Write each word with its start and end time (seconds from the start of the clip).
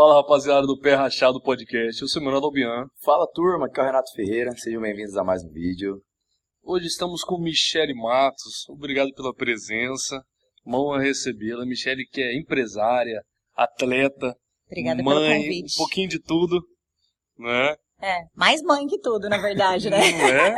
Fala 0.00 0.14
rapaziada 0.14 0.66
do 0.66 0.78
Pé 0.80 0.94
Rachado 0.94 1.42
Podcast, 1.42 2.00
eu 2.00 2.08
sou 2.08 2.22
o 2.22 2.24
Manuel 2.24 2.42
Albian. 2.44 2.86
Fala 3.04 3.30
turma, 3.34 3.66
aqui 3.66 3.78
é 3.80 3.82
o 3.82 3.86
Renato 3.86 4.10
Ferreira, 4.14 4.50
sejam 4.52 4.80
bem-vindos 4.80 5.14
a 5.14 5.22
mais 5.22 5.44
um 5.44 5.50
vídeo. 5.50 6.00
Hoje 6.62 6.86
estamos 6.86 7.22
com 7.22 7.38
Michele 7.38 7.92
Matos, 7.92 8.66
obrigado 8.70 9.12
pela 9.12 9.34
presença, 9.34 10.18
mão 10.64 10.90
a 10.94 10.98
recebê-la. 10.98 11.66
Michele 11.66 12.06
que 12.10 12.22
é 12.22 12.34
empresária, 12.34 13.20
atleta, 13.54 14.34
Obrigada 14.70 15.02
mãe, 15.02 15.14
pelo 15.14 15.42
convite. 15.42 15.74
um 15.74 15.76
pouquinho 15.76 16.08
de 16.08 16.18
tudo, 16.18 16.62
né? 17.38 17.76
É, 18.00 18.20
mais 18.34 18.62
mãe 18.62 18.86
que 18.86 18.98
tudo, 19.00 19.28
na 19.28 19.36
verdade, 19.36 19.90
né? 19.90 19.98
Não 20.12 20.28
é? 20.28 20.54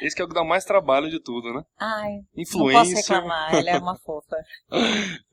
Esse 0.00 0.16
que 0.16 0.22
é 0.22 0.24
o 0.24 0.28
que 0.28 0.34
dá 0.34 0.42
mais 0.42 0.64
trabalho 0.64 1.10
de 1.10 1.20
tudo, 1.20 1.52
né? 1.52 1.60
Ai, 1.78 2.08
não 2.10 2.22
posso 2.24 2.40
Influência. 2.56 2.96
reclamar, 2.96 3.54
ela 3.54 3.68
é 3.70 3.78
uma 3.78 3.96
fofa. 4.00 4.36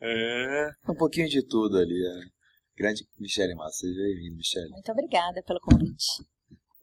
É, 0.02 0.68
Um 0.90 0.96
pouquinho 0.96 1.30
de 1.30 1.42
tudo 1.48 1.78
ali, 1.78 2.06
é. 2.06 2.33
Grande 2.76 3.08
Michele 3.20 3.54
Massa, 3.56 3.78
seja 3.82 4.02
bem-vindo, 4.02 4.36
Michele. 4.38 4.70
Muito 4.70 4.92
obrigada 4.92 5.44
pelo 5.44 5.60
convite. 5.60 6.06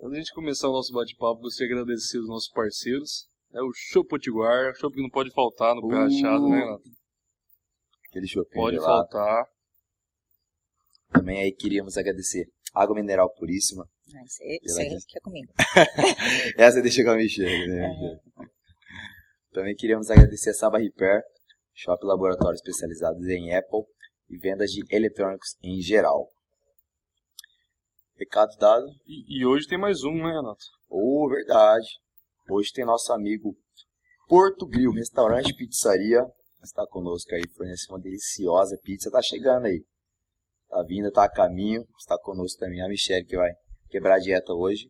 Antes 0.01 0.11
de 0.11 0.17
a 0.17 0.19
gente 0.21 0.33
começar 0.35 0.69
o 0.69 0.73
nosso 0.73 0.93
bate-papo, 0.93 1.41
gostaria 1.41 1.75
de 1.75 1.81
agradecer 1.81 2.19
os 2.19 2.29
nossos 2.29 2.49
parceiros. 2.51 3.29
É 3.53 3.61
o 3.61 3.73
Show 3.75 4.05
Potiguar, 4.05 4.73
show 4.77 4.91
que 4.91 5.03
não 5.03 5.11
pode 5.11 5.31
faltar 5.33 5.75
no 5.75 5.87
Pé 5.89 5.97
Uh. 5.97 5.99
Rachado, 5.99 6.49
né, 6.49 6.59
Renato? 6.61 6.85
Aquele 8.09 8.27
shopping 8.27 8.55
Pode 8.55 8.77
lá. 8.79 8.85
faltar. 8.85 9.45
Também 11.13 11.41
aí 11.41 11.53
queríamos 11.53 11.97
agradecer 11.97 12.49
Água 12.73 12.95
Mineral 12.95 13.29
Puríssima. 13.35 13.85
Ah, 14.15 14.25
Isso 14.25 14.43
aí, 14.43 14.59
isso 14.63 15.17
é 15.17 15.21
comigo. 15.21 15.53
Essa 16.57 16.81
deixa 16.83 17.03
com 17.05 17.11
a 17.11 17.17
Michele, 17.17 17.67
né? 17.69 17.87
É. 17.87 18.45
Também 19.53 19.75
queríamos 19.75 20.09
agradecer 20.11 20.51
a 20.51 20.55
Saba 20.55 20.79
Repair, 20.79 21.23
shopping 21.75 22.07
laboratório 22.07 22.55
especializado 22.55 23.19
em 23.29 23.55
Apple 23.55 23.83
e 24.31 24.39
vendas 24.39 24.71
de 24.71 24.85
eletrônicos 24.89 25.57
em 25.63 25.83
geral. 25.83 26.29
Recado 28.17 28.57
dado. 28.59 28.87
E, 29.07 29.41
e 29.41 29.45
hoje 29.45 29.67
tem 29.67 29.79
mais 29.79 30.05
um, 30.05 30.15
né, 30.15 30.33
Renato? 30.33 30.65
Oh, 30.89 31.29
verdade. 31.29 31.89
Hoje 32.49 32.73
tem 32.73 32.85
nosso 32.85 33.13
amigo 33.13 33.57
Porto 34.29 34.67
Grill, 34.67 34.93
restaurante 34.93 35.51
e 35.51 35.57
pizzaria. 35.57 36.25
Está 36.63 36.87
conosco 36.87 37.35
aí, 37.35 37.43
fornece 37.57 37.87
uma 37.91 37.99
deliciosa 37.99 38.79
pizza. 38.83 39.11
Tá 39.11 39.21
chegando 39.21 39.67
aí. 39.67 39.85
Tá 40.69 40.83
vindo, 40.87 41.11
tá 41.11 41.25
a 41.25 41.31
caminho. 41.31 41.85
Está 41.99 42.19
conosco 42.19 42.61
também 42.61 42.81
a 42.83 42.89
Michelle, 42.89 43.27
que 43.27 43.37
vai 43.37 43.51
quebrar 43.89 44.17
a 44.17 44.21
dieta 44.21 44.53
hoje. 44.53 44.89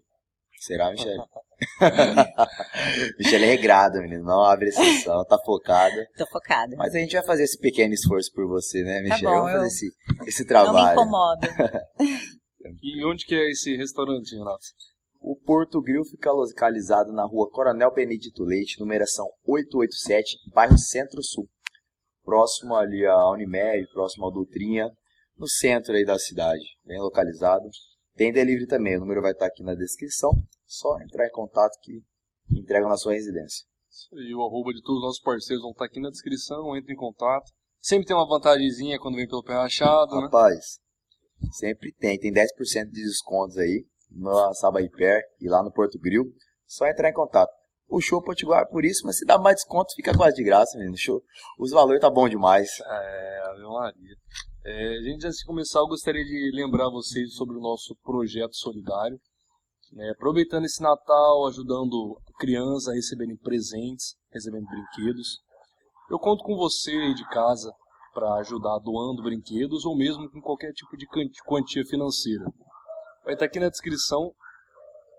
Será, 0.59 0.91
Michelle? 0.91 1.19
Michelle 3.19 3.45
é 3.45 3.49
regrada, 3.49 4.01
menino. 4.01 4.25
Não 4.25 4.43
abre 4.45 4.69
exceção, 4.69 5.25
tá 5.25 5.39
focada. 5.45 6.07
Tô 6.17 6.27
focada. 6.27 6.75
Mas 6.77 6.95
a 6.95 6.99
gente 6.99 7.13
vai 7.15 7.23
fazer 7.25 7.45
esse 7.45 7.59
pequeno 7.59 7.93
esforço 7.95 8.31
por 8.33 8.47
você, 8.47 8.83
né, 8.83 9.01
Michelle? 9.03 9.25
bom, 9.25 9.31
Vamos 9.43 9.53
fazer 9.53 9.65
eu- 9.65 9.67
esse, 9.67 9.87
esse 10.27 10.39
Não 10.41 10.45
me 10.45 10.49
trabalho. 10.49 11.01
incomodo. 11.01 11.41
E 12.83 13.05
onde 13.07 13.25
que 13.25 13.35
é 13.35 13.51
esse 13.51 13.75
restaurante, 13.75 14.37
Renato? 14.37 14.59
O 15.19 15.35
Porto 15.35 15.81
Grill 15.81 16.05
fica 16.05 16.31
localizado 16.31 17.11
na 17.11 17.25
rua 17.25 17.51
Coronel 17.51 17.93
Benedito 17.93 18.45
Leite, 18.45 18.79
numeração 18.79 19.27
887, 19.47 20.37
bairro 20.55 20.77
Centro-Sul. 20.79 21.49
Próximo 22.23 22.75
ali 22.77 23.05
à 23.07 23.31
Unimed, 23.31 23.87
próximo 23.93 24.27
ao 24.27 24.31
Dutrinha, 24.33 24.91
no 25.39 25.49
centro 25.49 25.95
aí 25.95 26.05
da 26.05 26.19
cidade, 26.19 26.63
bem 26.85 26.99
localizado. 27.01 27.65
Tem 28.15 28.31
delivery 28.31 28.67
também, 28.67 28.97
o 28.99 29.01
número 29.01 29.23
vai 29.23 29.33
estar 29.33 29.47
aqui 29.47 29.63
na 29.63 29.75
descrição. 29.75 30.31
Só 30.71 31.01
entrar 31.01 31.27
em 31.27 31.33
contato 31.33 31.77
que 31.83 32.01
entregam 32.49 32.89
na 32.89 32.97
sua 32.97 33.15
residência. 33.15 33.67
E 34.13 34.33
o 34.37 34.41
arroba 34.41 34.73
de 34.73 34.81
todos 34.83 34.99
os 34.99 35.05
nossos 35.05 35.21
parceiros 35.21 35.63
vão 35.63 35.73
estar 35.73 35.87
aqui 35.87 35.99
na 35.99 36.11
descrição, 36.11 36.77
entre 36.77 36.93
em 36.93 36.97
contato. 36.97 37.51
Sempre 37.81 38.07
tem 38.07 38.15
uma 38.15 38.29
vantagemzinha 38.29 38.97
quando 39.01 39.17
vem 39.17 39.27
pelo 39.27 39.43
pé 39.43 39.55
rachado, 39.55 40.15
né? 40.15 40.23
Rapaz, 40.23 40.79
sempre 41.51 41.93
tem, 41.99 42.17
tem 42.21 42.33
10% 42.33 42.47
de 42.85 43.03
descontos 43.03 43.59
aí 43.59 43.85
na 44.13 44.55
Saba 44.55 44.81
Repair 44.81 45.25
e 45.41 45.49
lá 45.49 45.61
no 45.61 45.73
Porto 45.73 45.99
Grill. 45.99 46.33
Só 46.67 46.87
entrar 46.87 47.11
em 47.11 47.15
contato. 47.15 47.51
O 47.89 48.01
show 48.01 48.23
Potiguar 48.23 48.69
por 48.69 48.85
isso, 48.85 49.05
mas 49.05 49.19
se 49.19 49.27
dá 49.27 49.37
mais 49.37 49.57
desconto, 49.57 49.93
fica 49.97 50.17
quase 50.17 50.37
de 50.37 50.45
graça, 50.45 50.79
menino. 50.79 50.97
Show. 50.97 51.21
Os 51.59 51.73
valores 51.73 52.01
tá 52.01 52.09
bom 52.09 52.29
demais. 52.29 52.71
É, 52.79 53.43
Ave 53.47 53.63
Maria. 53.63 54.17
É, 54.65 55.01
gente, 55.03 55.27
antes 55.27 55.39
de 55.39 55.45
começar, 55.45 55.81
eu 55.81 55.89
gostaria 55.89 56.25
de 56.25 56.53
lembrar 56.55 56.89
vocês 56.91 57.35
sobre 57.35 57.57
o 57.57 57.61
nosso 57.61 57.97
projeto 58.05 58.55
solidário. 58.55 59.21
Né? 59.93 60.11
aproveitando 60.11 60.65
esse 60.65 60.83
Natal, 60.83 61.47
ajudando 61.47 62.21
crianças 62.39 62.89
a 62.89 62.95
receberem 62.95 63.37
presentes, 63.37 64.17
recebendo 64.33 64.67
brinquedos. 64.67 65.41
Eu 66.11 66.19
conto 66.19 66.43
com 66.45 66.57
você 66.57 66.91
aí 66.91 67.15
de 67.15 67.27
casa 67.29 67.73
para 68.13 68.35
ajudar 68.37 68.79
doando 68.79 69.23
brinquedos 69.23 69.85
ou 69.85 69.97
mesmo 69.97 70.29
com 70.31 70.41
qualquer 70.41 70.73
tipo 70.73 70.97
de 70.97 71.07
quantia 71.45 71.85
financeira. 71.85 72.45
Vai 73.25 73.35
estar 73.35 73.47
aqui 73.47 73.61
na 73.61 73.69
descrição 73.69 74.33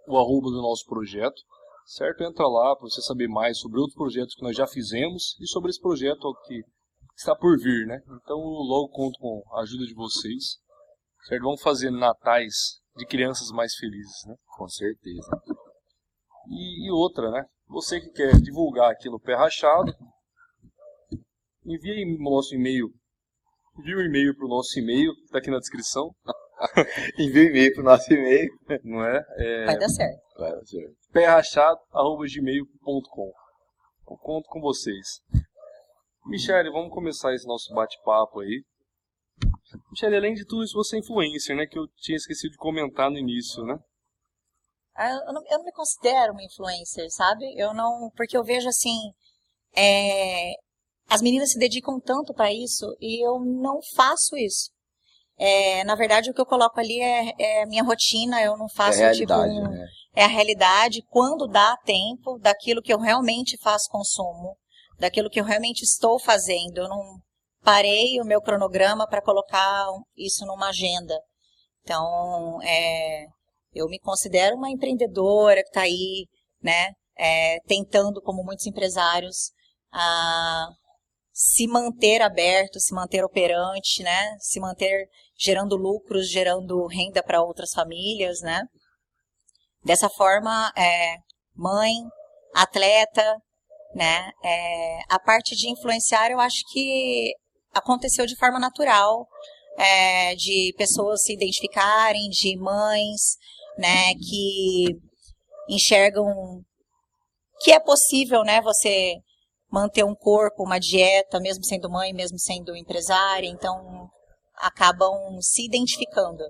o 0.08 0.18
arroba 0.18 0.50
do 0.50 0.62
nosso 0.62 0.86
projeto, 0.86 1.42
certo? 1.86 2.24
Entra 2.24 2.48
lá 2.48 2.76
para 2.76 2.90
você 2.90 3.02
saber 3.02 3.28
mais 3.28 3.60
sobre 3.60 3.80
outros 3.80 3.96
projetos 3.96 4.36
que 4.36 4.44
nós 4.44 4.56
já 4.56 4.68
fizemos 4.68 5.38
e 5.40 5.48
sobre 5.48 5.70
esse 5.70 5.80
projeto 5.80 6.34
que 6.46 6.64
está 7.16 7.36
por 7.36 7.58
vir, 7.58 7.86
né? 7.88 8.02
Então 8.22 8.38
logo 8.38 8.90
conto 8.90 9.18
com 9.20 9.44
a 9.54 9.62
ajuda 9.62 9.86
de 9.86 9.94
vocês, 9.94 10.58
certo? 11.28 11.44
Vamos 11.44 11.62
fazer 11.62 11.92
natais 11.92 12.81
de 12.96 13.06
crianças 13.06 13.50
mais 13.52 13.76
felizes, 13.76 14.26
né? 14.26 14.36
Com 14.58 14.68
certeza. 14.68 15.30
E, 16.50 16.88
e 16.88 16.92
outra, 16.92 17.30
né? 17.32 17.46
Você 17.68 18.02
que 18.02 18.10
quer 18.10 18.34
divulgar 18.42 18.92
aqui 18.92 19.10
no 19.10 19.20
Pé 19.20 19.36
Rachado, 19.36 19.94
envie 21.66 22.04
o 22.04 22.18
nosso 22.24 22.54
e-mail. 22.56 22.90
Envie 23.80 23.96
um 23.96 24.02
e-mail 24.02 24.36
para 24.36 24.46
o 24.46 24.50
nosso 24.50 24.78
e-mail, 24.78 25.14
que 25.16 25.22
está 25.24 25.38
aqui 25.38 25.50
na 25.50 25.60
descrição, 25.60 26.14
Envie 27.18 27.40
um 27.40 27.50
e-mail 27.50 27.74
pro 27.74 27.84
nosso 27.84 28.14
e-mail. 28.14 28.50
não 28.84 29.04
é? 29.06 29.26
é 29.38 29.66
Vai 29.66 29.80
dar 29.80 29.90
certo. 29.90 30.22
Vai, 30.38 30.52
senhor. 30.66 30.92
pérrachado.gmail.com 31.12 33.32
Eu 34.10 34.18
conto 34.18 34.48
com 34.50 34.62
vocês. 34.62 35.22
Michele, 36.26 36.70
vamos 36.70 36.94
começar 36.94 37.34
esse 37.34 37.48
nosso 37.48 37.74
bate-papo 37.74 38.42
aí. 38.42 38.64
Michele, 39.92 40.16
além 40.18 40.34
de 40.34 40.46
tudo 40.46 40.64
isso, 40.64 40.74
você 40.74 40.96
é 40.96 41.00
influencer, 41.00 41.56
né? 41.56 41.66
Que 41.68 41.78
eu 41.80 41.88
tinha 41.98 42.16
esquecido 42.18 42.52
de 42.52 42.58
comentar 42.58 43.10
no 43.12 43.18
início, 43.18 43.64
né? 43.64 43.78
Ah, 44.96 45.10
Eu 45.28 45.34
não, 45.34 45.42
eu 45.50 45.58
não 45.60 45.66
me 45.66 45.72
considero 45.72 46.34
uma 46.34 46.44
influencer, 46.44 47.10
sabe? 47.12 47.46
Eu 47.58 47.74
não. 47.74 48.10
Porque 48.16 48.38
eu 48.38 48.44
vejo 48.44 48.68
assim. 48.70 48.98
é, 49.76 50.54
as 51.10 51.22
meninas 51.22 51.52
se 51.52 51.60
dedicam 51.60 52.00
tanto 52.00 52.34
para 52.34 52.54
isso 52.54 52.86
e 53.02 53.26
eu 53.26 53.40
não 53.40 53.80
faço 53.96 54.38
isso. 54.38 54.72
É, 55.38 55.84
na 55.86 55.96
verdade, 55.96 56.30
o 56.32 56.34
que 56.34 56.42
eu 56.42 56.46
coloco 56.46 56.80
ali 56.80 57.02
é, 57.02 57.34
é 57.40 57.64
a 57.64 57.68
minha 57.68 57.84
rotina, 57.84 58.42
eu 58.44 58.58
não 58.58 58.68
É 58.68 58.70
faço 58.70 59.04
a 59.06 59.10
tipo 59.10 59.36
realidade, 59.36 59.54
um, 59.54 59.64
né? 59.70 59.88
é 60.16 60.24
a 60.26 60.28
realidade 60.28 61.02
quando 61.10 61.48
dá 61.48 61.78
tempo 61.86 62.40
daquilo 62.40 62.82
que 62.82 62.94
eu 62.94 63.00
realmente 63.00 63.58
faço 63.62 63.90
consumo, 63.90 64.58
daquilo 65.00 65.30
que 65.30 65.40
eu 65.42 65.46
realmente 65.46 65.82
estou 65.84 66.20
fazendo. 66.20 66.78
Eu 66.80 66.90
não 66.90 67.20
parei 67.64 68.20
o 68.20 68.26
meu 68.26 68.42
cronograma 68.42 69.08
para 69.08 69.22
colocar 69.22 69.88
isso 70.16 70.46
numa 70.46 70.70
agenda. 70.70 71.18
Então, 71.82 72.60
é, 72.64 73.26
eu 73.74 73.88
me 73.88 74.00
considero 74.00 74.56
uma 74.56 74.70
empreendedora 74.70 75.62
que 75.62 75.70
está 75.70 75.82
aí, 75.82 76.28
né, 76.62 76.94
é, 77.18 77.60
tentando, 77.68 78.22
como 78.22 78.44
muitos 78.44 78.66
empresários, 78.66 79.52
a 79.92 80.68
se 81.34 81.68
manter 81.68 82.22
aberto, 82.22 82.80
se 82.80 82.94
manter 82.94 83.24
operante, 83.24 84.04
né, 84.04 84.36
se 84.40 84.60
manter 84.60 85.08
gerando 85.38 85.76
lucros, 85.76 86.30
gerando 86.30 86.86
renda 86.88 87.24
para 87.24 87.42
outras 87.42 87.72
famílias, 87.72 88.42
né. 88.42 88.62
Dessa 89.84 90.10
forma, 90.10 90.72
é, 90.78 91.16
mãe, 91.56 91.96
atleta, 92.54 93.42
né? 93.96 94.32
É, 94.44 95.00
a 95.10 95.20
parte 95.20 95.56
de 95.56 95.70
influenciar, 95.70 96.32
eu 96.32 96.40
acho 96.40 96.62
que 96.72 97.34
aconteceu 97.74 98.26
de 98.26 98.38
forma 98.38 98.60
natural, 98.60 99.28
é, 99.78 100.36
de 100.36 100.74
pessoas 100.78 101.22
se 101.24 101.34
identificarem, 101.34 102.30
de 102.30 102.58
mães, 102.58 103.38
né? 103.78 104.14
Que 104.16 104.98
enxergam 105.70 106.62
que 107.62 107.72
é 107.72 107.80
possível, 107.80 108.44
né? 108.44 108.62
Você 108.62 109.16
manter 109.72 110.04
um 110.04 110.16
corpo, 110.16 110.64
uma 110.64 110.80
dieta, 110.80 111.40
mesmo 111.40 111.64
sendo 111.64 111.90
mãe, 111.90 112.14
mesmo 112.14 112.38
sendo 112.38 112.76
empresária, 112.76 113.48
então 113.48 114.10
acabam 114.58 115.14
se 115.42 115.66
identificando. 115.66 116.44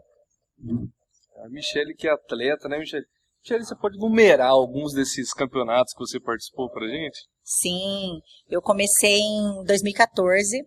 A 1.44 1.50
Michele 1.50 1.94
que 1.94 2.08
é 2.08 2.12
atleta, 2.12 2.68
né, 2.68 2.80
Michele? 2.80 3.06
Michele, 3.44 3.66
você 3.66 3.76
pode 3.76 3.98
numerar 3.98 4.50
alguns 4.50 4.94
desses 4.94 5.34
campeonatos 5.34 5.94
que 5.94 6.00
você 6.00 6.20
participou 6.20 6.70
pra 6.70 6.88
gente? 6.88 7.20
Sim, 7.44 8.20
eu 8.48 8.62
comecei 8.62 9.20
em 9.20 9.64
2014, 9.66 10.64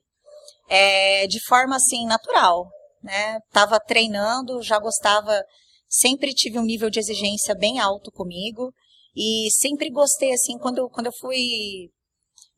é, 0.69 1.27
de 1.27 1.41
forma 1.47 1.77
assim 1.77 2.07
natural, 2.07 2.69
né? 3.03 3.39
Tava 3.53 3.79
treinando, 3.81 4.63
já 4.63 4.79
gostava, 4.79 5.43
sempre 5.89 6.33
tive 6.33 6.59
um 6.59 6.65
nível 6.65 6.91
de 6.91 6.99
exigência 6.99 7.55
bem 7.55 7.79
alto 7.79 8.11
comigo 8.11 8.73
e 9.15 9.49
sempre 9.53 9.91
gostei 9.91 10.33
assim 10.33 10.59
quando 10.59 10.79
eu, 10.79 10.89
quando 10.89 11.07
eu 11.07 11.13
fui 11.21 11.91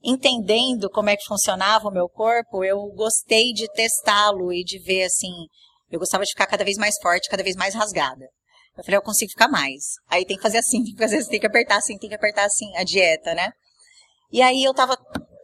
entendendo 0.03 0.89
como 0.91 1.11
é 1.11 1.17
que 1.17 1.25
funcionava 1.27 1.89
o 1.89 1.93
meu 1.93 2.09
corpo, 2.09 2.65
eu 2.65 2.87
gostei 2.95 3.53
de 3.53 3.71
testá-lo 3.73 4.53
e 4.53 4.63
de 4.63 4.79
ver 4.79 5.05
assim, 5.05 5.33
Eu 5.91 5.99
gostava 6.01 6.25
de 6.25 6.31
ficar 6.31 6.47
cada 6.47 6.65
vez 6.65 6.77
mais 6.77 6.97
forte, 7.01 7.29
cada 7.29 7.43
vez 7.43 7.55
mais 7.57 7.75
rasgada. 7.75 8.29
Eu 8.77 8.85
falei, 8.85 8.99
eu 8.99 9.03
consigo 9.03 9.31
ficar 9.31 9.49
mais. 9.49 9.83
Aí 10.09 10.25
tem 10.25 10.37
que 10.37 10.43
fazer 10.43 10.59
assim, 10.59 10.83
tem 10.85 10.95
que 10.95 10.99
fazer 10.99 11.19
assim, 11.19 11.31
tem 11.31 11.41
que 11.41 11.47
apertar 11.47 11.77
assim, 11.77 11.99
tem 11.99 12.09
que 12.09 12.15
apertar 12.15 12.45
assim, 12.45 12.77
a 12.77 12.85
dieta, 12.85 13.35
né? 13.35 13.51
E 14.31 14.43
aí 14.43 14.63
eu 14.63 14.75
tava 14.75 14.97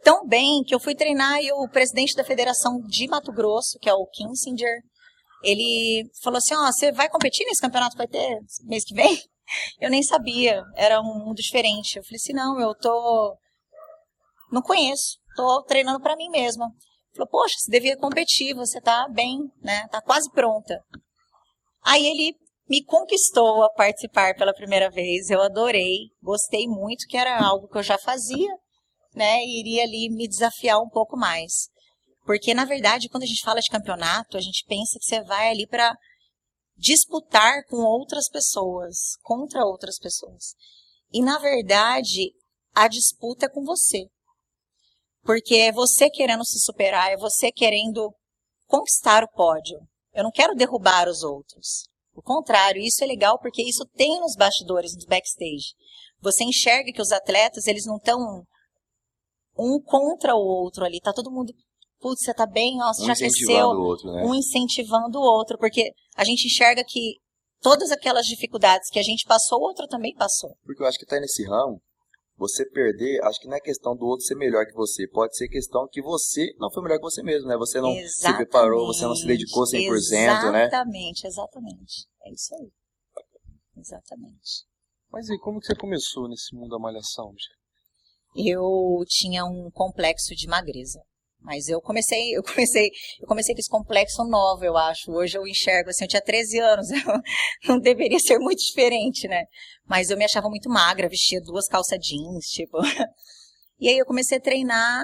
tão 0.03 0.27
bem 0.27 0.63
que 0.63 0.75
eu 0.75 0.79
fui 0.79 0.95
treinar 0.95 1.41
e 1.41 1.51
o 1.51 1.67
presidente 1.67 2.15
da 2.15 2.23
federação 2.23 2.79
de 2.81 3.07
Mato 3.07 3.31
Grosso, 3.31 3.79
que 3.79 3.89
é 3.89 3.93
o 3.93 4.05
Kinsinger, 4.07 4.81
ele 5.43 6.09
falou 6.21 6.37
assim, 6.37 6.53
ó, 6.55 6.67
oh, 6.67 6.71
você 6.71 6.91
vai 6.91 7.09
competir 7.09 7.45
nesse 7.45 7.61
campeonato 7.61 7.91
que 7.91 7.97
vai 7.97 8.07
ter 8.07 8.39
mês 8.63 8.83
que 8.85 8.93
vem? 8.93 9.17
Eu 9.79 9.89
nem 9.89 10.01
sabia, 10.01 10.63
era 10.75 11.01
um 11.01 11.25
mundo 11.25 11.35
diferente. 11.35 11.97
Eu 11.97 12.03
falei 12.03 12.15
assim, 12.15 12.33
não, 12.33 12.59
eu 12.61 12.73
tô... 12.73 13.37
Não 14.51 14.61
conheço, 14.61 15.17
tô 15.35 15.61
treinando 15.63 15.99
para 15.99 16.15
mim 16.15 16.29
mesma. 16.29 16.65
Ele 16.65 17.17
falou, 17.17 17.29
poxa, 17.29 17.55
você 17.57 17.69
devia 17.69 17.97
competir, 17.97 18.55
você 18.55 18.79
tá 18.79 19.07
bem, 19.09 19.39
né, 19.61 19.85
tá 19.89 20.01
quase 20.01 20.31
pronta. 20.31 20.79
Aí 21.83 22.05
ele 22.05 22.35
me 22.69 22.83
conquistou 22.85 23.63
a 23.63 23.69
participar 23.71 24.33
pela 24.35 24.53
primeira 24.53 24.89
vez, 24.89 25.29
eu 25.29 25.41
adorei, 25.41 26.09
gostei 26.21 26.65
muito, 26.67 27.05
que 27.07 27.17
era 27.17 27.37
algo 27.43 27.67
que 27.67 27.77
eu 27.77 27.83
já 27.83 27.97
fazia, 27.97 28.49
né, 29.15 29.43
iria 29.43 29.83
ali 29.83 30.09
me 30.09 30.27
desafiar 30.27 30.79
um 30.79 30.89
pouco 30.89 31.17
mais. 31.17 31.69
Porque, 32.25 32.53
na 32.53 32.65
verdade, 32.65 33.09
quando 33.09 33.23
a 33.23 33.27
gente 33.27 33.43
fala 33.43 33.59
de 33.59 33.69
campeonato, 33.69 34.37
a 34.37 34.41
gente 34.41 34.63
pensa 34.67 34.97
que 34.99 35.05
você 35.05 35.21
vai 35.23 35.49
ali 35.49 35.67
para 35.67 35.93
disputar 36.77 37.63
com 37.67 37.77
outras 37.77 38.29
pessoas, 38.29 39.17
contra 39.21 39.65
outras 39.65 39.97
pessoas. 39.99 40.53
E, 41.11 41.21
na 41.21 41.37
verdade, 41.37 42.31
a 42.73 42.87
disputa 42.87 43.45
é 43.45 43.49
com 43.49 43.63
você. 43.63 44.05
Porque 45.21 45.55
é 45.55 45.71
você 45.71 46.09
querendo 46.09 46.45
se 46.45 46.59
superar, 46.59 47.11
é 47.11 47.17
você 47.17 47.51
querendo 47.51 48.13
conquistar 48.65 49.23
o 49.23 49.31
pódio. 49.31 49.79
Eu 50.13 50.23
não 50.23 50.31
quero 50.31 50.55
derrubar 50.55 51.07
os 51.07 51.23
outros. 51.23 51.87
O 52.15 52.21
contrário, 52.21 52.81
isso 52.81 53.03
é 53.03 53.07
legal 53.07 53.39
porque 53.39 53.63
isso 53.63 53.85
tem 53.95 54.19
nos 54.19 54.35
bastidores, 54.35 54.93
nos 54.93 55.05
backstage. 55.05 55.73
Você 56.21 56.43
enxerga 56.43 56.91
que 56.91 57.01
os 57.01 57.11
atletas, 57.11 57.67
eles 57.67 57.85
não 57.85 57.97
estão 57.97 58.43
um 59.57 59.79
contra 59.81 60.35
o 60.35 60.39
outro 60.39 60.83
ali, 60.83 60.99
tá 60.99 61.13
todo 61.13 61.31
mundo, 61.31 61.53
putz, 61.99 62.23
você 62.23 62.33
tá 62.33 62.45
bem, 62.45 62.81
ó, 62.81 62.93
você 62.93 63.03
um 63.03 63.05
já 63.05 63.15
cresceu, 63.15 63.69
outro, 63.69 64.11
né? 64.11 64.23
um 64.25 64.33
incentivando 64.35 65.19
o 65.19 65.23
outro, 65.23 65.57
porque 65.57 65.91
a 66.15 66.23
gente 66.23 66.45
enxerga 66.45 66.83
que 66.85 67.17
todas 67.61 67.91
aquelas 67.91 68.25
dificuldades 68.25 68.89
que 68.89 68.99
a 68.99 69.03
gente 69.03 69.25
passou, 69.25 69.59
o 69.59 69.63
outro 69.63 69.87
também 69.87 70.13
passou. 70.15 70.55
Porque 70.63 70.83
eu 70.83 70.87
acho 70.87 70.99
que 70.99 71.05
tá 71.05 71.19
nesse 71.19 71.43
ramo, 71.45 71.81
você 72.35 72.65
perder, 72.65 73.23
acho 73.23 73.39
que 73.39 73.47
não 73.47 73.55
é 73.55 73.59
questão 73.59 73.95
do 73.95 74.05
outro 74.05 74.25
ser 74.25 74.35
melhor 74.35 74.65
que 74.65 74.73
você, 74.73 75.07
pode 75.07 75.35
ser 75.37 75.47
questão 75.47 75.87
que 75.89 76.01
você 76.01 76.53
não 76.59 76.71
foi 76.71 76.83
melhor 76.83 76.97
que 76.97 77.03
você 77.03 77.23
mesmo, 77.23 77.47
né? 77.47 77.55
Você 77.57 77.79
não 77.79 77.91
exatamente, 77.91 78.11
se 78.11 78.33
preparou, 78.33 78.87
você 78.87 79.05
não 79.05 79.15
se 79.15 79.25
dedicou 79.25 79.63
100%, 79.63 79.87
exatamente, 79.87 80.51
né? 80.51 80.65
Exatamente, 80.65 81.27
exatamente. 81.27 82.07
É 82.25 82.31
isso 82.31 82.55
aí. 82.55 82.71
Exatamente. 83.77 84.65
Mas 85.11 85.29
e 85.29 85.37
como 85.37 85.59
que 85.59 85.67
você 85.67 85.75
começou 85.75 86.27
nesse 86.27 86.55
mundo 86.55 86.69
da 86.69 86.79
malhação, 86.79 87.31
Michelle? 87.31 87.62
Eu 88.35 89.03
tinha 89.07 89.45
um 89.45 89.69
complexo 89.71 90.35
de 90.35 90.47
magreza. 90.47 90.99
Mas 91.43 91.67
eu 91.67 91.81
comecei, 91.81 92.35
eu 92.35 92.41
comecei, 92.41 92.89
eu 93.19 93.27
comecei 93.27 93.53
com 93.53 93.59
esse 93.59 93.69
complexo 93.69 94.23
novo, 94.23 94.63
eu 94.63 94.77
acho. 94.77 95.11
Hoje 95.11 95.37
eu 95.37 95.45
enxergo 95.45 95.89
assim, 95.89 96.05
eu 96.05 96.07
tinha 96.09 96.21
13 96.21 96.59
anos, 96.59 96.87
não 97.67 97.79
deveria 97.79 98.19
ser 98.19 98.39
muito 98.39 98.59
diferente, 98.59 99.27
né? 99.27 99.43
Mas 99.85 100.09
eu 100.09 100.17
me 100.17 100.23
achava 100.23 100.47
muito 100.47 100.69
magra, 100.69 101.09
vestia 101.09 101.41
duas 101.41 101.67
calças 101.67 101.99
jeans, 101.99 102.45
tipo. 102.47 102.77
E 103.79 103.89
aí 103.89 103.97
eu 103.97 104.05
comecei 104.05 104.37
a 104.37 104.41
treinar 104.41 105.03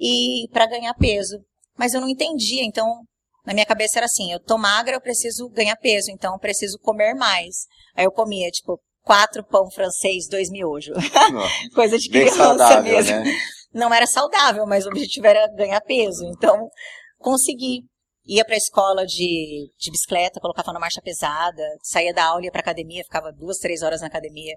e 0.00 0.48
para 0.50 0.66
ganhar 0.66 0.92
peso. 0.94 1.38
Mas 1.78 1.94
eu 1.94 2.00
não 2.00 2.08
entendia, 2.08 2.64
então 2.64 3.04
na 3.44 3.54
minha 3.54 3.66
cabeça 3.66 4.00
era 4.00 4.06
assim, 4.06 4.32
eu 4.32 4.40
tô 4.40 4.58
magra, 4.58 4.96
eu 4.96 5.00
preciso 5.00 5.48
ganhar 5.50 5.76
peso, 5.76 6.10
então 6.10 6.32
eu 6.32 6.40
preciso 6.40 6.76
comer 6.80 7.14
mais. 7.14 7.66
Aí 7.94 8.04
eu 8.04 8.10
comia, 8.10 8.50
tipo, 8.50 8.80
quatro 9.06 9.44
pão 9.44 9.70
francês, 9.70 10.26
dois 10.28 10.50
miojos. 10.50 10.96
Coisa 11.72 11.96
de 11.96 12.08
criança 12.08 12.36
saudável, 12.38 12.82
mesmo. 12.82 13.20
Né? 13.20 13.38
Não 13.72 13.94
era 13.94 14.04
saudável, 14.04 14.66
mas 14.66 14.84
o 14.84 14.88
objetivo 14.88 15.28
era 15.28 15.46
ganhar 15.54 15.80
peso. 15.80 16.24
Então, 16.26 16.68
consegui. 17.16 17.84
Ia 18.28 18.44
para 18.44 18.54
a 18.54 18.58
escola 18.58 19.06
de, 19.06 19.70
de 19.78 19.90
bicicleta, 19.92 20.40
colocava 20.40 20.72
na 20.72 20.80
marcha 20.80 21.00
pesada, 21.00 21.62
saía 21.80 22.12
da 22.12 22.24
aula, 22.24 22.44
ia 22.44 22.50
para 22.50 22.60
academia, 22.60 23.04
ficava 23.04 23.30
duas, 23.30 23.58
três 23.58 23.82
horas 23.82 24.00
na 24.00 24.08
academia. 24.08 24.56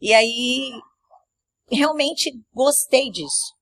E 0.00 0.14
aí, 0.14 0.70
realmente 1.68 2.30
gostei 2.54 3.10
disso. 3.10 3.56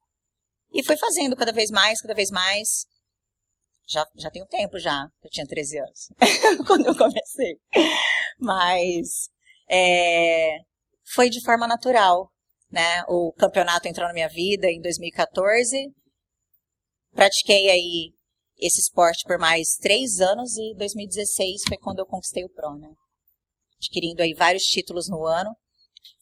E 0.71 0.85
fui 0.85 0.99
fazendo 0.99 1.35
cada 1.35 1.53
vez 1.53 1.71
mais, 1.71 2.03
cada 2.03 2.13
vez 2.13 2.31
mais. 2.31 2.85
Já, 3.89 4.05
já 4.15 4.31
tenho 4.31 4.47
tempo 4.47 4.79
já, 4.79 5.07
eu 5.25 5.31
tinha 5.31 5.47
13 5.47 5.79
anos, 5.79 6.09
quando 6.67 6.87
eu 6.87 6.95
comecei. 6.95 7.59
Mas 8.39 9.31
é, 9.71 10.59
foi 11.15 11.31
de 11.31 11.41
forma 11.43 11.67
natural. 11.67 12.29
Né? 12.71 13.03
O 13.09 13.33
campeonato 13.33 13.89
entrou 13.89 14.07
na 14.07 14.13
minha 14.13 14.29
vida 14.29 14.67
em 14.67 14.81
2014. 14.81 15.93
Pratiquei 17.13 17.71
aí 17.71 18.13
esse 18.59 18.81
esporte 18.81 19.25
por 19.25 19.39
mais 19.39 19.77
três 19.81 20.21
anos 20.21 20.57
e 20.57 20.75
2016 20.77 21.63
foi 21.67 21.77
quando 21.79 22.01
eu 22.01 22.07
conquistei 22.07 22.45
o 22.45 22.51
Pro, 22.51 22.77
né? 22.77 22.89
Adquirindo 23.79 24.23
aí 24.23 24.35
vários 24.35 24.65
títulos 24.65 25.09
no 25.09 25.25
ano. 25.25 25.51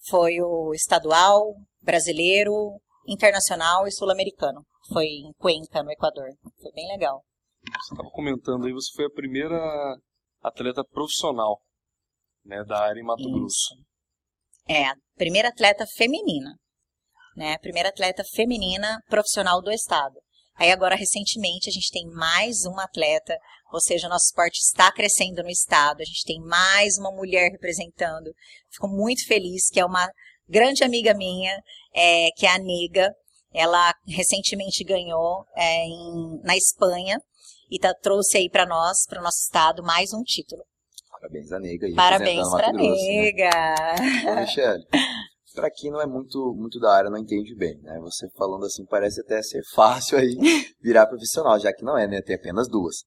Foi 0.09 0.41
o 0.41 0.73
estadual, 0.73 1.55
brasileiro, 1.83 2.81
internacional 3.07 3.87
e 3.87 3.93
sul-americano. 3.93 4.65
Foi 4.93 5.05
em 5.05 5.33
Cuenca, 5.37 5.83
no 5.83 5.91
Equador. 5.91 6.29
Foi 6.63 6.73
bem 6.73 6.87
legal. 6.89 7.23
Você 7.61 7.95
estava 7.95 8.09
comentando 8.11 8.67
aí, 8.67 8.73
você 8.73 8.91
foi 8.95 9.07
a 9.07 9.11
primeira 9.11 9.59
atleta 10.43 10.85
profissional 10.85 11.61
né, 12.49 12.65
da 12.65 12.81
área 12.81 13.01
em 13.01 13.05
Mato 13.05 13.21
Isso. 13.21 13.31
Grosso. 13.31 13.75
É, 14.67 14.87
a 14.87 14.97
primeira 15.17 15.49
atleta 15.49 15.87
feminina, 15.97 16.57
né, 17.37 17.55
a 17.55 17.59
primeira 17.59 17.91
atleta 17.91 18.25
feminina 18.25 19.01
profissional 19.09 19.63
do 19.63 19.71
estado. 19.71 20.17
Aí 20.57 20.73
agora, 20.73 20.97
recentemente, 20.97 21.69
a 21.69 21.73
gente 21.73 21.91
tem 21.93 22.05
mais 22.09 22.65
uma 22.65 22.85
atleta, 22.85 23.39
ou 23.73 23.81
seja, 23.81 24.09
o 24.09 24.11
nosso 24.11 24.25
esporte 24.25 24.59
está 24.59 24.91
crescendo 24.91 25.43
no 25.43 25.51
estado, 25.51 26.01
a 26.01 26.05
gente 26.05 26.25
tem 26.25 26.41
mais 26.41 26.99
uma 26.99 27.13
mulher 27.13 27.53
representando. 27.53 28.33
Fico 28.73 28.89
muito 28.89 29.25
feliz, 29.27 29.69
que 29.71 29.79
é 29.79 29.85
uma 29.85 30.11
grande 30.49 30.83
amiga 30.83 31.15
minha, 31.15 31.63
é, 31.95 32.31
que 32.37 32.45
é 32.45 32.51
a 32.51 32.59
Nega. 32.59 33.15
Ela 33.53 33.95
recentemente 34.07 34.83
ganhou 34.83 35.45
é, 35.57 35.85
em, 35.85 36.41
na 36.43 36.57
Espanha 36.57 37.21
e 37.71 37.79
tá, 37.79 37.95
trouxe 37.95 38.39
aí 38.39 38.51
para 38.51 38.67
nós, 38.67 39.07
para 39.07 39.21
o 39.21 39.23
nosso 39.23 39.39
estado, 39.39 39.83
mais 39.83 40.13
um 40.13 40.23
título. 40.23 40.65
Parabéns 41.21 41.53
a 41.53 41.59
Nega. 41.59 41.87
Parabéns 41.95 42.51
pra 42.51 42.73
Grosso, 42.73 43.05
Nega. 43.05 43.51
Né? 44.25 44.41
Michele, 44.41 44.85
pra 45.55 45.71
quem 45.71 45.91
não 45.91 46.01
é 46.01 46.07
muito, 46.07 46.55
muito 46.57 46.79
da 46.79 46.95
área, 46.95 47.11
não 47.11 47.19
entende 47.19 47.55
bem, 47.57 47.77
né? 47.83 47.99
Você 48.01 48.29
falando 48.37 48.65
assim 48.65 48.85
parece 48.87 49.21
até 49.21 49.43
ser 49.43 49.63
fácil 49.75 50.19
aí 50.19 50.37
virar 50.81 51.07
profissional, 51.07 51.59
já 51.59 51.73
que 51.73 51.85
não 51.85 51.99
é, 51.99 52.07
né? 52.07 52.23
Tem 52.23 52.37
apenas 52.37 52.69
duas. 52.69 53.05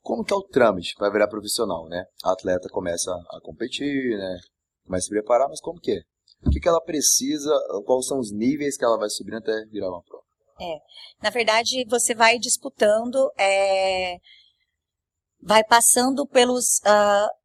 Como 0.00 0.24
que 0.24 0.32
é 0.32 0.36
o 0.36 0.42
trâmite 0.42 0.94
para 0.96 1.10
virar 1.10 1.28
profissional, 1.28 1.86
né? 1.86 2.04
A 2.24 2.32
atleta 2.32 2.68
começa 2.70 3.10
a 3.12 3.40
competir, 3.42 4.16
né? 4.16 4.38
Começa 4.86 5.04
a 5.04 5.08
se 5.08 5.10
preparar, 5.10 5.48
mas 5.48 5.60
como 5.60 5.78
que 5.78 5.92
é? 5.92 6.00
O 6.46 6.50
que, 6.50 6.58
que 6.58 6.68
ela 6.68 6.80
precisa, 6.80 7.50
quais 7.84 8.06
são 8.06 8.18
os 8.18 8.32
níveis 8.32 8.78
que 8.78 8.84
ela 8.84 8.96
vai 8.96 9.10
subindo 9.10 9.36
até 9.36 9.52
virar 9.66 9.90
uma 9.90 10.02
prova? 10.02 10.24
É, 10.58 10.78
na 11.22 11.30
verdade, 11.30 11.84
você 11.86 12.14
vai 12.14 12.38
disputando, 12.38 13.30
é, 13.38 14.16
vai 15.42 15.62
passando 15.64 16.26
pelos 16.26 16.80
uh, 16.86 17.39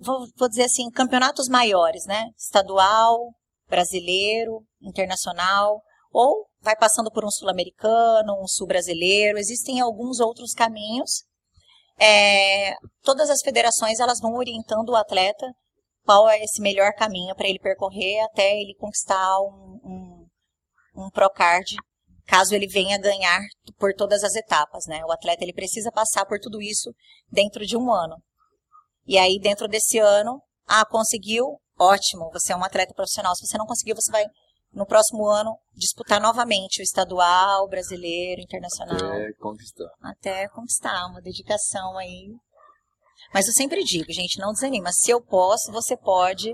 vou, 0.00 0.26
vou 0.36 0.48
dizer 0.48 0.64
assim, 0.64 0.90
campeonatos 0.90 1.48
maiores, 1.48 2.04
né? 2.06 2.26
Estadual, 2.36 3.32
brasileiro, 3.68 4.64
internacional, 4.82 5.82
ou 6.12 6.46
vai 6.60 6.76
passando 6.76 7.10
por 7.10 7.24
um 7.24 7.30
sul-americano, 7.30 8.40
um 8.40 8.46
sul-brasileiro, 8.46 9.38
existem 9.38 9.80
alguns 9.80 10.20
outros 10.20 10.52
caminhos. 10.52 11.24
É, 11.98 12.74
todas 13.02 13.30
as 13.30 13.40
federações 13.42 14.00
elas 14.00 14.20
vão 14.20 14.34
orientando 14.34 14.90
o 14.90 14.96
atleta 14.96 15.46
qual 16.04 16.28
é 16.28 16.42
esse 16.42 16.60
melhor 16.60 16.92
caminho 16.94 17.34
para 17.34 17.48
ele 17.48 17.58
percorrer 17.58 18.20
até 18.24 18.60
ele 18.60 18.74
conquistar 18.78 19.40
um, 19.40 19.80
um, 19.84 20.26
um 20.96 21.10
Procard, 21.10 21.76
caso 22.26 22.54
ele 22.54 22.66
venha 22.66 22.98
ganhar 22.98 23.40
por 23.78 23.94
todas 23.94 24.22
as 24.22 24.34
etapas, 24.34 24.84
né? 24.86 25.02
O 25.04 25.12
atleta 25.12 25.42
ele 25.42 25.52
precisa 25.52 25.90
passar 25.90 26.26
por 26.26 26.38
tudo 26.38 26.60
isso 26.60 26.94
dentro 27.30 27.64
de 27.64 27.76
um 27.76 27.92
ano. 27.92 28.16
E 29.06 29.18
aí, 29.18 29.38
dentro 29.38 29.68
desse 29.68 29.98
ano, 29.98 30.40
ah, 30.66 30.84
conseguiu, 30.84 31.58
ótimo, 31.78 32.30
você 32.32 32.52
é 32.52 32.56
um 32.56 32.64
atleta 32.64 32.94
profissional. 32.94 33.34
Se 33.34 33.46
você 33.46 33.58
não 33.58 33.66
conseguiu, 33.66 33.94
você 33.94 34.10
vai, 34.10 34.24
no 34.72 34.86
próximo 34.86 35.28
ano, 35.28 35.56
disputar 35.74 36.20
novamente 36.20 36.80
o 36.80 36.82
estadual, 36.82 37.64
o 37.64 37.68
brasileiro, 37.68 38.40
o 38.40 38.44
internacional. 38.44 38.96
Até 38.96 39.32
conquistar. 39.34 39.90
Até 40.02 40.48
conquistar, 40.48 41.06
uma 41.06 41.20
dedicação 41.20 41.98
aí. 41.98 42.34
Mas 43.32 43.46
eu 43.46 43.52
sempre 43.52 43.82
digo, 43.84 44.12
gente, 44.12 44.38
não 44.38 44.52
desanima. 44.52 44.90
Se 44.92 45.10
eu 45.10 45.20
posso, 45.20 45.70
você 45.70 45.96
pode. 45.96 46.52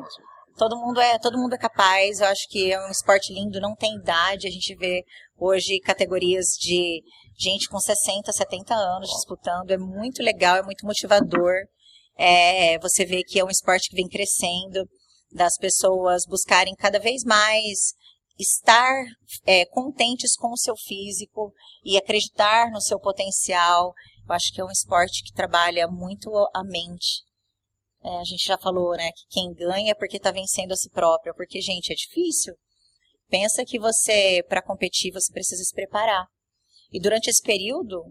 Todo 0.57 0.77
mundo 0.77 1.01
é, 1.01 1.19
todo 1.19 1.39
mundo 1.39 1.55
é 1.55 1.59
capaz. 1.59 2.21
Eu 2.21 2.27
acho 2.27 2.49
que 2.49 2.73
é 2.73 2.81
um 2.81 2.91
esporte 2.91 3.33
lindo, 3.33 3.61
não 3.61 3.75
tem 3.75 3.97
idade. 3.97 4.49
A 4.49 4.51
gente 4.51 4.75
vê 4.75 5.05
hoje 5.39 5.79
categorias 5.81 6.47
de 6.61 7.03
gente 7.39 7.69
com 7.69 7.79
60, 7.79 8.33
70 8.33 8.75
anos 8.75 9.09
disputando. 9.09 9.71
É 9.71 9.79
muito 9.79 10.23
legal, 10.23 10.57
é 10.57 10.63
muito 10.63 10.85
motivador. 10.85 11.55
É, 12.23 12.79
você 12.81 13.07
vê 13.07 13.25
que 13.25 13.41
é 13.41 13.45
um 13.45 13.49
esporte 13.49 13.89
que 13.89 13.97
vem 13.97 14.07
crescendo, 14.07 14.87
das 15.33 15.57
pessoas 15.57 16.27
buscarem 16.27 16.75
cada 16.75 16.99
vez 16.99 17.25
mais 17.25 17.95
estar 18.39 19.05
é, 19.47 19.65
contentes 19.65 20.37
com 20.37 20.53
o 20.53 20.57
seu 20.57 20.77
físico 20.77 21.51
e 21.83 21.97
acreditar 21.97 22.71
no 22.71 22.81
seu 22.81 23.01
potencial. 23.01 23.95
Eu 24.29 24.35
acho 24.35 24.53
que 24.53 24.61
é 24.61 24.65
um 24.65 24.71
esporte 24.71 25.23
que 25.25 25.33
trabalha 25.33 25.89
muito 25.89 26.31
a 26.55 26.63
mente. 26.63 27.23
É, 28.03 28.09
a 28.17 28.25
gente 28.25 28.47
já 28.47 28.59
falou, 28.59 28.95
né, 28.97 29.11
que 29.13 29.27
quem 29.31 29.55
ganha 29.55 29.93
é 29.93 29.95
porque 29.95 30.19
está 30.19 30.31
vencendo 30.31 30.73
a 30.73 30.77
si 30.77 30.91
próprio, 30.91 31.35
porque, 31.35 31.59
gente, 31.63 31.91
é 31.91 31.95
difícil. 31.95 32.55
Pensa 33.31 33.65
que 33.65 33.79
você, 33.79 34.43
para 34.47 34.63
competir, 34.63 35.11
você 35.11 35.33
precisa 35.33 35.63
se 35.65 35.75
preparar. 35.75 36.27
E 36.93 37.01
durante 37.01 37.31
esse 37.31 37.43
período, 37.43 38.03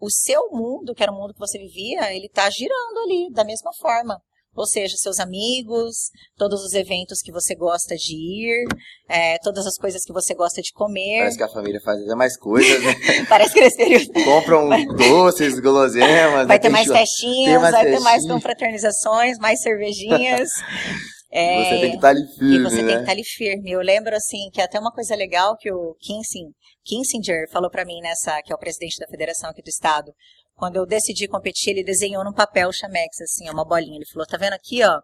o 0.00 0.10
seu 0.10 0.50
mundo, 0.50 0.94
que 0.94 1.02
era 1.02 1.12
o 1.12 1.14
mundo 1.14 1.34
que 1.34 1.40
você 1.40 1.58
vivia, 1.58 2.12
ele 2.14 2.26
está 2.26 2.48
girando 2.50 2.98
ali, 3.04 3.32
da 3.32 3.44
mesma 3.44 3.70
forma 3.80 4.20
ou 4.58 4.66
seja, 4.66 4.96
seus 4.96 5.20
amigos, 5.20 6.10
todos 6.36 6.64
os 6.64 6.72
eventos 6.72 7.20
que 7.22 7.30
você 7.30 7.54
gosta 7.54 7.94
de 7.94 8.12
ir, 8.12 8.66
é, 9.08 9.38
todas 9.38 9.64
as 9.64 9.76
coisas 9.76 10.02
que 10.04 10.12
você 10.12 10.34
gosta 10.34 10.60
de 10.60 10.72
comer. 10.72 11.20
Parece 11.20 11.36
que 11.36 11.44
a 11.44 11.48
família 11.48 11.80
faz 11.80 12.02
até 12.02 12.14
mais 12.16 12.36
coisas, 12.36 12.82
né? 12.82 12.92
Parece 13.28 13.54
que 13.54 13.60
nesse 13.60 13.76
período. 13.76 14.12
Compram 14.24 14.68
doces, 14.96 15.60
guloseimas. 15.60 16.48
Vai 16.48 16.56
né? 16.56 16.58
ter 16.58 16.70
mais 16.70 16.88
festinhas, 16.88 17.70
vai 17.70 17.84
ter 17.84 18.00
mais 18.00 18.26
confraternizações, 18.26 19.38
mais 19.38 19.62
cervejinhas. 19.62 20.48
É, 21.30 21.64
você 21.64 21.80
tem 21.80 21.90
que 21.90 21.96
estar 21.96 22.00
tá 22.00 22.08
ali 22.08 22.26
firme. 22.26 22.56
E 22.56 22.62
você 22.62 22.76
né? 22.76 22.82
tem 22.82 22.86
que 22.86 22.92
estar 22.92 23.04
tá 23.06 23.12
ali 23.12 23.24
firme. 23.24 23.70
Eu 23.70 23.80
lembro, 23.80 24.16
assim, 24.16 24.50
que 24.52 24.60
até 24.60 24.78
uma 24.78 24.92
coisa 24.92 25.14
legal 25.14 25.56
que 25.56 25.70
o 25.70 25.94
Kinsing, 26.00 26.52
Kinsinger 26.84 27.50
falou 27.50 27.70
para 27.70 27.84
mim 27.84 28.00
nessa, 28.00 28.40
que 28.42 28.52
é 28.52 28.54
o 28.54 28.58
presidente 28.58 28.98
da 28.98 29.06
federação 29.06 29.50
aqui 29.50 29.62
do 29.62 29.68
estado, 29.68 30.12
quando 30.54 30.76
eu 30.76 30.86
decidi 30.86 31.28
competir, 31.28 31.70
ele 31.70 31.84
desenhou 31.84 32.24
num 32.24 32.32
papel 32.32 32.72
chamex, 32.72 33.20
assim, 33.20 33.48
uma 33.48 33.64
bolinha. 33.64 33.96
Ele 33.96 34.06
falou, 34.06 34.26
tá 34.26 34.36
vendo 34.36 34.54
aqui, 34.54 34.82
ó? 34.82 35.00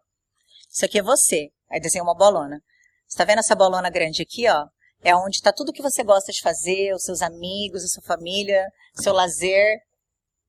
Isso 0.69 0.85
aqui 0.85 0.99
é 0.99 1.02
você. 1.02 1.50
Aí 1.71 1.81
desenhou 1.81 2.07
uma 2.07 2.16
bolona. 2.16 2.61
Você 3.07 3.19
tá 3.19 3.25
vendo 3.25 3.38
essa 3.38 3.54
bolona 3.54 3.88
grande 3.88 4.23
aqui, 4.23 4.49
ó? 4.49 4.66
É 5.02 5.14
onde 5.14 5.37
está 5.37 5.52
tudo 5.52 5.73
que 5.73 5.83
você 5.83 6.02
gosta 6.02 6.33
de 6.33 6.40
fazer, 6.40 6.93
os 6.95 7.02
seus 7.02 7.23
amigos, 7.23 7.85
a 7.85 7.87
sua 7.87 8.02
família, 8.02 8.66
seu 8.95 9.12
lazer. 9.12 9.78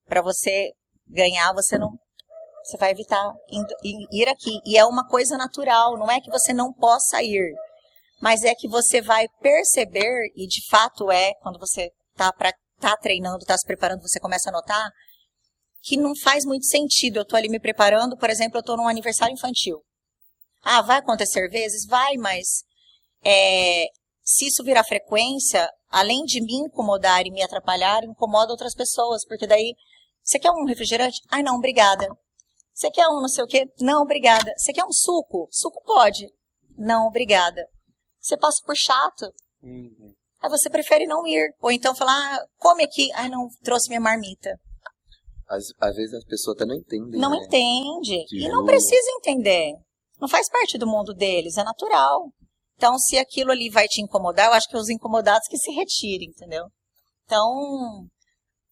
Para 0.07 0.21
você 0.21 0.71
ganhar, 1.07 1.53
você 1.53 1.77
não. 1.77 1.91
Você 2.65 2.77
vai 2.77 2.91
evitar 2.91 3.31
ir 4.11 4.27
aqui. 4.27 4.59
E 4.65 4.75
é 4.75 4.83
uma 4.83 5.07
coisa 5.07 5.37
natural, 5.37 5.97
não 5.97 6.09
é 6.09 6.19
que 6.19 6.31
você 6.31 6.51
não 6.51 6.73
possa 6.73 7.21
ir. 7.21 7.53
Mas 8.19 8.43
é 8.43 8.55
que 8.55 8.67
você 8.67 9.01
vai 9.01 9.27
perceber, 9.39 10.31
e 10.35 10.47
de 10.47 10.67
fato 10.67 11.11
é, 11.11 11.33
quando 11.41 11.59
você 11.59 11.91
está 12.11 12.31
tá 12.79 12.97
treinando, 12.97 13.45
tá 13.45 13.55
se 13.55 13.65
preparando, 13.65 14.01
você 14.01 14.19
começa 14.19 14.49
a 14.49 14.53
notar 14.53 14.89
que 15.83 15.95
não 15.95 16.15
faz 16.15 16.43
muito 16.43 16.65
sentido. 16.65 17.17
Eu 17.17 17.25
tô 17.25 17.35
ali 17.35 17.47
me 17.47 17.59
preparando, 17.59 18.17
por 18.17 18.29
exemplo, 18.29 18.57
eu 18.57 18.63
tô 18.63 18.75
num 18.75 18.87
aniversário 18.87 19.33
infantil. 19.33 19.79
Ah, 20.63 20.81
vai 20.81 20.97
acontecer 20.97 21.47
vezes? 21.49 21.85
Vai, 21.85 22.15
mas 22.17 22.63
é, 23.23 23.85
se 24.23 24.47
isso 24.47 24.63
virar 24.63 24.83
frequência, 24.83 25.69
além 25.89 26.23
de 26.23 26.41
me 26.41 26.55
incomodar 26.55 27.27
e 27.27 27.31
me 27.31 27.43
atrapalhar, 27.43 28.03
incomoda 28.03 28.51
outras 28.51 28.73
pessoas, 28.73 29.23
porque 29.27 29.45
daí, 29.45 29.75
você 30.23 30.39
quer 30.39 30.49
um 30.49 30.65
refrigerante? 30.65 31.21
Ai, 31.29 31.43
não, 31.43 31.57
obrigada. 31.57 32.07
Você 32.75 32.91
quer 32.91 33.07
um 33.07 33.21
não 33.21 33.29
sei 33.29 33.41
o 33.41 33.47
quê? 33.47 33.65
Não, 33.79 34.01
obrigada. 34.01 34.53
Você 34.57 34.73
quer 34.73 34.83
um 34.83 34.91
suco? 34.91 35.47
Suco 35.49 35.81
pode. 35.85 36.27
Não, 36.77 37.07
obrigada. 37.07 37.65
Você 38.19 38.35
passa 38.35 38.61
por 38.65 38.75
chato. 38.75 39.33
Uhum. 39.63 40.13
Aí 40.41 40.49
você 40.49 40.69
prefere 40.69 41.05
não 41.05 41.25
ir. 41.25 41.55
Ou 41.61 41.71
então 41.71 41.95
falar, 41.95 42.35
ah, 42.35 42.45
come 42.57 42.83
aqui. 42.83 43.09
Ai, 43.13 43.29
não, 43.29 43.47
trouxe 43.63 43.87
minha 43.87 44.01
marmita. 44.01 44.59
Às, 45.47 45.67
às 45.79 45.95
vezes 45.95 46.13
as 46.15 46.25
pessoas 46.25 46.57
até 46.57 46.65
não 46.65 46.75
entendem. 46.75 47.17
Não 47.17 47.31
né? 47.31 47.37
entende. 47.45 48.25
e 48.33 48.49
não 48.49 48.65
precisa 48.65 49.09
entender. 49.19 49.71
Não 50.19 50.27
faz 50.27 50.49
parte 50.49 50.77
do 50.77 50.87
mundo 50.87 51.13
deles, 51.13 51.57
é 51.57 51.63
natural. 51.63 52.29
Então, 52.75 52.97
se 52.97 53.17
aquilo 53.17 53.51
ali 53.51 53.69
vai 53.69 53.87
te 53.87 54.01
incomodar, 54.01 54.47
eu 54.47 54.53
acho 54.53 54.67
que 54.67 54.75
os 54.75 54.89
incomodados 54.89 55.47
que 55.47 55.57
se 55.57 55.71
retirem, 55.71 56.27
entendeu? 56.29 56.65
Então, 57.23 58.05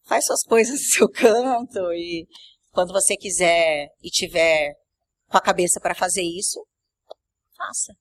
faz 0.06 0.26
suas 0.26 0.42
coisas 0.44 0.74
no 0.74 0.86
seu 0.92 1.10
canto 1.10 1.80
e 1.94 2.28
quando 2.74 2.92
você 2.92 3.16
quiser 3.16 3.88
e 4.02 4.10
tiver 4.10 4.74
com 5.30 5.38
a 5.38 5.42
cabeça 5.42 5.80
para 5.80 5.96
fazer 5.96 6.24
isso, 6.24 6.66
faça. 7.56 7.94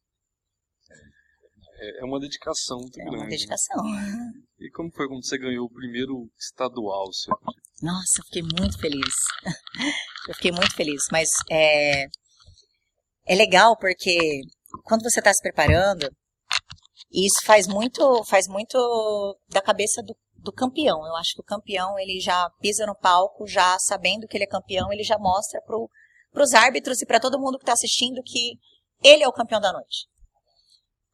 É, 1.79 2.01
é 2.01 2.05
uma 2.05 2.19
dedicação 2.19 2.79
muito 2.79 2.99
é 2.99 3.05
grande. 3.05 3.17
É 3.17 3.21
uma 3.21 3.29
dedicação. 3.29 3.77
E 4.59 4.71
como 4.71 4.91
foi 4.91 5.07
quando 5.07 5.25
você 5.25 5.37
ganhou 5.39 5.67
o 5.67 5.73
primeiro 5.73 6.31
estadual, 6.39 7.13
seu? 7.13 7.35
Nossa, 7.83 8.21
eu 8.21 8.25
fiquei 8.25 8.43
muito 8.43 8.79
feliz. 8.79 9.15
eu 10.29 10.35
fiquei 10.35 10.53
muito 10.53 10.75
feliz, 10.75 11.03
mas 11.13 11.29
é, 11.51 12.07
é 13.27 13.35
legal 13.35 13.77
porque 13.79 14.41
quando 14.85 15.03
você 15.03 15.21
está 15.21 15.33
se 15.35 15.43
preparando, 15.43 16.09
isso 17.13 17.45
faz 17.45 17.67
muito, 17.67 18.25
faz 18.25 18.47
muito 18.49 19.39
da 19.51 19.61
cabeça 19.61 20.03
do, 20.03 20.17
do 20.43 20.53
campeão. 20.53 21.07
Eu 21.07 21.17
acho 21.17 21.35
que 21.35 21.41
o 21.41 21.45
campeão 21.45 21.99
ele 21.99 22.21
já 22.21 22.51
pisa 22.61 22.87
no 22.87 22.95
palco, 22.95 23.47
já 23.47 23.79
sabendo 23.79 24.27
que 24.27 24.37
ele 24.37 24.45
é 24.45 24.49
campeão, 24.49 24.93
ele 24.93 25.05
já 25.05 25.19
mostra 25.19 25.61
para 25.63 26.43
os 26.43 26.53
árbitros 26.53 27.01
e 27.01 27.07
para 27.07 27.21
todo 27.21 27.41
mundo 27.41 27.59
que 27.59 27.65
está 27.65 27.73
assistindo 27.73 28.23
que 28.23 28.59
ele 29.03 29.23
é 29.23 29.29
o 29.29 29.33
campeão 29.33 29.61
da 29.61 29.73
noite 29.73 30.13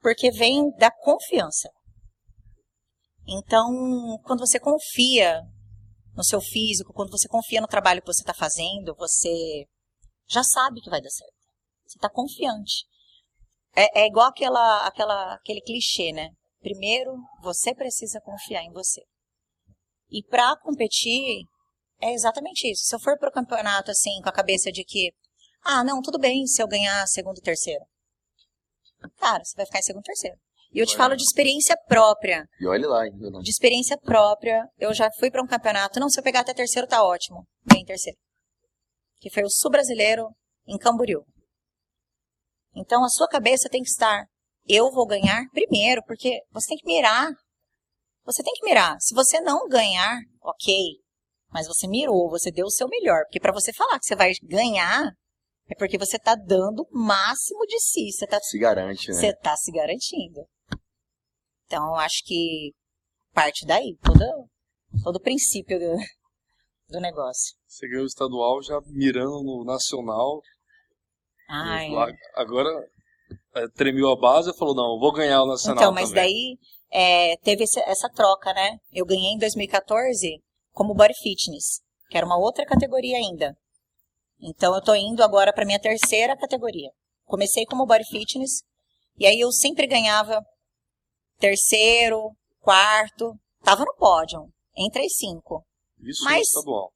porque 0.00 0.30
vem 0.30 0.70
da 0.76 0.90
confiança. 0.90 1.70
Então, 3.26 3.68
quando 4.24 4.40
você 4.40 4.58
confia 4.58 5.42
no 6.14 6.24
seu 6.24 6.40
físico, 6.40 6.92
quando 6.92 7.10
você 7.10 7.28
confia 7.28 7.60
no 7.60 7.66
trabalho 7.66 8.00
que 8.00 8.06
você 8.06 8.22
está 8.22 8.34
fazendo, 8.34 8.94
você 8.96 9.66
já 10.26 10.42
sabe 10.42 10.80
que 10.80 10.90
vai 10.90 11.00
dar 11.00 11.10
certo. 11.10 11.34
Você 11.86 11.98
está 11.98 12.08
confiante. 12.08 12.86
É, 13.76 14.00
é, 14.00 14.06
igual 14.06 14.28
aquela, 14.28 14.86
aquela, 14.86 15.34
aquele 15.34 15.60
clichê, 15.60 16.10
né? 16.12 16.30
Primeiro, 16.60 17.12
você 17.42 17.74
precisa 17.74 18.20
confiar 18.20 18.62
em 18.62 18.72
você. 18.72 19.02
E 20.10 20.22
para 20.22 20.56
competir, 20.56 21.44
é 22.00 22.12
exatamente 22.12 22.70
isso. 22.70 22.84
Se 22.84 22.94
eu 22.94 23.00
for 23.00 23.18
para 23.18 23.28
o 23.28 23.32
campeonato 23.32 23.90
assim, 23.90 24.20
com 24.22 24.28
a 24.28 24.32
cabeça 24.32 24.70
de 24.70 24.84
que, 24.84 25.12
ah, 25.64 25.84
não, 25.84 26.00
tudo 26.00 26.18
bem 26.18 26.46
se 26.46 26.62
eu 26.62 26.66
ganhar 26.66 27.06
segundo 27.06 27.38
e 27.38 27.42
terceiro. 27.42 27.84
Cara, 29.18 29.44
você 29.44 29.54
vai 29.56 29.66
ficar 29.66 29.78
em 29.78 29.82
segundo 29.82 30.02
terceiro. 30.02 30.36
E 30.72 30.80
eu 30.80 30.86
te 30.86 30.96
falo 30.96 31.16
de 31.16 31.22
experiência 31.22 31.76
própria. 31.86 32.46
E 32.60 32.66
olhe 32.66 32.86
lá 32.86 33.02
ainda. 33.02 33.30
Não. 33.30 33.40
De 33.40 33.50
experiência 33.50 33.96
própria. 33.98 34.66
Eu 34.78 34.92
já 34.92 35.10
fui 35.18 35.30
para 35.30 35.42
um 35.42 35.46
campeonato. 35.46 35.98
Não, 35.98 36.10
se 36.10 36.20
eu 36.20 36.24
pegar 36.24 36.40
até 36.40 36.52
terceiro, 36.52 36.86
tá 36.86 37.02
ótimo. 37.02 37.46
Vem 37.64 37.84
terceiro. 37.84 38.18
Que 39.18 39.30
foi 39.30 39.42
o 39.44 39.50
Sul 39.50 39.70
Brasileiro 39.70 40.28
em 40.66 40.76
Camboriú. 40.76 41.24
Então 42.76 43.02
a 43.02 43.08
sua 43.08 43.26
cabeça 43.26 43.68
tem 43.70 43.82
que 43.82 43.88
estar. 43.88 44.26
Eu 44.66 44.90
vou 44.90 45.06
ganhar 45.06 45.42
primeiro, 45.52 46.02
porque 46.06 46.40
você 46.52 46.68
tem 46.68 46.78
que 46.78 46.86
mirar. 46.86 47.30
Você 48.28 48.42
tem 48.42 48.52
que 48.52 48.66
mirar. 48.66 48.94
Se 49.00 49.14
você 49.14 49.40
não 49.40 49.66
ganhar, 49.66 50.18
ok. 50.42 50.76
Mas 51.50 51.66
você 51.66 51.88
mirou, 51.88 52.28
você 52.28 52.50
deu 52.50 52.66
o 52.66 52.70
seu 52.70 52.86
melhor. 52.86 53.22
Porque 53.24 53.40
para 53.40 53.54
você 53.54 53.72
falar 53.72 53.98
que 53.98 54.04
você 54.04 54.14
vai 54.14 54.32
ganhar, 54.42 55.10
é 55.66 55.74
porque 55.74 55.96
você 55.96 56.18
está 56.18 56.34
dando 56.34 56.82
o 56.82 56.98
máximo 56.98 57.64
de 57.64 57.80
si. 57.80 58.12
Você 58.12 58.26
tá, 58.26 58.38
se 58.38 58.58
garante, 58.58 59.08
né? 59.08 59.14
Você 59.14 59.28
está 59.28 59.56
se 59.56 59.72
garantindo. 59.72 60.42
Então, 61.64 61.86
eu 61.86 61.94
acho 61.94 62.22
que 62.26 62.74
parte 63.32 63.64
daí, 63.64 63.96
todo, 64.02 64.20
todo 65.02 65.16
o 65.16 65.22
princípio 65.22 65.78
do, 65.78 65.96
do 66.90 67.00
negócio. 67.00 67.56
Você 67.66 67.88
ganhou 67.88 68.04
o 68.04 68.08
estadual 68.08 68.62
já 68.62 68.78
mirando 68.88 69.42
no 69.42 69.64
nacional. 69.64 70.42
Ai. 71.48 71.88
Agora 72.34 72.68
é, 73.54 73.66
tremeu 73.68 74.10
a 74.10 74.20
base 74.20 74.50
e 74.50 74.56
falou, 74.56 74.74
não, 74.74 74.98
vou 75.00 75.12
ganhar 75.14 75.42
o 75.42 75.46
nacional 75.46 75.82
Então, 75.82 75.94
mas 75.94 76.10
também. 76.10 76.24
daí 76.24 76.58
é, 76.90 77.36
teve 77.38 77.64
essa 77.64 78.08
troca, 78.08 78.52
né? 78.52 78.78
Eu 78.92 79.04
ganhei 79.04 79.32
em 79.32 79.38
2014 79.38 80.42
como 80.72 80.94
Body 80.94 81.14
Fitness, 81.14 81.80
que 82.08 82.16
era 82.16 82.26
uma 82.26 82.38
outra 82.38 82.64
categoria 82.64 83.16
ainda. 83.16 83.56
Então 84.40 84.74
eu 84.74 84.82
tô 84.82 84.94
indo 84.94 85.22
agora 85.22 85.52
para 85.52 85.64
minha 85.64 85.80
terceira 85.80 86.36
categoria. 86.36 86.90
Comecei 87.24 87.66
como 87.66 87.86
body 87.86 88.04
fitness 88.04 88.62
e 89.18 89.26
aí 89.26 89.40
eu 89.40 89.50
sempre 89.52 89.86
ganhava 89.86 90.40
terceiro, 91.38 92.36
quarto, 92.60 93.34
tava 93.62 93.84
no 93.84 93.94
pódio, 93.96 94.48
entre 94.76 95.04
as 95.04 95.16
cinco. 95.16 95.64
Isso 96.00 96.24
Mas, 96.24 96.46
estadual. 96.46 96.92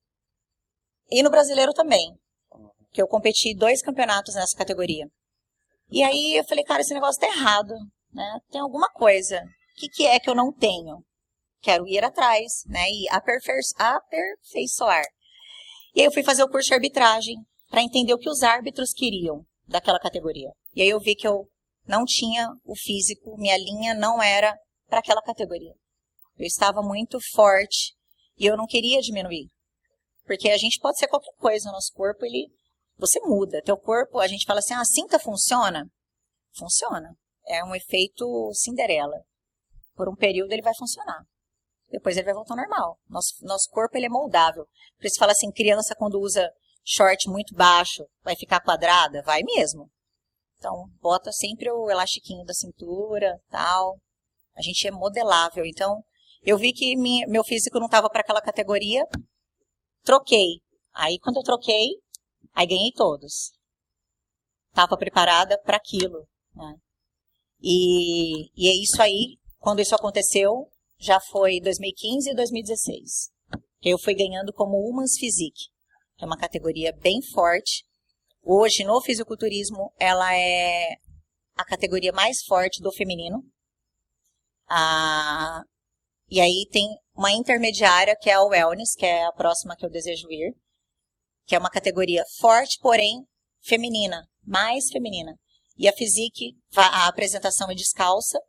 E 1.10 1.22
no 1.22 1.30
brasileiro 1.30 1.72
também, 1.72 2.16
que 2.92 3.02
eu 3.02 3.08
competi 3.08 3.54
dois 3.54 3.82
campeonatos 3.82 4.34
nessa 4.34 4.56
categoria. 4.56 5.06
E 5.90 6.02
aí 6.02 6.36
eu 6.36 6.44
falei, 6.44 6.64
cara, 6.64 6.80
esse 6.80 6.94
negócio 6.94 7.20
tá 7.20 7.26
errado, 7.26 7.74
né? 8.12 8.40
Tem 8.50 8.60
alguma 8.60 8.88
coisa. 8.90 9.42
O 9.72 9.80
que, 9.80 9.88
que 9.88 10.06
é 10.06 10.20
que 10.20 10.28
eu 10.28 10.34
não 10.34 10.52
tenho? 10.52 11.04
Quero 11.60 11.86
ir 11.86 12.04
atrás, 12.04 12.64
né? 12.66 12.90
E 12.90 13.08
aperfeiçoar. 13.08 15.04
E 15.94 16.00
aí 16.00 16.06
eu 16.06 16.12
fui 16.12 16.22
fazer 16.22 16.42
o 16.42 16.48
curso 16.48 16.68
de 16.68 16.74
arbitragem 16.74 17.36
para 17.68 17.82
entender 17.82 18.12
o 18.14 18.18
que 18.18 18.28
os 18.28 18.42
árbitros 18.42 18.92
queriam 18.92 19.44
daquela 19.66 19.98
categoria. 19.98 20.50
E 20.74 20.82
aí 20.82 20.88
eu 20.88 21.00
vi 21.00 21.14
que 21.14 21.26
eu 21.26 21.46
não 21.86 22.04
tinha 22.04 22.48
o 22.64 22.76
físico, 22.76 23.36
minha 23.38 23.56
linha 23.56 23.94
não 23.94 24.22
era 24.22 24.56
para 24.88 24.98
aquela 24.98 25.22
categoria. 25.22 25.72
Eu 26.36 26.46
estava 26.46 26.82
muito 26.82 27.18
forte 27.32 27.94
e 28.38 28.46
eu 28.46 28.56
não 28.56 28.66
queria 28.66 29.00
diminuir. 29.00 29.48
Porque 30.24 30.50
a 30.50 30.56
gente 30.56 30.78
pode 30.80 30.98
ser 30.98 31.08
qualquer 31.08 31.32
coisa, 31.38 31.68
o 31.68 31.72
nosso 31.72 31.92
corpo, 31.92 32.24
ele 32.24 32.48
você 32.96 33.20
muda. 33.20 33.62
Teu 33.62 33.76
corpo, 33.76 34.18
a 34.18 34.26
gente 34.26 34.44
fala 34.44 34.60
assim: 34.60 34.74
"Ah, 34.74 34.80
a 34.80 34.84
cinta 34.84 35.18
funciona?" 35.18 35.86
Funciona. 36.56 37.16
É 37.46 37.64
um 37.64 37.74
efeito 37.74 38.52
Cinderela. 38.54 39.22
Por 39.94 40.08
um 40.08 40.14
período 40.14 40.52
ele 40.52 40.62
vai 40.62 40.74
funcionar. 40.74 41.22
Depois 41.90 42.16
ele 42.16 42.24
vai 42.24 42.34
voltar 42.34 42.54
ao 42.54 42.60
normal. 42.60 42.98
Nosso, 43.08 43.34
nosso 43.42 43.68
corpo 43.70 43.96
ele 43.96 44.06
é 44.06 44.08
moldável. 44.08 44.64
Por 44.96 45.06
isso 45.06 45.18
fala 45.18 45.32
assim, 45.32 45.50
criança 45.50 45.94
quando 45.94 46.20
usa 46.20 46.50
short 46.84 47.28
muito 47.28 47.54
baixo, 47.54 48.04
vai 48.22 48.34
ficar 48.34 48.60
quadrada? 48.60 49.22
Vai 49.22 49.42
mesmo. 49.42 49.90
Então, 50.58 50.88
bota 51.00 51.32
sempre 51.32 51.70
o 51.70 51.90
elastiquinho 51.90 52.44
da 52.44 52.54
cintura, 52.54 53.38
tal. 53.50 53.98
A 54.56 54.62
gente 54.62 54.86
é 54.86 54.90
modelável. 54.90 55.64
Então, 55.66 56.02
eu 56.42 56.56
vi 56.56 56.72
que 56.72 56.96
minha, 56.96 57.26
meu 57.26 57.44
físico 57.44 57.78
não 57.78 57.86
estava 57.86 58.08
para 58.08 58.20
aquela 58.20 58.40
categoria, 58.40 59.04
troquei. 60.02 60.60
Aí, 60.94 61.18
quando 61.18 61.36
eu 61.36 61.42
troquei, 61.42 61.88
aí 62.54 62.66
ganhei 62.66 62.92
todos. 62.92 63.52
Estava 64.68 64.96
preparada 64.96 65.60
para 65.62 65.76
aquilo. 65.76 66.26
Né? 66.54 66.74
E, 67.60 68.50
e 68.56 68.68
é 68.68 68.82
isso 68.82 69.00
aí. 69.02 69.36
Quando 69.62 69.78
isso 69.78 69.94
aconteceu, 69.94 70.68
já 70.98 71.20
foi 71.20 71.60
2015 71.60 72.30
e 72.30 72.34
2016. 72.34 73.30
Eu 73.80 73.96
fui 73.96 74.12
ganhando 74.12 74.52
como 74.52 74.76
Humans 74.76 75.16
Physique, 75.16 75.68
que 76.16 76.24
é 76.24 76.26
uma 76.26 76.36
categoria 76.36 76.92
bem 77.00 77.22
forte. 77.22 77.84
Hoje, 78.42 78.82
no 78.82 79.00
fisiculturismo, 79.00 79.92
ela 80.00 80.34
é 80.34 80.96
a 81.54 81.64
categoria 81.64 82.12
mais 82.12 82.42
forte 82.42 82.82
do 82.82 82.90
feminino. 82.90 83.40
Ah, 84.68 85.62
e 86.28 86.40
aí 86.40 86.66
tem 86.72 86.88
uma 87.14 87.30
intermediária, 87.30 88.16
que 88.20 88.30
é 88.30 88.32
a 88.32 88.42
Wellness, 88.42 88.96
que 88.96 89.06
é 89.06 89.24
a 89.26 89.32
próxima 89.32 89.76
que 89.76 89.86
eu 89.86 89.90
desejo 89.90 90.28
ir, 90.28 90.56
que 91.46 91.54
é 91.54 91.58
uma 91.58 91.70
categoria 91.70 92.24
forte, 92.40 92.80
porém 92.80 93.24
feminina, 93.60 94.26
mais 94.44 94.90
feminina. 94.90 95.38
E 95.78 95.86
a 95.86 95.92
Physique, 95.92 96.56
a 96.74 97.06
apresentação 97.06 97.70
é 97.70 97.76
descalça 97.76 98.40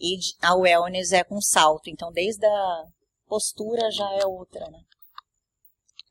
e 0.00 0.18
a 0.40 0.54
Wellness 0.54 1.12
é 1.12 1.22
com 1.22 1.40
salto. 1.40 1.90
Então, 1.90 2.10
desde 2.10 2.46
a 2.46 2.84
postura 3.28 3.90
já 3.90 4.10
é 4.14 4.26
outra, 4.26 4.68
né? 4.70 4.80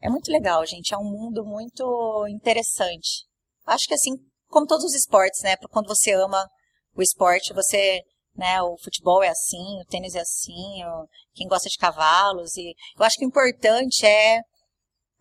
É 0.02 0.10
muito 0.10 0.32
legal, 0.32 0.66
gente. 0.66 0.94
É 0.94 0.98
um 0.98 1.04
mundo 1.04 1.44
muito 1.44 2.26
interessante. 2.30 3.26
Acho 3.66 3.86
que 3.88 3.94
assim, 3.94 4.12
como 4.48 4.68
todos 4.68 4.86
os 4.86 4.96
esportes, 4.96 5.42
né? 5.44 5.58
Quando 5.72 5.88
você 5.88 6.14
ama 6.14 6.48
o 6.96 7.02
esporte, 7.02 7.54
você, 7.54 8.02
né? 8.36 8.62
O 8.62 8.78
futebol 8.78 9.24
é 9.24 9.30
assim, 9.30 9.82
o 9.82 9.86
tênis 9.90 10.16
é 10.16 10.22
assim, 10.22 10.84
o, 10.86 11.08
quem 11.34 11.48
gosta 11.48 11.68
de 11.68 11.78
cavalos 11.78 12.56
e 12.56 12.74
eu 12.98 13.04
acho 13.04 13.18
que 13.18 13.26
o 13.26 13.28
importante 13.28 14.06
é 14.06 14.42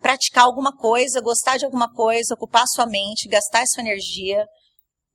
praticar 0.01 0.45
alguma 0.45 0.77
coisa, 0.77 1.21
gostar 1.21 1.57
de 1.57 1.65
alguma 1.65 1.93
coisa, 1.93 2.35
ocupar 2.35 2.65
sua 2.69 2.87
mente, 2.87 3.29
gastar 3.29 3.67
sua 3.67 3.83
energia 3.83 4.47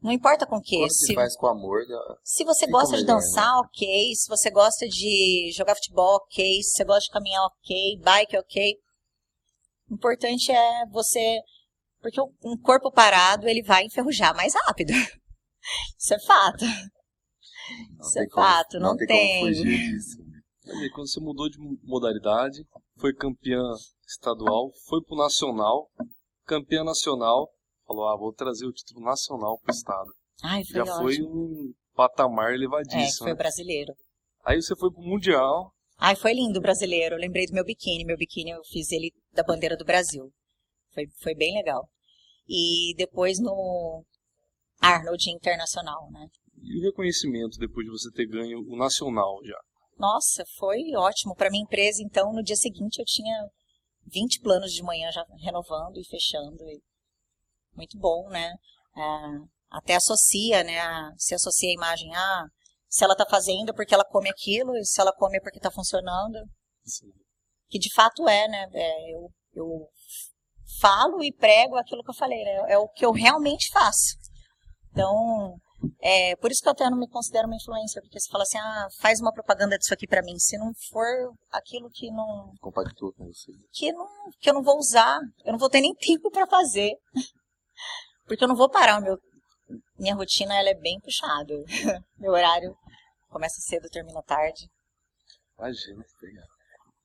não 0.04 0.12
importa 0.12 0.46
com 0.46 0.58
o 0.58 0.62
que. 0.62 0.90
Se 0.90 1.16
faz 1.16 1.34
com 1.38 1.48
amor. 1.48 1.80
Se 2.22 2.44
você 2.44 2.68
gosta 2.68 2.98
de 2.98 3.06
dançar, 3.06 3.56
né? 3.56 3.62
ok. 3.66 4.16
Se 4.16 4.28
você 4.28 4.52
gosta 4.52 4.86
de 4.86 5.50
jogar 5.56 5.76
futebol, 5.76 6.18
ok. 6.18 6.62
Se 6.62 6.72
você 6.72 6.84
gosta 6.84 7.06
de 7.06 7.12
caminhar, 7.12 7.46
ok. 7.46 8.00
Bike, 8.04 8.38
ok. 8.38 8.76
O 9.90 9.94
importante 9.94 10.52
é 10.52 10.86
você. 10.88 11.40
Porque 12.02 12.20
um 12.44 12.58
corpo 12.58 12.92
parado, 12.92 13.48
ele 13.48 13.64
vai 13.64 13.86
enferrujar 13.86 14.36
mais 14.36 14.54
rápido. 14.66 14.92
Isso 15.98 16.14
é 16.14 16.20
fato. 16.20 16.66
Não 16.66 18.06
Isso 18.06 18.20
é 18.20 18.28
como, 18.28 18.46
fato, 18.46 18.80
não, 18.80 18.90
não 18.90 18.98
tem. 18.98 19.08
tem. 19.08 19.48
fugir 19.48 19.64
disso. 19.64 20.18
Aí, 20.68 20.90
quando 20.92 21.10
você 21.10 21.22
mudou 21.22 21.50
de 21.50 21.58
modalidade, 21.84 22.66
foi 22.98 23.14
campeã 23.14 23.62
estadual, 24.06 24.70
foi 24.86 25.02
pro 25.02 25.16
nacional, 25.16 25.90
campeã 26.46 26.84
nacional, 26.84 27.50
falou, 27.94 28.08
ah, 28.08 28.18
vou 28.18 28.34
trazer 28.34 28.66
o 28.66 28.74
título 28.74 29.06
nacional 29.06 29.60
pro 29.60 29.72
estado. 29.74 30.12
Ai, 30.44 30.64
foi 30.66 30.74
Já 30.74 30.84
ótimo. 30.84 30.98
foi 30.98 31.22
um 31.22 31.74
patamar 31.94 32.54
elevadíssimo. 32.54 33.28
É, 33.28 33.32
foi 33.32 33.36
brasileiro. 33.36 33.94
Aí 34.44 34.62
você 34.62 34.76
foi 34.76 34.92
pro 34.92 35.02
Mundial. 35.02 35.72
Ai, 35.98 36.16
foi 36.16 36.34
lindo 36.34 36.60
o 36.60 36.62
brasileiro. 36.62 37.16
Eu 37.16 37.20
lembrei 37.20 37.46
do 37.46 37.54
meu 37.54 37.64
biquíni. 37.64 38.04
Meu 38.04 38.18
biquíni 38.18 38.52
eu 38.52 38.64
fiz 38.66 38.92
ele 38.92 39.12
da 39.32 39.44
bandeira 39.44 39.78
do 39.78 39.86
Brasil. 39.86 40.32
Foi, 40.94 41.06
foi 41.22 41.36
bem 41.36 41.54
legal. 41.56 41.88
E 42.48 42.94
depois 42.98 43.40
no 43.40 44.04
Arnold 44.82 45.30
Internacional, 45.30 46.10
né? 46.12 46.28
E 46.62 46.80
o 46.80 46.84
reconhecimento 46.84 47.58
depois 47.58 47.86
de 47.86 47.92
você 47.92 48.12
ter 48.12 48.26
ganho 48.28 48.60
o 48.68 48.76
nacional 48.76 49.40
já? 49.46 49.60
Nossa, 49.98 50.44
foi 50.58 50.80
ótimo. 50.96 51.36
Para 51.36 51.50
minha 51.50 51.64
empresa, 51.64 52.02
então, 52.04 52.34
no 52.34 52.44
dia 52.44 52.56
seguinte 52.56 53.00
eu 53.00 53.06
tinha 53.06 53.48
20 54.08 54.42
planos 54.42 54.74
de 54.74 54.84
manhã 54.84 55.12
já 55.12 55.24
renovando 55.40 55.98
e 55.98 56.06
fechando. 56.06 56.64
E 56.68 56.82
muito 57.76 57.98
bom, 57.98 58.28
né? 58.30 58.54
É, 58.96 59.02
até 59.72 59.96
associa, 59.96 60.64
né? 60.64 60.80
Se 61.18 61.34
associa 61.34 61.70
a 61.70 61.74
imagem, 61.74 62.14
ah, 62.16 62.46
se 62.88 63.04
ela 63.04 63.14
está 63.14 63.26
fazendo 63.28 63.70
é 63.70 63.74
porque 63.74 63.94
ela 63.94 64.06
come 64.06 64.30
aquilo, 64.30 64.76
e 64.78 64.86
se 64.86 65.02
ela 65.02 65.14
come 65.14 65.38
é 65.38 65.42
porque 65.42 65.58
está 65.58 65.72
funcionando. 65.72 66.38
Sim. 66.86 67.08
Que 67.70 67.80
de 67.80 67.92
fato 67.94 68.28
é, 68.30 68.48
né? 68.48 68.68
É, 68.74 69.16
eu, 69.16 69.30
eu 69.56 69.88
falo 70.80 71.24
e 71.24 71.34
prego 71.34 71.76
aquilo 71.76 72.04
que 72.04 72.12
eu 72.12 72.16
falei, 72.16 72.44
né? 72.44 72.66
É 72.74 72.78
o 72.78 72.88
que 72.88 73.06
eu 73.06 73.12
realmente 73.12 73.72
faço. 73.72 74.16
Então, 74.92 75.56
é, 76.02 76.36
por 76.38 76.52
isso 76.52 76.62
que 76.62 76.68
eu 76.68 76.72
até 76.72 76.90
não 76.90 76.98
me 76.98 77.10
considero 77.10 77.48
uma 77.48 77.56
influencer, 77.56 78.02
porque 78.02 78.20
você 78.20 78.30
fala 78.30 78.44
assim, 78.44 78.58
ah, 78.58 78.88
faz 79.00 79.20
uma 79.20 79.34
propaganda 79.34 79.78
disso 79.78 79.94
aqui 79.94 80.08
para 80.08 80.22
mim. 80.22 80.38
Se 80.38 80.58
não 80.58 80.72
for 80.92 81.34
aquilo 81.52 81.90
que 81.90 82.12
não. 82.12 82.54
Compactua 82.62 83.12
com 83.14 83.26
você. 83.26 83.52
Que, 83.72 83.92
não, 83.92 84.08
que 84.40 84.50
eu 84.50 84.54
não 84.54 84.64
vou 84.64 84.78
usar, 84.78 85.20
eu 85.44 85.52
não 85.52 85.60
vou 85.60 85.70
ter 85.70 85.82
nem 85.82 85.94
tempo 85.98 86.30
para 86.30 86.48
fazer. 86.48 86.92
Porque 88.26 88.44
eu 88.44 88.48
não 88.48 88.56
vou 88.56 88.70
parar, 88.70 89.02
meu, 89.02 89.18
minha 89.98 90.16
rotina 90.16 90.56
ela 90.56 90.70
é 90.70 90.76
bem 90.76 91.00
puxada. 91.00 91.54
meu 92.18 92.32
horário 92.32 92.76
começa 93.30 93.60
cedo, 93.62 93.90
termina 93.90 94.22
tarde. 94.24 94.70
Imagina, 95.58 96.04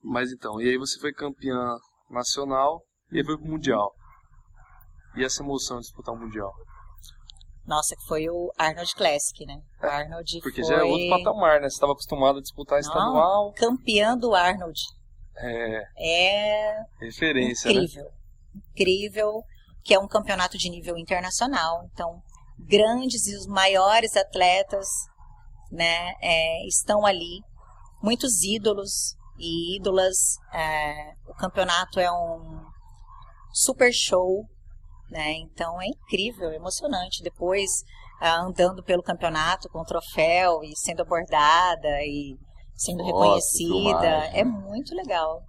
Mas 0.03 0.33
então, 0.33 0.61
e 0.61 0.69
aí 0.69 0.77
você 0.77 0.99
foi 1.01 1.13
campeã 1.13 1.77
nacional 2.11 2.83
e 3.11 3.19
aí 3.19 3.25
foi 3.25 3.37
pro 3.37 3.47
Mundial. 3.47 3.93
E 5.17 5.25
essa 5.25 5.43
emoção 5.43 5.79
de 5.79 5.85
disputar 5.85 6.15
o 6.15 6.19
Mundial? 6.19 6.53
Nossa, 7.67 7.95
que 7.95 8.07
foi 8.07 8.29
o 8.29 8.51
Arnold 8.57 8.95
Classic, 8.95 9.45
né? 9.45 9.61
O 9.83 9.87
é, 9.87 9.89
Arnold 9.91 10.41
Porque 10.41 10.63
foi... 10.63 10.75
já 10.75 10.81
é 10.81 10.83
outro 10.83 11.09
patamar, 11.11 11.61
né? 11.61 11.69
Você 11.69 11.75
estava 11.75 11.93
acostumado 11.93 12.39
a 12.39 12.43
disputar 12.43 12.81
Não, 12.81 12.89
estadual. 12.89 13.53
Campeã 13.53 14.17
do 14.17 14.35
Arnold. 14.35 14.81
É. 15.37 15.83
É. 15.99 16.83
Referência, 17.01 17.71
incrível. 17.71 18.05
né? 18.05 18.11
Incrível 18.71 19.43
que 19.89 19.95
é 19.95 19.99
um 19.99 20.07
campeonato 20.07 20.59
de 20.59 20.69
nível 20.69 20.99
internacional. 20.99 21.83
Então, 21.91 22.21
grandes 22.59 23.27
e 23.27 23.35
os 23.35 23.47
maiores 23.47 24.15
atletas 24.19 24.87
né, 25.73 26.13
é, 26.21 26.67
estão 26.67 27.07
ali, 27.07 27.41
muitos 28.03 28.43
ídolos 28.43 29.17
e 29.39 29.79
ídolas. 29.79 30.37
É, 30.53 31.15
o 31.27 31.35
campeonato 31.35 31.99
é 31.99 32.13
um 32.13 32.61
super 33.51 33.91
show, 33.91 34.45
né? 35.11 35.33
Então 35.39 35.81
é 35.81 35.87
incrível, 35.87 36.53
emocionante. 36.53 37.23
Depois 37.23 37.71
ah, 38.21 38.43
andando 38.43 38.85
pelo 38.85 39.03
campeonato 39.03 39.71
com 39.71 39.83
troféu 39.85 40.63
e 40.63 40.77
sendo 40.77 41.01
abordada 41.01 42.03
e 42.03 42.37
sendo 42.75 42.99
Nossa, 42.99 43.07
reconhecida, 43.07 44.37
é 44.37 44.45
muito 44.45 44.95
legal. 44.95 45.43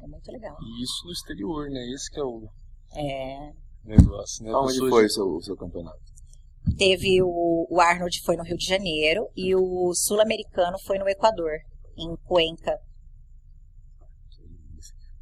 É 0.00 0.06
muito 0.06 0.30
legal. 0.30 0.56
E 0.60 0.84
isso 0.84 1.06
no 1.06 1.12
exterior, 1.12 1.68
né? 1.70 1.80
Esse 1.92 2.08
que 2.08 2.20
é 2.20 2.22
o 2.22 2.48
é. 2.96 3.63
Negócio, 3.84 4.44
né? 4.44 4.54
Onde 4.54 4.78
foi 4.78 5.06
o 5.06 5.10
seu, 5.10 5.26
o 5.26 5.42
seu 5.42 5.56
campeonato? 5.56 6.00
Teve 6.78 7.22
o, 7.22 7.66
o 7.70 7.80
Arnold 7.80 8.20
foi 8.24 8.36
no 8.36 8.42
Rio 8.42 8.56
de 8.56 8.66
Janeiro 8.66 9.28
e 9.36 9.54
o 9.54 9.92
Sul-Americano 9.94 10.78
foi 10.86 10.98
no 10.98 11.08
Equador, 11.08 11.52
em 11.96 12.16
Cuenca. 12.24 12.78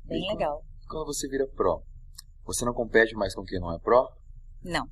Bem 0.05 0.25
e 0.25 0.33
legal. 0.33 0.63
Quando 0.89 1.07
você 1.07 1.29
vira 1.29 1.47
pro, 1.49 1.83
você 2.45 2.65
não 2.65 2.73
compete 2.73 3.15
mais 3.15 3.35
com 3.35 3.43
quem 3.45 3.59
não 3.59 3.75
é 3.75 3.79
pro? 3.79 4.09
Não. 4.63 4.87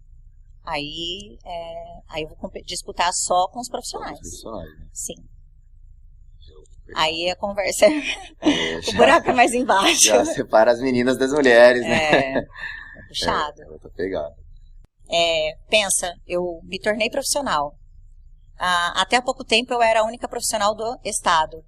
Aí, 0.64 1.38
é, 1.44 2.00
aí 2.09 2.22
eu 2.22 2.28
vou 2.28 2.50
disputar 2.64 3.12
só 3.12 3.48
com 3.48 3.61
os 3.61 3.68
profissionais. 3.68 4.18
Com 4.18 4.26
os 4.26 4.40
profissionais, 4.42 4.78
né? 4.78 4.88
Sim. 4.92 5.14
Aí 6.96 7.30
a 7.30 7.37
conversa 7.37 7.87
é. 7.87 7.98
é 8.40 8.78
o 8.90 8.96
buraco 8.96 9.30
é 9.30 9.33
mais 9.33 9.54
embaixo. 9.54 10.09
Já 10.09 10.24
separa 10.24 10.72
as 10.72 10.80
meninas 10.80 11.16
das 11.16 11.33
mulheres, 11.33 11.83
né? 11.83 12.38
É 12.38 12.46
puxado. 13.11 13.62
É, 13.62 13.79
tá 13.79 13.88
pegado. 13.90 14.35
É, 15.11 15.57
pensa, 15.68 16.14
eu 16.27 16.61
me 16.64 16.79
tornei 16.79 17.11
profissional. 17.11 17.75
Ah, 18.59 19.01
até 19.03 19.16
há 19.16 19.23
pouco 19.23 19.44
tempo 19.44 19.73
eu 19.73 19.83
era 19.83 20.01
a 20.01 20.05
única 20.05 20.29
profissional 20.29 20.75
do 20.75 20.99
estado. 21.05 21.64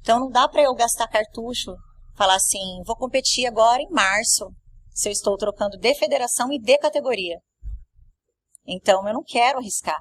Então 0.00 0.20
não 0.20 0.28
dá 0.30 0.46
para 0.48 0.62
eu 0.62 0.74
gastar 0.74 1.08
cartucho, 1.08 1.74
falar 2.14 2.34
assim, 2.36 2.82
vou 2.84 2.96
competir 2.96 3.46
agora 3.46 3.80
em 3.80 3.90
março, 3.90 4.50
se 4.90 5.08
eu 5.08 5.12
estou 5.12 5.36
trocando 5.36 5.78
de 5.78 5.94
federação 5.94 6.52
e 6.52 6.60
de 6.60 6.76
categoria. 6.78 7.38
Então 8.66 9.06
eu 9.06 9.14
não 9.14 9.22
quero 9.22 9.58
arriscar. 9.58 10.00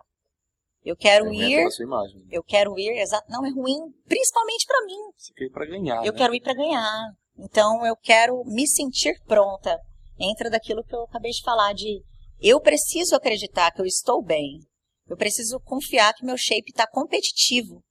Eu 0.84 0.96
quero 0.96 1.28
É, 1.28 1.34
ir, 1.34 1.68
imagem. 1.82 2.28
eu 2.30 2.44
quero 2.44 2.78
ir, 2.78 3.00
exato, 3.00 3.26
não 3.30 3.44
é 3.46 3.50
ruim, 3.50 3.80
principalmente 4.08 4.66
para 4.68 4.86
mim. 4.86 5.00
Você 5.18 5.34
quer 5.34 5.46
ir 5.46 5.52
pra 5.52 5.66
ganhar, 5.66 6.06
Eu 6.06 6.12
né? 6.12 6.18
quero 6.18 6.36
ir 6.36 6.42
para 6.42 6.54
ganhar. 6.54 7.12
Então 7.38 7.86
eu 7.86 7.96
quero 7.96 8.44
me 8.46 8.68
sentir 8.68 9.20
pronta. 9.26 9.78
Entra 10.20 10.50
daquilo 10.50 10.84
que 10.84 10.96
eu 10.96 11.04
acabei 11.04 11.32
de 11.32 11.44
falar 11.44 11.74
de 11.74 12.02
eu 12.40 12.60
preciso 12.60 13.16
acreditar 13.16 13.72
que 13.72 13.82
eu 13.82 13.86
estou 13.86 14.22
bem. 14.24 14.60
Eu 15.08 15.16
preciso 15.16 15.60
confiar 15.60 16.14
que 16.14 16.26
meu 16.26 16.38
shape 16.38 16.70
está 16.70 16.88
competitivo. 16.88 17.84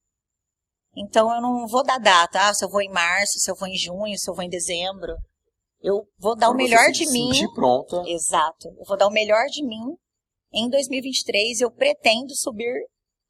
Então 0.96 1.32
eu 1.34 1.40
não 1.40 1.66
vou 1.66 1.82
dar 1.82 1.98
data, 1.98 2.48
ah, 2.48 2.54
se 2.54 2.64
eu 2.64 2.70
vou 2.70 2.80
em 2.80 2.90
março, 2.90 3.38
se 3.38 3.50
eu 3.50 3.56
vou 3.56 3.68
em 3.68 3.76
junho, 3.76 4.18
se 4.18 4.28
eu 4.30 4.34
vou 4.34 4.44
em 4.44 4.48
dezembro. 4.48 5.14
Eu 5.80 6.06
vou 6.18 6.37
dar 6.37 6.48
o 6.48 6.52
Quando 6.52 6.58
melhor 6.58 6.87
se 6.87 7.04
de 7.04 7.10
mim. 7.10 7.30
pronta. 7.54 8.02
Exato. 8.06 8.68
Eu 8.68 8.84
vou 8.87 8.96
dar 8.96 9.06
o 9.06 9.12
melhor 9.12 9.44
de 9.46 9.62
mim 9.64 9.96
em 10.52 10.68
2023. 10.70 11.60
Eu 11.60 11.70
pretendo 11.70 12.34
subir 12.34 12.72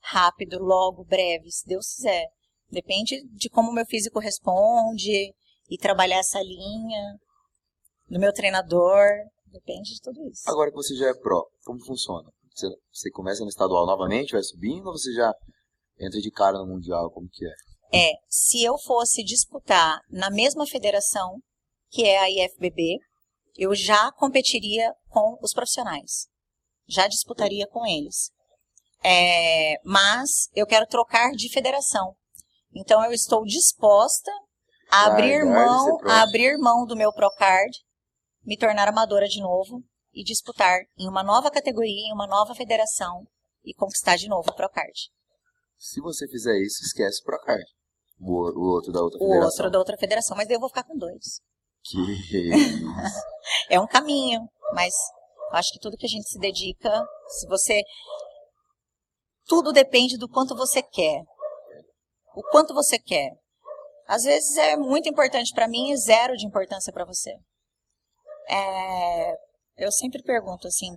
rápido, 0.02 0.59
logo, 0.61 1.04
breve, 1.04 1.50
se 1.50 1.66
Deus 1.66 1.94
quiser. 1.94 2.26
Depende 2.70 3.22
de 3.33 3.48
como 3.48 3.70
o 3.70 3.74
meu 3.74 3.87
físico 3.87 4.18
responde 4.18 5.33
e 5.70 5.78
trabalhar 5.78 6.18
essa 6.18 6.40
linha, 6.40 7.18
do 8.09 8.19
meu 8.19 8.33
treinador. 8.33 9.09
Depende 9.47 9.95
de 9.95 10.01
tudo 10.01 10.27
isso. 10.29 10.43
Agora 10.47 10.71
que 10.71 10.77
você 10.77 10.95
já 10.97 11.09
é 11.09 11.14
pró, 11.14 11.45
como 11.64 11.85
funciona? 11.85 12.29
Você, 12.55 12.69
você 12.93 13.11
começa 13.11 13.43
no 13.43 13.49
estadual 13.49 13.87
novamente, 13.87 14.33
vai 14.33 14.43
subindo, 14.43 14.87
ou 14.87 14.97
você 14.97 15.12
já 15.12 15.33
entra 15.99 16.21
de 16.21 16.31
cara 16.31 16.59
no 16.59 16.67
mundial? 16.67 17.11
Como 17.11 17.29
que 17.29 17.47
é? 17.47 17.53
É, 17.93 18.12
se 18.29 18.62
eu 18.62 18.77
fosse 18.79 19.23
disputar 19.23 20.01
na 20.11 20.31
mesma 20.31 20.67
federação, 20.67 21.38
que 21.90 22.05
é 22.05 22.19
a 22.19 22.29
IFBB, 22.29 22.99
eu 23.57 23.75
já 23.75 24.11
competiria 24.12 24.93
com 25.09 25.38
os 25.40 25.53
profissionais. 25.53 26.27
Já 26.88 27.07
disputaria 27.07 27.67
com 27.69 27.87
eles. 27.87 28.31
É, 29.03 29.77
mas 29.85 30.49
eu 30.55 30.67
quero 30.67 30.87
trocar 30.87 31.31
de 31.33 31.49
federação. 31.49 32.14
Então 32.75 33.05
eu 33.05 33.12
estou 33.12 33.45
disposta 33.45 34.31
a 34.90 35.07
abrir 35.07 35.45
mão, 35.45 35.99
a 36.05 36.23
abrir 36.23 36.57
mão 36.59 36.85
do 36.85 36.97
meu 36.97 37.12
Procard, 37.12 37.73
me 38.44 38.57
tornar 38.57 38.88
amadora 38.88 39.26
de 39.26 39.40
novo 39.40 39.83
e 40.12 40.22
disputar 40.22 40.80
em 40.98 41.09
uma 41.09 41.22
nova 41.22 41.50
categoria, 41.50 42.09
em 42.09 42.12
uma 42.12 42.26
nova 42.26 42.54
federação 42.54 43.26
e 43.64 43.74
conquistar 43.74 44.16
de 44.16 44.28
novo 44.28 44.50
o 44.50 44.54
Procard. 44.54 44.92
Se 45.78 46.00
você 46.00 46.28
fizer 46.28 46.57
isso, 46.59 46.83
esquece 46.83 47.20
o 47.22 47.24
Procard. 47.24 47.64
O, 48.20 48.30
o 48.33 48.74
outro 48.74 48.92
da 48.92 49.02
outra 49.02 49.18
O 49.18 49.26
federação. 49.26 49.46
outro 49.48 49.70
da 49.70 49.78
outra 49.78 49.96
federação, 49.98 50.37
mas 50.37 50.46
daí 50.46 50.57
eu 50.57 50.61
vou 50.61 50.68
ficar 50.68 50.85
com 50.85 50.96
dois. 50.96 51.40
Que 51.83 51.98
é 53.68 53.80
um 53.80 53.87
caminho, 53.87 54.40
mas 54.72 54.94
acho 55.52 55.72
que 55.72 55.80
tudo 55.80 55.96
que 55.96 56.07
a 56.07 56.09
gente 56.09 56.28
se 56.28 56.38
dedica, 56.38 56.90
se 57.28 57.46
você. 57.48 57.83
Tudo 59.46 59.72
depende 59.72 60.16
do 60.16 60.28
quanto 60.28 60.57
você 60.57 60.83
quer. 60.83 61.22
O 62.35 62.42
quanto 62.50 62.72
você 62.72 62.98
quer. 62.98 63.30
Às 64.07 64.22
vezes 64.22 64.57
é 64.57 64.76
muito 64.76 65.09
importante 65.09 65.52
para 65.52 65.68
mim 65.68 65.90
e 65.90 65.96
zero 65.96 66.35
de 66.37 66.46
importância 66.46 66.92
para 66.92 67.04
você. 67.04 67.35
É, 68.48 69.35
eu 69.76 69.90
sempre 69.90 70.22
pergunto 70.22 70.66
assim, 70.66 70.96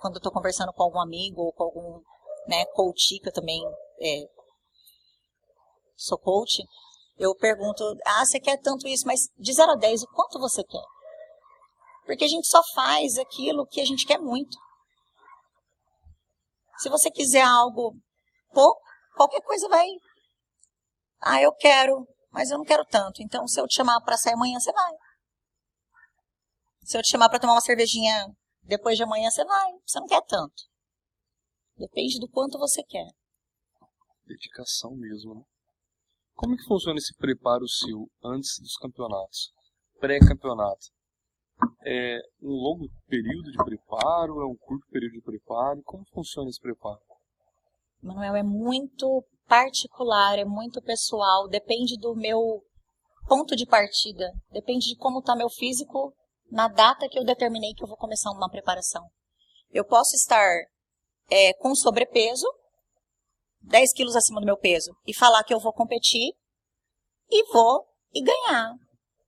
quando 0.00 0.16
eu 0.16 0.22
tô 0.22 0.30
conversando 0.30 0.72
com 0.72 0.82
algum 0.82 1.00
amigo 1.00 1.42
ou 1.42 1.52
com 1.52 1.64
algum 1.64 2.00
né, 2.46 2.64
coach, 2.74 3.18
que 3.20 3.28
eu 3.28 3.32
também 3.32 3.60
é, 4.00 4.24
sou 5.96 6.18
coach, 6.18 6.62
eu 7.18 7.34
pergunto, 7.34 7.84
ah, 8.06 8.24
você 8.24 8.38
quer 8.38 8.58
tanto 8.60 8.86
isso, 8.86 9.06
mas 9.06 9.28
de 9.36 9.52
0 9.52 9.72
a 9.72 9.76
10, 9.76 10.02
o 10.04 10.06
quanto 10.08 10.38
você 10.38 10.62
quer? 10.62 10.84
Porque 12.06 12.24
a 12.24 12.28
gente 12.28 12.46
só 12.46 12.62
faz 12.74 13.18
aquilo 13.18 13.66
que 13.66 13.80
a 13.80 13.84
gente 13.84 14.06
quer 14.06 14.18
muito. 14.18 14.56
Se 16.78 16.88
você 16.88 17.10
quiser 17.10 17.42
algo 17.42 17.92
pouco, 18.52 18.80
qualquer 19.16 19.42
coisa 19.42 19.68
vai. 19.68 19.86
Ah, 21.20 21.42
eu 21.42 21.52
quero, 21.52 22.06
mas 22.30 22.50
eu 22.50 22.58
não 22.58 22.64
quero 22.64 22.84
tanto. 22.84 23.20
Então, 23.20 23.46
se 23.48 23.60
eu 23.60 23.66
te 23.66 23.74
chamar 23.74 24.00
para 24.00 24.16
sair 24.16 24.34
amanhã, 24.34 24.58
você 24.60 24.72
vai. 24.72 24.92
Se 26.88 26.96
eu 26.96 27.02
te 27.02 27.10
chamar 27.10 27.28
para 27.28 27.38
tomar 27.38 27.52
uma 27.52 27.60
cervejinha 27.60 28.34
depois 28.62 28.96
de 28.96 29.02
amanhã, 29.02 29.30
você 29.30 29.44
vai. 29.44 29.72
Você 29.84 30.00
não 30.00 30.06
quer 30.06 30.22
tanto. 30.22 30.54
Depende 31.76 32.18
do 32.18 32.26
quanto 32.26 32.58
você 32.58 32.82
quer. 32.82 33.10
Dedicação 34.24 34.96
mesmo, 34.96 35.34
né? 35.34 35.42
Como 36.32 36.56
que 36.56 36.64
funciona 36.64 36.96
esse 36.96 37.14
preparo 37.14 37.68
seu 37.68 38.08
antes 38.24 38.58
dos 38.58 38.74
campeonatos? 38.78 39.52
Pré-campeonato? 40.00 40.86
É 41.84 42.20
um 42.40 42.52
longo 42.52 42.88
período 43.06 43.52
de 43.52 43.58
preparo? 43.62 44.40
É 44.40 44.46
um 44.46 44.56
curto 44.56 44.86
período 44.90 45.12
de 45.12 45.20
preparo? 45.20 45.82
Como 45.84 46.06
funciona 46.10 46.48
esse 46.48 46.58
preparo? 46.58 47.02
Manuel, 48.00 48.34
é 48.34 48.42
muito 48.42 49.22
particular, 49.46 50.38
é 50.38 50.44
muito 50.46 50.80
pessoal, 50.80 51.48
depende 51.48 51.98
do 51.98 52.16
meu 52.16 52.62
ponto 53.28 53.54
de 53.54 53.66
partida, 53.66 54.32
depende 54.50 54.86
de 54.86 54.96
como 54.96 55.18
está 55.18 55.36
meu 55.36 55.50
físico 55.50 56.14
na 56.50 56.68
data 56.68 57.08
que 57.08 57.18
eu 57.18 57.24
determinei 57.24 57.74
que 57.74 57.82
eu 57.82 57.88
vou 57.88 57.96
começar 57.96 58.30
uma 58.30 58.50
preparação. 58.50 59.08
Eu 59.70 59.84
posso 59.84 60.14
estar 60.16 60.48
é, 61.30 61.52
com 61.54 61.74
sobrepeso, 61.74 62.46
10 63.60 63.92
quilos 63.92 64.16
acima 64.16 64.40
do 64.40 64.46
meu 64.46 64.56
peso, 64.56 64.90
e 65.06 65.14
falar 65.14 65.44
que 65.44 65.52
eu 65.52 65.60
vou 65.60 65.72
competir, 65.72 66.32
e 67.30 67.52
vou 67.52 67.86
e 68.14 68.22
ganhar. 68.22 68.72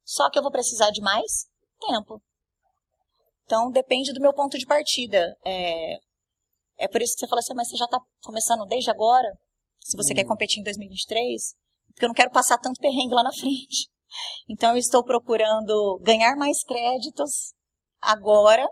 Só 0.04 0.30
que 0.30 0.38
eu 0.38 0.42
vou 0.42 0.50
precisar 0.50 0.90
de 0.90 1.00
mais 1.00 1.46
tempo. 1.78 2.22
Então, 3.44 3.70
depende 3.70 4.12
do 4.12 4.20
meu 4.20 4.32
ponto 4.32 4.58
de 4.58 4.66
partida. 4.66 5.36
É, 5.44 5.96
é 6.78 6.88
por 6.88 7.02
isso 7.02 7.14
que 7.14 7.20
você 7.20 7.28
fala 7.28 7.40
assim, 7.40 7.54
mas 7.54 7.68
você 7.68 7.76
já 7.76 7.84
está 7.84 8.00
começando 8.22 8.64
desde 8.66 8.90
agora? 8.90 9.28
Se 9.80 9.96
você 9.96 10.14
quer 10.14 10.24
competir 10.24 10.60
em 10.60 10.62
2023? 10.62 11.54
Porque 11.88 12.04
eu 12.04 12.08
não 12.08 12.14
quero 12.14 12.30
passar 12.30 12.58
tanto 12.58 12.80
perrengue 12.80 13.14
lá 13.14 13.22
na 13.22 13.32
frente. 13.32 13.90
Então, 14.48 14.72
eu 14.72 14.76
estou 14.76 15.04
procurando 15.04 15.98
ganhar 16.02 16.36
mais 16.36 16.62
créditos 16.64 17.52
agora 18.00 18.66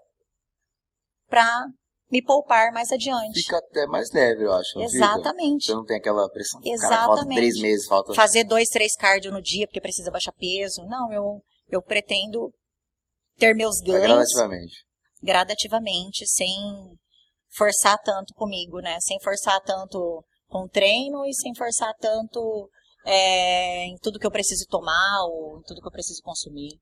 para 1.29 1.67
me 2.11 2.23
poupar 2.23 2.73
mais 2.73 2.91
adiante. 2.91 3.43
Fica 3.43 3.59
até 3.59 3.87
mais 3.87 4.11
leve, 4.13 4.45
eu 4.45 4.53
acho. 4.53 4.81
Exatamente. 4.81 5.67
Você 5.67 5.75
não 5.75 5.85
tem 5.85 5.99
aquela 5.99 6.29
pressão. 6.31 6.61
Cara, 6.61 6.79
falta 6.79 7.13
Exatamente. 7.13 7.37
três 7.37 7.61
meses, 7.61 7.87
falta. 7.87 8.15
Fazer 8.15 8.45
dois, 8.45 8.69
três 8.69 8.95
cardio 8.97 9.31
no 9.31 9.43
dia 9.43 9.67
porque 9.67 9.81
precisa 9.81 10.11
baixar 10.11 10.33
peso. 10.33 10.83
Não, 10.87 11.13
eu, 11.13 11.43
eu 11.69 11.83
pretendo 11.83 12.51
ter 13.37 13.55
meus 13.55 13.81
ganhos 13.81 14.03
gradativamente. 14.03 14.75
gradativamente, 15.23 16.27
sem 16.27 16.57
forçar 17.55 17.99
tanto 18.03 18.35
comigo, 18.35 18.81
né? 18.81 18.99
Sem 19.01 19.19
forçar 19.21 19.61
tanto 19.61 20.25
com 20.49 20.65
o 20.65 20.69
treino 20.69 21.27
e 21.27 21.35
sem 21.35 21.55
forçar 21.55 21.93
tanto 22.01 22.71
é, 23.09 23.85
em 23.87 23.97
tudo 23.99 24.19
que 24.19 24.27
eu 24.27 24.31
preciso 24.31 24.67
tomar 24.69 25.25
ou 25.25 25.59
em 25.59 25.63
tudo 25.63 25.81
que 25.81 25.87
eu 25.89 25.93
preciso 25.93 26.21
consumir. 26.23 26.79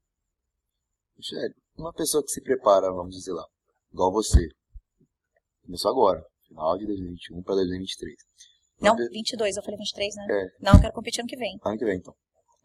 Michele, 1.16 1.54
uma 1.78 1.92
pessoa 1.92 2.22
que 2.22 2.30
se 2.30 2.42
prepara, 2.42 2.92
vamos 2.92 3.14
dizer 3.14 3.32
lá, 3.32 3.44
igual 3.92 4.12
você. 4.12 4.48
Começou 5.64 5.90
agora, 5.90 6.22
final 6.48 6.76
de 6.76 6.86
2021 6.86 7.42
para 7.42 7.54
2023. 7.56 8.14
Uma 8.80 8.90
Não, 8.90 8.96
pe- 8.96 9.08
22, 9.08 9.56
eu 9.56 9.62
falei 9.62 9.78
23, 9.78 10.14
né? 10.16 10.26
É. 10.30 10.46
Não, 10.60 10.74
eu 10.74 10.80
quero 10.80 10.92
competir 10.92 11.20
ano 11.20 11.28
que 11.28 11.36
vem. 11.36 11.58
Ano 11.64 11.78
que 11.78 11.84
vem, 11.84 11.96
então. 11.98 12.14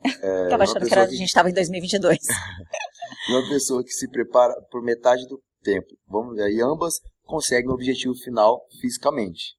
É, 0.24 0.50
Tava 0.50 0.64
achando 0.64 0.84
que, 0.86 0.92
era, 0.92 1.04
a 1.04 1.08
gente 1.08 1.28
estava 1.28 1.50
em 1.50 1.54
2022. 1.54 2.18
uma 3.30 3.48
pessoa 3.50 3.84
que 3.84 3.92
se 3.92 4.10
prepara 4.10 4.52
por 4.72 4.82
metade 4.82 5.28
do 5.28 5.40
tempo. 5.62 5.88
Vamos 6.08 6.36
ver, 6.36 6.52
e 6.52 6.60
ambas 6.62 6.96
conseguem 7.24 7.70
o 7.70 7.74
objetivo 7.74 8.16
final 8.16 8.66
fisicamente. 8.82 9.56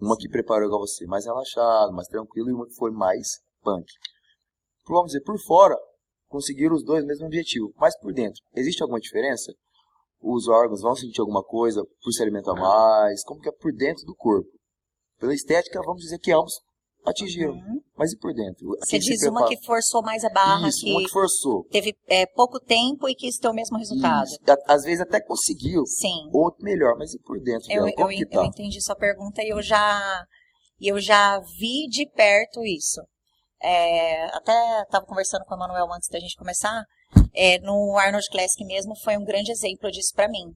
Uma 0.00 0.16
que 0.16 0.28
preparou 0.28 0.66
igual 0.66 0.80
você, 0.80 1.06
mais 1.06 1.24
relaxado, 1.24 1.92
mais 1.92 2.08
tranquilo, 2.08 2.50
e 2.50 2.52
uma 2.52 2.66
que 2.66 2.74
foi 2.74 2.90
mais 2.90 3.38
punk. 3.64 3.86
Vamos 4.86 5.06
dizer, 5.12 5.22
por 5.22 5.38
fora, 5.40 5.74
conseguiram 6.28 6.74
os 6.76 6.84
dois 6.84 7.02
o 7.02 7.06
mesmo 7.06 7.26
objetivo, 7.26 7.72
mas 7.76 7.98
por 7.98 8.12
dentro, 8.12 8.40
existe 8.54 8.82
alguma 8.82 9.00
diferença? 9.00 9.52
Os 10.20 10.46
órgãos 10.48 10.80
vão 10.82 10.94
sentir 10.94 11.20
alguma 11.20 11.42
coisa 11.42 11.82
por 12.02 12.12
se 12.12 12.22
alimentar 12.22 12.54
mais? 12.54 13.22
Como 13.24 13.40
que 13.40 13.48
é 13.48 13.52
por 13.52 13.72
dentro 13.72 14.04
do 14.04 14.14
corpo? 14.14 14.48
Pela 15.18 15.34
estética, 15.34 15.80
vamos 15.84 16.02
dizer 16.02 16.18
que 16.18 16.32
ambos 16.32 16.52
atingiram, 17.06 17.52
Uhum. 17.52 17.80
mas 17.96 18.12
e 18.12 18.18
por 18.18 18.32
dentro? 18.32 18.66
Você 18.80 18.98
diz 18.98 19.22
uma 19.24 19.46
que 19.46 19.62
forçou 19.64 20.02
mais 20.02 20.24
a 20.24 20.30
barra, 20.30 20.68
Isso, 20.68 20.80
que 20.84 20.90
uma 20.90 21.00
que 21.02 21.10
forçou. 21.10 21.64
teve 21.70 21.94
é, 22.08 22.24
pouco 22.26 22.58
tempo 22.58 23.06
e 23.08 23.14
quis 23.14 23.36
ter 23.38 23.48
o 23.48 23.52
mesmo 23.54 23.76
resultado. 23.76 24.24
Isso. 24.24 24.38
Às 24.66 24.84
vezes 24.84 25.00
até 25.02 25.20
conseguiu, 25.20 25.84
Sim. 25.86 26.30
outro 26.32 26.64
melhor, 26.64 26.96
mas 26.96 27.12
e 27.12 27.18
por 27.20 27.38
dentro 27.40 27.70
Eu, 27.70 27.86
eu, 27.86 28.08
que 28.08 28.22
eu 28.22 28.28
tá? 28.30 28.46
entendi 28.46 28.80
sua 28.82 28.96
pergunta 28.96 29.42
e 29.42 29.50
eu 29.50 29.60
já, 29.60 30.24
eu 30.80 30.98
já 30.98 31.38
vi 31.58 31.86
de 31.90 32.06
perto 32.10 32.64
isso. 32.64 33.02
É, 33.66 34.24
até 34.36 34.82
estava 34.82 35.06
conversando 35.06 35.44
com 35.46 35.54
o 35.54 35.58
Manuel 35.58 35.92
antes 35.92 36.08
da 36.08 36.20
gente 36.20 36.36
começar. 36.36 36.84
É, 37.32 37.58
no 37.60 37.96
Arnold 37.96 38.28
Classic 38.30 38.64
mesmo 38.64 38.94
foi 38.96 39.16
um 39.16 39.24
grande 39.24 39.50
exemplo 39.50 39.90
disso 39.90 40.12
para 40.14 40.28
mim. 40.28 40.52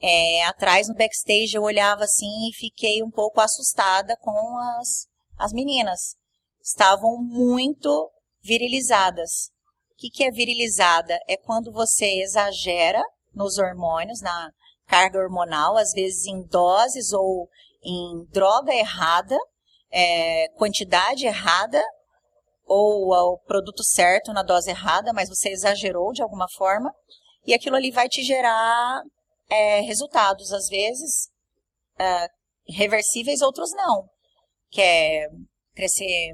É, 0.00 0.44
atrás 0.44 0.88
no 0.88 0.94
backstage 0.94 1.54
eu 1.54 1.62
olhava 1.62 2.04
assim 2.04 2.48
e 2.48 2.54
fiquei 2.54 3.02
um 3.02 3.10
pouco 3.10 3.40
assustada 3.40 4.16
com 4.20 4.58
as, 4.78 5.08
as 5.36 5.52
meninas. 5.52 6.16
Estavam 6.62 7.18
muito 7.18 8.10
virilizadas. 8.40 9.50
O 9.92 9.96
que, 9.98 10.08
que 10.08 10.24
é 10.24 10.30
virilizada? 10.30 11.18
É 11.28 11.36
quando 11.36 11.72
você 11.72 12.22
exagera 12.22 13.02
nos 13.34 13.58
hormônios, 13.58 14.20
na, 14.20 14.50
carga 14.88 15.18
hormonal, 15.18 15.76
às 15.76 15.92
vezes 15.92 16.26
em 16.26 16.42
doses 16.42 17.12
ou 17.12 17.48
em 17.84 18.24
droga 18.32 18.74
errada, 18.74 19.36
é, 19.90 20.48
quantidade 20.56 21.26
errada, 21.26 21.82
ou 22.68 23.10
o 23.12 23.38
produto 23.46 23.82
certo 23.82 24.32
na 24.32 24.42
dose 24.42 24.70
errada, 24.70 25.12
mas 25.12 25.28
você 25.28 25.50
exagerou 25.50 26.12
de 26.12 26.22
alguma 26.22 26.46
forma, 26.56 26.92
e 27.46 27.54
aquilo 27.54 27.76
ali 27.76 27.90
vai 27.90 28.08
te 28.08 28.22
gerar 28.22 29.02
é, 29.48 29.80
resultados, 29.80 30.52
às 30.52 30.68
vezes 30.68 31.30
é, 31.98 32.28
reversíveis, 32.68 33.40
outros 33.40 33.70
não. 33.72 34.04
Que 34.70 34.82
é 34.82 35.26
crescer 35.74 36.32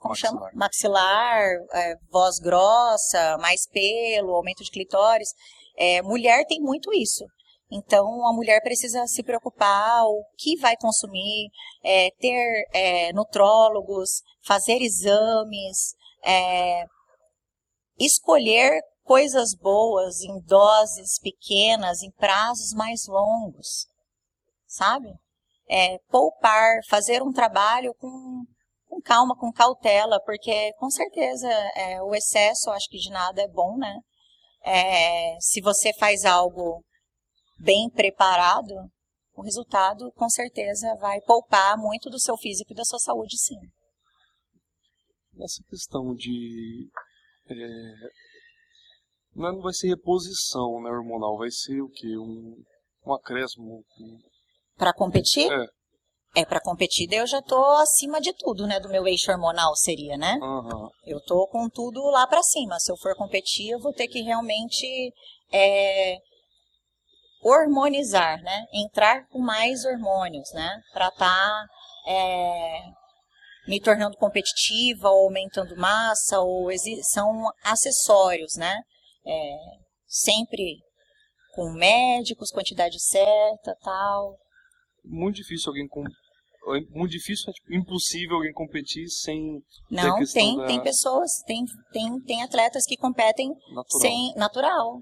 como 0.00 0.12
Maxilar. 0.12 0.32
chama? 0.32 0.50
Maxilar, 0.54 1.44
é, 1.74 1.94
voz 2.10 2.38
grossa, 2.38 3.36
mais 3.38 3.66
pelo, 3.68 4.34
aumento 4.34 4.64
de 4.64 4.70
clitóris. 4.70 5.28
É, 5.76 6.02
mulher 6.02 6.44
tem 6.46 6.60
muito 6.60 6.92
isso. 6.92 7.24
Então, 7.70 8.26
a 8.26 8.32
mulher 8.32 8.60
precisa 8.62 9.06
se 9.06 9.22
preocupar 9.22 10.04
o 10.04 10.24
que 10.36 10.56
vai 10.56 10.76
consumir, 10.76 11.48
é, 11.84 12.10
ter 12.18 12.64
é, 12.72 13.12
nutrólogos, 13.12 14.22
fazer 14.44 14.82
exames, 14.82 15.94
é, 16.24 16.84
escolher 17.96 18.80
coisas 19.04 19.54
boas 19.54 20.20
em 20.20 20.40
doses 20.40 21.20
pequenas, 21.22 22.02
em 22.02 22.10
prazos 22.12 22.72
mais 22.74 23.06
longos, 23.06 23.86
sabe? 24.66 25.08
É, 25.68 25.98
poupar, 26.08 26.80
fazer 26.88 27.22
um 27.22 27.32
trabalho 27.32 27.94
com, 28.00 28.44
com 28.88 29.00
calma, 29.00 29.36
com 29.36 29.52
cautela, 29.52 30.20
porque 30.24 30.72
com 30.74 30.90
certeza 30.90 31.48
é, 31.76 32.02
o 32.02 32.14
excesso, 32.16 32.70
acho 32.70 32.88
que 32.88 32.98
de 32.98 33.10
nada 33.10 33.42
é 33.42 33.48
bom, 33.48 33.76
né? 33.76 33.96
É, 34.64 35.36
se 35.40 35.60
você 35.60 35.92
faz 35.98 36.24
algo 36.24 36.84
bem 37.60 37.88
preparado, 37.90 38.74
o 39.34 39.42
resultado 39.42 40.10
com 40.12 40.28
certeza 40.28 40.96
vai 41.00 41.20
poupar 41.20 41.76
muito 41.76 42.10
do 42.10 42.18
seu 42.20 42.36
físico 42.36 42.72
e 42.72 42.76
da 42.76 42.84
sua 42.84 42.98
saúde, 42.98 43.36
sim. 43.38 43.58
Nessa 45.34 45.62
questão 45.68 46.14
de. 46.14 46.88
é, 47.48 47.56
não 49.34 49.60
vai 49.60 49.72
ser 49.72 49.88
reposição 49.88 50.82
né, 50.82 50.90
hormonal, 50.90 51.38
vai 51.38 51.50
ser 51.50 51.80
o 51.80 51.88
quê? 51.88 52.16
Um, 52.18 52.56
um 53.06 53.14
acréscimo. 53.14 53.84
um- 54.00 54.18
Para 54.76 54.92
competir? 54.92 55.50
É. 55.50 55.66
É, 56.36 56.44
para 56.44 56.60
competir, 56.60 57.08
daí 57.08 57.18
eu 57.18 57.26
já 57.26 57.42
tô 57.42 57.60
acima 57.78 58.20
de 58.20 58.32
tudo, 58.34 58.64
né? 58.64 58.78
Do 58.78 58.88
meu 58.88 59.04
eixo 59.08 59.32
hormonal 59.32 59.74
seria, 59.74 60.16
né? 60.16 60.38
Aham. 60.40 60.88
Eu 61.04 61.20
tô 61.24 61.48
com 61.48 61.68
tudo 61.68 62.00
lá 62.04 62.24
para 62.24 62.40
cima. 62.42 62.78
Se 62.78 62.92
eu 62.92 62.96
for 62.98 63.16
competir, 63.16 63.70
eu 63.70 63.80
vou 63.80 63.92
ter 63.92 64.06
que 64.06 64.20
realmente 64.22 65.12
é, 65.52 66.16
hormonizar, 67.42 68.42
né? 68.42 68.64
Entrar 68.72 69.26
com 69.28 69.38
mais 69.40 69.84
hormônios, 69.84 70.50
né? 70.52 70.80
Para 70.92 71.08
estar 71.08 71.64
me 73.68 73.80
tornando 73.80 74.16
competitiva, 74.16 75.08
ou 75.08 75.24
aumentando 75.26 75.76
massa, 75.76 76.40
ou 76.40 76.68
são 77.12 77.44
acessórios, 77.64 78.56
né? 78.56 78.76
É, 79.26 79.56
sempre 80.06 80.78
com 81.54 81.70
médicos, 81.72 82.50
quantidade 82.50 82.98
certa, 83.00 83.76
tal. 83.82 84.36
Muito 85.04 85.36
difícil 85.36 85.68
alguém. 85.68 85.86
Com... 85.88 86.02
é 86.02 86.80
Muito 86.90 87.10
difícil, 87.12 87.50
é 87.50 87.52
tipo, 87.52 87.74
impossível 87.74 88.36
alguém 88.36 88.52
competir 88.52 89.08
sem 89.08 89.60
Não, 89.90 90.24
tem, 90.32 90.56
da- 90.56 90.66
tem 90.66 90.82
pessoas, 90.82 91.30
tem, 91.46 91.64
tem, 91.92 92.20
tem 92.22 92.42
atletas 92.42 92.84
que 92.86 92.96
competem 92.96 93.48
natural. 93.74 94.00
sem 94.00 94.34
natural. 94.36 95.00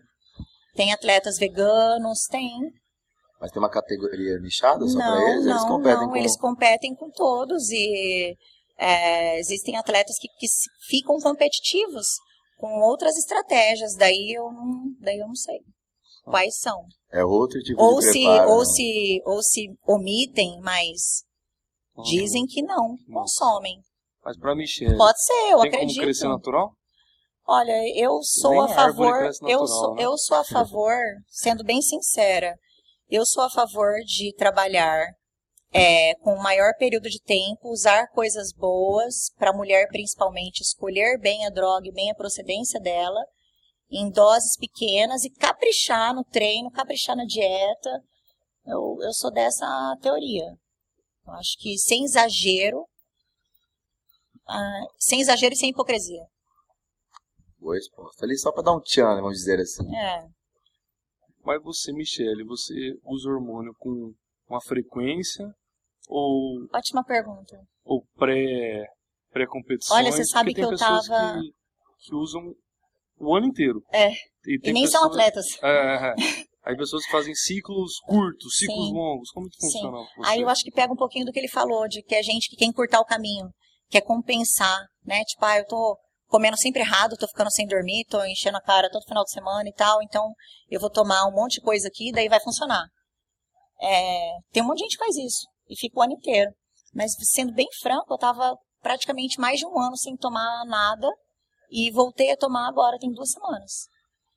Tem 0.75 0.93
atletas 0.93 1.39
veganos, 1.39 2.27
tem. 2.31 2.51
Mas 3.41 3.51
tem 3.51 3.61
uma 3.63 3.71
categoria 3.71 4.39
nichada 4.41 4.87
só 4.87 4.99
pra 4.99 5.07
Não, 5.11 5.29
eles? 5.29 5.47
eles 5.47 5.63
não, 5.63 5.69
competem 5.69 6.03
não, 6.03 6.09
com... 6.11 6.17
eles 6.17 6.37
competem 6.37 6.95
com 6.95 7.11
todos 7.11 7.71
e 7.71 8.37
é, 8.77 9.39
existem 9.39 9.77
atletas 9.77 10.17
que, 10.19 10.29
que 10.39 10.47
ficam 10.89 11.17
competitivos 11.19 12.07
com 12.59 12.81
outras 12.81 13.17
estratégias. 13.17 13.95
Daí 13.97 14.33
eu 14.37 14.51
não, 14.53 14.83
daí 15.01 15.19
eu 15.19 15.27
não 15.29 15.35
sei 15.37 15.59
quais 16.25 16.59
são. 16.59 16.85
É 17.11 17.25
outro 17.25 17.59
tipo 17.61 17.81
Ou 17.83 18.01
de 18.01 18.07
se, 18.13 18.23
preparo. 18.25 18.51
ou 18.51 18.59
né? 18.59 18.65
se, 18.67 19.23
ou 19.25 19.43
se 19.43 19.69
omitem, 19.87 20.61
mas 20.61 21.23
dizem 22.05 22.45
que 22.47 22.63
não, 22.63 22.97
consomem. 23.13 23.79
Mas 24.25 24.37
pra 24.37 24.55
Michelle, 24.55 24.97
Pode 24.97 25.25
ser, 25.25 25.53
eu 25.53 25.61
tem 25.61 25.69
acredito. 25.69 25.95
como 25.95 26.05
crescer 26.05 26.29
natural? 26.29 26.73
Olha, 27.51 27.73
eu 27.97 28.23
sou 28.23 28.51
Nem 28.51 28.61
a 28.61 28.69
favor, 28.69 29.31
eu 29.49 29.67
sou, 29.67 29.95
né? 29.95 30.05
eu 30.05 30.19
sou 30.19 30.37
a 30.37 30.45
favor, 30.45 30.99
sendo 31.29 31.65
bem 31.65 31.81
sincera, 31.81 32.55
eu 33.09 33.25
sou 33.25 33.43
a 33.43 33.49
favor 33.49 33.95
de 34.05 34.35
trabalhar 34.35 35.07
é, 35.73 36.15
com 36.17 36.35
um 36.35 36.43
maior 36.43 36.75
período 36.79 37.09
de 37.09 37.19
tempo, 37.23 37.71
usar 37.71 38.09
coisas 38.09 38.53
boas, 38.53 39.31
para 39.39 39.49
a 39.49 39.57
mulher 39.57 39.89
principalmente 39.89 40.61
escolher 40.61 41.19
bem 41.19 41.47
a 41.47 41.51
droga 41.51 41.89
e 41.89 41.93
bem 41.93 42.11
a 42.11 42.15
procedência 42.15 42.79
dela, 42.81 43.25
em 43.91 44.11
doses 44.11 44.55
pequenas 44.59 45.25
e 45.25 45.31
caprichar 45.31 46.15
no 46.15 46.25
treino, 46.25 46.71
caprichar 46.71 47.17
na 47.17 47.25
dieta. 47.25 48.03
Eu, 48.67 48.99
eu 49.01 49.13
sou 49.15 49.33
dessa 49.33 49.97
teoria. 50.03 50.45
Eu 51.27 51.33
acho 51.33 51.57
que 51.59 51.79
sem 51.79 52.05
exagero, 52.05 52.87
ah, 54.47 54.83
sem 54.99 55.23
exagero 55.23 55.55
e 55.55 55.57
sem 55.57 55.71
hipocrisia. 55.71 56.27
Boa 57.59 57.75
resposta. 57.75 58.25
Ali 58.25 58.39
só 58.39 58.53
pra 58.53 58.63
dar 58.63 58.73
um 58.77 58.81
tchan, 58.81 59.15
né, 59.15 59.21
vamos 59.21 59.39
dizer 59.39 59.59
assim. 59.61 59.85
É. 59.97 60.27
Mas 61.45 61.63
você, 61.63 61.93
Michelle, 61.93 62.45
você 62.45 62.75
usa 63.05 63.29
hormônio 63.31 63.73
com 63.79 64.13
uma 64.49 64.61
frequência 64.61 65.45
ou, 66.09 66.67
Ótima 66.75 67.05
pergunta. 67.05 67.59
ou 67.85 68.03
pré, 68.17 68.85
pré-competição? 69.31 69.97
Olha, 69.97 70.13
você 70.13 70.25
sabe 70.25 70.55
que 70.55 70.61
eu 70.61 70.77
tava- 70.77 71.01
Que, 71.41 71.51
que 72.07 72.15
usam 72.15 72.43
o 73.19 73.35
ano 73.35 73.47
inteiro. 73.47 73.83
É. 73.93 74.11
E, 74.47 74.59
E 74.63 74.73
nem 74.73 74.87
são 74.87 75.03
pessoas- 75.09 75.13
atletas. 75.29 75.45
É, 75.63 75.69
é, 75.69 76.11
é. 76.11 76.15
Aí 76.65 76.77
pessoas 76.77 77.05
que 77.05 77.11
fazem 77.11 77.35
ciclos 77.35 77.99
curtos, 78.07 78.57
ciclos 78.57 78.89
Sim. 78.89 78.93
longos. 78.95 79.31
Como 79.31 79.49
que 79.49 79.57
funciona? 79.59 79.99
Aí 80.27 80.43
eu 80.43 80.49
acho 80.49 80.63
que 80.63 80.71
pega 80.71 80.93
um 80.93 80.97
pouquinho 80.97 81.25
do 81.25 81.33
que 81.33 81.39
ele 81.39 81.49
falou, 81.49 81.89
de 81.89 82.03
que 82.03 82.15
a 82.15 82.23
gente 82.23 82.51
que 82.51 82.57
quer 82.57 82.67
encurtar 82.67 83.01
o 83.01 83.05
caminho, 83.07 83.49
quer 83.89 84.03
compensar, 84.03 84.79
né? 85.05 85.23
Tipo, 85.25 85.45
ah, 85.47 85.59
eu 85.59 85.67
tô 85.67 85.97
comendo 86.29 86.57
sempre 86.57 86.83
errado, 86.83 87.17
tô 87.17 87.27
ficando 87.27 87.51
sem 87.51 87.67
dormir, 87.67 88.05
tô 88.09 88.23
enchendo 88.25 88.59
a 88.59 88.63
cara 88.63 88.91
todo 88.91 89.05
final 89.05 89.25
de 89.25 89.33
semana 89.33 89.69
e 89.69 89.73
tal, 89.73 90.03
então 90.03 90.33
eu 90.71 90.79
vou 90.79 90.91
tomar 90.91 91.27
um 91.27 91.33
monte 91.33 91.55
de 91.55 91.63
coisa 91.63 91.89
aqui, 91.89 92.13
daí 92.13 92.29
vai 92.29 92.41
funcionar. 92.41 92.85
É, 93.81 94.31
tem 94.53 94.63
um 94.63 94.67
monte 94.67 94.79
de 94.79 94.85
gente 94.85 94.99
que 94.99 95.05
faz 95.05 95.17
isso, 95.17 95.47
e 95.69 95.77
fica 95.77 95.99
o 95.99 96.03
ano 96.03 96.13
inteiro. 96.13 96.51
Mas 96.95 97.13
sendo 97.33 97.53
bem 97.53 97.69
franco, 97.81 98.13
eu 98.13 98.19
tava 98.19 98.57
praticamente 98.81 99.41
mais 99.41 99.59
de 99.59 99.67
um 99.67 99.79
ano 99.79 99.97
sem 99.97 100.17
tomar 100.17 100.65
nada, 100.67 101.09
e 101.71 101.91
voltei 101.91 102.31
a 102.33 102.37
tomar 102.37 102.69
agora, 102.69 102.99
tem 102.99 103.13
duas 103.13 103.31
semanas. 103.31 103.89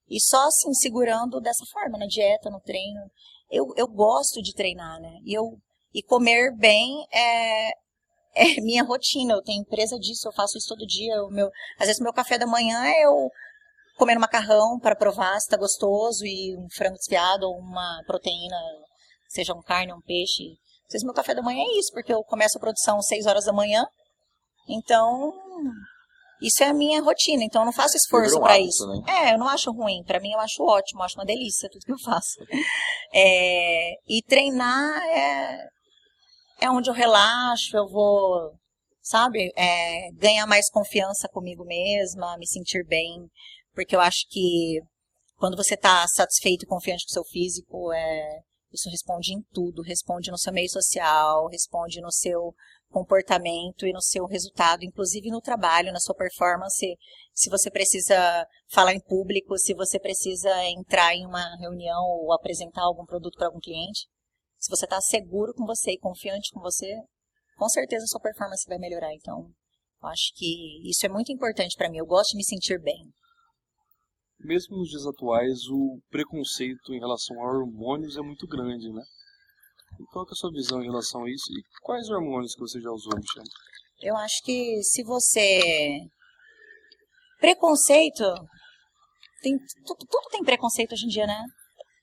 E 0.10 0.20
só 0.20 0.46
assim, 0.48 0.74
segurando 0.74 1.40
dessa 1.40 1.66
forma, 1.72 1.98
na 1.98 2.06
dieta, 2.06 2.50
no 2.50 2.60
treino. 2.60 3.00
Eu, 3.50 3.74
eu 3.78 3.88
gosto 3.88 4.42
de 4.42 4.54
treinar, 4.54 5.00
né? 5.00 5.20
E, 5.24 5.34
eu, 5.34 5.58
e 5.94 6.04
comer 6.04 6.56
bem 6.58 7.06
é, 7.14 7.72
é 8.36 8.62
minha 8.62 8.84
rotina. 8.84 9.34
Eu 9.34 9.42
tenho 9.42 9.62
empresa 9.62 9.98
disso, 9.98 10.28
eu 10.28 10.34
faço 10.34 10.58
isso 10.58 10.68
todo 10.70 10.86
dia. 10.86 11.24
O 11.24 11.30
meu, 11.30 11.50
às 11.80 11.88
vezes, 11.88 12.02
meu 12.02 12.14
café 12.14 12.38
da 12.38 12.48
manhã 12.48 12.84
é 12.86 13.06
eu 13.06 13.30
comendo 13.98 14.20
macarrão 14.20 14.80
para 14.80 14.96
provar 14.96 15.40
se 15.40 15.50
tá 15.50 15.58
gostoso 15.58 16.26
e 16.26 16.56
um 16.58 16.68
frango 16.76 16.96
desfiado 16.96 17.44
ou 17.44 17.58
uma 17.60 18.02
proteína, 18.08 18.58
seja 19.30 19.54
um 19.54 19.62
carne 19.62 19.92
ou 19.92 20.00
um 20.00 20.02
peixe. 20.02 20.44
Às 20.88 20.94
vezes, 20.94 21.06
meu 21.06 21.14
café 21.14 21.34
da 21.36 21.42
manhã 21.42 21.64
é 21.64 21.80
isso, 21.80 21.92
porque 21.94 22.14
eu 22.14 22.24
começo 22.24 22.58
a 22.58 22.62
produção 22.62 22.98
às 22.98 23.08
6 23.08 23.26
horas 23.26 23.46
da 23.46 23.54
manhã. 23.54 23.86
Então, 24.68 25.32
isso 26.42 26.64
é 26.64 26.68
a 26.68 26.74
minha 26.74 27.02
rotina. 27.02 27.44
Então, 27.44 27.62
eu 27.62 27.66
não 27.66 27.72
faço 27.74 27.96
esforço 27.96 28.38
um 28.38 28.42
para 28.42 28.60
isso. 28.60 28.86
né? 28.88 29.28
É, 29.28 29.34
eu 29.34 29.38
não 29.38 29.48
acho 29.48 29.72
ruim. 29.72 30.04
Para 30.04 30.20
mim, 30.20 30.32
eu 30.32 30.40
acho 30.40 30.64
ótimo, 30.64 31.02
eu 31.02 31.06
acho 31.06 31.16
uma 31.16 31.26
delícia 31.26 31.70
tudo 31.72 31.86
que 31.86 31.92
eu 31.94 32.00
faço. 32.00 32.38
É, 33.14 33.92
e 34.08 34.22
treinar 34.26 35.04
é, 35.04 35.68
é 36.62 36.70
onde 36.70 36.90
eu 36.90 36.94
relaxo, 36.94 37.76
eu 37.76 37.88
vou, 37.90 38.54
sabe, 39.02 39.52
é, 39.58 40.12
ganhar 40.14 40.46
mais 40.46 40.70
confiança 40.70 41.28
comigo 41.28 41.66
mesma, 41.66 42.38
me 42.38 42.48
sentir 42.48 42.86
bem, 42.86 43.28
porque 43.74 43.96
eu 43.96 44.00
acho 44.00 44.28
que 44.30 44.80
quando 45.38 45.58
você 45.58 45.74
está 45.74 46.08
satisfeito 46.08 46.64
e 46.64 46.68
confiante 46.68 47.04
com 47.04 47.10
o 47.10 47.14
seu 47.14 47.24
físico, 47.24 47.92
é, 47.92 48.40
isso 48.72 48.90
responde 48.90 49.34
em 49.34 49.42
tudo, 49.52 49.82
responde 49.82 50.30
no 50.30 50.38
seu 50.38 50.54
meio 50.54 50.70
social, 50.70 51.48
responde 51.48 52.00
no 52.00 52.12
seu 52.12 52.54
comportamento 52.92 53.88
e 53.88 53.94
no 53.94 54.02
seu 54.02 54.26
resultado, 54.26 54.84
inclusive 54.84 55.32
no 55.32 55.42
trabalho, 55.42 55.92
na 55.92 56.00
sua 56.00 56.14
performance, 56.14 56.86
se 57.34 57.50
você 57.50 57.72
precisa 57.72 58.46
falar 58.70 58.94
em 58.94 59.00
público, 59.00 59.58
se 59.58 59.74
você 59.74 60.00
precisa 60.00 60.52
entrar 60.66 61.16
em 61.16 61.26
uma 61.26 61.56
reunião 61.58 62.04
ou 62.04 62.34
apresentar 62.34 62.84
algum 62.84 63.06
produto 63.06 63.38
para 63.38 63.48
algum 63.48 63.60
cliente, 63.60 64.08
se 64.62 64.70
você 64.70 64.86
está 64.86 65.02
seguro 65.02 65.54
com 65.56 65.66
você 65.66 65.94
e 65.94 66.00
confiante 66.00 66.52
com 66.54 66.62
você, 66.62 67.02
com 67.58 67.68
certeza 67.68 68.06
a 68.06 68.08
sua 68.08 68.22
performance 68.22 68.64
vai 68.68 68.78
melhorar. 68.78 69.12
Então, 69.16 69.52
eu 70.02 70.08
acho 70.08 70.32
que 70.36 70.88
isso 70.88 71.04
é 71.04 71.10
muito 71.10 71.32
importante 71.32 71.76
para 71.76 71.90
mim. 71.90 71.98
Eu 71.98 72.06
gosto 72.06 72.32
de 72.32 72.38
me 72.38 72.46
sentir 72.46 72.80
bem. 72.80 73.12
mesmo 74.40 74.78
nos 74.78 74.90
dias 74.90 75.06
atuais, 75.06 75.68
o 75.68 76.00
preconceito 76.10 76.94
em 76.94 77.00
relação 77.00 77.42
a 77.42 77.48
hormônios 77.48 78.18
é 78.18 78.22
muito 78.22 78.46
grande, 78.48 78.92
né? 78.92 79.04
E 80.00 80.04
qual 80.12 80.26
é 80.26 80.32
a 80.32 80.36
sua 80.36 80.52
visão 80.52 80.82
em 80.82 80.86
relação 80.86 81.24
a 81.24 81.30
isso? 81.30 81.52
E 81.52 81.64
quais 81.82 82.08
hormônios 82.10 82.54
que 82.54 82.62
você 82.62 82.80
já 82.80 82.92
usou, 82.92 83.14
Michelle? 83.16 83.50
Eu 84.02 84.16
acho 84.18 84.42
que 84.44 84.82
se 84.84 85.04
você. 85.04 86.00
Preconceito. 87.40 88.24
Tem, 89.42 89.58
tudo, 89.86 90.06
tudo 90.08 90.30
tem 90.30 90.44
preconceito 90.44 90.94
hoje 90.94 91.06
em 91.06 91.10
dia, 91.10 91.26
né? 91.26 91.44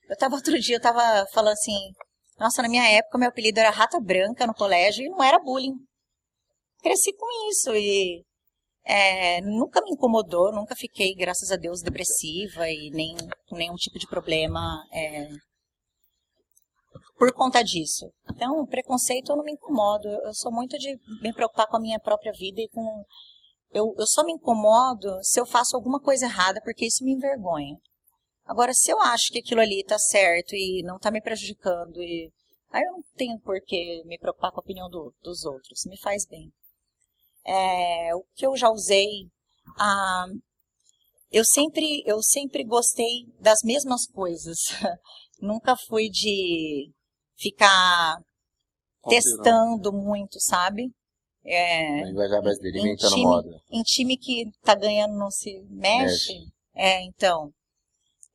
Eu 0.09 0.17
tava 0.17 0.35
outro 0.39 0.59
dia, 0.59 0.75
eu 0.75 0.81
tava 0.81 1.25
falando 1.33 1.53
assim. 1.53 1.93
Nossa, 2.39 2.61
na 2.61 2.69
minha 2.69 2.87
época, 2.89 3.17
meu 3.17 3.29
apelido 3.29 3.59
era 3.59 3.69
Rata 3.69 3.99
Branca 3.99 4.47
no 4.47 4.53
colégio 4.53 5.05
e 5.05 5.09
não 5.09 5.21
era 5.21 5.39
bullying. 5.39 5.75
Cresci 6.81 7.11
com 7.13 7.49
isso 7.49 7.75
e 7.75 8.23
é, 8.85 9.41
nunca 9.41 9.81
me 9.81 9.91
incomodou, 9.91 10.51
nunca 10.53 10.75
fiquei, 10.75 11.13
graças 11.13 11.51
a 11.51 11.57
Deus, 11.57 11.81
depressiva 11.81 12.69
e 12.69 12.89
nem 12.91 13.15
com 13.47 13.57
nenhum 13.57 13.75
tipo 13.75 13.99
de 13.99 14.07
problema 14.07 14.81
é, 14.93 15.27
por 17.17 17.33
conta 17.33 17.61
disso. 17.61 18.09
Então, 18.31 18.65
preconceito 18.65 19.31
eu 19.31 19.35
não 19.35 19.43
me 19.43 19.51
incomodo. 19.51 20.07
Eu 20.07 20.33
sou 20.33 20.51
muito 20.51 20.77
de 20.77 20.97
me 21.21 21.33
preocupar 21.33 21.67
com 21.67 21.75
a 21.75 21.81
minha 21.81 21.99
própria 21.99 22.31
vida 22.31 22.61
e 22.61 22.69
com. 22.69 23.03
Eu, 23.71 23.93
eu 23.97 24.07
só 24.07 24.23
me 24.23 24.31
incomodo 24.31 25.21
se 25.21 25.39
eu 25.39 25.45
faço 25.45 25.75
alguma 25.75 25.99
coisa 25.99 26.25
errada, 26.25 26.61
porque 26.63 26.85
isso 26.85 27.03
me 27.03 27.11
envergonha. 27.11 27.75
Agora, 28.49 28.73
se 28.73 28.91
eu 28.91 28.99
acho 28.99 29.31
que 29.31 29.37
aquilo 29.37 29.61
ali 29.61 29.81
está 29.81 29.99
certo 29.99 30.55
e 30.55 30.81
não 30.81 30.95
está 30.95 31.11
me 31.11 31.21
prejudicando, 31.21 32.01
e 32.01 32.31
aí 32.71 32.81
eu 32.81 32.93
não 32.93 33.03
tenho 33.15 33.39
por 33.41 33.61
que 33.61 34.01
me 34.05 34.17
preocupar 34.17 34.51
com 34.51 34.59
a 34.59 34.63
opinião 34.63 34.89
do, 34.89 35.13
dos 35.21 35.45
outros. 35.45 35.85
Me 35.85 35.95
faz 35.99 36.25
bem. 36.27 36.51
É, 37.45 38.15
o 38.15 38.23
que 38.35 38.47
eu 38.47 38.57
já 38.57 38.71
usei, 38.71 39.27
ah, 39.77 40.25
eu 41.31 41.45
sempre 41.45 42.01
eu 42.07 42.23
sempre 42.23 42.63
gostei 42.63 43.27
das 43.39 43.59
mesmas 43.63 44.07
coisas. 44.07 44.57
Nunca 45.39 45.75
fui 45.87 46.09
de 46.09 46.91
ficar 47.37 48.17
testando 49.07 49.93
muito, 49.93 50.41
sabe? 50.41 50.89
É, 51.45 52.03
linguagem 52.03 52.41
brasileira 52.41 52.79
inventando 52.79 53.17
moda. 53.19 53.61
Em 53.69 53.83
time 53.83 54.17
que 54.17 54.49
tá 54.63 54.73
ganhando 54.73 55.15
não 55.19 55.29
se 55.29 55.61
mexe. 55.69 56.33
mexe. 56.33 56.51
É, 56.73 57.03
então. 57.03 57.53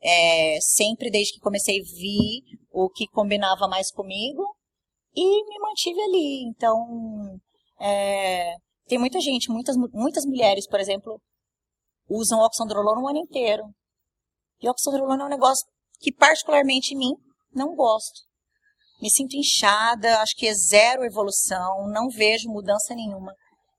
É, 0.05 0.59
sempre 0.61 1.11
desde 1.11 1.33
que 1.33 1.41
comecei 1.41 1.81
vi 1.81 2.43
o 2.71 2.91
que 2.91 3.07
combinava 3.09 3.67
mais 3.67 3.91
comigo 3.91 4.45
e 5.15 5.45
me 5.47 5.59
mantive 5.59 6.01
ali. 6.03 6.45
Então, 6.49 7.41
é, 7.81 8.55
tem 8.87 8.99
muita 8.99 9.21
gente, 9.21 9.51
muitas, 9.51 9.77
muitas 9.93 10.27
mulheres, 10.27 10.69
por 10.69 10.79
exemplo, 10.79 11.21
usam 12.09 12.41
oxandrolona 12.41 13.01
o 13.01 13.09
ano 13.09 13.21
inteiro. 13.21 13.65
E 14.61 14.69
oxandrolona 14.69 15.23
é 15.23 15.27
um 15.27 15.31
negócio 15.31 15.67
que 16.01 16.13
particularmente 16.13 16.95
em 16.95 16.99
mim 16.99 17.15
não 17.55 17.75
gosto 17.75 18.35
me 19.05 19.11
sinto 19.11 19.37
inchada, 19.37 20.21
acho 20.21 20.35
que 20.35 20.47
é 20.47 20.55
zero 20.55 21.05
evolução, 21.05 21.87
não 21.89 22.09
vejo 22.09 22.49
mudança 22.49 22.95
nenhuma. 22.95 23.35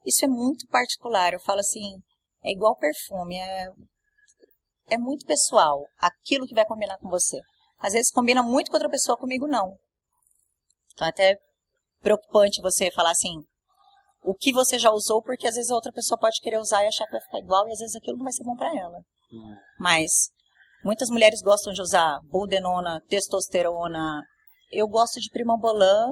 Isso 0.05 0.23
é 0.23 0.27
muito 0.27 0.67
particular. 0.67 1.33
Eu 1.33 1.39
falo 1.39 1.61
assim, 1.61 1.95
é 2.43 2.51
igual 2.51 2.77
perfume, 2.77 3.35
é, 3.35 3.69
é 4.87 4.97
muito 4.97 5.25
pessoal, 5.25 5.85
aquilo 5.97 6.47
que 6.47 6.55
vai 6.55 6.65
combinar 6.65 6.97
com 6.97 7.09
você. 7.09 7.39
Às 7.79 7.93
vezes 7.93 8.11
combina 8.11 8.41
muito 8.41 8.69
com 8.69 8.77
outra 8.77 8.89
pessoa, 8.89 9.17
comigo 9.17 9.47
não. 9.47 9.77
Então 10.93 11.07
é 11.07 11.09
até 11.09 11.37
preocupante 12.01 12.61
você 12.61 12.91
falar 12.91 13.11
assim, 13.11 13.43
o 14.21 14.33
que 14.33 14.51
você 14.51 14.79
já 14.79 14.91
usou, 14.91 15.21
porque 15.21 15.47
às 15.47 15.55
vezes 15.55 15.71
a 15.71 15.75
outra 15.75 15.91
pessoa 15.91 16.19
pode 16.19 16.39
querer 16.41 16.57
usar 16.57 16.83
e 16.83 16.87
achar 16.87 17.05
que 17.05 17.11
vai 17.11 17.21
ficar 17.21 17.39
igual, 17.39 17.67
e 17.67 17.71
às 17.71 17.79
vezes 17.79 17.95
aquilo 17.95 18.17
não 18.17 18.23
vai 18.23 18.33
ser 18.33 18.43
bom 18.43 18.55
para 18.55 18.75
ela. 18.75 18.99
Hum. 19.31 19.55
Mas 19.79 20.29
muitas 20.83 21.09
mulheres 21.09 21.41
gostam 21.41 21.73
de 21.73 21.81
usar 21.81 22.19
boldenona, 22.23 23.01
testosterona, 23.07 24.23
eu 24.71 24.87
gosto 24.87 25.19
de 25.19 25.29
primambolã 25.29 26.11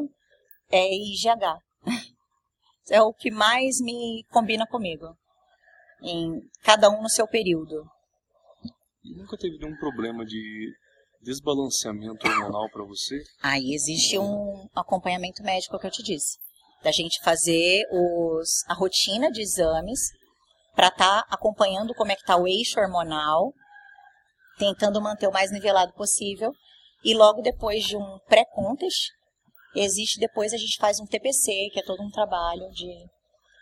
é, 0.71 0.93
e 0.93 1.13
GH. 1.15 1.59
É 2.91 3.01
o 3.01 3.13
que 3.13 3.31
mais 3.31 3.79
me 3.79 4.25
combina 4.29 4.67
comigo. 4.67 5.17
Em 6.01 6.41
cada 6.63 6.89
um 6.89 7.01
no 7.01 7.09
seu 7.09 7.25
período. 7.25 7.89
E 9.03 9.13
nunca 9.15 9.37
teve 9.37 9.57
nenhum 9.57 9.75
problema 9.77 10.25
de 10.25 10.73
desbalanceamento 11.21 12.27
hormonal 12.27 12.69
para 12.71 12.83
você? 12.85 13.21
Aí 13.41 13.73
existe 13.73 14.17
um 14.17 14.67
acompanhamento 14.75 15.43
médico 15.43 15.77
que 15.77 15.87
eu 15.87 15.91
te 15.91 16.03
disse. 16.03 16.37
Da 16.81 16.91
gente 16.91 17.21
fazer 17.21 17.83
os, 17.91 18.63
a 18.67 18.73
rotina 18.73 19.31
de 19.31 19.41
exames 19.41 19.99
para 20.75 20.87
estar 20.87 21.23
tá 21.23 21.27
acompanhando 21.29 21.93
como 21.93 22.11
é 22.11 22.15
que 22.15 22.21
está 22.21 22.35
o 22.37 22.47
eixo 22.47 22.79
hormonal, 22.79 23.53
tentando 24.57 25.01
manter 25.01 25.27
o 25.27 25.31
mais 25.31 25.51
nivelado 25.51 25.93
possível 25.93 26.51
e 27.03 27.13
logo 27.13 27.41
depois 27.41 27.83
de 27.83 27.97
um 27.97 28.19
pré-contest, 28.27 29.11
existe 29.75 30.19
depois 30.19 30.53
a 30.53 30.57
gente 30.57 30.77
faz 30.77 30.99
um 30.99 31.05
TPC, 31.05 31.69
que 31.73 31.79
é 31.79 31.83
todo 31.83 32.01
um 32.01 32.09
trabalho 32.09 32.69
de 32.71 32.89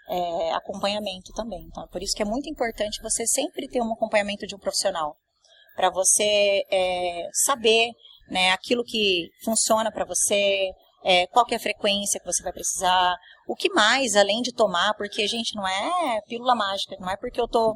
é, 0.07 0.53
acompanhamento 0.53 1.31
também. 1.33 1.63
Então, 1.67 1.87
por 1.87 2.03
isso 2.03 2.15
que 2.15 2.21
é 2.21 2.25
muito 2.25 2.49
importante 2.49 3.01
você 3.01 3.25
sempre 3.25 3.67
ter 3.67 3.81
um 3.81 3.93
acompanhamento 3.93 4.45
de 4.45 4.55
um 4.55 4.59
profissional, 4.59 5.15
para 5.75 5.89
você 5.89 6.63
é, 6.71 7.27
saber 7.45 7.91
né, 8.29 8.51
aquilo 8.51 8.83
que 8.83 9.29
funciona 9.43 9.91
para 9.91 10.05
você, 10.05 10.69
é, 11.03 11.27
qual 11.27 11.45
é 11.51 11.55
a 11.55 11.59
frequência 11.59 12.19
que 12.19 12.25
você 12.25 12.43
vai 12.43 12.53
precisar, 12.53 13.15
o 13.47 13.55
que 13.55 13.69
mais, 13.71 14.15
além 14.15 14.41
de 14.41 14.53
tomar, 14.53 14.93
porque, 14.95 15.27
gente, 15.27 15.55
não 15.55 15.67
é 15.67 16.21
pílula 16.27 16.55
mágica, 16.55 16.95
não 16.99 17.09
é 17.09 17.17
porque 17.17 17.39
eu 17.39 17.47
tô... 17.47 17.75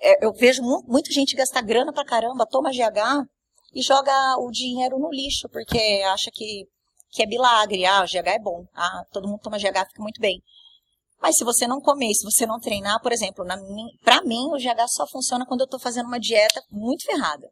É, 0.00 0.24
eu 0.24 0.32
vejo 0.32 0.62
muita 0.86 1.12
gente 1.12 1.34
gastar 1.34 1.62
grana 1.62 1.92
pra 1.92 2.04
caramba, 2.04 2.46
toma 2.46 2.70
GH, 2.70 3.26
e 3.74 3.82
joga 3.82 4.36
o 4.38 4.50
dinheiro 4.50 4.98
no 4.98 5.10
lixo, 5.10 5.48
porque 5.50 5.78
acha 6.06 6.30
que, 6.32 6.66
que 7.10 7.22
é 7.22 7.26
milagre. 7.26 7.84
Ah, 7.84 8.02
o 8.02 8.06
GH 8.06 8.26
é 8.26 8.38
bom. 8.38 8.64
Ah, 8.74 9.04
todo 9.12 9.28
mundo 9.28 9.40
toma 9.42 9.58
GH, 9.58 9.88
fica 9.88 10.02
muito 10.02 10.20
bem. 10.20 10.42
Mas 11.20 11.36
se 11.36 11.44
você 11.44 11.66
não 11.66 11.80
comer, 11.80 12.14
se 12.14 12.24
você 12.24 12.46
não 12.46 12.60
treinar, 12.60 13.00
por 13.02 13.12
exemplo, 13.12 13.44
para 14.02 14.22
mim 14.22 14.46
o 14.52 14.56
GH 14.56 14.86
só 14.88 15.06
funciona 15.06 15.44
quando 15.46 15.60
eu 15.60 15.64
estou 15.64 15.80
fazendo 15.80 16.06
uma 16.06 16.20
dieta 16.20 16.62
muito 16.70 17.04
ferrada. 17.04 17.48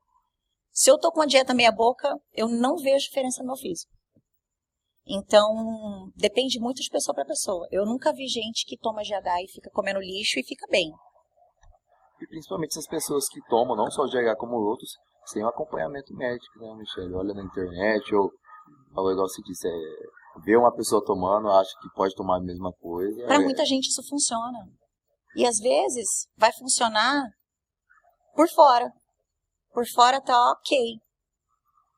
Se 0.71 0.91
eu 0.91 0.97
estou 0.97 1.11
com 1.11 1.21
uma 1.21 1.27
dieta 1.27 1.55
meia 1.55 1.73
boca, 1.73 2.15
eu 2.33 2.49
não 2.49 2.77
vejo 2.77 3.07
diferença 3.07 3.41
no 3.41 3.49
meu 3.49 3.57
físico. 3.57 3.91
Então, 5.09 6.11
depende 6.17 6.61
muito 6.61 6.83
de 6.83 6.91
pessoa 6.91 7.15
para 7.15 7.25
pessoa. 7.25 7.67
Eu 7.71 7.87
nunca 7.87 8.13
vi 8.13 8.27
gente 8.27 8.65
que 8.67 8.77
toma 8.77 9.03
GH 9.03 9.45
e 9.45 9.53
fica 9.53 9.71
comendo 9.73 10.01
lixo 10.01 10.39
e 10.39 10.45
fica 10.45 10.67
bem. 10.69 10.91
E 12.21 12.27
principalmente 12.27 12.73
essas 12.73 12.89
pessoas 12.89 13.29
que 13.29 13.41
tomam, 13.49 13.77
não 13.77 13.91
só 13.91 14.03
o 14.03 14.09
GH 14.09 14.37
como 14.37 14.57
outros, 14.57 14.91
sem 15.27 15.45
um 15.45 15.49
acompanhamento 15.49 16.15
médico, 16.15 16.59
né, 16.59 16.75
Michele? 16.75 17.15
Olha 17.15 17.35
na 17.35 17.43
internet 17.43 18.15
ou, 18.15 18.31
ou 18.97 19.13
igual 19.13 19.29
você 19.29 19.43
disse, 19.43 19.69
é, 19.69 19.73
vê 20.45 20.57
uma 20.57 20.75
pessoa 20.75 21.05
tomando, 21.05 21.51
acha 21.51 21.71
que 21.81 21.89
pode 21.95 22.15
tomar 22.15 22.39
a 22.39 22.43
mesma 22.43 22.73
coisa. 22.73 23.25
Para 23.25 23.37
é... 23.37 23.39
muita 23.39 23.65
gente 23.65 23.89
isso 23.89 24.03
funciona. 24.09 24.59
E 25.35 25.47
às 25.47 25.59
vezes 25.59 26.27
vai 26.37 26.53
funcionar 26.53 27.25
por 28.35 28.49
fora. 28.49 28.91
Por 29.73 29.87
fora 29.87 30.21
tá 30.21 30.53
ok. 30.53 30.79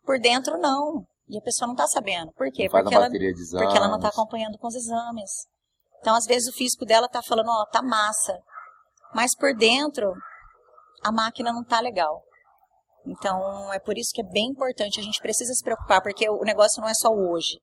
Por 0.04 0.18
dentro 0.18 0.58
não. 0.58 1.04
E 1.28 1.38
a 1.38 1.42
pessoa 1.42 1.66
não 1.66 1.74
está 1.74 1.86
sabendo. 1.86 2.32
Por 2.32 2.50
quê? 2.50 2.68
Porque 2.70 2.94
ela, 2.94 3.08
porque 3.08 3.76
ela 3.76 3.88
não 3.88 3.96
está 3.96 4.08
acompanhando 4.08 4.58
com 4.58 4.66
os 4.66 4.74
exames. 4.74 5.30
Então, 6.00 6.14
às 6.14 6.24
vezes, 6.24 6.48
o 6.48 6.56
físico 6.56 6.86
dela 6.86 7.06
está 7.06 7.22
falando, 7.22 7.48
ó, 7.48 7.62
oh, 7.62 7.66
tá 7.66 7.82
massa. 7.82 8.38
Mas 9.14 9.36
por 9.36 9.54
dentro, 9.54 10.12
a 11.04 11.12
máquina 11.12 11.52
não 11.52 11.62
tá 11.62 11.80
legal. 11.80 12.22
Então, 13.06 13.72
é 13.72 13.78
por 13.78 13.96
isso 13.96 14.10
que 14.12 14.22
é 14.22 14.30
bem 14.30 14.50
importante, 14.50 15.00
a 15.00 15.02
gente 15.02 15.20
precisa 15.20 15.52
se 15.52 15.62
preocupar, 15.62 16.02
porque 16.02 16.28
o 16.28 16.42
negócio 16.44 16.80
não 16.80 16.88
é 16.88 16.94
só 16.94 17.08
o 17.08 17.32
hoje. 17.32 17.58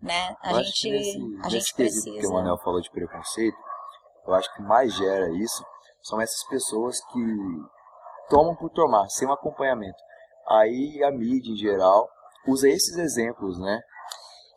Né? 0.00 0.34
A 0.42 0.52
eu 0.52 0.64
gente, 0.64 0.90
nesse, 0.90 1.18
a 1.44 1.48
gente 1.48 1.74
precisa. 1.74 2.18
que 2.18 2.26
o 2.26 2.32
Manel 2.32 2.56
falou 2.58 2.80
de 2.80 2.90
preconceito, 2.90 3.56
eu 4.26 4.34
acho 4.34 4.52
que 4.54 4.62
mais 4.62 4.94
gera 4.94 5.28
isso 5.30 5.64
são 6.02 6.20
essas 6.20 6.42
pessoas 6.48 6.98
que 7.12 7.20
tomam 8.28 8.56
por 8.56 8.70
tomar, 8.70 9.06
sem 9.08 9.28
um 9.28 9.32
acompanhamento. 9.32 9.98
Aí 10.48 11.02
a 11.04 11.10
mídia 11.10 11.52
em 11.52 11.56
geral 11.56 12.08
usa 12.46 12.68
esses 12.68 12.96
exemplos, 12.96 13.58
né? 13.58 13.80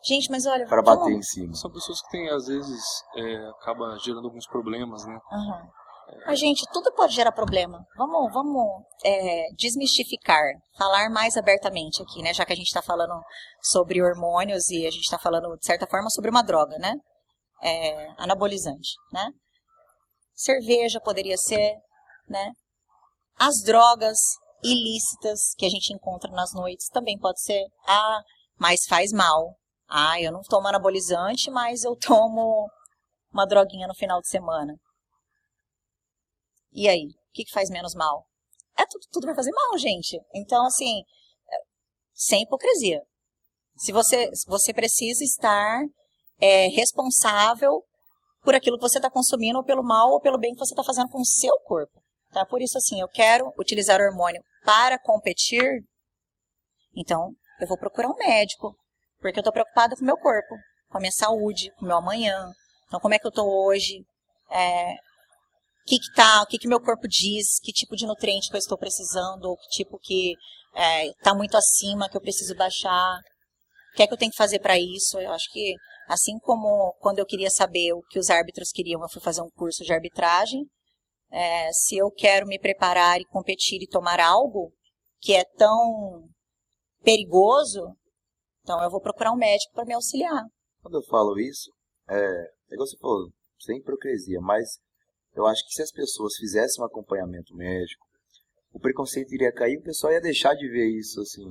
Gente, 0.06 0.30
mas 0.30 0.46
olha, 0.46 0.66
para 0.66 0.82
bater 0.82 1.12
em 1.12 1.22
cima. 1.22 1.54
São 1.54 1.70
pessoas 1.70 2.00
que 2.02 2.10
têm 2.10 2.28
às 2.30 2.46
vezes 2.46 2.82
é, 3.16 3.48
acaba 3.48 3.96
gerando 3.98 4.26
alguns 4.26 4.46
problemas, 4.46 5.04
né? 5.06 5.18
Uhum. 5.32 5.68
Mas, 6.26 6.38
gente, 6.38 6.66
tudo 6.72 6.92
pode 6.92 7.14
gerar 7.14 7.32
problema. 7.32 7.86
Vamos, 7.96 8.32
vamos 8.32 8.84
é, 9.04 9.46
desmistificar, 9.56 10.42
falar 10.76 11.10
mais 11.10 11.36
abertamente 11.36 12.02
aqui, 12.02 12.22
né? 12.22 12.32
Já 12.32 12.44
que 12.44 12.52
a 12.52 12.56
gente 12.56 12.66
está 12.66 12.82
falando 12.82 13.14
sobre 13.62 14.02
hormônios 14.02 14.70
e 14.70 14.86
a 14.86 14.90
gente 14.90 15.02
está 15.02 15.18
falando, 15.18 15.56
de 15.56 15.64
certa 15.64 15.86
forma, 15.86 16.08
sobre 16.10 16.30
uma 16.30 16.42
droga, 16.42 16.76
né? 16.78 16.94
É, 17.62 18.08
anabolizante, 18.18 18.92
né? 19.12 19.30
Cerveja 20.34 21.00
poderia 21.00 21.36
ser, 21.36 21.74
né? 22.28 22.52
As 23.38 23.62
drogas 23.62 24.18
ilícitas 24.62 25.54
que 25.56 25.66
a 25.66 25.70
gente 25.70 25.92
encontra 25.92 26.30
nas 26.30 26.52
noites 26.54 26.88
também 26.88 27.18
pode 27.18 27.40
ser. 27.40 27.62
Ah, 27.86 28.22
mas 28.58 28.86
faz 28.88 29.12
mal. 29.12 29.54
Ah, 29.88 30.20
eu 30.20 30.32
não 30.32 30.40
tomo 30.42 30.68
anabolizante, 30.68 31.50
mas 31.50 31.84
eu 31.84 31.94
tomo 31.96 32.68
uma 33.32 33.46
droguinha 33.46 33.86
no 33.86 33.94
final 33.94 34.20
de 34.20 34.28
semana. 34.28 34.74
E 36.74 36.88
aí? 36.88 37.06
O 37.06 37.32
que, 37.32 37.44
que 37.44 37.52
faz 37.52 37.70
menos 37.70 37.94
mal? 37.94 38.26
é 38.76 38.84
tudo, 38.86 39.06
tudo 39.10 39.26
vai 39.26 39.34
fazer 39.34 39.50
mal, 39.52 39.78
gente. 39.78 40.20
Então, 40.34 40.66
assim, 40.66 41.00
é, 41.50 41.56
sem 42.12 42.42
hipocrisia. 42.42 43.00
Se 43.76 43.92
você, 43.92 44.30
você 44.46 44.72
precisa 44.72 45.24
estar 45.24 45.82
é, 46.40 46.68
responsável 46.68 47.82
por 48.42 48.54
aquilo 48.54 48.76
que 48.76 48.82
você 48.82 48.98
está 48.98 49.10
consumindo, 49.10 49.58
ou 49.58 49.64
pelo 49.64 49.82
mal, 49.82 50.10
ou 50.10 50.20
pelo 50.20 50.38
bem 50.38 50.52
que 50.52 50.58
você 50.58 50.74
está 50.74 50.84
fazendo 50.84 51.08
com 51.08 51.20
o 51.20 51.26
seu 51.26 51.56
corpo. 51.60 52.02
Tá? 52.32 52.44
Por 52.44 52.60
isso, 52.60 52.76
assim, 52.76 53.00
eu 53.00 53.08
quero 53.08 53.52
utilizar 53.58 54.00
hormônio 54.00 54.42
para 54.64 54.98
competir, 54.98 55.84
então 56.96 57.32
eu 57.60 57.66
vou 57.66 57.78
procurar 57.78 58.08
um 58.08 58.16
médico, 58.16 58.76
porque 59.20 59.38
eu 59.38 59.40
estou 59.40 59.52
preocupada 59.52 59.94
com 59.94 60.02
o 60.02 60.04
meu 60.04 60.16
corpo, 60.16 60.54
com 60.90 60.98
a 60.98 61.00
minha 61.00 61.12
saúde, 61.12 61.70
com 61.76 61.84
o 61.84 61.88
meu 61.88 61.96
amanhã. 61.96 62.52
Então, 62.86 63.00
como 63.00 63.14
é 63.14 63.18
que 63.18 63.26
eu 63.26 63.30
estou 63.30 63.48
hoje? 63.48 64.04
É, 64.50 64.94
o 64.94 64.96
que, 65.84 65.98
que 65.98 66.12
tá, 66.14 66.42
o 66.42 66.46
que, 66.46 66.58
que 66.58 66.68
meu 66.68 66.80
corpo 66.80 67.06
diz, 67.06 67.58
que 67.60 67.72
tipo 67.72 67.94
de 67.94 68.06
nutriente 68.06 68.48
que 68.48 68.56
eu 68.56 68.58
estou 68.58 68.78
precisando, 68.78 69.44
ou 69.44 69.56
que 69.56 69.68
tipo 69.68 69.98
que 69.98 70.34
está 70.74 71.30
é, 71.30 71.34
muito 71.34 71.56
acima, 71.56 72.08
que 72.08 72.16
eu 72.16 72.20
preciso 72.20 72.54
baixar. 72.56 73.18
O 73.92 73.96
que 73.96 74.02
é 74.02 74.06
que 74.06 74.12
eu 74.12 74.18
tenho 74.18 74.30
que 74.30 74.36
fazer 74.36 74.58
para 74.58 74.78
isso? 74.78 75.18
Eu 75.20 75.32
acho 75.32 75.50
que, 75.52 75.74
assim 76.08 76.38
como 76.40 76.92
quando 77.00 77.18
eu 77.18 77.26
queria 77.26 77.50
saber 77.50 77.92
o 77.92 78.02
que 78.10 78.18
os 78.18 78.30
árbitros 78.30 78.70
queriam, 78.72 79.00
eu 79.00 79.08
fui 79.08 79.20
fazer 79.20 79.42
um 79.42 79.50
curso 79.50 79.84
de 79.84 79.92
arbitragem. 79.92 80.66
É, 81.30 81.70
se 81.72 81.96
eu 81.96 82.10
quero 82.10 82.46
me 82.46 82.58
preparar 82.58 83.20
e 83.20 83.26
competir 83.26 83.82
e 83.82 83.88
tomar 83.88 84.20
algo 84.20 84.72
que 85.20 85.34
é 85.34 85.44
tão 85.56 86.28
perigoso, 87.02 87.94
então 88.62 88.82
eu 88.82 88.90
vou 88.90 89.00
procurar 89.00 89.32
um 89.32 89.36
médico 89.36 89.72
para 89.74 89.84
me 89.84 89.94
auxiliar. 89.94 90.42
Quando 90.80 90.96
eu 90.96 91.02
falo 91.04 91.38
isso, 91.38 91.70
é, 92.08 92.16
é 92.16 92.74
igual 92.74 92.86
você 92.86 92.96
falou, 92.98 93.28
sem 93.58 93.78
hipocrisia, 93.78 94.40
mas 94.40 94.78
eu 95.34 95.46
acho 95.46 95.64
que 95.66 95.72
se 95.72 95.82
as 95.82 95.90
pessoas 95.90 96.36
fizessem 96.36 96.82
um 96.82 96.86
acompanhamento 96.86 97.54
médico, 97.54 98.04
o 98.72 98.80
preconceito 98.80 99.32
iria 99.34 99.52
cair 99.52 99.74
e 99.74 99.78
o 99.78 99.82
pessoal 99.82 100.12
ia 100.12 100.20
deixar 100.20 100.54
de 100.54 100.68
ver 100.68 100.88
isso 100.88 101.20
assim. 101.20 101.42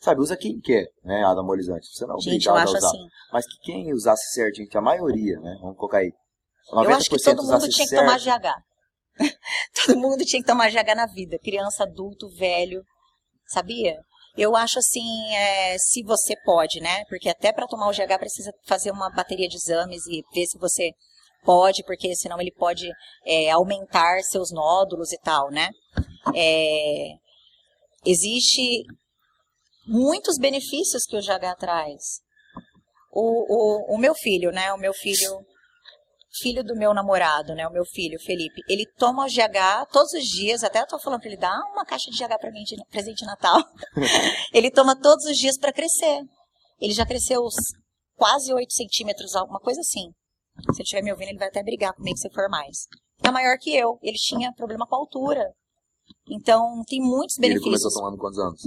Sabe, 0.00 0.20
usa 0.20 0.36
quem 0.36 0.60
quer, 0.60 0.86
né, 1.02 1.24
anabolizante. 1.24 1.86
Você 1.86 2.06
não 2.06 2.16
é 2.16 2.20
Gente, 2.20 2.46
eu 2.46 2.54
acho 2.54 2.74
a 2.74 2.78
usar. 2.78 2.88
assim. 2.88 3.06
Mas 3.32 3.46
que 3.46 3.58
quem 3.62 3.92
usasse 3.92 4.32
certinho, 4.34 4.68
que 4.68 4.76
a 4.76 4.82
maioria, 4.82 5.38
né, 5.40 5.56
vamos 5.62 5.76
colocar 5.76 5.98
aí. 5.98 6.12
Eu 6.70 6.90
acho 6.90 7.08
que 7.08 7.22
todo 7.22 7.42
mundo 7.42 7.68
tinha 7.68 7.88
que 7.88 7.96
tomar 7.96 8.18
GH. 8.18 8.62
todo 9.86 9.98
mundo 9.98 10.24
tinha 10.24 10.42
que 10.42 10.46
tomar 10.46 10.70
GH 10.70 10.94
na 10.94 11.06
vida. 11.06 11.38
Criança, 11.38 11.84
adulto, 11.84 12.28
velho. 12.36 12.82
Sabia? 13.46 13.96
Eu 14.36 14.56
acho 14.56 14.78
assim, 14.78 15.32
é, 15.34 15.78
se 15.78 16.02
você 16.02 16.34
pode, 16.44 16.80
né? 16.80 17.04
Porque 17.08 17.28
até 17.28 17.52
para 17.52 17.66
tomar 17.66 17.88
o 17.88 17.92
GH 17.92 18.18
precisa 18.18 18.52
fazer 18.66 18.90
uma 18.90 19.08
bateria 19.10 19.48
de 19.48 19.56
exames 19.56 20.04
e 20.06 20.22
ver 20.34 20.46
se 20.46 20.58
você 20.58 20.90
pode, 21.44 21.84
porque 21.84 22.14
senão 22.16 22.40
ele 22.40 22.52
pode 22.52 22.90
é, 23.24 23.50
aumentar 23.50 24.22
seus 24.22 24.50
nódulos 24.50 25.12
e 25.12 25.18
tal, 25.18 25.50
né? 25.50 25.68
É, 26.34 27.10
existe 28.04 28.84
muitos 29.86 30.38
benefícios 30.38 31.04
que 31.04 31.16
o 31.16 31.20
GH 31.20 31.58
traz. 31.58 32.20
O, 33.12 33.92
o, 33.92 33.94
o 33.94 33.98
meu 33.98 34.14
filho, 34.14 34.50
né? 34.50 34.72
O 34.72 34.78
meu 34.78 34.92
filho, 34.92 35.44
filho 36.40 36.64
do 36.64 36.74
meu 36.74 36.92
namorado, 36.92 37.54
né? 37.54 37.66
O 37.68 37.72
meu 37.72 37.84
filho, 37.84 38.18
Felipe, 38.18 38.60
ele 38.68 38.86
toma 38.96 39.24
o 39.24 39.28
GH 39.28 39.86
todos 39.92 40.12
os 40.14 40.24
dias. 40.24 40.64
Até 40.64 40.80
eu 40.80 40.86
tô 40.86 40.98
falando 40.98 41.20
para 41.20 41.28
ele 41.28 41.38
dar 41.38 41.60
uma 41.72 41.84
caixa 41.84 42.10
de 42.10 42.16
GH 42.16 42.38
para 42.40 42.50
mim 42.50 42.64
de 42.64 42.76
presente 42.90 43.18
de 43.18 43.26
Natal. 43.26 43.62
ele 44.52 44.70
toma 44.70 45.00
todos 45.00 45.24
os 45.26 45.36
dias 45.36 45.58
para 45.58 45.72
crescer. 45.72 46.22
Ele 46.80 46.92
já 46.92 47.06
cresceu 47.06 47.42
quase 48.16 48.52
8 48.52 48.72
centímetros, 48.72 49.36
alguma 49.36 49.60
coisa 49.60 49.80
assim. 49.80 50.12
Se 50.72 50.80
ele 50.80 50.82
estiver 50.82 51.02
me 51.02 51.12
ouvindo, 51.12 51.28
ele 51.28 51.38
vai 51.38 51.48
até 51.48 51.62
brigar 51.62 51.94
comigo 51.94 52.16
se 52.16 52.30
for 52.30 52.48
mais. 52.48 52.86
É 53.22 53.30
maior 53.30 53.56
que 53.58 53.74
eu. 53.74 53.98
Ele 54.02 54.16
tinha 54.16 54.52
problema 54.52 54.86
com 54.86 54.94
a 54.94 54.98
altura. 54.98 55.52
Então, 56.28 56.82
tem 56.86 57.00
muitos 57.00 57.36
benefícios. 57.36 57.66
ele 57.66 57.80
começou 57.80 57.90
tomando 57.92 58.18
quantos 58.18 58.38
anos? 58.38 58.62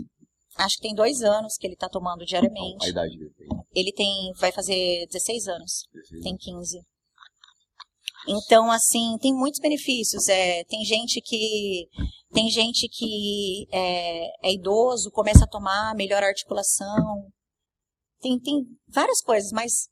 Acho 0.58 0.76
que 0.78 0.82
tem 0.82 0.96
dois 0.96 1.22
anos 1.22 1.56
que 1.58 1.68
ele 1.68 1.76
está 1.76 1.88
tomando 1.88 2.26
diariamente. 2.26 2.86
A 2.86 2.90
idade 2.90 3.18
dele. 3.18 3.34
Ele 3.74 3.92
tem, 3.94 4.32
vai 4.40 4.52
fazer 4.52 5.06
16 5.08 5.48
anos. 5.48 5.88
16. 5.94 6.24
Tem 6.24 6.36
15. 6.36 6.82
Então, 8.28 8.72
assim, 8.72 9.18
tem 9.22 9.34
muitos 9.34 9.60
benefícios. 9.60 10.28
É, 10.28 10.64
tem 10.66 10.84
gente 10.84 11.22
que 11.22 11.88
tem 12.34 12.50
gente 12.50 12.90
que 12.90 13.68
é, 13.72 14.50
é 14.50 14.54
idoso, 14.54 15.12
começa 15.12 15.46
a 15.46 15.48
tomar, 15.48 15.96
melhora 15.96 16.26
a 16.26 16.30
articulação. 16.30 17.30
Tem, 18.20 18.38
tem 18.40 18.66
várias 18.88 19.22
coisas, 19.22 19.52
mas 19.52 19.88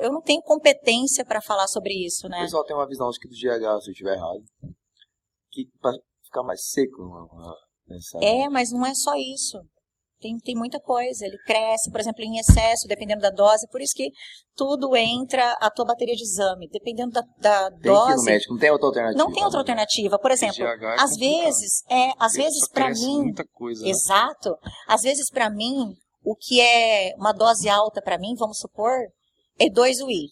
eu 0.00 0.12
não 0.12 0.20
tenho 0.20 0.42
competência 0.42 1.24
para 1.24 1.40
falar 1.40 1.66
sobre 1.68 1.94
isso, 2.04 2.28
né? 2.28 2.38
O 2.38 2.42
pessoal 2.42 2.64
tem 2.64 2.76
uma 2.76 2.86
visão, 2.86 3.08
acho 3.08 3.18
que 3.18 3.28
do 3.28 3.34
GH, 3.34 3.82
se 3.82 3.90
eu 3.90 3.92
estiver 3.92 4.14
errado, 4.14 4.42
que 5.50 5.66
para 5.80 5.92
ficar 6.24 6.42
mais 6.42 6.66
seco, 6.68 7.02
É, 8.20 8.48
mas 8.48 8.70
não 8.72 8.84
é 8.84 8.94
só 8.94 9.14
isso. 9.14 9.58
Tem, 10.20 10.38
tem 10.38 10.54
muita 10.56 10.80
coisa. 10.80 11.26
Ele 11.26 11.36
cresce, 11.44 11.90
por 11.90 12.00
exemplo, 12.00 12.24
em 12.24 12.38
excesso, 12.38 12.88
dependendo 12.88 13.20
da 13.20 13.30
dose. 13.30 13.68
Por 13.68 13.82
isso 13.82 13.92
que 13.94 14.10
tudo 14.56 14.96
entra 14.96 15.52
a 15.60 15.70
tua 15.70 15.84
bateria 15.84 16.14
de 16.14 16.22
exame. 16.22 16.66
Dependendo 16.70 17.10
da, 17.10 17.22
da 17.38 17.70
tem 17.70 17.92
dose. 17.92 18.06
Que 18.06 18.12
ir 18.12 18.16
no 18.16 18.22
médico, 18.24 18.52
não 18.54 18.60
tem 18.60 18.70
outra 18.70 18.86
alternativa. 18.86 19.18
Não 19.22 19.32
tem 19.32 19.44
outra 19.44 19.60
alternativa. 19.60 20.18
Por 20.18 20.30
exemplo, 20.30 20.64
é 20.64 20.96
às 20.98 21.16
vezes, 21.16 21.82
é, 21.90 22.10
às 22.18 22.32
vezes 22.32 22.68
para 22.68 22.90
mim. 22.90 23.22
Muita 23.22 23.44
coisa, 23.52 23.82
né? 23.82 23.90
Exato. 23.90 24.56
Às 24.88 25.02
vezes 25.02 25.28
para 25.30 25.50
mim, 25.50 25.92
o 26.24 26.34
que 26.34 26.58
é 26.58 27.14
uma 27.18 27.32
dose 27.32 27.68
alta 27.68 28.00
para 28.00 28.18
mim, 28.18 28.34
vamos 28.34 28.58
supor, 28.58 28.96
é 29.58 29.70
2 29.70 30.00
UI. 30.00 30.28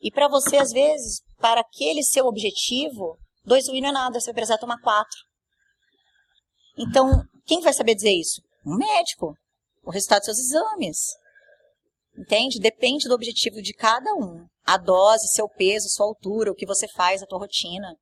E 0.00 0.10
para 0.10 0.28
você, 0.28 0.56
às 0.56 0.70
vezes, 0.70 1.20
para 1.38 1.60
aquele 1.60 2.02
seu 2.02 2.26
objetivo, 2.26 3.18
2 3.44 3.68
UI 3.68 3.80
não 3.80 3.90
é 3.90 3.92
nada, 3.92 4.20
você 4.20 4.26
vai 4.26 4.34
precisar 4.34 4.58
tomar 4.58 4.80
4. 4.80 5.08
Então, 6.78 7.22
quem 7.46 7.60
vai 7.60 7.72
saber 7.72 7.94
dizer 7.94 8.12
isso? 8.12 8.40
Um 8.64 8.76
médico. 8.76 9.34
O 9.82 9.90
resultado 9.90 10.20
dos 10.20 10.26
seus 10.26 10.38
exames. 10.38 10.98
Entende? 12.16 12.58
Depende 12.58 13.08
do 13.08 13.14
objetivo 13.14 13.62
de 13.62 13.72
cada 13.72 14.14
um. 14.14 14.46
A 14.64 14.76
dose, 14.76 15.28
seu 15.28 15.48
peso, 15.48 15.88
sua 15.88 16.06
altura, 16.06 16.50
o 16.50 16.54
que 16.54 16.66
você 16.66 16.86
faz, 16.88 17.22
a 17.22 17.26
tua 17.26 17.38
rotina. 17.38 17.94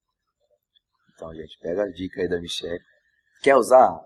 Então, 1.14 1.34
gente, 1.34 1.58
pega 1.60 1.82
a 1.82 1.90
dica 1.90 2.20
aí 2.20 2.28
da 2.28 2.40
Michelle. 2.40 2.82
Quer 3.42 3.56
usar? 3.56 4.00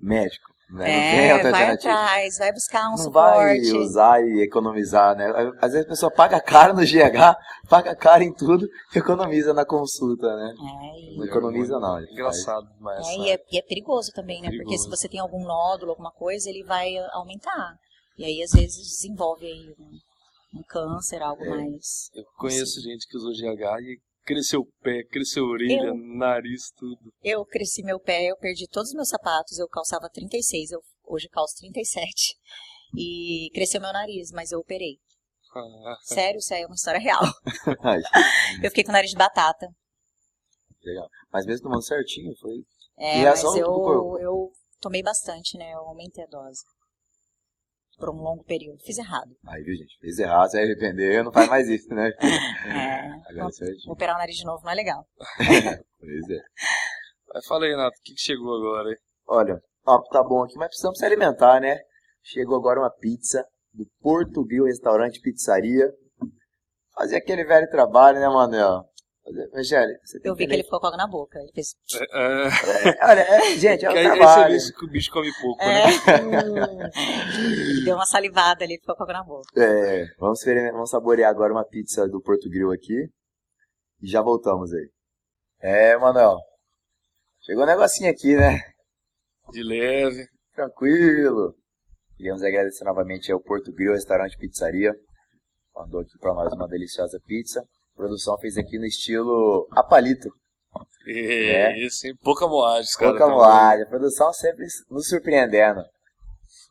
Médico. 0.00 0.53
Né? 0.70 1.28
É, 1.28 1.50
vai 1.50 1.70
atrás, 1.72 2.38
vai 2.38 2.52
buscar 2.52 2.88
um 2.88 2.90
não 2.92 2.96
suporte. 2.96 3.70
vai 3.70 3.78
usar 3.80 4.20
e 4.22 4.42
economizar, 4.42 5.14
né? 5.14 5.26
Às 5.60 5.72
vezes 5.72 5.86
a 5.86 5.90
pessoa 5.90 6.10
paga 6.10 6.40
caro 6.40 6.74
no 6.74 6.80
GH, 6.80 7.36
paga 7.68 7.94
caro 7.94 8.22
em 8.22 8.32
tudo, 8.32 8.66
economiza 8.94 9.52
na 9.52 9.64
consulta, 9.64 10.26
né? 10.34 10.54
É, 10.56 11.16
não 11.16 11.24
economiza 11.24 11.78
não. 11.78 12.00
Engraçado 12.00 12.66
mas 12.80 13.06
É, 13.06 13.16
e 13.16 13.30
é, 13.30 13.38
e 13.52 13.58
é, 13.58 13.62
perigoso 13.62 14.10
também, 14.12 14.40
né? 14.40 14.48
Perigoso. 14.48 14.64
Porque 14.64 14.78
se 14.78 14.90
você 14.90 15.08
tem 15.08 15.20
algum 15.20 15.44
nódulo, 15.44 15.90
alguma 15.92 16.10
coisa, 16.12 16.48
ele 16.48 16.64
vai 16.64 16.96
aumentar. 17.12 17.76
E 18.16 18.24
aí, 18.24 18.42
às 18.42 18.52
vezes, 18.52 18.76
desenvolve 18.76 19.44
aí 19.46 19.74
um, 19.78 20.58
um 20.58 20.62
câncer, 20.68 21.20
algo 21.22 21.44
É. 21.44 21.48
mais... 21.50 22.10
Eu 22.14 22.24
conheço 22.38 22.80
gente 22.80 23.06
que 23.08 23.16
usou 23.16 23.32
GH 23.32 23.80
e 23.82 23.98
cresceu 24.24 24.60
o 24.60 24.68
pé, 24.82 25.02
cresceu 25.10 25.44
a 25.44 25.48
orelha, 25.48 25.88
Eu? 25.88 25.96
nariz, 25.96 26.70
tudo. 26.76 27.12
Eu 27.22 27.44
cresci 27.44 27.82
meu 27.82 28.00
pé, 28.00 28.24
eu 28.30 28.36
perdi 28.36 28.66
todos 28.68 28.90
os 28.90 28.94
meus 28.94 29.08
sapatos, 29.08 29.58
eu 29.58 29.68
calçava 29.68 30.08
36, 30.12 30.72
eu 30.72 30.80
hoje 31.04 31.28
calço 31.28 31.56
37. 31.60 32.36
E 32.96 33.50
cresceu 33.52 33.80
meu 33.80 33.92
nariz, 33.92 34.30
mas 34.32 34.52
eu 34.52 34.60
operei. 34.60 34.98
Ah, 35.54 35.96
Sério, 36.02 36.38
isso 36.38 36.52
aí 36.54 36.62
é 36.62 36.66
uma 36.66 36.74
história 36.74 37.00
real. 37.00 37.22
Eu 38.62 38.70
fiquei 38.70 38.84
com 38.84 38.92
nariz 38.92 39.10
de 39.10 39.16
batata. 39.16 39.68
Legal. 40.82 41.08
Mas 41.32 41.46
mesmo 41.46 41.64
tomando 41.64 41.82
certinho, 41.84 42.34
foi. 42.40 42.64
É, 42.98 43.18
E 43.18 43.24
é 43.24 43.30
mas 43.30 43.42
eu, 43.42 44.18
eu 44.20 44.52
tomei 44.80 45.02
bastante, 45.02 45.56
né? 45.56 45.72
Eu 45.72 45.80
aumentei 45.80 46.24
a 46.24 46.26
dose. 46.26 46.62
Por 47.98 48.10
um 48.10 48.16
longo 48.20 48.44
período. 48.44 48.78
Fiz 48.84 48.98
errado. 48.98 49.30
Aí, 49.46 49.62
viu, 49.62 49.74
gente? 49.74 49.96
Fez 50.00 50.18
errado, 50.18 50.50
se 50.50 50.58
arrepender, 50.58 51.22
não 51.22 51.32
faz 51.32 51.48
mais 51.48 51.68
isso, 51.68 51.88
né? 51.94 52.10
É, 52.66 53.30
Agora 53.30 53.52
certinho. 53.52 53.92
operar 53.92 54.16
o 54.16 54.18
nariz 54.18 54.36
de 54.36 54.44
novo 54.44 54.62
não 54.64 54.70
é 54.70 54.74
legal. 54.74 55.06
Pois 55.98 56.30
é. 56.30 56.42
Mas 57.32 57.46
fala 57.46 57.64
aí, 57.64 57.70
Renato, 57.70 57.96
o 57.98 58.02
que, 58.02 58.14
que 58.14 58.20
chegou 58.20 58.54
agora, 58.56 58.90
hein? 58.90 58.96
Olha, 59.26 59.58
ó, 59.86 59.98
tá 60.10 60.22
bom 60.22 60.42
aqui, 60.44 60.54
mas 60.56 60.68
precisamos 60.68 60.98
se 60.98 61.04
alimentar, 61.04 61.60
né? 61.60 61.78
Chegou 62.22 62.56
agora 62.56 62.80
uma 62.80 62.90
pizza 62.90 63.44
do 63.72 63.86
Porto 64.00 64.44
Grill 64.44 64.64
Restaurante 64.66 65.20
Pizzaria. 65.20 65.90
Fazer 66.94 67.16
aquele 67.16 67.44
velho 67.44 67.68
trabalho, 67.70 68.20
né, 68.20 68.28
Manuel? 68.28 68.84
Michele, 69.54 69.98
você 70.04 70.20
tem 70.20 70.30
Eu 70.30 70.36
vi 70.36 70.46
que 70.46 70.52
ele 70.52 70.64
ficou 70.64 70.78
com 70.78 70.86
água 70.86 70.98
na 70.98 71.06
boca. 71.06 71.38
Ele 71.38 71.50
fez. 71.54 71.74
É, 71.94 72.48
É, 72.88 73.06
olha, 73.06 73.20
é, 73.20 73.56
gente, 73.56 73.84
é 73.86 73.90
um 73.90 73.92
trabalho. 74.16 74.58
vê 74.60 74.72
que 74.72 74.84
o 74.84 74.88
bicho 74.88 75.10
come 75.10 75.30
pouco, 75.40 75.62
É. 75.62 75.86
né? 75.86 75.90
Hum. 76.24 77.84
Deu 77.84 77.94
uma 77.96 78.04
salivada 78.04 78.64
ali, 78.64 78.78
ficou 78.78 78.94
com 78.94 79.02
água 79.02 79.14
na 79.14 79.24
boca. 79.24 79.48
É, 79.56 80.04
vamos, 80.18 80.40
vamos 80.72 80.90
saborear 80.90 81.30
agora 81.30 81.52
uma 81.52 81.64
pizza 81.64 82.06
do 82.06 82.20
Porto 82.20 82.50
Grill 82.50 82.70
aqui. 82.70 83.08
E 84.02 84.06
já 84.06 84.20
voltamos 84.20 84.72
aí. 84.74 84.90
É, 85.60 85.96
Manuel. 85.96 86.36
Chegou 87.40 87.62
um 87.62 87.66
negocinho 87.66 88.10
aqui, 88.10 88.36
né? 88.36 88.60
De 89.50 89.62
leve. 89.62 90.26
Tranquilo. 90.54 91.54
Queríamos 92.16 92.42
agradecer 92.42 92.84
novamente 92.84 93.32
ao 93.32 93.40
Porto 93.40 93.72
Grill 93.72 93.92
Restaurante 93.92 94.36
Pizzaria. 94.36 94.92
Mandou 95.74 96.00
aqui 96.00 96.16
para 96.20 96.34
nós 96.34 96.52
uma 96.52 96.68
deliciosa 96.68 97.18
pizza. 97.26 97.62
A 97.94 97.96
produção 97.96 98.36
fez 98.38 98.58
aqui 98.58 98.78
no 98.78 98.84
estilo 98.84 99.68
Apalito. 99.70 100.28
É, 101.06 101.72
né? 101.72 101.78
isso, 101.78 102.06
hein? 102.06 102.16
Pouca 102.22 102.48
moagem, 102.48 102.90
cara. 102.98 103.10
Pouca 103.10 103.28
moagem. 103.28 103.84
A 103.84 103.88
produção 103.88 104.32
sempre 104.32 104.66
nos 104.90 105.08
surpreendendo. 105.08 105.80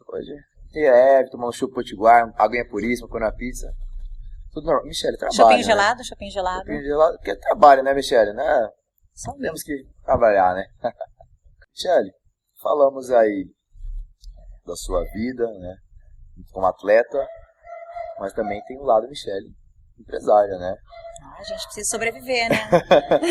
Hoje, 0.07 0.33
tem 0.71 0.83
leve, 0.83 1.29
tomar 1.29 1.47
um 1.47 1.51
chupa 1.51 1.75
potiguar, 1.75 2.33
aguinha 2.37 2.67
puríssima, 2.67 3.07
com 3.07 3.17
a 3.23 3.31
pizza. 3.31 3.71
Tudo 4.51 4.65
normal. 4.65 4.85
Michele, 4.85 5.17
trabalha. 5.17 5.35
Shopping 5.35 5.57
né? 5.57 5.63
gelado, 5.63 6.03
shopping 6.03 6.29
gelado. 6.29 6.65
Shopping 6.65 6.83
gelado, 6.83 7.17
porque 7.17 7.35
trabalha, 7.37 7.83
né, 7.83 7.93
Michele? 7.93 8.33
Né? 8.33 8.69
Só 9.13 9.33
temos 9.33 9.63
que 9.63 9.83
trabalhar, 10.03 10.53
né? 10.53 10.65
Michele, 11.71 12.11
falamos 12.61 13.09
aí 13.11 13.45
da 14.65 14.75
sua 14.75 15.03
vida, 15.13 15.47
né? 15.59 15.75
Como 16.51 16.65
atleta, 16.65 17.27
mas 18.19 18.33
também 18.33 18.63
tem 18.65 18.77
o 18.77 18.83
lado 18.83 19.07
Michele, 19.07 19.53
empresária, 19.99 20.57
né? 20.57 20.75
A 21.43 21.45
gente 21.45 21.65
precisa 21.65 21.89
sobreviver, 21.89 22.49
né? 22.49 22.69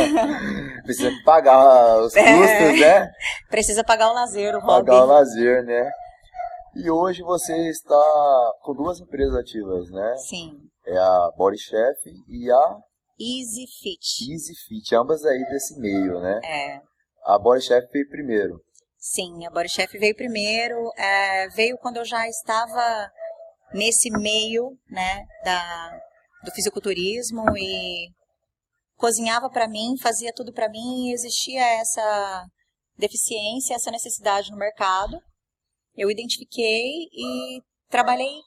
precisa 0.85 1.11
pagar 1.25 2.03
os 2.03 2.15
é. 2.15 2.23
custos, 2.23 2.51
é. 2.51 3.01
né? 3.01 3.13
Precisa 3.49 3.83
pagar 3.83 4.11
o 4.11 4.13
lazer, 4.13 4.55
o 4.55 4.61
hobby. 4.61 4.87
Pagar 4.87 5.05
o 5.05 5.07
lazer, 5.07 5.65
né? 5.65 5.91
E 6.77 6.91
hoje 6.91 7.23
você 7.23 7.71
está 7.71 8.53
com 8.63 8.75
duas 8.75 9.01
empresas 9.01 9.35
ativas, 9.35 9.91
né? 9.91 10.15
Sim. 10.19 10.59
É 10.87 10.99
a 10.99 11.33
Body 11.39 11.59
Chef 11.59 11.99
e 12.29 12.51
a 12.51 12.77
Easy 13.19 13.67
Fit. 13.81 14.31
Easy 14.31 14.53
Fit, 14.69 14.95
ambas 14.95 15.25
aí 15.25 15.43
desse 15.49 15.81
meio, 15.81 16.21
né? 16.21 16.39
É. 16.45 16.81
A 17.25 17.39
Body 17.39 17.63
Chef 17.63 17.91
veio 17.91 18.09
primeiro. 18.11 18.61
Sim, 18.99 19.47
a 19.47 19.51
Body 19.51 19.71
Chef 19.71 19.99
veio 19.99 20.15
primeiro. 20.15 20.77
É, 20.99 21.49
veio 21.49 21.79
quando 21.79 21.97
eu 21.97 22.05
já 22.05 22.29
estava 22.29 23.11
nesse 23.73 24.11
meio, 24.11 24.77
né, 24.91 25.25
da, 25.45 25.99
do 26.45 26.53
fisiculturismo 26.53 27.45
e 27.57 28.09
cozinhava 28.97 29.49
para 29.51 29.69
mim, 29.69 29.97
fazia 30.01 30.33
tudo 30.35 30.53
para 30.53 30.69
mim 30.69 31.09
e 31.09 31.13
existia 31.13 31.65
essa 31.81 32.47
deficiência, 32.97 33.75
essa 33.75 33.91
necessidade 33.91 34.51
no 34.51 34.57
mercado. 34.57 35.19
Eu 35.95 36.11
identifiquei 36.11 37.09
e 37.13 37.61
trabalhei 37.89 38.41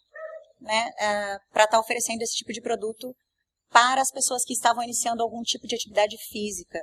né, 0.61 0.89
uh, 0.89 1.53
para 1.53 1.65
estar 1.65 1.77
tá 1.77 1.79
oferecendo 1.79 2.21
esse 2.21 2.35
tipo 2.35 2.51
de 2.51 2.61
produto 2.61 3.13
para 3.69 4.01
as 4.01 4.11
pessoas 4.11 4.43
que 4.45 4.53
estavam 4.53 4.83
iniciando 4.83 5.21
algum 5.21 5.41
tipo 5.41 5.67
de 5.67 5.75
atividade 5.75 6.17
física. 6.29 6.79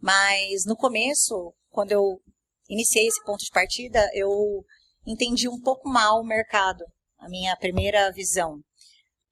Mas 0.00 0.64
no 0.64 0.76
começo, 0.76 1.54
quando 1.70 1.92
eu 1.92 2.20
iniciei 2.68 3.06
esse 3.06 3.22
ponto 3.24 3.44
de 3.44 3.50
partida, 3.50 4.08
eu 4.14 4.64
entendi 5.06 5.48
um 5.48 5.60
pouco 5.60 5.88
mal 5.88 6.20
o 6.20 6.26
mercado, 6.26 6.84
a 7.18 7.28
minha 7.28 7.56
primeira 7.56 8.10
visão 8.12 8.60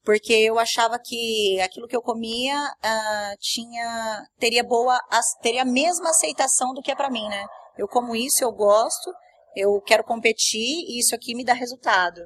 porque 0.07 0.33
eu 0.35 0.57
achava 0.57 1.01
que 1.01 1.61
aquilo 1.61 1.89
que 1.89 1.97
eu 1.97 2.01
comia 2.01 2.57
uh, 2.57 3.37
tinha 3.41 4.25
teria 4.39 4.63
boa 4.63 4.97
teria 5.43 5.63
a 5.63 5.65
mesma 5.65 6.11
aceitação 6.11 6.73
do 6.73 6.81
que 6.81 6.93
é 6.93 6.95
para 6.95 7.11
mim, 7.11 7.29
né? 7.29 7.45
Eu 7.77 7.89
como 7.89 8.15
isso, 8.15 8.37
eu 8.41 8.53
gosto, 8.53 9.13
eu 9.57 9.81
quero 9.81 10.05
competir 10.05 10.61
e 10.61 11.01
isso 11.01 11.13
aqui 11.13 11.35
me 11.35 11.45
dá 11.45 11.53
resultado. 11.53 12.21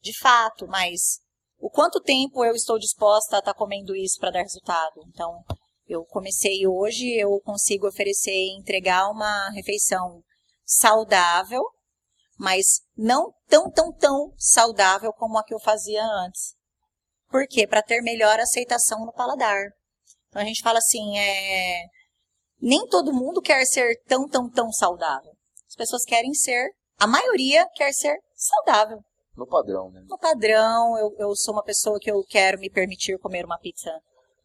De 0.00 0.16
fato, 0.20 0.68
mas 0.68 1.18
o 1.58 1.68
quanto 1.68 2.00
tempo 2.00 2.44
eu 2.44 2.54
estou 2.54 2.78
disposta 2.78 3.36
a 3.36 3.38
estar 3.40 3.54
tá 3.54 3.58
comendo 3.58 3.94
isso 3.96 4.16
para 4.20 4.30
dar 4.30 4.42
resultado? 4.42 5.02
Então, 5.08 5.42
eu 5.88 6.04
comecei 6.04 6.64
hoje, 6.64 7.12
eu 7.18 7.40
consigo 7.40 7.88
oferecer 7.88 8.30
e 8.30 8.56
entregar 8.56 9.10
uma 9.10 9.50
refeição 9.50 10.22
saudável, 10.64 11.62
mas 12.38 12.66
não 12.96 13.32
tão, 13.48 13.68
tão, 13.68 13.92
tão 13.92 14.32
saudável 14.38 15.12
como 15.12 15.36
a 15.36 15.44
que 15.44 15.52
eu 15.52 15.58
fazia 15.58 16.04
antes. 16.04 16.59
Por 17.30 17.46
quê? 17.46 17.66
Para 17.66 17.82
ter 17.82 18.02
melhor 18.02 18.38
aceitação 18.40 19.06
no 19.06 19.12
paladar. 19.12 19.62
Então 20.28 20.42
a 20.42 20.44
gente 20.44 20.62
fala 20.62 20.78
assim, 20.78 21.18
é... 21.18 21.84
nem 22.60 22.86
todo 22.88 23.12
mundo 23.12 23.40
quer 23.40 23.64
ser 23.64 24.00
tão, 24.06 24.28
tão, 24.28 24.50
tão 24.50 24.70
saudável. 24.72 25.32
As 25.68 25.76
pessoas 25.76 26.04
querem 26.04 26.34
ser, 26.34 26.70
a 26.98 27.06
maioria 27.06 27.66
quer 27.74 27.92
ser 27.92 28.16
saudável. 28.34 28.98
No 29.36 29.46
padrão, 29.46 29.90
né? 29.90 30.02
No 30.08 30.18
padrão, 30.18 30.98
eu, 30.98 31.14
eu 31.18 31.36
sou 31.36 31.54
uma 31.54 31.62
pessoa 31.62 31.98
que 32.00 32.10
eu 32.10 32.22
quero 32.28 32.58
me 32.58 32.68
permitir 32.68 33.18
comer 33.18 33.44
uma 33.44 33.58
pizza 33.58 33.90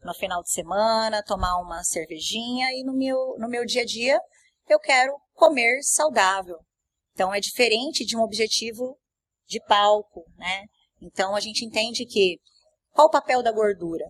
no 0.02 0.14
final 0.14 0.42
de 0.42 0.50
semana, 0.52 1.22
tomar 1.22 1.58
uma 1.58 1.82
cervejinha 1.82 2.68
e 2.72 2.84
no 2.84 2.94
meu, 2.94 3.34
no 3.38 3.48
meu 3.48 3.64
dia 3.64 3.82
a 3.82 3.84
dia 3.84 4.18
eu 4.68 4.78
quero 4.78 5.12
comer 5.34 5.82
saudável. 5.82 6.56
Então 7.12 7.34
é 7.34 7.40
diferente 7.40 8.04
de 8.04 8.16
um 8.16 8.22
objetivo 8.22 8.96
de 9.46 9.60
palco, 9.66 10.24
né? 10.36 10.64
Então 11.00 11.34
a 11.34 11.40
gente 11.40 11.64
entende 11.64 12.06
que 12.06 12.38
qual 12.96 13.08
o 13.08 13.10
papel 13.10 13.42
da 13.42 13.52
gordura? 13.52 14.06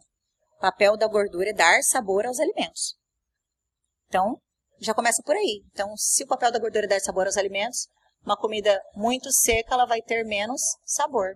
O 0.58 0.60
papel 0.60 0.96
da 0.96 1.08
gordura 1.08 1.50
é 1.50 1.52
dar 1.52 1.82
sabor 1.82 2.24
aos 2.24 2.38
alimentos. 2.38 2.94
Então, 4.06 4.38
já 4.80 4.94
começa 4.94 5.20
por 5.24 5.34
aí. 5.34 5.64
Então, 5.72 5.92
se 5.96 6.22
o 6.22 6.26
papel 6.28 6.52
da 6.52 6.60
gordura 6.60 6.86
é 6.86 6.88
dar 6.88 7.00
sabor 7.00 7.26
aos 7.26 7.36
alimentos, 7.36 7.88
uma 8.24 8.36
comida 8.36 8.80
muito 8.94 9.28
seca, 9.32 9.74
ela 9.74 9.86
vai 9.86 10.00
ter 10.00 10.24
menos 10.24 10.62
sabor. 10.84 11.34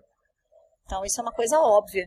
Então, 0.85 1.03
isso 1.03 1.19
é 1.19 1.23
uma 1.23 1.33
coisa 1.33 1.59
óbvia. 1.59 2.05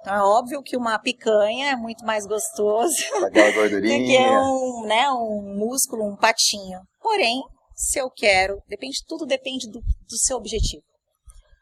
Então, 0.00 0.14
é 0.14 0.22
óbvio 0.22 0.62
que 0.62 0.74
uma 0.74 0.98
picanha 0.98 1.72
é 1.72 1.76
muito 1.76 2.02
mais 2.06 2.26
gostoso 2.26 2.96
do 3.28 3.80
que 3.82 4.18
um, 4.18 4.86
né, 4.86 5.10
um 5.10 5.54
músculo, 5.54 6.02
um 6.06 6.16
patinho. 6.16 6.80
Porém, 7.02 7.42
se 7.76 7.98
eu 7.98 8.10
quero, 8.10 8.62
depende, 8.66 9.04
tudo 9.06 9.26
depende 9.26 9.70
do, 9.70 9.80
do 9.80 10.16
seu 10.16 10.38
objetivo. 10.38 10.82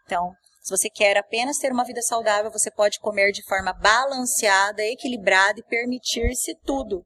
Então, 0.05 0.33
se 0.67 0.77
você 0.77 0.91
quer 0.91 1.17
apenas 1.17 1.59
ter 1.59 1.71
uma 1.71 1.85
vida 1.85 2.03
saudável, 2.03 2.51
você 2.51 2.73
pode 2.73 2.99
comer 2.99 3.31
de 3.31 3.41
forma 3.45 3.73
balanceada, 3.73 4.83
equilibrada 4.83 5.61
e 5.61 5.63
permitir-se 5.63 6.57
tudo 6.65 7.05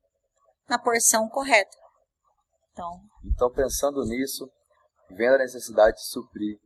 na 0.66 0.78
porção 0.78 1.28
correta. 1.28 1.76
Então, 2.72 2.90
então 3.22 3.52
pensando 3.52 4.02
nisso, 4.06 4.48
vendo 5.10 5.34
a 5.34 5.38
necessidade 5.38 5.94
de 5.94 6.06
suprir, 6.08 6.56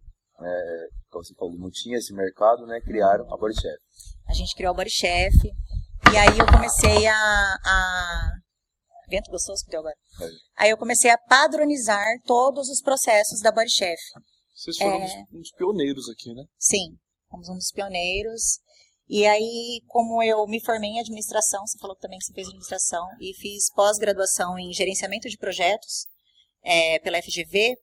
é, 0.40 0.86
como 1.10 1.24
você 1.24 1.34
falou, 1.34 1.58
não 1.58 1.68
tinha 1.68 1.98
esse 1.98 2.14
mercado, 2.14 2.64
né? 2.64 2.80
Criaram 2.80 3.24
a 3.34 3.36
Body 3.36 3.60
Chef. 3.60 3.76
A 4.28 4.32
gente 4.32 4.54
criou 4.54 4.70
a 4.70 4.76
Body 4.76 4.90
Chef 4.90 5.34
e 6.12 6.16
aí 6.16 6.38
eu 6.38 6.46
comecei 6.46 7.08
a, 7.08 7.56
a... 7.64 8.30
vento 9.08 9.32
gostoso 9.32 9.64
que 9.64 9.70
deu 9.72 9.80
agora. 9.80 9.96
É. 10.20 10.28
Aí 10.58 10.70
eu 10.70 10.78
comecei 10.78 11.10
a 11.10 11.18
padronizar 11.18 12.06
todos 12.24 12.68
os 12.68 12.80
processos 12.80 13.40
da 13.40 13.50
Body 13.50 13.72
Chef. 13.72 14.00
Vocês 14.54 14.76
foram 14.78 15.02
é... 15.02 15.24
um 15.32 15.40
dos 15.40 15.50
pioneiros 15.52 16.08
aqui, 16.08 16.32
né? 16.32 16.44
Sim, 16.58 16.96
fomos 17.28 17.48
um 17.48 17.54
dos 17.54 17.72
pioneiros. 17.72 18.60
E 19.08 19.26
aí, 19.26 19.82
como 19.86 20.22
eu 20.22 20.46
me 20.46 20.64
formei 20.64 20.90
em 20.90 21.00
administração, 21.00 21.66
você 21.66 21.78
falou 21.78 21.96
também 21.96 22.18
que 22.18 22.24
você 22.24 22.32
fez 22.32 22.46
administração, 22.46 23.06
e 23.20 23.34
fiz 23.34 23.70
pós-graduação 23.74 24.58
em 24.58 24.72
gerenciamento 24.72 25.28
de 25.28 25.36
projetos 25.36 26.06
é, 26.62 26.98
pela 27.00 27.20
FGV, 27.20 27.76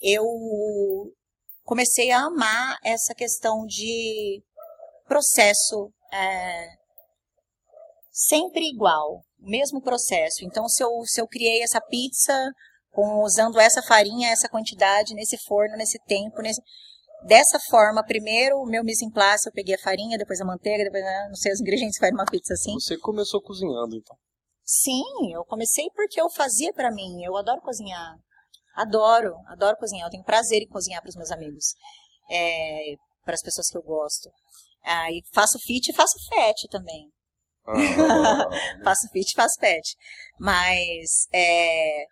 eu 0.00 0.24
comecei 1.64 2.10
a 2.12 2.26
amar 2.26 2.78
essa 2.84 3.14
questão 3.14 3.66
de 3.66 4.40
processo 5.06 5.92
é, 6.12 6.68
sempre 8.12 8.68
igual, 8.68 9.20
mesmo 9.38 9.82
processo. 9.82 10.44
Então, 10.44 10.68
se 10.68 10.82
eu, 10.82 10.90
se 11.06 11.20
eu 11.20 11.26
criei 11.26 11.62
essa 11.62 11.80
pizza 11.80 12.34
com, 12.98 13.22
usando 13.22 13.60
essa 13.60 13.80
farinha, 13.80 14.28
essa 14.28 14.48
quantidade, 14.48 15.14
nesse 15.14 15.38
forno, 15.46 15.76
nesse 15.76 16.00
tempo, 16.00 16.42
nesse... 16.42 16.60
Dessa 17.24 17.58
forma, 17.68 18.04
primeiro 18.04 18.56
o 18.58 18.66
meu 18.66 18.84
mise 18.84 19.04
en 19.04 19.10
place, 19.10 19.48
eu 19.48 19.52
peguei 19.52 19.74
a 19.74 19.78
farinha, 19.78 20.18
depois 20.18 20.40
a 20.40 20.44
manteiga, 20.44 20.84
depois, 20.84 21.02
né, 21.02 21.26
não 21.28 21.34
sei, 21.34 21.52
os 21.52 21.60
ingredientes 21.60 21.98
faz 21.98 22.12
uma 22.12 22.24
pizza 22.24 22.54
assim. 22.54 22.74
Você 22.74 22.96
começou 22.96 23.40
cozinhando, 23.42 23.96
então? 23.96 24.16
Sim, 24.64 25.32
eu 25.32 25.44
comecei 25.44 25.88
porque 25.94 26.20
eu 26.20 26.30
fazia 26.30 26.72
para 26.72 26.92
mim, 26.92 27.24
eu 27.24 27.36
adoro 27.36 27.60
cozinhar. 27.60 28.16
Adoro, 28.74 29.34
adoro 29.46 29.76
cozinhar, 29.78 30.06
eu 30.06 30.10
tenho 30.10 30.24
prazer 30.24 30.62
em 30.62 30.68
cozinhar 30.68 31.00
para 31.00 31.08
os 31.08 31.16
meus 31.16 31.30
amigos, 31.32 31.74
é, 32.30 32.94
para 33.24 33.34
as 33.34 33.42
pessoas 33.42 33.68
que 33.68 33.78
eu 33.78 33.82
gosto. 33.82 34.30
Ah, 34.84 35.10
e 35.10 35.22
faço 35.32 35.58
fit 35.58 35.90
e 35.90 35.94
faço 35.94 36.14
fat 36.28 36.56
também. 36.70 37.10
Ah, 37.66 38.48
faço 38.84 39.08
fit 39.12 39.28
e 39.28 39.34
faço 39.34 39.58
fat. 39.60 39.82
Mas 40.38 41.26
é, 41.32 42.06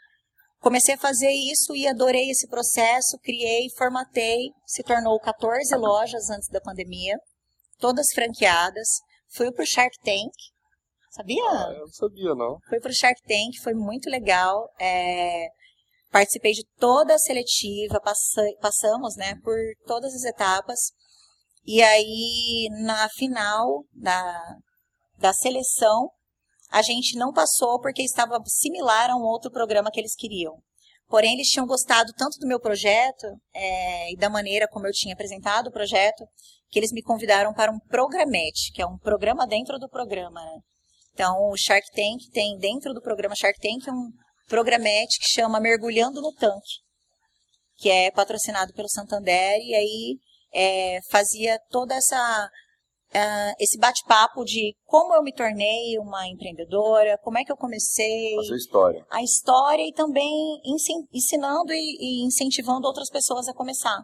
Comecei 0.60 0.94
a 0.94 0.98
fazer 0.98 1.30
isso 1.30 1.76
e 1.76 1.86
adorei 1.86 2.30
esse 2.30 2.48
processo, 2.48 3.18
criei, 3.22 3.68
formatei, 3.76 4.50
se 4.66 4.82
tornou 4.82 5.18
14 5.20 5.76
lojas 5.76 6.30
antes 6.30 6.48
da 6.48 6.60
pandemia, 6.60 7.16
todas 7.78 8.06
franqueadas. 8.14 8.88
Fui 9.34 9.52
para 9.52 9.62
o 9.62 9.66
Shark 9.66 9.96
Tank, 10.02 10.32
sabia? 11.10 11.42
Ah, 11.42 11.72
eu 11.72 11.80
não 11.80 11.92
sabia, 11.92 12.34
não. 12.34 12.58
Fui 12.68 12.80
para 12.80 12.90
o 12.90 12.94
Shark 12.94 13.20
Tank, 13.22 13.62
foi 13.62 13.74
muito 13.74 14.08
legal. 14.08 14.68
É, 14.80 15.46
participei 16.10 16.52
de 16.52 16.64
toda 16.78 17.14
a 17.14 17.18
seletiva, 17.18 18.00
passamos 18.60 19.16
né, 19.16 19.34
por 19.42 19.56
todas 19.86 20.14
as 20.14 20.24
etapas. 20.24 20.78
E 21.64 21.82
aí, 21.82 22.68
na 22.84 23.08
final 23.10 23.84
da, 23.92 24.56
da 25.18 25.32
seleção, 25.32 26.10
a 26.70 26.82
gente 26.82 27.16
não 27.16 27.32
passou 27.32 27.80
porque 27.80 28.02
estava 28.02 28.42
similar 28.46 29.10
a 29.10 29.16
um 29.16 29.22
outro 29.22 29.50
programa 29.50 29.90
que 29.90 30.00
eles 30.00 30.14
queriam. 30.14 30.54
Porém, 31.08 31.34
eles 31.34 31.48
tinham 31.48 31.66
gostado 31.66 32.12
tanto 32.16 32.38
do 32.38 32.48
meu 32.48 32.58
projeto 32.58 33.26
é, 33.54 34.12
e 34.12 34.16
da 34.16 34.28
maneira 34.28 34.66
como 34.68 34.86
eu 34.86 34.92
tinha 34.92 35.14
apresentado 35.14 35.68
o 35.68 35.72
projeto, 35.72 36.24
que 36.68 36.78
eles 36.78 36.90
me 36.92 37.02
convidaram 37.02 37.54
para 37.54 37.70
um 37.70 37.78
programete, 37.88 38.72
que 38.72 38.82
é 38.82 38.86
um 38.86 38.98
programa 38.98 39.46
dentro 39.46 39.78
do 39.78 39.88
programa. 39.88 40.40
Né? 40.40 40.58
Então, 41.12 41.48
o 41.48 41.56
Shark 41.56 41.86
Tank 41.92 42.28
tem 42.32 42.58
dentro 42.58 42.92
do 42.92 43.00
programa 43.00 43.36
Shark 43.36 43.58
Tank 43.60 43.88
um, 43.88 44.10
programete 44.48 45.18
que 45.18 45.28
chama 45.28 45.60
Mergulhando 45.60 46.20
no 46.20 46.32
Tanque, 46.32 46.80
que 47.76 47.90
é 47.90 48.10
patrocinado 48.10 48.72
pelo 48.72 48.88
Santander, 48.88 49.58
e 49.60 49.74
aí 49.74 50.18
é, 50.54 50.98
fazia 51.10 51.58
toda 51.70 51.94
essa 51.94 52.50
uh, 53.16 53.54
esse 53.58 53.78
bate-papo 53.78 54.44
de 54.44 54.74
como 54.84 55.14
eu 55.14 55.22
me 55.22 55.32
tornei 55.32 55.98
uma 55.98 56.26
empreendedora, 56.28 57.18
como 57.22 57.38
é 57.38 57.44
que 57.44 57.50
eu 57.50 57.56
comecei. 57.56 58.38
A 58.38 58.42
sua 58.42 58.56
história. 58.56 59.06
A 59.10 59.22
história 59.22 59.86
e 59.86 59.92
também 59.92 60.60
ensinando 61.12 61.72
e, 61.72 61.96
e 62.00 62.26
incentivando 62.26 62.86
outras 62.86 63.10
pessoas 63.10 63.48
a 63.48 63.54
começar. 63.54 64.02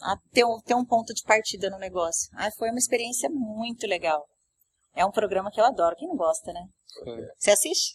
A 0.00 0.16
ter, 0.32 0.44
ter 0.64 0.74
um 0.74 0.84
ponto 0.84 1.12
de 1.12 1.22
partida 1.22 1.70
no 1.70 1.78
negócio. 1.78 2.28
Ah, 2.34 2.50
foi 2.56 2.70
uma 2.70 2.78
experiência 2.78 3.28
muito 3.30 3.86
legal. 3.86 4.24
É 4.94 5.04
um 5.04 5.10
programa 5.10 5.50
que 5.50 5.60
eu 5.60 5.64
adoro. 5.64 5.96
Quem 5.96 6.08
não 6.08 6.16
gosta, 6.16 6.52
né? 6.52 6.66
É. 7.06 7.28
Você 7.38 7.50
assiste? 7.50 7.92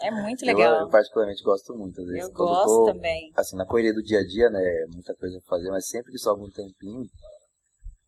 É 0.00 0.10
muito 0.10 0.44
legal. 0.44 0.74
Eu, 0.74 0.80
eu, 0.82 0.88
particularmente 0.88 1.42
gosto 1.42 1.74
muito, 1.74 2.00
às 2.00 2.06
vezes. 2.06 2.28
Eu 2.28 2.32
gosto 2.32 2.66
tô, 2.66 2.84
também. 2.86 3.30
Assim, 3.36 3.56
na 3.56 3.64
correria 3.64 3.94
do 3.94 4.02
dia 4.02 4.18
a 4.18 4.26
dia, 4.26 4.50
né? 4.50 4.60
Muita 4.92 5.14
coisa 5.14 5.38
pra 5.40 5.56
fazer, 5.56 5.70
mas 5.70 5.86
sempre 5.86 6.10
que 6.10 6.18
sobra 6.18 6.44
um 6.44 6.50
tempinho, 6.50 7.08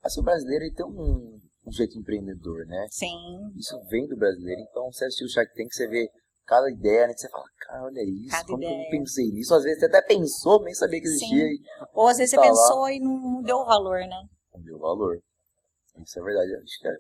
Assim, 0.07 0.21
o 0.21 0.25
brasileiro 0.25 0.65
ele 0.65 0.75
tem 0.75 0.87
um, 0.87 1.41
um 1.67 1.73
jeito 1.73 1.99
empreendedor, 1.99 2.65
né? 2.67 2.87
Sim. 2.91 3.17
Isso 3.57 3.79
vem 3.89 4.07
do 4.07 4.17
brasileiro. 4.17 4.61
Então, 4.71 4.91
você 4.93 5.05
assistiu 5.05 5.27
o 5.27 5.31
Shark 5.31 5.53
Tank, 5.55 5.69
você 5.73 5.87
vê 5.89 6.09
cada 6.47 6.71
ideia, 6.71 7.09
né? 7.09 7.15
Você 7.17 7.29
fala, 7.29 7.45
cara, 7.59 7.85
olha 7.85 8.03
isso, 8.05 8.31
cada 8.31 8.47
como 8.47 8.63
ideia. 8.63 8.71
que 8.73 8.79
eu 8.79 8.83
não 8.85 8.91
pensei 8.91 9.31
nisso? 9.33 9.55
Às 9.55 9.65
vezes 9.65 9.81
você 9.81 9.87
até 9.87 10.03
pensou, 10.03 10.63
nem 10.63 10.75
sabia 10.75 11.01
que 11.01 11.07
existia. 11.07 11.45
E, 11.45 11.61
Ou 11.93 12.07
às 12.09 12.19
vezes 12.19 12.35
tá 12.35 12.41
você 12.41 12.49
pensou 12.49 12.81
lá. 12.83 12.93
e 12.93 13.01
não 13.01 13.43
deu 13.43 13.65
valor, 13.65 13.99
né? 14.01 14.23
Não 14.55 14.63
deu 14.63 14.79
valor. 14.79 15.19
Isso 16.01 16.19
é 16.21 16.23
verdade. 16.23 16.55
Acho 16.55 16.79
que 16.81 16.89
é, 16.89 16.93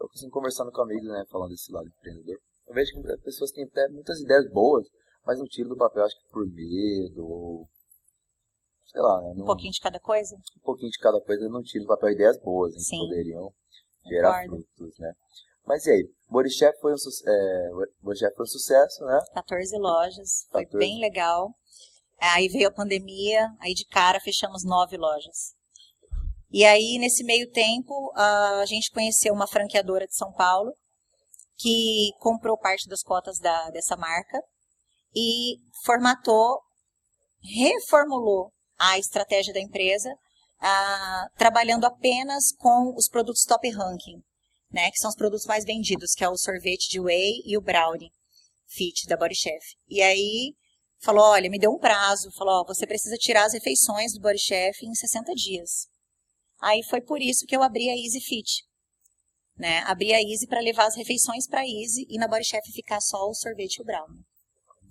eu 0.00 0.08
assim, 0.14 0.28
conversando 0.28 0.70
com 0.70 0.82
amigos, 0.82 1.08
né, 1.08 1.24
falando 1.30 1.50
desse 1.50 1.72
lado 1.72 1.88
empreendedor. 1.88 2.38
Eu 2.68 2.74
vejo 2.74 2.92
que 2.92 3.10
as 3.10 3.20
pessoas 3.20 3.50
têm 3.52 3.64
até 3.64 3.88
muitas 3.88 4.20
ideias 4.20 4.48
boas, 4.50 4.86
mas 5.26 5.38
não 5.38 5.46
tiram 5.46 5.70
do 5.70 5.76
papel, 5.76 6.04
acho 6.04 6.16
que 6.16 6.30
por 6.30 6.46
medo, 6.46 7.24
ou 7.24 7.66
sei 8.90 9.00
lá, 9.00 9.20
né? 9.20 9.42
um 9.42 9.44
pouquinho 9.44 9.72
de 9.72 9.80
cada 9.80 10.00
coisa? 10.00 10.36
Um 10.36 10.64
pouquinho 10.64 10.90
de 10.90 10.98
cada 10.98 11.20
coisa 11.20 11.48
não 11.48 11.62
tira 11.62 11.84
do 11.84 11.88
papel 11.88 12.10
ideias 12.10 12.38
boas, 12.40 12.74
hein, 12.74 12.82
que 12.82 12.98
poderiam 12.98 13.52
gerar 14.06 14.42
Concordo. 14.42 14.66
frutos, 14.76 14.98
né? 14.98 15.12
Mas 15.66 15.86
e 15.86 15.90
aí, 15.90 16.10
Borichef 16.28 16.78
foi, 16.80 16.92
um, 16.92 16.96
é, 16.96 17.70
foi 18.34 18.42
um 18.42 18.46
sucesso, 18.46 19.04
né? 19.04 19.20
14 19.34 19.78
lojas, 19.78 20.46
14. 20.50 20.70
foi 20.70 20.78
bem 20.78 21.00
legal. 21.00 21.54
Aí 22.18 22.48
veio 22.48 22.68
a 22.68 22.72
pandemia, 22.72 23.46
aí 23.60 23.72
de 23.72 23.86
cara 23.86 24.20
fechamos 24.20 24.64
nove 24.64 24.96
lojas. 24.96 25.54
E 26.50 26.64
aí, 26.64 26.98
nesse 26.98 27.22
meio 27.22 27.48
tempo, 27.50 28.12
a 28.16 28.64
gente 28.66 28.90
conheceu 28.90 29.32
uma 29.32 29.46
franqueadora 29.46 30.06
de 30.06 30.16
São 30.16 30.32
Paulo 30.32 30.72
que 31.56 32.10
comprou 32.18 32.58
parte 32.58 32.88
das 32.88 33.02
cotas 33.02 33.38
da, 33.38 33.70
dessa 33.70 33.96
marca 33.96 34.42
e 35.14 35.56
formatou, 35.84 36.60
reformulou 37.40 38.50
a 38.80 38.98
estratégia 38.98 39.52
da 39.52 39.60
empresa, 39.60 40.10
ah, 40.58 41.28
trabalhando 41.36 41.84
apenas 41.84 42.50
com 42.56 42.94
os 42.96 43.08
produtos 43.08 43.44
top 43.44 43.68
ranking, 43.68 44.22
né, 44.72 44.90
que 44.90 44.98
são 44.98 45.10
os 45.10 45.16
produtos 45.16 45.44
mais 45.44 45.64
vendidos, 45.64 46.14
que 46.14 46.24
é 46.24 46.28
o 46.28 46.36
sorvete 46.36 46.88
de 46.88 46.98
whey 46.98 47.42
e 47.44 47.58
o 47.58 47.60
brownie 47.60 48.10
fit 48.66 49.06
da 49.06 49.16
Body 49.16 49.34
Chef. 49.34 49.76
E 49.88 50.00
aí 50.00 50.54
falou, 51.02 51.24
olha, 51.24 51.50
me 51.50 51.58
deu 51.58 51.70
um 51.70 51.78
prazo, 51.78 52.30
falou, 52.32 52.64
você 52.64 52.86
precisa 52.86 53.16
tirar 53.16 53.44
as 53.44 53.52
refeições 53.52 54.14
do 54.14 54.20
Body 54.20 54.38
Chef 54.38 54.82
em 54.82 54.94
60 54.94 55.34
dias. 55.34 55.86
Aí 56.60 56.82
foi 56.84 57.00
por 57.00 57.20
isso 57.20 57.46
que 57.46 57.56
eu 57.56 57.62
abri 57.62 57.90
a 57.90 57.96
Easy 57.96 58.20
Fit. 58.20 58.64
Né? 59.56 59.80
Abri 59.80 60.14
a 60.14 60.22
Easy 60.22 60.46
para 60.46 60.60
levar 60.60 60.86
as 60.86 60.96
refeições 60.96 61.46
para 61.46 61.66
Easy 61.66 62.06
e 62.08 62.16
na 62.16 62.28
Body 62.28 62.44
Chef 62.44 62.66
ficar 62.72 63.00
só 63.00 63.28
o 63.28 63.34
sorvete 63.34 63.76
e 63.76 63.82
o 63.82 63.84
brownie. 63.84 64.24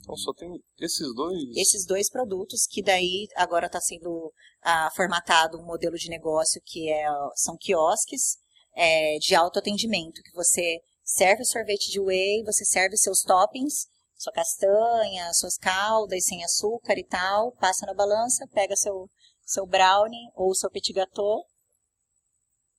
Então 0.10 0.18
só 0.18 0.34
tem 0.34 0.60
esses 0.80 1.14
dois? 1.14 1.40
Esses 1.56 1.86
dois 1.86 2.10
produtos 2.10 2.66
que 2.68 2.82
daí 2.82 3.28
agora 3.36 3.68
está 3.68 3.80
sendo 3.80 4.34
ah, 4.64 4.90
formatado 4.96 5.60
um 5.60 5.66
modelo 5.66 5.96
de 5.96 6.10
negócio 6.10 6.60
que 6.66 6.92
é, 6.92 7.06
são 7.36 7.56
quiosques 7.56 8.38
é, 8.76 9.20
de 9.20 9.36
autoatendimento, 9.36 10.24
que 10.24 10.34
você 10.34 10.80
serve 11.04 11.44
o 11.44 11.46
sorvete 11.46 11.92
de 11.92 12.00
whey, 12.00 12.44
você 12.44 12.66
serve 12.66 12.98
seus 12.98 13.22
toppings, 13.22 13.86
sua 14.16 14.34
castanha, 14.34 15.32
suas 15.34 15.58
caldas 15.58 16.26
sem 16.26 16.44
açúcar 16.44 16.98
e 16.98 17.06
tal, 17.06 17.52
passa 17.54 17.86
na 17.86 17.94
balança, 17.94 18.48
pega 18.52 18.76
seu, 18.76 19.08
seu 19.46 19.68
brownie 19.68 20.32
ou 20.34 20.56
seu 20.56 20.72
petit 20.72 20.92
gâteau 20.92 21.46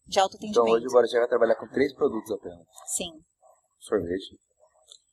de 0.05 0.19
autoatendimento. 0.19 0.67
Então 0.67 0.75
hoje 0.75 0.87
o 0.89 0.93
Guarujá 0.93 1.21
vai 1.21 1.29
trabalhar 1.29 1.55
com 1.55 1.69
três 1.69 1.95
produtos 1.95 2.33
apenas? 2.33 2.67
Sim. 2.97 3.13
Sorvete, 3.79 4.37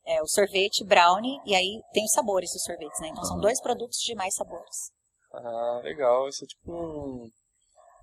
é, 0.07 0.21
o 0.21 0.27
sorvete 0.27 0.85
brownie, 0.85 1.39
e 1.45 1.53
aí 1.53 1.81
tem 1.91 2.05
os 2.05 2.11
sabores 2.11 2.51
dos 2.53 2.63
sorvetes, 2.63 2.99
né? 3.01 3.09
Então 3.09 3.23
são 3.25 3.39
dois 3.39 3.61
produtos 3.61 3.99
de 3.99 4.15
mais 4.15 4.33
sabores. 4.33 4.91
Ah, 5.33 5.81
legal. 5.83 6.27
Isso 6.29 6.45
é 6.45 6.47
tipo 6.47 6.71
um, 6.71 7.29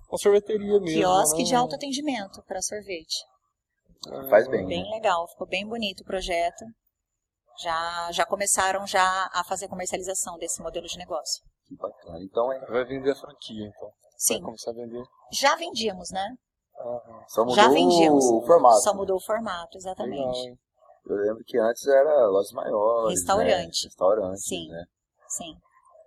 uma 0.09 0.17
sorveteria 0.17 0.79
mesmo. 0.79 0.85
Quiosque 0.85 1.39
né? 1.39 1.43
de 1.43 1.55
autoatendimento 1.55 2.43
para 2.43 2.61
sorvete. 2.61 3.25
Ah, 4.07 4.29
Faz 4.29 4.47
bem. 4.47 4.67
Bem 4.67 4.83
né? 4.83 4.89
legal, 4.91 5.27
ficou 5.27 5.47
bem 5.47 5.67
bonito 5.67 6.01
o 6.01 6.05
projeto. 6.05 6.63
Já, 7.61 8.11
já 8.11 8.25
começaram 8.25 8.85
já 8.85 9.29
a 9.33 9.43
fazer 9.45 9.67
comercialização 9.67 10.37
desse 10.37 10.61
modelo 10.61 10.85
de 10.87 10.97
negócio. 10.97 11.41
Que 11.67 11.75
bacana. 11.75 12.19
Então 12.21 12.51
é. 12.51 12.59
Vai 12.67 12.85
vender 12.85 13.11
a 13.11 13.15
franquia, 13.15 13.65
então. 13.65 13.89
Sim. 14.17 14.33
Vai 14.35 14.43
começar 14.43 14.71
a 14.71 14.73
vender. 14.73 15.03
Já 15.31 15.55
vendíamos, 15.55 16.11
né? 16.11 16.35
Só 17.29 17.41
mudou 17.41 17.55
já 17.55 17.69
vendíamos. 17.69 18.25
o 18.25 18.41
formato. 18.41 18.81
Só 18.81 18.93
mudou 18.93 19.15
o 19.15 19.21
formato, 19.21 19.77
exatamente. 19.77 20.39
Legal, 20.39 20.57
eu 21.07 21.15
lembro 21.15 21.43
que 21.45 21.57
antes 21.57 21.85
era 21.87 22.27
lojas 22.27 22.51
maiores. 22.51 23.19
Restaurante. 23.19 23.83
Né? 23.83 23.89
Restaurante. 23.89 24.41
Sim. 24.41 24.67
Né? 24.69 24.83
Sim. 25.27 25.53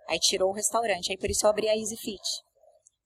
Aí 0.09 0.19
tirou 0.19 0.49
o 0.49 0.53
restaurante. 0.53 1.11
Aí 1.11 1.17
por 1.17 1.29
isso 1.29 1.45
eu 1.45 1.49
abri 1.49 1.69
a 1.69 1.75
Easy 1.75 1.95
Fit. 1.97 2.21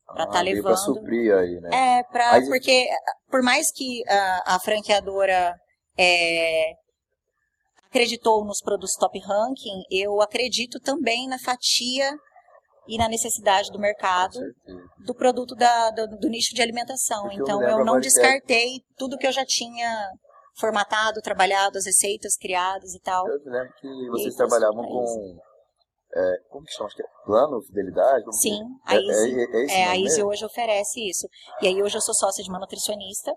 Pra 0.05 0.23
ah, 0.23 0.27
tá 0.27 0.41
levando. 0.41 0.63
Pra 0.63 0.75
suprir 0.75 1.33
aí, 1.33 1.59
né? 1.61 1.69
É, 1.99 2.03
pra, 2.03 2.41
porque 2.47 2.87
por 3.29 3.41
mais 3.41 3.71
que 3.71 4.03
a, 4.07 4.55
a 4.55 4.59
franqueadora 4.59 5.55
é, 5.97 6.73
acreditou 7.85 8.43
nos 8.45 8.61
produtos 8.61 8.93
top 8.93 9.19
ranking, 9.19 9.83
eu 9.91 10.21
acredito 10.21 10.79
também 10.79 11.27
na 11.27 11.39
fatia 11.39 12.11
e 12.87 12.97
na 12.97 13.07
necessidade 13.07 13.71
do 13.71 13.79
mercado 13.79 14.37
do 15.05 15.15
produto 15.15 15.55
da, 15.55 15.89
do, 15.91 16.07
do 16.17 16.29
nicho 16.29 16.53
de 16.53 16.61
alimentação. 16.61 17.23
Porque 17.23 17.41
então 17.41 17.61
eu, 17.61 17.79
eu 17.79 17.85
não 17.85 17.99
descartei 17.99 18.81
tudo 18.97 19.17
que 19.17 19.27
eu 19.27 19.31
já 19.31 19.45
tinha 19.45 20.09
formatado, 20.55 21.21
trabalhado, 21.21 21.77
as 21.77 21.85
receitas 21.85 22.35
criadas 22.37 22.93
e 22.93 22.99
tal. 22.99 23.27
Eu 23.27 23.39
lembro 23.45 23.73
que 23.79 24.09
vocês 24.09 24.35
trabalhavam 24.35 24.83
com. 24.83 25.37
É, 26.15 26.35
como 26.49 26.63
que 26.63 26.71
chama? 26.73 26.87
Acho 26.87 26.95
que 26.95 27.01
é 27.01 27.07
plano, 27.25 27.61
fidelidade? 27.63 28.23
Sim, 28.39 28.61
a 28.85 28.95
Easy, 28.95 29.39
é, 29.39 29.43
é, 29.43 29.65
é, 29.65 29.79
é 29.81 29.87
a 29.87 29.97
Easy 29.97 30.23
hoje 30.23 30.45
oferece 30.45 30.99
isso. 31.09 31.27
E 31.61 31.67
aí 31.67 31.81
hoje 31.81 31.97
eu 31.97 32.01
sou 32.01 32.13
sócia 32.13 32.43
de 32.43 32.49
uma 32.49 32.59
nutricionista, 32.59 33.33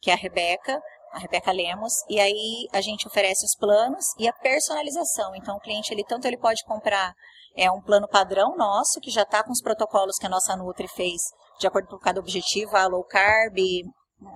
que 0.00 0.10
é 0.10 0.14
a 0.14 0.16
Rebeca, 0.16 0.80
a 1.12 1.18
Rebeca 1.20 1.52
Lemos, 1.52 1.92
e 2.08 2.18
aí 2.18 2.66
a 2.72 2.80
gente 2.80 3.06
oferece 3.06 3.44
os 3.44 3.56
planos 3.56 4.04
e 4.18 4.26
a 4.26 4.32
personalização. 4.32 5.36
Então 5.36 5.56
o 5.56 5.60
cliente 5.60 5.94
ele 5.94 6.04
tanto 6.04 6.26
ele 6.26 6.36
pode 6.36 6.64
comprar 6.64 7.14
é 7.56 7.70
um 7.70 7.80
plano 7.80 8.06
padrão 8.06 8.54
nosso 8.54 9.00
que 9.00 9.10
já 9.10 9.22
está 9.22 9.42
com 9.42 9.50
os 9.50 9.62
protocolos 9.62 10.18
que 10.18 10.26
a 10.26 10.28
nossa 10.28 10.54
Nutri 10.56 10.86
fez 10.88 11.22
de 11.58 11.66
acordo 11.66 11.88
com 11.88 11.98
cada 11.98 12.20
objetivo, 12.20 12.76
a 12.76 12.86
low 12.86 13.02
carb, 13.04 13.56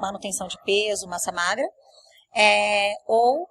manutenção 0.00 0.46
de 0.46 0.56
peso, 0.64 1.06
massa 1.06 1.30
magra, 1.30 1.66
é, 2.34 2.92
ou 3.06 3.46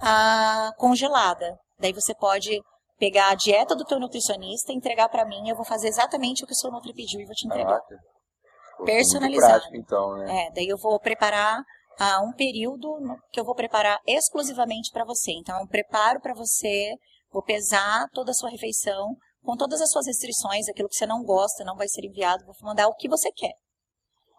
a 0.00 0.72
congelada. 0.76 1.58
Daí 1.78 1.92
você 1.92 2.14
pode 2.14 2.60
pegar 2.98 3.30
a 3.30 3.34
dieta 3.34 3.74
do 3.74 3.84
teu 3.84 3.98
nutricionista, 3.98 4.72
entregar 4.72 5.08
para 5.08 5.26
mim, 5.26 5.48
eu 5.48 5.56
vou 5.56 5.64
fazer 5.64 5.88
exatamente 5.88 6.44
o 6.44 6.46
que 6.46 6.52
o 6.52 6.56
seu 6.56 6.70
nutri 6.70 6.92
pediu 6.94 7.20
e 7.20 7.26
vou 7.26 7.34
te 7.34 7.46
entregar. 7.46 7.76
Ah, 7.78 8.84
Personalizado. 8.84 9.52
Prático, 9.52 9.76
então, 9.76 10.16
né? 10.16 10.46
É, 10.46 10.50
daí 10.52 10.68
eu 10.68 10.76
vou 10.78 10.98
preparar 10.98 11.62
a 11.98 12.20
um 12.22 12.32
período 12.32 12.98
que 13.30 13.38
eu 13.38 13.44
vou 13.44 13.54
preparar 13.54 14.00
exclusivamente 14.06 14.90
para 14.92 15.04
você. 15.04 15.32
Então, 15.32 15.60
eu 15.60 15.66
preparo 15.66 16.20
para 16.20 16.34
você, 16.34 16.94
vou 17.30 17.42
pesar 17.42 18.08
toda 18.12 18.30
a 18.32 18.34
sua 18.34 18.50
refeição, 18.50 19.14
com 19.44 19.56
todas 19.56 19.80
as 19.80 19.90
suas 19.90 20.06
restrições, 20.06 20.68
aquilo 20.68 20.88
que 20.88 20.96
você 20.96 21.06
não 21.06 21.22
gosta, 21.22 21.64
não 21.64 21.76
vai 21.76 21.86
ser 21.86 22.04
enviado, 22.04 22.44
vou 22.46 22.54
mandar 22.62 22.88
o 22.88 22.94
que 22.94 23.08
você 23.08 23.30
quer. 23.30 23.52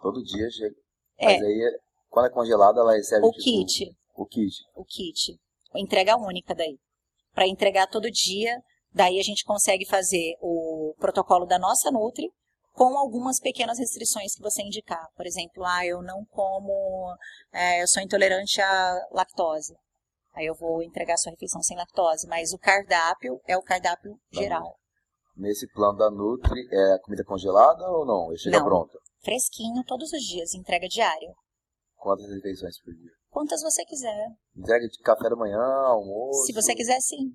Todo 0.02 0.22
dia 0.24 0.50
chega. 0.50 0.76
É. 1.18 1.26
Mas 1.26 1.43
aí 1.43 1.80
quando 2.16 2.28
é 2.28 2.30
congelada, 2.30 2.80
ela 2.80 2.93
recebe 2.93 3.26
o 3.26 3.32
tipo, 3.32 3.43
kit. 3.43 3.97
O 4.16 4.26
kit. 4.26 4.55
O 4.74 4.86
kit. 4.86 5.38
Entrega 5.76 6.16
única 6.16 6.55
daí. 6.55 6.80
Para 7.34 7.45
entregar 7.45 7.88
todo 7.88 8.09
dia, 8.09 8.57
daí 8.93 9.20
a 9.20 9.22
gente 9.22 9.43
consegue 9.43 9.86
fazer 9.86 10.38
o 10.39 10.95
protocolo 10.97 11.45
da 11.45 11.59
nossa 11.59 11.91
Nutri 11.91 12.32
com 12.72 12.97
algumas 12.97 13.41
pequenas 13.41 13.78
restrições 13.80 14.34
que 14.34 14.41
você 14.41 14.61
indicar. 14.61 15.05
Por 15.18 15.26
exemplo, 15.26 15.66
ah, 15.66 15.86
eu 15.86 16.01
não 16.01 16.24
como, 16.32 17.13
é, 17.51 17.84
eu 17.84 17.88
sou 17.89 18.01
intolerante 18.01 18.61
à 18.61 19.07
lactose. 19.11 19.76
Aí 20.34 20.45
eu 20.45 20.55
vou 20.55 20.82
entregar 20.82 21.16
a 21.16 21.18
sua 21.18 21.32
refeição 21.32 21.61
sem 21.61 21.76
lactose, 21.76 22.28
mas 22.28 22.53
o 22.53 22.57
cardápio 22.57 23.41
é 23.45 23.57
o 23.57 23.61
cardápio 23.61 24.13
tá 24.34 24.41
geral. 24.41 24.78
Nesse 25.36 25.68
plano 25.68 25.97
da 25.97 26.09
Nutri, 26.09 26.66
é 26.72 26.97
comida 26.99 27.26
congelada 27.26 27.86
ou 27.89 28.05
não? 28.05 28.34
Chega 28.38 28.59
não, 28.59 28.66
pronta? 28.66 28.97
Fresquinho 29.22 29.84
todos 29.84 30.13
os 30.13 30.22
dias, 30.22 30.53
entrega 30.53 30.88
diária. 30.88 31.36
Quantas 32.06 32.30
refeições 32.30 32.80
por 32.82 32.93
dia? 32.93 33.12
Quantas 33.32 33.64
você 33.64 33.84
quiser. 33.84 34.28
Entrega 34.56 34.88
de 34.88 34.99
café 34.99 35.28
da 35.28 35.36
manhã, 35.36 35.58
almoço? 35.58 36.45
Se 36.45 36.53
você 36.53 36.76
quiser, 36.76 36.99
sim. 37.01 37.34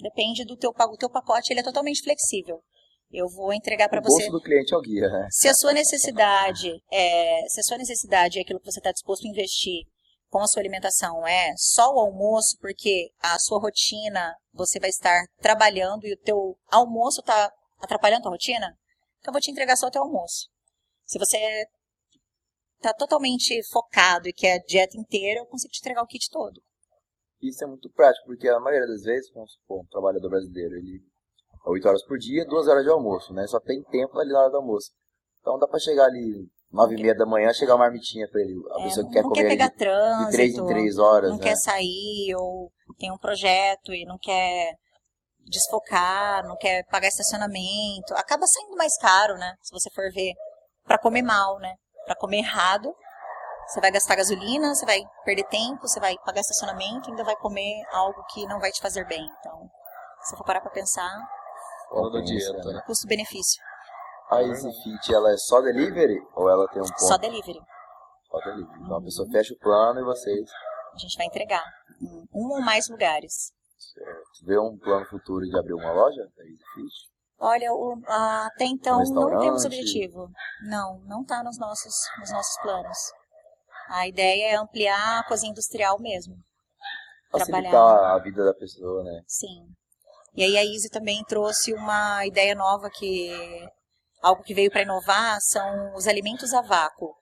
Depende 0.00 0.44
do 0.44 0.56
teu, 0.56 0.70
o 0.70 0.96
teu 0.96 1.10
pacote, 1.10 1.52
ele 1.52 1.58
é 1.58 1.64
totalmente 1.64 2.04
flexível. 2.04 2.62
Eu 3.10 3.28
vou 3.28 3.52
entregar 3.52 3.88
para 3.88 3.98
o 3.98 4.02
você. 4.04 4.22
bolso 4.22 4.30
do 4.30 4.40
cliente 4.40 4.72
é 4.72 4.76
o 4.76 4.80
guia, 4.80 5.08
né? 5.08 5.26
Se 5.28 5.48
a 5.48 5.54
sua 5.54 5.72
necessidade 5.72 6.70
é, 6.92 7.48
se 7.48 7.58
a 7.58 7.62
sua 7.64 7.76
necessidade 7.76 8.38
é 8.38 8.42
aquilo 8.42 8.60
que 8.60 8.70
você 8.70 8.78
está 8.78 8.92
disposto 8.92 9.26
a 9.26 9.28
investir 9.28 9.86
com 10.30 10.38
a 10.38 10.46
sua 10.46 10.62
alimentação 10.62 11.26
é 11.26 11.52
só 11.56 11.92
o 11.92 11.98
almoço, 11.98 12.56
porque 12.60 13.10
a 13.20 13.36
sua 13.40 13.58
rotina 13.58 14.34
você 14.54 14.78
vai 14.78 14.88
estar 14.88 15.26
trabalhando 15.40 16.06
e 16.06 16.14
o 16.14 16.18
teu 16.18 16.56
almoço 16.70 17.20
está 17.20 17.52
atrapalhando 17.80 18.28
a 18.28 18.30
rotina, 18.30 18.68
então 19.18 19.30
eu 19.30 19.32
vou 19.32 19.40
te 19.40 19.50
entregar 19.50 19.76
só 19.76 19.88
o 19.88 19.90
teu 19.90 20.02
almoço. 20.02 20.48
Se 21.04 21.18
você 21.18 21.66
está 22.82 22.92
totalmente 22.92 23.62
focado 23.70 24.28
e 24.28 24.32
quer 24.32 24.54
a 24.56 24.62
dieta 24.64 24.96
inteira, 24.98 25.40
eu 25.40 25.46
consigo 25.46 25.72
te 25.72 25.78
entregar 25.80 26.02
o 26.02 26.06
kit 26.06 26.28
todo. 26.30 26.60
Isso 27.40 27.64
é 27.64 27.66
muito 27.66 27.90
prático, 27.90 28.26
porque 28.26 28.48
a 28.48 28.60
maioria 28.60 28.86
das 28.86 29.02
vezes, 29.02 29.30
vamos 29.32 29.52
supor, 29.52 29.80
um 29.82 29.86
trabalhador 29.86 30.28
brasileiro, 30.28 30.76
ele 30.76 31.00
8 31.64 31.88
horas 31.88 32.04
por 32.04 32.18
dia, 32.18 32.44
2 32.44 32.68
horas 32.68 32.84
de 32.84 32.90
almoço, 32.90 33.32
né? 33.32 33.46
Só 33.46 33.60
tem 33.60 33.82
tempo 33.84 34.18
ali 34.18 34.32
na 34.32 34.40
hora 34.40 34.50
do 34.50 34.56
almoço. 34.58 34.90
Então 35.40 35.58
dá 35.58 35.66
para 35.66 35.78
chegar 35.78 36.06
ali 36.06 36.48
9 36.70 36.94
e 36.96 37.02
meia 37.02 37.14
da 37.14 37.26
manhã, 37.26 37.52
chegar 37.52 37.74
uma 37.74 37.84
marmitinha 37.84 38.28
para 38.28 38.40
ele. 38.40 38.54
A 38.70 38.80
É, 38.80 38.84
pessoa 38.84 39.06
que 39.06 39.12
quer 39.12 39.22
não 39.22 39.28
comer 39.30 39.42
quer 39.42 39.48
pegar 39.48 39.64
ali 39.66 39.76
trânsito, 39.76 40.26
de 40.26 40.32
3 40.32 40.54
em 40.54 40.66
3 40.66 40.98
horas, 40.98 41.30
não 41.30 41.36
né? 41.38 41.42
quer 41.42 41.56
sair, 41.56 42.34
ou 42.36 42.72
tem 42.98 43.12
um 43.12 43.18
projeto 43.18 43.92
e 43.92 44.04
não 44.04 44.18
quer 44.18 44.74
desfocar, 45.40 46.46
não 46.46 46.56
quer 46.56 46.84
pagar 46.86 47.08
estacionamento. 47.08 48.14
Acaba 48.14 48.46
saindo 48.46 48.76
mais 48.76 48.96
caro, 48.98 49.34
né? 49.34 49.54
Se 49.62 49.72
você 49.72 49.90
for 49.90 50.10
ver, 50.12 50.32
para 50.84 50.98
comer 50.98 51.22
mal, 51.22 51.58
né? 51.58 51.74
Para 52.04 52.16
comer 52.16 52.38
errado, 52.38 52.94
você 53.66 53.80
vai 53.80 53.90
gastar 53.90 54.16
gasolina, 54.16 54.74
você 54.74 54.84
vai 54.84 55.00
perder 55.24 55.44
tempo, 55.44 55.80
você 55.82 56.00
vai 56.00 56.16
pagar 56.24 56.40
estacionamento, 56.40 57.10
ainda 57.10 57.24
vai 57.24 57.36
comer 57.36 57.82
algo 57.92 58.22
que 58.32 58.44
não 58.46 58.58
vai 58.60 58.70
te 58.72 58.80
fazer 58.80 59.06
bem. 59.06 59.24
Então, 59.40 59.70
se 60.22 60.34
eu 60.34 60.38
for 60.38 60.44
parar 60.44 60.60
para 60.60 60.70
pensar, 60.70 61.10
Fora 61.88 62.10
da 62.10 62.20
dieta, 62.20 62.72
né? 62.72 62.82
custo-benefício, 62.86 63.62
A 64.30 64.42
Easy 64.42 64.70
Fit, 64.82 65.14
ela 65.14 65.30
é 65.32 65.36
só 65.36 65.60
delivery 65.60 66.18
ou 66.34 66.48
ela 66.48 66.66
tem 66.68 66.80
um 66.82 66.86
ponto? 66.86 67.00
só 67.06 67.16
delivery. 67.18 67.60
Só 68.30 68.38
delivery. 68.38 68.80
Então 68.82 68.96
a 68.96 69.02
pessoa 69.02 69.28
fecha 69.30 69.52
o 69.54 69.58
plano 69.58 70.00
e 70.00 70.04
vocês 70.04 70.50
A 70.94 70.98
gente 70.98 71.16
vai 71.18 71.26
entregar 71.26 71.62
em 72.00 72.26
um 72.34 72.48
ou 72.54 72.60
mais 72.62 72.88
lugares. 72.88 73.52
certo. 73.78 74.46
vê 74.46 74.58
um 74.58 74.76
plano 74.78 75.04
futuro 75.06 75.44
de 75.44 75.56
abrir 75.58 75.74
uma 75.74 75.92
loja 75.92 76.22
da 76.36 76.44
Easy 76.44 76.64
Fit? 76.74 77.11
Olha, 77.44 77.72
o- 77.72 78.00
ah, 78.06 78.46
até 78.46 78.64
então 78.66 79.02
não 79.02 79.40
temos 79.40 79.64
objetivo. 79.64 80.30
Não, 80.68 81.00
não 81.06 81.22
está 81.22 81.42
nos 81.42 81.58
nossos, 81.58 81.92
nos 82.20 82.30
nossos 82.30 82.56
planos. 82.62 82.98
A 83.88 84.06
ideia 84.06 84.52
é 84.52 84.54
ampliar 84.54 85.18
a 85.18 85.24
cozinha 85.24 85.50
industrial 85.50 85.98
mesmo. 85.98 86.36
Facilitar 87.32 87.70
Trabalhar. 87.72 88.14
a 88.14 88.18
vida 88.20 88.44
da 88.44 88.54
pessoa, 88.54 89.02
né? 89.02 89.22
Sim. 89.26 89.66
E 90.36 90.44
aí 90.44 90.56
a 90.56 90.64
Easy 90.64 90.88
também 90.88 91.24
trouxe 91.24 91.74
uma 91.74 92.24
ideia 92.24 92.54
nova 92.54 92.88
que 92.88 93.30
algo 94.22 94.44
que 94.44 94.54
veio 94.54 94.70
para 94.70 94.82
inovar 94.82 95.40
são 95.40 95.94
os 95.96 96.06
alimentos 96.06 96.54
a 96.54 96.62
vácuo, 96.62 97.12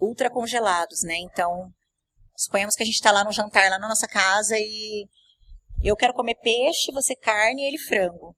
ultra 0.00 0.28
congelados, 0.28 1.04
né? 1.04 1.14
Então, 1.18 1.70
suponhamos 2.36 2.74
que 2.74 2.82
a 2.82 2.86
gente 2.86 2.96
está 2.96 3.12
lá 3.12 3.22
no 3.22 3.30
jantar 3.30 3.70
lá 3.70 3.78
na 3.78 3.88
nossa 3.88 4.08
casa 4.08 4.56
e 4.58 5.06
eu 5.84 5.94
quero 5.94 6.14
comer 6.14 6.34
peixe, 6.42 6.90
você 6.92 7.14
carne 7.14 7.62
e 7.62 7.68
ele 7.68 7.78
frango. 7.78 8.34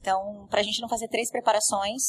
Então, 0.00 0.46
para 0.48 0.60
a 0.60 0.62
gente 0.62 0.80
não 0.80 0.88
fazer 0.88 1.08
três 1.08 1.30
preparações, 1.30 2.02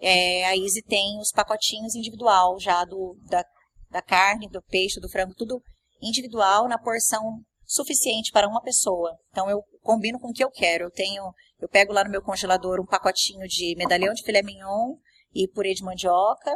é, 0.00 0.44
a 0.46 0.56
Easy 0.56 0.82
tem 0.82 1.18
os 1.18 1.30
pacotinhos 1.30 1.94
individual 1.94 2.58
já 2.58 2.84
do, 2.84 3.16
da, 3.28 3.44
da 3.90 4.02
carne, 4.02 4.48
do 4.48 4.62
peixe, 4.62 5.00
do 5.00 5.08
frango, 5.08 5.34
tudo 5.34 5.62
individual 6.00 6.66
na 6.68 6.78
porção 6.78 7.40
suficiente 7.64 8.32
para 8.32 8.48
uma 8.48 8.60
pessoa. 8.62 9.16
Então 9.30 9.48
eu 9.48 9.62
combino 9.82 10.18
com 10.18 10.28
o 10.28 10.32
que 10.32 10.42
eu 10.42 10.50
quero. 10.50 10.84
Eu 10.84 10.90
tenho, 10.90 11.22
eu 11.60 11.68
pego 11.68 11.92
lá 11.92 12.02
no 12.02 12.10
meu 12.10 12.22
congelador 12.22 12.80
um 12.80 12.86
pacotinho 12.86 13.46
de 13.46 13.76
medalhão 13.76 14.12
de 14.12 14.24
filé 14.24 14.42
mignon 14.42 14.96
e 15.32 15.46
purê 15.48 15.72
de 15.74 15.84
mandioca. 15.84 16.52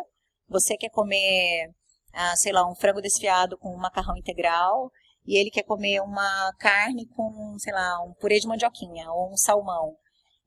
Você 0.48 0.76
quer 0.76 0.90
comer, 0.90 1.70
ah, 2.12 2.34
sei 2.36 2.52
lá, 2.52 2.68
um 2.68 2.74
frango 2.74 3.00
desfiado 3.00 3.56
com 3.58 3.74
um 3.74 3.78
macarrão 3.78 4.16
integral 4.16 4.90
e 5.26 5.38
ele 5.38 5.50
quer 5.50 5.62
comer 5.62 6.00
uma 6.00 6.52
carne 6.58 7.06
com, 7.08 7.56
sei 7.58 7.72
lá, 7.72 8.02
um 8.02 8.12
purê 8.14 8.40
de 8.40 8.48
mandioquinha 8.48 9.10
ou 9.10 9.32
um 9.32 9.36
salmão. 9.36 9.96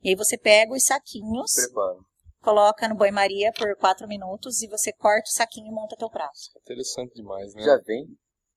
E 0.04 0.10
aí 0.10 0.16
você 0.16 0.38
pega 0.38 0.74
os 0.74 0.84
saquinhos, 0.86 1.52
Preparo. 1.54 2.00
coloca 2.42 2.88
no 2.88 2.96
banho-maria 2.96 3.52
por 3.58 3.76
quatro 3.78 4.08
minutos 4.08 4.62
e 4.62 4.68
você 4.68 4.92
corta 4.94 5.28
o 5.28 5.34
saquinho 5.34 5.68
e 5.68 5.72
monta 5.72 5.96
teu 5.98 6.10
prato. 6.10 6.34
Interessante 6.62 7.14
demais, 7.16 7.54
né? 7.56 7.64
Já 7.64 7.78
vem 7.78 8.06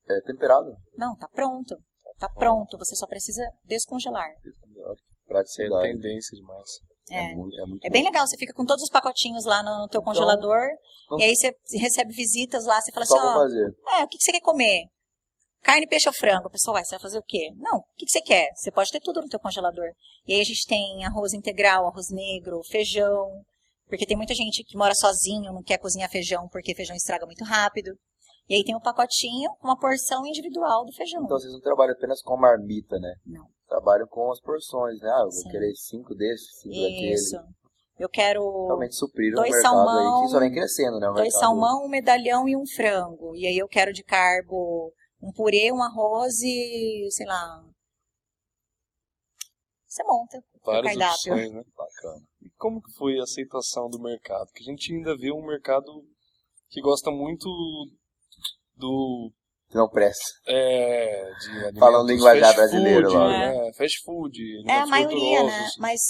é, 0.08 0.20
temperado. 0.22 0.70
Não, 0.96 1.16
tá 1.16 1.28
pronto. 1.28 1.76
Tá 2.18 2.28
pronto, 2.28 2.76
você 2.76 2.94
só 2.94 3.06
precisa 3.06 3.42
descongelar. 3.64 4.28
É 4.28 4.94
Praticidade. 5.26 5.82
tendência 5.92 6.36
demais. 6.36 6.68
É. 7.10 7.34
muito, 7.34 7.56
é 7.60 7.66
muito 7.66 7.84
É 7.84 7.90
bem 7.90 8.04
legal, 8.04 8.24
você 8.26 8.36
fica 8.36 8.52
com 8.52 8.64
todos 8.64 8.84
os 8.84 8.90
pacotinhos 8.90 9.44
lá 9.44 9.62
no, 9.64 9.80
no 9.82 9.88
teu 9.88 10.00
congelador, 10.02 10.60
então- 11.06 11.18
e 11.18 11.24
aí 11.24 11.34
você 11.34 11.52
recebe 11.76 12.12
visitas 12.12 12.64
lá, 12.66 12.80
você 12.80 12.92
fala 12.92 13.04
Só 13.06 13.16
assim, 13.16 13.26
ó, 13.26 13.32
fazer. 13.34 13.74
é, 13.98 14.04
o 14.04 14.08
que, 14.08 14.16
que 14.18 14.22
você 14.22 14.30
quer 14.32 14.40
comer? 14.40 14.84
Carne, 15.62 15.86
peixe 15.86 16.08
ou 16.08 16.14
frango? 16.14 16.48
A 16.48 16.50
pessoa 16.50 16.74
vai, 16.74 16.84
você 16.84 16.90
vai 16.90 17.00
fazer 17.00 17.18
o 17.18 17.22
quê? 17.22 17.52
Não, 17.56 17.78
o 17.78 17.84
que, 17.96 18.06
que 18.06 18.10
você 18.10 18.20
quer? 18.20 18.50
Você 18.54 18.70
pode 18.70 18.90
ter 18.90 19.00
tudo 19.00 19.20
no 19.20 19.28
teu 19.28 19.38
congelador. 19.38 19.90
E 20.26 20.34
aí 20.34 20.40
a 20.40 20.44
gente 20.44 20.66
tem 20.66 21.04
arroz 21.04 21.34
integral, 21.34 21.86
arroz 21.86 22.10
negro, 22.10 22.62
feijão, 22.64 23.30
porque 23.86 24.06
tem 24.06 24.16
muita 24.16 24.34
gente 24.34 24.64
que 24.64 24.76
mora 24.76 24.94
sozinho, 24.94 25.52
não 25.52 25.62
quer 25.62 25.78
cozinhar 25.78 26.10
feijão 26.10 26.48
porque 26.50 26.74
feijão 26.74 26.96
estraga 26.96 27.26
muito 27.26 27.44
rápido. 27.44 27.92
E 28.48 28.54
aí 28.54 28.64
tem 28.64 28.74
um 28.74 28.80
pacotinho, 28.80 29.50
uma 29.62 29.78
porção 29.78 30.26
individual 30.26 30.84
do 30.84 30.92
feijão. 30.92 31.22
Então 31.22 31.38
vocês 31.38 31.52
não 31.52 31.60
trabalham 31.60 31.92
apenas 31.92 32.20
com 32.22 32.36
marmita, 32.36 32.98
né? 32.98 33.14
Não. 33.26 33.46
Trabalham 33.68 34.06
com 34.08 34.30
as 34.32 34.40
porções, 34.40 34.98
né? 35.00 35.08
Ah, 35.08 35.20
eu 35.20 35.30
vou 35.30 35.42
Sim. 35.42 35.50
querer 35.50 35.72
cinco 35.76 36.14
desses, 36.14 36.58
cinco 36.60 36.74
Isso. 36.74 37.36
daquele. 37.36 37.60
Eu 37.98 38.08
quero 38.08 38.66
Realmente 38.66 38.96
suprir 38.96 39.32
o 39.32 39.36
dois 39.36 39.50
mercado 39.50 39.74
salmão, 39.74 40.16
aí, 40.16 40.22
que 40.22 40.28
só 40.30 40.40
vem 40.40 40.50
crescendo, 40.50 40.98
né? 40.98 41.10
o 41.10 41.12
dois 41.12 41.38
salmão, 41.38 41.84
um 41.84 41.88
medalhão 41.88 42.48
e 42.48 42.56
um 42.56 42.66
frango. 42.66 43.36
E 43.36 43.46
aí 43.46 43.58
eu 43.58 43.68
quero 43.68 43.92
de 43.92 44.02
carbo 44.02 44.92
um 45.20 45.32
purê, 45.32 45.70
um 45.72 45.82
arroz 45.82 46.40
e, 46.42 47.08
sei 47.10 47.26
lá. 47.26 47.64
Você 49.86 50.04
monta. 50.04 50.42
Várias 50.64 50.96
opções, 50.96 51.52
né? 51.52 51.62
Bacana. 51.76 52.24
E 52.42 52.50
como 52.56 52.80
que 52.80 52.92
foi 52.92 53.18
a 53.18 53.24
aceitação 53.24 53.88
do 53.90 54.00
mercado? 54.00 54.50
Que 54.54 54.62
a 54.62 54.66
gente 54.72 54.92
ainda 54.92 55.16
vê 55.16 55.32
um 55.32 55.44
mercado 55.44 56.04
que 56.68 56.80
gosta 56.80 57.10
muito 57.10 57.48
do 58.76 59.32
não 59.72 59.88
presta. 59.88 60.24
é, 60.46 61.30
de 61.40 61.50
alimentos 61.50 61.78
Falando 61.78 62.08
linguajar 62.08 62.54
brasileiro 62.54 63.06
food, 63.06 63.16
lá. 63.16 63.28
né? 63.28 63.72
Fast 63.74 64.02
food, 64.04 64.62
É 64.68 64.72
a 64.80 64.86
maioria, 64.86 65.44
né? 65.44 65.70
Mas 65.78 66.00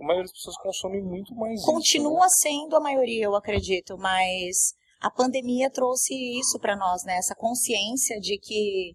A 0.00 0.04
maioria 0.04 0.22
das 0.24 0.32
pessoas 0.32 0.56
consomem 0.58 1.02
muito 1.02 1.34
mais 1.34 1.58
isso, 1.60 1.66
continua 1.66 2.28
sendo 2.28 2.76
a 2.76 2.80
maioria, 2.80 3.24
eu 3.24 3.34
acredito. 3.34 3.96
Mas 3.98 4.74
a 5.02 5.10
pandemia 5.10 5.70
trouxe 5.70 6.14
isso 6.38 6.58
para 6.58 6.76
nós, 6.76 7.04
né? 7.04 7.16
Essa 7.16 7.34
consciência 7.34 8.18
de 8.20 8.38
que 8.38 8.94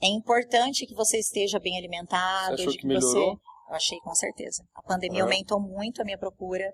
é 0.00 0.06
importante 0.06 0.86
que 0.86 0.94
você 0.94 1.18
esteja 1.18 1.58
bem 1.58 1.76
alimentado, 1.78 2.56
Você 2.56 2.62
achou 2.62 2.72
de 2.72 2.78
que 2.78 2.86
que 2.86 2.94
você. 2.94 3.14
melhorou? 3.14 3.40
Eu 3.68 3.74
achei 3.74 3.98
com 4.00 4.14
certeza. 4.14 4.62
A 4.74 4.82
pandemia 4.82 5.20
É? 5.20 5.22
aumentou 5.22 5.60
muito 5.60 6.00
a 6.00 6.04
minha 6.04 6.18
procura, 6.18 6.70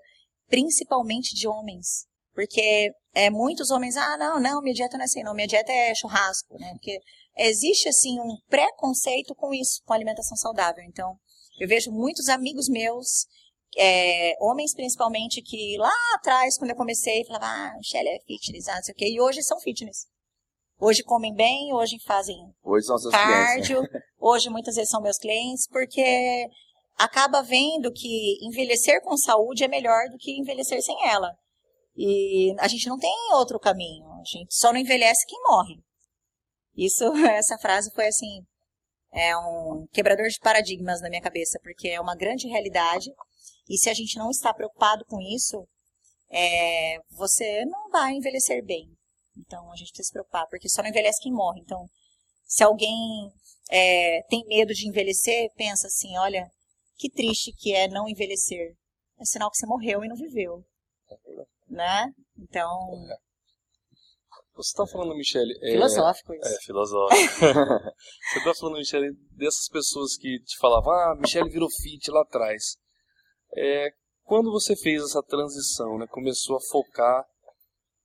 principalmente 0.47 1.33
de 1.35 1.47
homens. 1.47 2.05
Porque 2.33 2.91
é, 3.13 3.29
muitos 3.29 3.71
homens, 3.71 3.95
ah, 3.95 4.17
não, 4.17 4.39
não, 4.41 4.61
minha 4.61 4.73
dieta 4.73 4.97
não 4.97 5.03
é 5.03 5.05
assim, 5.05 5.23
não, 5.23 5.33
minha 5.33 5.47
dieta 5.47 5.71
é 5.71 5.95
churrasco, 5.95 6.57
né? 6.59 6.69
Porque 6.73 6.99
existe, 7.37 7.87
assim, 7.87 8.19
um 8.19 8.35
preconceito 8.49 9.33
com 9.35 9.53
isso, 9.53 9.81
com 9.85 9.93
alimentação 9.93 10.35
saudável. 10.35 10.83
Então, 10.83 11.15
eu 11.59 11.67
vejo 11.67 11.91
muitos 11.91 12.27
amigos 12.27 12.67
meus, 12.67 13.25
é, 13.77 14.35
homens 14.39 14.73
principalmente, 14.73 15.41
que 15.41 15.77
lá 15.77 15.93
atrás, 16.15 16.57
quando 16.57 16.71
eu 16.71 16.75
comecei, 16.75 17.25
falavam, 17.25 17.47
ah, 17.47 17.73
Shelly 17.81 18.09
é 18.09 18.19
fitness, 18.25 18.67
ah, 18.67 18.75
não 18.75 18.83
sei 18.83 18.93
o 18.93 18.97
quê, 18.97 19.09
e 19.09 19.21
hoje 19.21 19.43
são 19.43 19.59
fitness. 19.59 20.07
Hoje 20.79 21.03
comem 21.03 21.33
bem, 21.33 21.73
hoje 21.73 21.97
fazem 22.05 22.35
Hoje 22.63 22.85
são 22.85 22.97
seus 22.97 23.13
clientes. 23.13 23.31
né? 23.31 23.45
cardio. 23.45 23.83
Hoje 24.19 24.49
muitas 24.49 24.75
vezes 24.75 24.89
são 24.89 25.01
meus 25.01 25.17
clientes, 25.17 25.67
porque 25.69 26.49
acaba 26.97 27.41
vendo 27.41 27.91
que 27.93 28.37
envelhecer 28.45 29.01
com 29.01 29.15
saúde 29.15 29.63
é 29.63 29.67
melhor 29.67 30.09
do 30.09 30.17
que 30.17 30.37
envelhecer 30.37 30.81
sem 30.81 30.95
ela. 31.07 31.31
E 31.95 32.53
a 32.59 32.67
gente 32.67 32.89
não 32.89 32.97
tem 32.97 33.13
outro 33.33 33.57
caminho. 33.59 34.05
A 34.13 34.23
gente 34.25 34.53
só 34.53 34.73
não 34.73 34.79
envelhece 34.79 35.25
quem 35.25 35.41
morre. 35.43 35.75
Isso, 36.75 37.05
essa 37.25 37.57
frase 37.57 37.89
foi 37.93 38.07
assim, 38.07 38.41
é 39.13 39.35
um 39.37 39.87
quebrador 39.93 40.27
de 40.27 40.39
paradigmas 40.39 41.01
na 41.01 41.09
minha 41.09 41.21
cabeça, 41.21 41.57
porque 41.63 41.87
é 41.87 42.01
uma 42.01 42.15
grande 42.15 42.47
realidade. 42.47 43.09
E 43.67 43.77
se 43.77 43.89
a 43.89 43.93
gente 43.93 44.17
não 44.17 44.29
está 44.29 44.53
preocupado 44.53 45.03
com 45.05 45.19
isso, 45.19 45.67
é, 46.29 46.97
você 47.11 47.65
não 47.65 47.89
vai 47.89 48.13
envelhecer 48.13 48.63
bem. 48.63 48.89
Então 49.37 49.71
a 49.71 49.75
gente 49.75 49.89
precisa 49.89 50.07
se 50.07 50.13
preocupar, 50.13 50.47
porque 50.47 50.69
só 50.69 50.81
não 50.81 50.89
envelhece 50.89 51.21
quem 51.21 51.31
morre. 51.31 51.61
Então, 51.61 51.85
se 52.45 52.63
alguém 52.63 53.31
é, 53.69 54.21
tem 54.29 54.45
medo 54.47 54.73
de 54.73 54.87
envelhecer, 54.87 55.49
pensa 55.55 55.87
assim, 55.87 56.17
olha, 56.17 56.49
que 56.97 57.09
triste 57.09 57.51
que 57.53 57.73
é 57.73 57.87
não 57.87 58.07
envelhecer. 58.07 58.75
É 59.19 59.25
sinal 59.25 59.49
que 59.49 59.57
você 59.57 59.65
morreu 59.65 60.03
e 60.03 60.07
não 60.07 60.15
viveu. 60.15 60.63
Né? 61.67 62.13
Então, 62.37 62.91
Você 64.55 64.69
está 64.69 64.85
falando, 64.85 65.15
Michele. 65.15 65.53
É, 65.61 65.71
filosófico 65.71 66.33
isso. 66.33 66.47
É, 66.47 66.61
filosófico. 66.61 67.39
você 67.39 68.37
está 68.39 68.53
falando, 68.53 68.77
Michele, 68.77 69.11
dessas 69.31 69.67
pessoas 69.69 70.15
que 70.17 70.39
te 70.43 70.57
falavam, 70.57 70.91
ah, 70.91 71.15
Michele 71.19 71.49
virou 71.49 71.69
fit 71.81 72.09
lá 72.11 72.21
atrás. 72.21 72.77
É, 73.55 73.89
quando 74.23 74.51
você 74.51 74.75
fez 74.75 75.03
essa 75.03 75.21
transição, 75.23 75.97
né, 75.97 76.05
começou 76.09 76.57
a 76.57 76.61
focar 76.71 77.25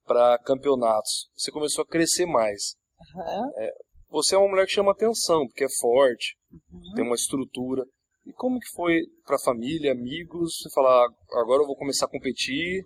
para 0.04 0.38
campeonatos, 0.38 1.30
você 1.36 1.50
começou 1.50 1.82
a 1.82 1.86
crescer 1.86 2.26
mais. 2.26 2.74
Uhum. 3.14 3.52
É, 3.56 3.72
você 4.08 4.34
é 4.34 4.38
uma 4.38 4.48
mulher 4.48 4.66
que 4.66 4.72
chama 4.72 4.92
atenção, 4.92 5.46
porque 5.46 5.64
é 5.64 5.78
forte, 5.80 6.36
uhum. 6.52 6.94
tem 6.94 7.04
uma 7.04 7.14
estrutura. 7.14 7.84
E 8.26 8.32
como 8.32 8.58
que 8.58 8.68
foi 8.74 9.00
para 9.24 9.38
família, 9.38 9.92
amigos, 9.92 10.58
você 10.58 10.70
falar, 10.74 11.08
agora 11.32 11.62
eu 11.62 11.66
vou 11.66 11.76
começar 11.76 12.06
a 12.06 12.10
competir 12.10 12.84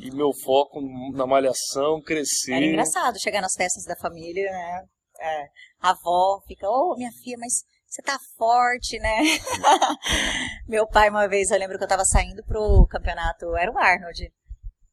e 0.00 0.10
meu 0.10 0.32
foco 0.32 0.80
na 1.12 1.26
malhação 1.26 2.00
crescer? 2.00 2.54
Era 2.54 2.64
engraçado 2.64 3.20
chegar 3.20 3.42
nas 3.42 3.54
festas 3.54 3.84
da 3.84 3.96
família, 3.96 4.50
né? 4.50 4.86
É, 5.20 5.44
a 5.80 5.90
avó 5.90 6.40
fica, 6.46 6.66
ô 6.66 6.92
oh, 6.92 6.96
minha 6.96 7.12
filha, 7.22 7.36
mas 7.38 7.62
você 7.92 8.00
tá 8.00 8.18
forte, 8.38 8.98
né? 8.98 9.18
meu 10.66 10.86
pai, 10.86 11.10
uma 11.10 11.28
vez, 11.28 11.50
eu 11.50 11.58
lembro 11.58 11.76
que 11.76 11.84
eu 11.84 11.88
tava 11.88 12.06
saindo 12.06 12.42
pro 12.42 12.86
campeonato, 12.86 13.54
era 13.54 13.70
o 13.70 13.78
Arnold. 13.78 14.32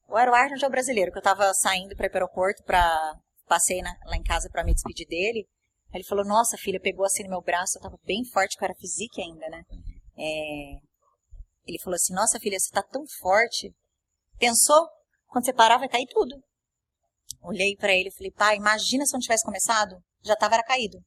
O 0.09 0.17
era 0.17 0.29
o 0.29 0.35
Arnold 0.35 0.61
é 0.61 0.67
o 0.67 0.71
brasileiro, 0.71 1.09
que 1.09 1.17
eu 1.17 1.23
tava 1.23 1.53
saindo 1.53 1.95
para 1.95 2.07
ir 2.07 2.09
pro 2.09 2.17
aeroporto, 2.17 2.61
pra, 2.65 3.15
passei 3.47 3.81
na, 3.81 3.95
lá 4.05 4.17
em 4.17 4.21
casa 4.23 4.49
para 4.51 4.65
me 4.65 4.73
despedir 4.73 5.07
dele. 5.07 5.47
Ele 5.93 6.03
falou, 6.03 6.25
nossa 6.25 6.57
filha, 6.57 6.77
pegou 6.77 7.05
assim 7.05 7.23
no 7.23 7.29
meu 7.29 7.41
braço, 7.41 7.77
eu 7.77 7.81
tava 7.81 7.97
bem 8.03 8.25
forte, 8.25 8.57
que 8.57 8.63
eu 8.63 8.65
era 8.65 8.75
física 8.75 9.21
ainda, 9.21 9.47
né? 9.47 9.63
É... 10.17 10.79
Ele 11.67 11.79
falou 11.81 11.95
assim, 11.95 12.13
nossa 12.13 12.37
filha, 12.37 12.59
você 12.59 12.69
tá 12.69 12.83
tão 12.83 13.05
forte. 13.21 13.73
Pensou? 14.37 14.89
Quando 15.27 15.45
você 15.45 15.53
parar, 15.53 15.77
vai 15.77 15.87
cair 15.87 16.07
tudo. 16.09 16.35
Olhei 17.43 17.77
para 17.77 17.93
ele 17.93 18.09
e 18.09 18.13
falei, 18.13 18.31
pai, 18.31 18.57
imagina 18.57 19.05
se 19.05 19.15
eu 19.15 19.17
não 19.17 19.21
tivesse 19.21 19.45
começado, 19.45 19.95
já 20.21 20.35
tava 20.35 20.55
era 20.55 20.63
caído. 20.63 20.97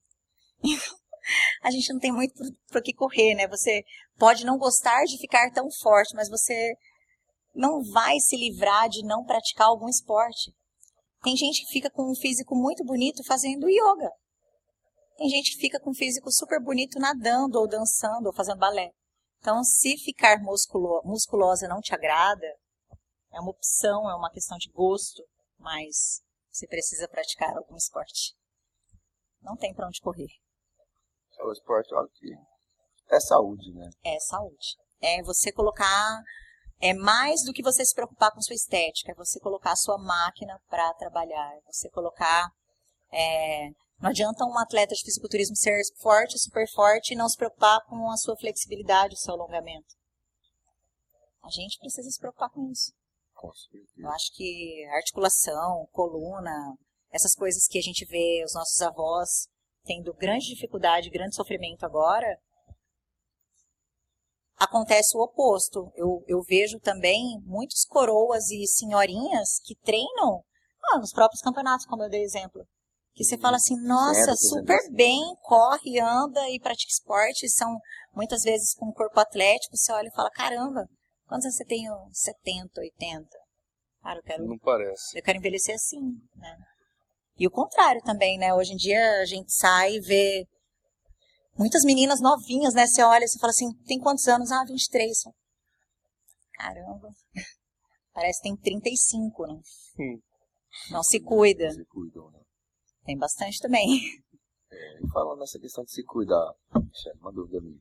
a 1.63 1.71
gente 1.71 1.93
não 1.93 2.01
tem 2.01 2.13
muito 2.13 2.35
por 2.71 2.83
que 2.83 2.93
correr, 2.93 3.35
né? 3.35 3.47
Você 3.49 3.85
pode 4.19 4.45
não 4.45 4.59
gostar 4.59 5.05
de 5.05 5.19
ficar 5.19 5.51
tão 5.53 5.71
forte, 5.71 6.15
mas 6.15 6.29
você 6.29 6.75
não 7.55 7.83
vai 7.83 8.19
se 8.21 8.37
livrar 8.37 8.89
de 8.89 9.05
não 9.05 9.25
praticar 9.25 9.69
algum 9.69 9.89
esporte. 9.89 10.53
Tem 11.23 11.37
gente 11.37 11.65
que 11.65 11.73
fica 11.73 11.91
com 11.91 12.11
um 12.11 12.15
físico 12.15 12.55
muito 12.55 12.85
bonito 12.85 13.23
fazendo 13.25 13.69
yoga. 13.69 14.11
Tem 15.17 15.29
gente 15.29 15.53
que 15.53 15.61
fica 15.61 15.79
com 15.79 15.91
um 15.91 15.95
físico 15.95 16.31
super 16.33 16.61
bonito 16.61 16.99
nadando 16.99 17.59
ou 17.59 17.69
dançando 17.69 18.27
ou 18.27 18.33
fazendo 18.33 18.59
balé. 18.59 18.91
Então, 19.39 19.63
se 19.63 19.97
ficar 19.99 20.41
musculo, 20.41 21.03
musculosa 21.05 21.69
não 21.69 21.81
te 21.81 21.95
agrada, 21.95 22.47
é 23.33 23.41
uma 23.41 23.51
opção, 23.51 24.09
é 24.11 24.15
uma 24.15 24.31
questão 24.31 24.57
de 24.59 24.71
gosto, 24.71 25.23
mas 25.59 26.23
você 26.51 26.67
precisa 26.67 27.09
praticar 27.09 27.57
algum 27.57 27.77
esporte. 27.77 28.35
Não 29.41 29.57
tem 29.57 29.75
para 29.75 29.87
onde 29.87 30.01
correr. 30.01 30.29
É 31.43 31.45
o 31.45 31.53
esporte, 31.53 31.93
olha 31.95 32.09
que 32.15 32.33
é 33.11 33.21
saúde, 33.21 33.73
né? 33.75 33.91
É 34.05 34.19
saúde. 34.21 34.77
É 35.01 35.23
você 35.23 35.53
colocar 35.53 36.23
é 36.81 36.95
mais 36.95 37.45
do 37.45 37.53
que 37.53 37.63
você 37.63 37.85
se 37.85 37.95
preocupar 37.95 38.33
com 38.33 38.41
sua 38.41 38.57
estética, 38.57 39.13
é 39.13 39.15
você 39.15 39.39
colocar 39.41 39.73
a 39.73 39.77
sua 39.77 39.99
máquina 39.99 40.59
para 40.69 40.93
trabalhar, 40.95 41.57
é 41.57 41.61
você 41.67 41.89
colocar 41.91 42.49
é, 43.13 43.69
não 44.01 44.11
adianta 44.11 44.45
um 44.45 44.59
atleta 44.59 44.95
de 44.95 45.05
fisiculturismo 45.05 45.55
ser 45.55 45.81
forte, 46.01 46.39
super 46.39 46.69
forte 46.73 47.13
e 47.13 47.17
não 47.17 47.29
se 47.29 47.37
preocupar 47.37 47.81
com 47.87 48.11
a 48.11 48.17
sua 48.17 48.37
flexibilidade, 48.37 49.15
o 49.15 49.19
seu 49.19 49.35
alongamento. 49.35 49.95
A 51.43 51.51
gente 51.51 51.79
precisa 51.79 52.11
se 52.11 52.19
preocupar 52.19 52.51
com 52.51 52.69
isso. 52.71 52.93
Eu 53.97 54.09
acho 54.11 54.33
que 54.35 54.85
articulação, 54.93 55.87
coluna, 55.93 56.77
essas 57.13 57.35
coisas 57.35 57.67
que 57.69 57.79
a 57.79 57.83
gente 57.83 58.05
vê 58.07 58.43
os 58.45 58.55
nossos 58.55 58.81
avós 58.83 59.49
tendo 59.85 60.15
grande 60.15 60.47
dificuldade, 60.47 61.11
grande 61.11 61.35
sofrimento 61.35 61.85
agora, 61.85 62.27
acontece 64.57 65.17
o 65.17 65.23
oposto. 65.23 65.91
Eu, 65.95 66.25
eu 66.27 66.41
vejo 66.43 66.79
também 66.79 67.41
muitos 67.45 67.85
coroas 67.85 68.51
e 68.51 68.67
senhorinhas 68.67 69.61
que 69.65 69.75
treinam 69.77 70.43
ah, 70.91 70.99
nos 70.99 71.13
próprios 71.13 71.43
campeonatos, 71.43 71.87
como 71.87 72.03
eu 72.03 72.11
dei 72.11 72.23
exemplo. 72.23 72.65
Que 73.15 73.25
você 73.25 73.37
fala 73.37 73.57
assim, 73.57 73.77
nossa, 73.83 74.35
super 74.37 74.81
bem, 74.91 75.21
corre, 75.43 76.01
anda 76.01 76.49
e 76.49 76.59
pratica 76.59 76.91
esporte, 76.91 77.49
são 77.49 77.79
muitas 78.15 78.43
vezes 78.43 78.75
com 78.75 78.91
corpo 78.93 79.21
atlético, 79.21 79.77
você 79.77 79.93
olha 79.93 80.09
e 80.09 80.15
fala, 80.15 80.31
caramba, 80.31 80.87
quantos 81.27 81.45
anos 81.45 81.57
você 81.57 81.65
tem? 81.67 81.85
70, 82.11 82.81
80? 82.81 83.29
Cara, 84.03 84.19
eu 84.19 84.23
quero. 84.23 84.47
Não 84.47 84.59
parece. 84.59 85.19
Eu 85.19 85.23
quero 85.23 85.39
envelhecer 85.39 85.75
assim, 85.75 86.01
né? 86.37 86.57
E 87.43 87.47
o 87.49 87.51
contrário 87.51 88.01
também, 88.03 88.39
né? 88.39 88.55
Hoje 88.55 88.73
em 88.73 88.77
dia 88.77 89.21
a 89.21 89.25
gente 89.25 89.53
sai 89.53 89.97
e 89.97 90.01
vê 90.01 90.47
muitas 91.59 91.83
meninas 91.83 92.21
novinhas, 92.21 92.73
né? 92.73 92.87
Você 92.87 93.03
olha 93.03 93.25
e 93.25 93.41
fala 93.41 93.51
assim, 93.51 93.67
tem 93.85 93.99
quantos 93.99 94.29
anos? 94.29 94.53
Ah, 94.53 94.65
23. 94.65 95.25
Caramba. 96.53 97.09
Parece 98.15 98.41
que 98.41 98.49
tem 98.49 98.57
35, 98.57 99.47
né? 99.49 99.61
Hum. 99.99 100.21
Não 100.93 101.03
se 101.03 101.19
cuida. 101.19 101.65
Não 101.65 101.73
se 101.73 101.85
cuidam, 101.87 102.31
né? 102.31 102.41
Tem 103.05 103.19
bastante 103.19 103.59
também. 103.59 103.89
É, 104.75 105.05
e 105.05 105.11
falando 105.13 105.41
nessa 105.41 105.59
questão 105.59 105.85
de 105.85 105.93
se 105.93 106.03
cuidar, 106.03 106.51
Michelle, 106.75 107.21
uma 107.21 107.31
dúvida 107.31 107.61
minha. 107.61 107.79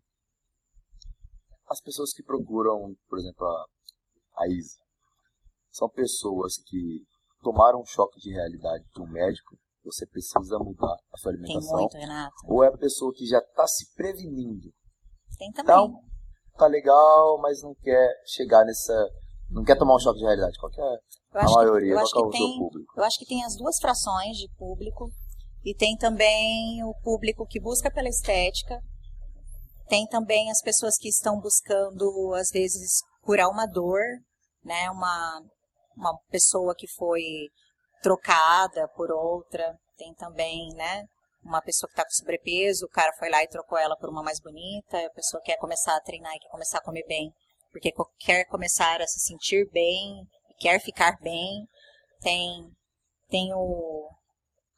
As 1.70 1.80
pessoas 1.80 2.12
que 2.12 2.22
procuram, 2.22 2.94
por 3.08 3.18
exemplo, 3.18 3.46
a, 3.48 3.66
a 4.44 4.48
Isa, 4.50 4.78
são 5.72 5.88
pessoas 5.88 6.58
que 6.68 7.08
tomaram 7.42 7.82
um 7.82 7.86
choque 7.86 8.20
de 8.20 8.32
realidade 8.32 8.84
de 8.94 9.02
um 9.02 9.08
médico, 9.08 9.58
você 9.84 10.06
precisa 10.06 10.60
mudar 10.60 10.96
a 11.12 11.18
sua 11.18 11.32
alimentação. 11.32 11.62
Tem 11.62 11.78
muito, 11.78 11.98
Renato. 11.98 12.36
Ou 12.46 12.64
é 12.64 12.68
a 12.68 12.78
pessoa 12.78 13.12
que 13.14 13.26
já 13.26 13.40
está 13.40 13.68
se 13.68 13.94
prevenindo. 13.96 14.70
Tem 15.38 15.52
também. 15.52 15.76
Então, 15.76 16.00
tá 16.58 16.68
legal, 16.68 17.40
mas 17.42 17.62
não 17.62 17.74
quer 17.76 18.10
chegar 18.26 18.64
nessa. 18.66 18.94
Não 19.50 19.64
quer 19.64 19.78
tomar 19.78 19.96
um 19.96 20.00
choque 20.00 20.20
de 20.20 20.26
realidade. 20.26 20.58
Qual 20.60 20.72
é 20.78 21.44
a 21.44 21.50
maioria? 21.56 21.96
Que, 21.96 22.12
qual 22.12 22.26
é 22.26 22.28
o 22.28 22.32
tem, 22.32 22.58
público? 22.58 22.94
Eu 22.96 23.04
acho 23.04 23.18
que 23.20 23.26
tem 23.26 23.44
as 23.44 23.56
duas 23.58 23.78
frações 23.80 24.38
de 24.38 24.48
público. 24.58 25.10
E 25.64 25.76
tem 25.76 25.96
também 25.96 26.84
o 26.84 26.94
público 27.04 27.46
que 27.46 27.60
busca 27.60 27.92
pela 27.92 28.08
estética. 28.08 28.80
Tem 29.88 30.08
também 30.08 30.50
as 30.50 30.62
pessoas 30.62 30.98
que 30.98 31.10
estão 31.10 31.40
buscando, 31.40 32.34
às 32.34 32.50
vezes, 32.50 33.02
curar 33.22 33.50
uma 33.50 33.66
dor, 33.66 34.02
né? 34.64 34.90
Uma, 34.90 35.42
uma 35.96 36.18
pessoa 36.30 36.76
que 36.76 36.88
foi 36.88 37.50
trocada 38.02 38.88
por 38.96 39.12
outra. 39.12 39.78
Tem 39.98 40.14
também, 40.16 40.70
né? 40.76 41.06
Uma 41.44 41.62
pessoa 41.62 41.88
que 41.88 41.94
está 41.94 42.04
com 42.04 42.12
sobrepeso, 42.12 42.86
o 42.86 42.90
cara 42.90 43.12
foi 43.18 43.30
lá 43.30 43.44
e 43.44 43.48
trocou 43.48 43.78
ela 43.78 43.98
por 43.98 44.10
uma 44.10 44.24
mais 44.24 44.40
bonita. 44.40 44.98
A 45.06 45.10
pessoa 45.12 45.42
quer 45.44 45.58
começar 45.58 45.96
a 45.96 46.02
treinar 46.02 46.36
e 46.36 46.40
quer 46.40 46.50
começar 46.50 46.78
a 46.78 46.84
comer 46.84 47.06
bem, 47.08 47.32
porque 47.72 47.92
quer 48.20 48.46
começar 48.46 49.02
a 49.02 49.08
se 49.08 49.20
sentir 49.20 49.68
bem, 49.72 50.24
quer 50.60 50.80
ficar 50.80 51.18
bem. 51.20 51.68
Tem, 52.20 52.72
tem 53.28 53.52
o, 53.56 54.08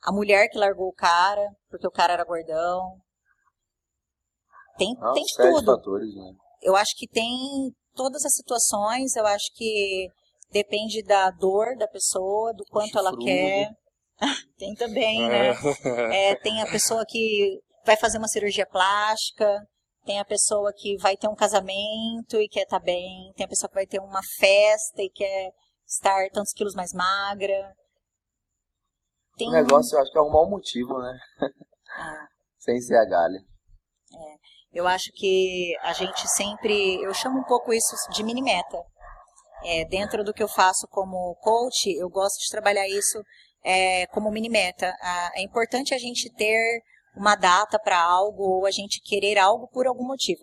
a 0.01 0.11
mulher 0.13 0.47
que 0.47 0.57
largou 0.57 0.87
o 0.87 0.93
cara, 0.93 1.45
porque 1.69 1.87
o 1.87 1.91
cara 1.91 2.13
era 2.13 2.23
gordão. 2.23 2.97
Tem, 4.77 4.95
ah, 5.01 5.11
tem 5.13 5.25
tudo. 5.35 5.65
Fatores, 5.65 6.15
né? 6.15 6.33
Eu 6.61 6.77
acho 6.77 6.95
que 6.95 7.07
tem 7.07 7.73
todas 7.93 8.23
as 8.25 8.33
situações, 8.33 9.15
eu 9.15 9.25
acho 9.25 9.51
que 9.53 10.07
Depende 10.53 11.01
da 11.01 11.31
dor 11.31 11.75
da 11.77 11.87
pessoa, 11.87 12.53
do 12.53 12.63
quanto 12.65 12.97
ela 12.97 13.11
quer. 13.17 13.71
tem 14.57 14.75
também, 14.75 15.27
né? 15.27 15.49
É, 16.13 16.35
tem 16.35 16.61
a 16.61 16.67
pessoa 16.67 17.03
que 17.05 17.59
vai 17.83 17.97
fazer 17.97 18.19
uma 18.19 18.27
cirurgia 18.27 18.65
plástica, 18.65 19.59
tem 20.05 20.19
a 20.19 20.25
pessoa 20.25 20.71
que 20.71 20.95
vai 20.97 21.17
ter 21.17 21.27
um 21.27 21.35
casamento 21.35 22.39
e 22.39 22.47
quer 22.47 22.63
estar 22.63 22.79
tá 22.79 22.85
bem, 22.85 23.33
tem 23.35 23.45
a 23.45 23.49
pessoa 23.49 23.67
que 23.67 23.75
vai 23.75 23.87
ter 23.87 23.99
uma 23.99 24.21
festa 24.37 25.01
e 25.01 25.09
quer 25.09 25.51
estar 25.87 26.29
tantos 26.31 26.53
quilos 26.53 26.75
mais 26.75 26.93
magra. 26.93 27.73
Tem... 29.35 29.49
O 29.49 29.51
negócio 29.51 29.97
eu 29.97 30.01
acho 30.01 30.11
que 30.11 30.17
é 30.19 30.21
um 30.21 30.49
motivo, 30.49 30.99
né? 30.99 31.17
Ah. 31.97 32.27
Sem 32.59 32.79
ser 32.79 32.95
a 32.95 33.05
galha. 33.05 33.39
É, 34.13 34.35
eu 34.71 34.87
acho 34.87 35.11
que 35.13 35.75
a 35.81 35.93
gente 35.93 36.27
sempre. 36.29 37.01
Eu 37.03 37.13
chamo 37.13 37.39
um 37.39 37.43
pouco 37.43 37.73
isso 37.73 37.95
de 38.11 38.23
mini 38.23 38.41
meta. 38.41 38.77
É, 39.65 39.85
dentro 39.85 40.23
do 40.23 40.33
que 40.33 40.43
eu 40.43 40.47
faço 40.47 40.87
como 40.89 41.35
coach, 41.41 41.89
eu 41.95 42.09
gosto 42.09 42.39
de 42.39 42.49
trabalhar 42.49 42.87
isso 42.87 43.21
é, 43.63 44.05
como 44.07 44.31
mini 44.31 44.49
meta. 44.49 44.93
é 45.35 45.41
importante 45.41 45.93
a 45.93 45.97
gente 45.97 46.31
ter 46.33 46.81
uma 47.15 47.35
data 47.35 47.79
para 47.79 48.01
algo 48.01 48.43
ou 48.43 48.65
a 48.65 48.71
gente 48.71 49.01
querer 49.01 49.37
algo 49.37 49.67
por 49.69 49.87
algum 49.87 50.05
motivo. 50.05 50.41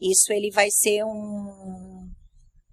Isso 0.00 0.32
ele 0.32 0.50
vai 0.50 0.70
ser 0.70 1.04
um, 1.04 2.10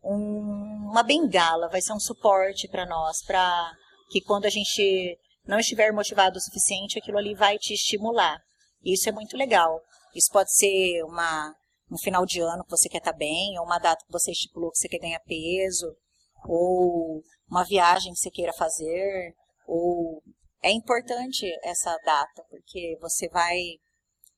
um, 0.03 0.89
uma 0.91 1.03
bengala, 1.03 1.69
vai 1.69 1.81
ser 1.81 1.93
um 1.93 1.99
suporte 1.99 2.67
para 2.67 2.85
nós, 2.85 3.23
para 3.25 3.71
que 4.09 4.21
quando 4.21 4.45
a 4.45 4.49
gente 4.49 5.17
não 5.45 5.59
estiver 5.59 5.91
motivado 5.91 6.37
o 6.37 6.41
suficiente, 6.41 6.97
aquilo 6.97 7.17
ali 7.17 7.35
vai 7.35 7.57
te 7.57 7.73
estimular. 7.73 8.39
Isso 8.83 9.07
é 9.07 9.11
muito 9.11 9.37
legal. 9.37 9.81
Isso 10.15 10.31
pode 10.31 10.53
ser 10.55 11.03
uma 11.03 11.53
no 11.93 11.99
final 11.99 12.25
de 12.25 12.41
ano 12.41 12.63
que 12.63 12.71
você 12.71 12.89
quer 12.89 12.97
estar 12.97 13.11
tá 13.11 13.17
bem, 13.17 13.57
ou 13.59 13.65
uma 13.65 13.77
data 13.77 14.03
que 14.03 14.11
você 14.11 14.31
estipulou 14.31 14.71
que 14.71 14.79
você 14.79 14.89
quer 14.89 14.97
ganhar 14.97 15.19
peso, 15.19 15.95
ou 16.43 17.21
uma 17.47 17.63
viagem 17.63 18.11
que 18.13 18.19
você 18.19 18.31
queira 18.31 18.51
fazer, 18.51 19.35
Ou 19.67 20.23
é 20.61 20.71
importante 20.71 21.45
essa 21.63 21.95
data, 22.03 22.43
porque 22.49 22.97
você 22.99 23.29
vai. 23.29 23.59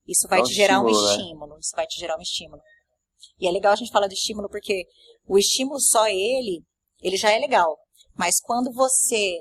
Isso 0.05 0.27
vai 0.27 0.39
Dá 0.39 0.43
um 0.43 0.47
te 0.47 0.53
gerar 0.53 0.81
um 0.81 0.89
estímulo, 0.89 1.07
né? 1.07 1.15
estímulo. 1.15 1.59
Isso 1.59 1.75
vai 1.75 1.87
te 1.87 1.99
gerar 1.99 2.17
um 2.17 2.21
estímulo. 2.21 2.61
E 3.39 3.47
é 3.47 3.51
legal 3.51 3.71
a 3.71 3.75
gente 3.75 3.91
falar 3.91 4.07
de 4.07 4.15
estímulo, 4.15 4.49
porque 4.49 4.85
o 5.25 5.37
estímulo 5.37 5.79
só 5.79 6.07
ele, 6.07 6.61
ele 7.01 7.15
já 7.15 7.31
é 7.31 7.39
legal. 7.39 7.77
Mas 8.15 8.41
quando 8.41 8.71
você 8.73 9.39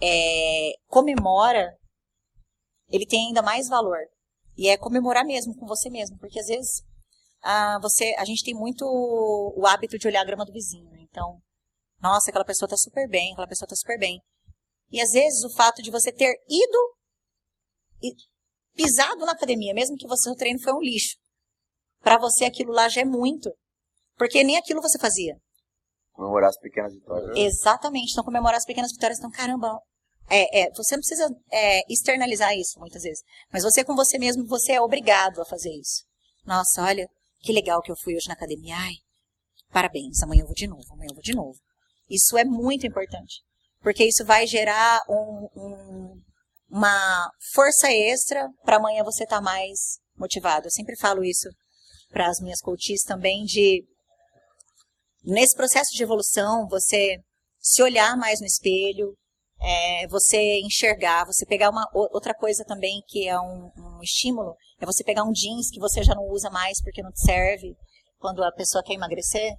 é, 0.00 0.72
comemora, 0.86 1.76
ele 2.88 3.04
tem 3.04 3.26
ainda 3.26 3.42
mais 3.42 3.68
valor. 3.68 3.98
E 4.56 4.68
é 4.68 4.76
comemorar 4.76 5.24
mesmo 5.24 5.54
com 5.56 5.66
você 5.66 5.90
mesmo, 5.90 6.16
porque 6.18 6.40
às 6.40 6.46
vezes 6.46 6.87
ah, 7.42 7.78
você, 7.80 8.14
a 8.18 8.24
gente 8.24 8.44
tem 8.44 8.54
muito 8.54 8.84
o 8.84 9.66
hábito 9.66 9.98
de 9.98 10.06
olhar 10.06 10.22
a 10.22 10.26
grama 10.26 10.44
do 10.44 10.52
vizinho. 10.52 10.90
né? 10.90 11.00
Então, 11.02 11.40
nossa, 12.00 12.30
aquela 12.30 12.44
pessoa 12.44 12.66
está 12.66 12.76
super 12.76 13.08
bem, 13.08 13.32
aquela 13.32 13.48
pessoa 13.48 13.66
está 13.66 13.76
super 13.76 13.98
bem. 13.98 14.20
E 14.90 15.00
às 15.00 15.10
vezes 15.10 15.44
o 15.44 15.54
fato 15.54 15.82
de 15.82 15.90
você 15.90 16.12
ter 16.12 16.34
ido 16.48 16.94
e 18.02 18.12
pisado 18.74 19.24
na 19.26 19.32
academia, 19.32 19.74
mesmo 19.74 19.96
que 19.96 20.06
você, 20.06 20.30
o 20.30 20.34
treino 20.34 20.60
foi 20.60 20.72
um 20.72 20.80
lixo, 20.80 21.16
para 22.00 22.18
você 22.18 22.44
aquilo 22.44 22.72
lá 22.72 22.88
já 22.88 23.02
é 23.02 23.04
muito. 23.04 23.50
Porque 24.16 24.42
nem 24.42 24.56
aquilo 24.56 24.80
você 24.80 24.98
fazia. 24.98 25.36
Comemorar 26.12 26.50
as 26.50 26.58
pequenas 26.58 26.92
vitórias. 26.92 27.36
Exatamente. 27.36 28.12
Então, 28.12 28.24
comemorar 28.24 28.56
as 28.56 28.64
pequenas 28.64 28.90
vitórias. 28.92 29.18
Então, 29.18 29.30
caramba, 29.30 29.78
é, 30.28 30.62
é, 30.62 30.70
você 30.72 30.96
não 30.96 31.00
precisa 31.00 31.28
é, 31.52 31.80
externalizar 31.92 32.52
isso 32.54 32.78
muitas 32.80 33.02
vezes. 33.02 33.22
Mas 33.52 33.62
você 33.62 33.84
com 33.84 33.94
você 33.94 34.18
mesmo, 34.18 34.44
você 34.46 34.72
é 34.72 34.80
obrigado 34.80 35.40
a 35.40 35.44
fazer 35.44 35.70
isso. 35.70 36.04
Nossa, 36.44 36.82
olha, 36.82 37.08
que 37.40 37.52
legal 37.52 37.80
que 37.80 37.90
eu 37.90 37.96
fui 37.96 38.14
hoje 38.14 38.28
na 38.28 38.34
academia. 38.34 38.76
Ai, 38.76 38.94
parabéns, 39.72 40.22
amanhã 40.22 40.42
eu 40.42 40.46
vou 40.46 40.54
de 40.54 40.66
novo, 40.66 40.92
amanhã 40.92 41.08
eu 41.10 41.14
vou 41.14 41.22
de 41.22 41.34
novo. 41.34 41.58
Isso 42.08 42.36
é 42.36 42.44
muito 42.44 42.86
importante. 42.86 43.42
Porque 43.80 44.04
isso 44.04 44.24
vai 44.24 44.46
gerar 44.46 45.00
um- 45.08 45.48
um- 45.56 46.22
uma 46.70 47.30
força 47.52 47.90
extra 47.92 48.48
para 48.64 48.76
amanhã 48.76 49.04
você 49.04 49.24
estar 49.24 49.40
mais 49.40 49.98
motivado. 50.16 50.66
Eu 50.66 50.70
sempre 50.70 50.96
falo 50.96 51.24
isso 51.24 51.48
para 52.10 52.28
as 52.28 52.40
minhas 52.40 52.60
coaches 52.60 53.02
também, 53.04 53.44
de 53.44 53.84
nesse 55.24 55.54
processo 55.54 55.90
de 55.94 56.02
evolução, 56.02 56.66
você 56.68 57.18
se 57.60 57.82
olhar 57.82 58.16
mais 58.16 58.40
no 58.40 58.46
espelho, 58.46 59.14
é, 59.60 60.06
você 60.08 60.60
enxergar, 60.60 61.26
você 61.26 61.44
pegar 61.44 61.70
uma 61.70 61.86
outra 61.92 62.34
coisa 62.34 62.64
também 62.64 63.02
que 63.06 63.28
é 63.28 63.38
um, 63.38 63.70
um 63.76 64.02
estímulo, 64.02 64.56
é 64.80 64.86
você 64.86 65.02
pegar 65.04 65.24
um 65.24 65.32
jeans 65.32 65.70
que 65.70 65.80
você 65.80 66.02
já 66.02 66.14
não 66.14 66.28
usa 66.28 66.50
mais 66.50 66.80
porque 66.82 67.02
não 67.02 67.12
te 67.12 67.20
serve 67.20 67.76
quando 68.18 68.42
a 68.42 68.52
pessoa 68.52 68.82
quer 68.82 68.94
emagrecer. 68.94 69.52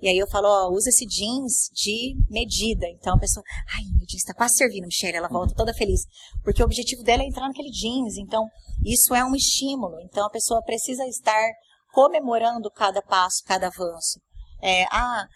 E 0.00 0.08
aí 0.08 0.18
eu 0.18 0.26
falo, 0.26 0.48
ó, 0.48 0.68
usa 0.70 0.88
esse 0.88 1.06
jeans 1.06 1.70
de 1.72 2.16
medida. 2.28 2.88
Então 2.88 3.14
a 3.14 3.18
pessoa, 3.18 3.44
ai, 3.72 3.84
meu 3.96 4.06
jeans 4.06 4.24
tá 4.24 4.34
quase 4.34 4.56
servindo, 4.56 4.86
Michelle, 4.86 5.16
ela 5.16 5.28
volta 5.28 5.54
toda 5.54 5.72
feliz. 5.72 6.00
Porque 6.42 6.60
o 6.60 6.64
objetivo 6.64 7.04
dela 7.04 7.22
é 7.22 7.26
entrar 7.26 7.46
naquele 7.46 7.70
jeans. 7.70 8.16
Então, 8.16 8.48
isso 8.84 9.14
é 9.14 9.24
um 9.24 9.34
estímulo. 9.36 10.00
Então 10.00 10.26
a 10.26 10.30
pessoa 10.30 10.62
precisa 10.62 11.06
estar 11.06 11.52
comemorando 11.92 12.70
cada 12.70 13.00
passo, 13.00 13.44
cada 13.46 13.68
avanço. 13.68 14.20
É, 14.60 14.84
ah, 14.90 15.26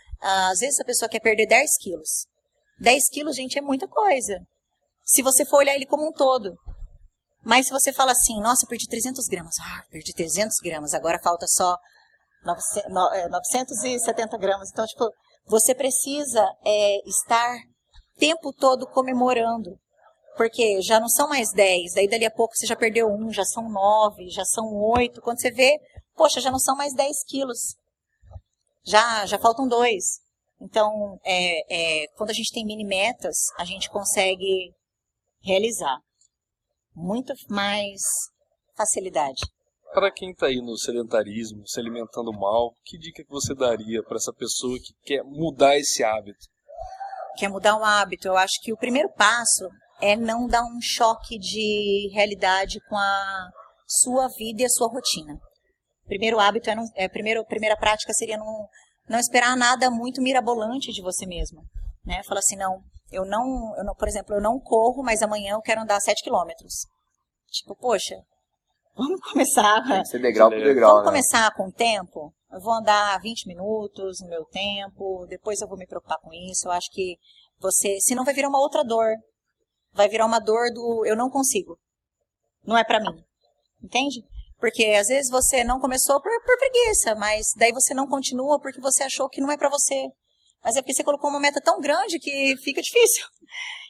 às 0.50 0.58
vezes 0.58 0.80
a 0.80 0.84
pessoa 0.84 1.08
quer 1.08 1.20
perder 1.20 1.46
10 1.46 1.70
quilos. 1.80 2.26
10 2.80 3.08
quilos, 3.10 3.36
gente, 3.36 3.58
é 3.58 3.62
muita 3.62 3.86
coisa. 3.86 4.40
Se 5.04 5.22
você 5.22 5.44
for 5.44 5.58
olhar 5.58 5.74
ele 5.74 5.86
como 5.86 6.08
um 6.08 6.12
todo. 6.12 6.56
Mas 7.46 7.66
se 7.68 7.72
você 7.72 7.92
fala 7.92 8.10
assim, 8.10 8.40
nossa, 8.40 8.66
perdi 8.66 8.88
300 8.88 9.24
gramas. 9.28 9.54
Ah, 9.60 9.84
perdi 9.88 10.12
300 10.12 10.56
gramas, 10.60 10.92
agora 10.92 11.20
falta 11.22 11.46
só 11.46 11.76
900 12.44 12.92
no- 12.92 13.14
é, 13.14 13.28
970 13.28 14.36
gramas. 14.36 14.68
Então, 14.72 14.84
tipo, 14.84 15.08
você 15.46 15.72
precisa 15.72 16.44
é, 16.64 17.08
estar 17.08 17.56
tempo 18.18 18.52
todo 18.52 18.84
comemorando. 18.88 19.78
Porque 20.36 20.82
já 20.82 20.98
não 20.98 21.08
são 21.08 21.28
mais 21.28 21.52
10, 21.52 21.94
daí 21.94 22.08
dali 22.08 22.26
a 22.26 22.30
pouco 22.32 22.52
você 22.56 22.66
já 22.66 22.74
perdeu 22.74 23.06
um, 23.08 23.32
já 23.32 23.44
são 23.44 23.70
9, 23.70 24.28
já 24.28 24.44
são 24.44 24.66
8. 24.74 25.22
Quando 25.22 25.40
você 25.40 25.50
vê, 25.52 25.78
poxa, 26.16 26.40
já 26.40 26.50
não 26.50 26.58
são 26.58 26.76
mais 26.76 26.92
10 26.94 27.22
quilos. 27.28 27.76
Já, 28.84 29.24
já 29.24 29.38
faltam 29.38 29.68
dois. 29.68 30.20
Então, 30.60 31.18
é, 31.24 32.02
é, 32.02 32.06
quando 32.16 32.30
a 32.30 32.34
gente 32.34 32.52
tem 32.52 32.66
mini 32.66 32.84
metas, 32.84 33.36
a 33.56 33.64
gente 33.64 33.88
consegue 33.88 34.74
realizar 35.42 35.96
muito 36.96 37.32
mais 37.48 38.00
facilidade. 38.76 39.42
Para 39.92 40.10
quem 40.10 40.30
está 40.30 40.46
aí 40.46 40.60
no 40.60 40.76
sedentarismo, 40.76 41.66
se 41.66 41.78
alimentando 41.78 42.32
mal, 42.32 42.74
que 42.84 42.98
dica 42.98 43.22
que 43.22 43.30
você 43.30 43.54
daria 43.54 44.02
para 44.02 44.16
essa 44.16 44.32
pessoa 44.32 44.76
que 44.78 44.92
quer 45.04 45.22
mudar 45.22 45.76
esse 45.78 46.02
hábito? 46.02 46.46
quer 47.36 47.48
mudar 47.48 47.76
um 47.76 47.84
hábito, 47.84 48.26
eu 48.26 48.36
acho 48.36 48.54
que 48.62 48.72
o 48.72 48.76
primeiro 48.76 49.10
passo 49.10 49.68
é 50.00 50.16
não 50.16 50.46
dar 50.46 50.62
um 50.64 50.80
choque 50.80 51.38
de 51.38 52.10
realidade 52.12 52.80
com 52.88 52.96
a 52.96 53.50
sua 53.86 54.28
vida 54.36 54.62
e 54.62 54.64
a 54.64 54.68
sua 54.68 54.88
rotina. 54.88 55.38
Primeiro 56.06 56.40
hábito 56.40 56.70
é, 56.70 56.74
não, 56.74 56.84
é 56.94 57.08
primeiro, 57.08 57.44
primeira 57.44 57.76
prática 57.76 58.12
seria 58.12 58.36
não, 58.36 58.66
não 59.08 59.18
esperar 59.18 59.56
nada 59.56 59.90
muito 59.90 60.22
mirabolante 60.22 60.92
de 60.92 61.02
você 61.02 61.26
mesmo, 61.26 61.62
né? 62.04 62.22
Falar 62.24 62.40
assim, 62.40 62.56
não, 62.56 62.80
eu 63.10 63.24
não, 63.24 63.74
eu 63.76 63.84
não, 63.84 63.94
por 63.94 64.08
exemplo, 64.08 64.34
eu 64.34 64.40
não 64.40 64.58
corro, 64.58 65.02
mas 65.02 65.22
amanhã 65.22 65.54
eu 65.54 65.60
quero 65.60 65.80
andar 65.80 66.00
7 66.00 66.22
quilômetros. 66.22 66.86
Tipo, 67.50 67.74
poxa, 67.76 68.16
vamos 68.96 69.20
começar 69.32 69.82
Tem 69.84 70.02
que 70.02 70.08
ser 70.08 70.18
degrau 70.20 70.50
por 70.50 70.58
degrau, 70.62 70.90
Vamos 70.90 71.04
né? 71.04 71.10
começar 71.10 71.54
com 71.54 71.68
o 71.68 71.72
tempo? 71.72 72.32
Eu 72.52 72.60
vou 72.60 72.72
andar 72.72 73.20
20 73.20 73.46
minutos 73.48 74.20
no 74.20 74.28
meu 74.28 74.44
tempo, 74.44 75.26
depois 75.28 75.60
eu 75.60 75.68
vou 75.68 75.76
me 75.76 75.86
preocupar 75.86 76.18
com 76.20 76.32
isso. 76.32 76.68
Eu 76.68 76.72
acho 76.72 76.90
que 76.90 77.16
você, 77.58 77.98
senão 78.00 78.24
vai 78.24 78.34
virar 78.34 78.48
uma 78.48 78.60
outra 78.60 78.84
dor. 78.84 79.14
Vai 79.92 80.08
virar 80.08 80.26
uma 80.26 80.38
dor 80.38 80.72
do 80.72 81.04
eu 81.06 81.16
não 81.16 81.30
consigo. 81.30 81.78
Não 82.64 82.76
é 82.76 82.84
pra 82.84 83.00
mim. 83.00 83.24
Entende? 83.82 84.24
Porque 84.58 84.84
às 84.98 85.08
vezes 85.08 85.30
você 85.30 85.62
não 85.64 85.80
começou 85.80 86.20
por, 86.20 86.30
por 86.44 86.58
preguiça, 86.58 87.14
mas 87.14 87.46
daí 87.56 87.72
você 87.72 87.94
não 87.94 88.06
continua 88.06 88.58
porque 88.60 88.80
você 88.80 89.04
achou 89.04 89.28
que 89.28 89.40
não 89.40 89.50
é 89.50 89.56
pra 89.56 89.68
você. 89.68 90.08
Mas 90.66 90.74
é 90.74 90.82
porque 90.82 90.94
você 90.94 91.04
colocou 91.04 91.30
uma 91.30 91.38
meta 91.38 91.60
tão 91.60 91.80
grande 91.80 92.18
que 92.18 92.56
fica 92.56 92.82
difícil. 92.82 93.24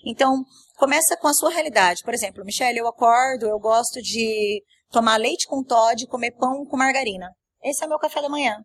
Então, 0.04 0.44
começa 0.76 1.16
com 1.16 1.26
a 1.26 1.32
sua 1.32 1.48
realidade. 1.48 2.02
Por 2.04 2.12
exemplo, 2.12 2.44
Michelle, 2.44 2.78
eu 2.78 2.86
acordo, 2.86 3.46
eu 3.46 3.58
gosto 3.58 4.02
de 4.02 4.62
tomar 4.90 5.16
leite 5.16 5.46
com 5.46 5.64
Todd 5.64 6.04
e 6.04 6.06
comer 6.06 6.32
pão 6.32 6.66
com 6.66 6.76
margarina. 6.76 7.30
Esse 7.62 7.82
é 7.82 7.86
o 7.86 7.88
meu 7.88 7.98
café 7.98 8.20
da 8.20 8.28
manhã. 8.28 8.62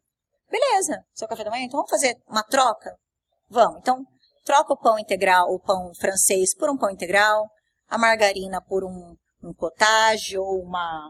Beleza, 0.50 1.02
seu 1.14 1.26
café 1.26 1.46
da 1.46 1.50
manhã, 1.50 1.64
então 1.64 1.78
vamos 1.78 1.90
fazer 1.90 2.18
uma 2.28 2.44
troca? 2.44 2.94
Vamos. 3.50 3.78
Então, 3.80 4.04
troca 4.44 4.74
o 4.74 4.78
pão 4.78 5.00
integral, 5.00 5.48
o 5.48 5.62
pão 5.62 5.94
francês 5.98 6.54
por 6.54 6.70
um 6.70 6.78
pão 6.78 6.90
integral, 6.90 7.48
a 7.88 7.98
margarina 7.98 8.62
por 8.62 8.84
um, 8.84 9.16
um 9.42 9.54
cottage 9.54 10.38
ou 10.38 10.62
uma 10.62 11.10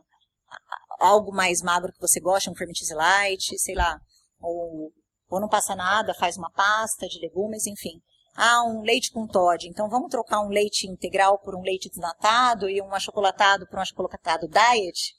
algo 0.99 1.33
mais 1.33 1.63
magro 1.63 1.91
que 1.91 1.99
você 1.99 2.19
gosta, 2.19 2.51
um 2.51 2.55
cheese 2.55 2.93
light, 2.93 3.57
sei 3.57 3.73
lá, 3.73 3.97
ou, 4.39 4.91
ou 5.31 5.39
não 5.39 5.47
passa 5.47 5.75
nada, 5.75 6.13
faz 6.13 6.35
uma 6.35 6.51
pasta 6.51 7.07
de 7.07 7.19
legumes, 7.19 7.65
enfim. 7.65 8.01
Ah, 8.35 8.63
um 8.63 8.81
leite 8.81 9.11
com 9.11 9.25
Todd. 9.25 9.67
Então 9.67 9.89
vamos 9.89 10.09
trocar 10.09 10.41
um 10.41 10.49
leite 10.49 10.87
integral 10.87 11.39
por 11.39 11.55
um 11.55 11.61
leite 11.61 11.89
desnatado 11.89 12.69
e 12.69 12.81
um 12.81 12.93
achocolatado 12.93 13.65
por 13.67 13.79
um 13.79 13.81
achocolatado 13.81 14.47
diet? 14.47 15.15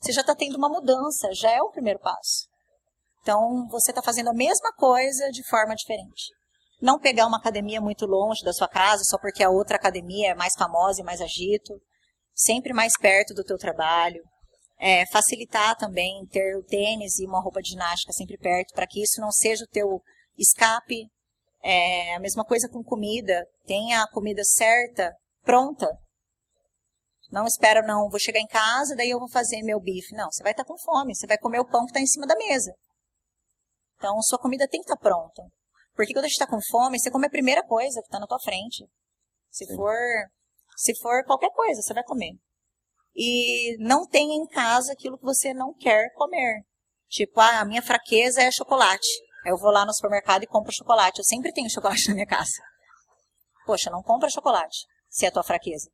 Você 0.00 0.12
já 0.12 0.20
está 0.20 0.34
tendo 0.34 0.56
uma 0.56 0.68
mudança, 0.68 1.32
já 1.32 1.50
é 1.50 1.62
o 1.62 1.70
primeiro 1.70 1.98
passo. 1.98 2.48
Então 3.22 3.66
você 3.68 3.90
está 3.90 4.02
fazendo 4.02 4.28
a 4.28 4.34
mesma 4.34 4.72
coisa 4.76 5.30
de 5.30 5.42
forma 5.48 5.74
diferente. 5.74 6.32
Não 6.80 6.98
pegar 6.98 7.26
uma 7.26 7.38
academia 7.38 7.80
muito 7.80 8.06
longe 8.06 8.44
da 8.44 8.52
sua 8.52 8.68
casa 8.68 9.02
só 9.04 9.18
porque 9.18 9.42
a 9.42 9.50
outra 9.50 9.76
academia 9.76 10.32
é 10.32 10.34
mais 10.34 10.52
famosa 10.56 11.00
e 11.00 11.04
mais 11.04 11.20
agito. 11.20 11.74
Sempre 12.34 12.74
mais 12.74 12.92
perto 12.98 13.32
do 13.32 13.42
teu 13.42 13.56
trabalho. 13.56 14.22
É, 14.78 15.06
facilitar 15.06 15.74
também 15.76 16.26
ter 16.26 16.56
o 16.56 16.64
tênis 16.64 17.18
e 17.18 17.26
uma 17.26 17.40
roupa 17.40 17.62
de 17.62 17.70
ginástica 17.70 18.12
sempre 18.12 18.36
perto 18.36 18.74
para 18.74 18.86
que 18.86 19.02
isso 19.02 19.20
não 19.20 19.32
seja 19.32 19.64
o 19.64 19.68
teu 19.68 20.02
escape. 20.36 21.08
É, 21.62 22.14
a 22.14 22.20
mesma 22.20 22.44
coisa 22.44 22.68
com 22.68 22.82
comida. 22.82 23.46
Tenha 23.64 24.02
a 24.02 24.10
comida 24.10 24.44
certa, 24.44 25.12
pronta. 25.42 25.88
Não 27.30 27.44
espera, 27.44 27.82
não, 27.82 28.08
vou 28.08 28.20
chegar 28.20 28.38
em 28.38 28.46
casa, 28.46 28.94
daí 28.94 29.10
eu 29.10 29.18
vou 29.18 29.28
fazer 29.28 29.62
meu 29.62 29.80
bife. 29.80 30.14
Não, 30.14 30.30
você 30.30 30.42
vai 30.42 30.52
estar 30.52 30.64
com 30.64 30.78
fome, 30.78 31.14
você 31.14 31.26
vai 31.26 31.38
comer 31.38 31.58
o 31.58 31.66
pão 31.66 31.84
que 31.84 31.90
está 31.90 32.00
em 32.00 32.06
cima 32.06 32.26
da 32.26 32.36
mesa. 32.36 32.72
Então, 33.96 34.20
sua 34.22 34.38
comida 34.38 34.68
tem 34.68 34.80
que 34.80 34.84
estar 34.84 34.96
pronta. 34.96 35.42
Porque 35.94 36.12
quando 36.12 36.26
a 36.26 36.28
gente 36.28 36.34
está 36.38 36.46
com 36.46 36.60
fome, 36.70 37.00
você 37.00 37.10
come 37.10 37.26
a 37.26 37.30
primeira 37.30 37.64
coisa 37.64 38.00
que 38.00 38.06
está 38.06 38.20
na 38.20 38.26
tua 38.26 38.38
frente. 38.38 38.86
Se 39.50 39.66
for, 39.74 39.96
se 40.76 40.94
for 41.00 41.24
qualquer 41.24 41.50
coisa, 41.50 41.80
você 41.80 41.94
vai 41.94 42.04
comer. 42.04 42.32
E 43.16 43.78
não 43.78 44.06
tenha 44.06 44.34
em 44.34 44.46
casa 44.46 44.92
aquilo 44.92 45.16
que 45.16 45.24
você 45.24 45.54
não 45.54 45.72
quer 45.72 46.12
comer. 46.14 46.62
Tipo, 47.08 47.40
ah, 47.40 47.60
a 47.60 47.64
minha 47.64 47.80
fraqueza 47.80 48.42
é 48.42 48.50
chocolate. 48.50 49.08
Eu 49.44 49.56
vou 49.56 49.70
lá 49.70 49.86
no 49.86 49.94
supermercado 49.94 50.42
e 50.42 50.46
compro 50.46 50.74
chocolate. 50.74 51.18
Eu 51.18 51.24
sempre 51.24 51.52
tenho 51.52 51.70
chocolate 51.70 52.06
na 52.08 52.14
minha 52.14 52.26
casa. 52.26 52.60
Poxa, 53.64 53.90
não 53.90 54.02
compra 54.02 54.28
chocolate, 54.28 54.86
se 55.08 55.24
é 55.24 55.28
a 55.28 55.32
tua 55.32 55.42
fraqueza. 55.42 55.90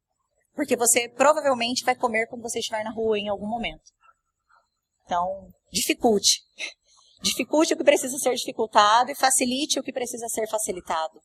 Porque 0.54 0.76
você 0.76 1.08
provavelmente 1.08 1.84
vai 1.84 1.94
comer 1.94 2.26
quando 2.26 2.42
você 2.42 2.58
estiver 2.58 2.82
na 2.82 2.90
rua 2.90 3.18
em 3.18 3.28
algum 3.28 3.46
momento. 3.46 3.90
Então, 5.04 5.48
dificulte. 5.70 6.40
Dificulte 7.22 7.74
o 7.74 7.76
que 7.76 7.84
precisa 7.84 8.18
ser 8.18 8.34
dificultado 8.34 9.12
e 9.12 9.14
facilite 9.14 9.78
o 9.78 9.82
que 9.82 9.92
precisa 9.92 10.26
ser 10.28 10.48
facilitado. 10.48 11.20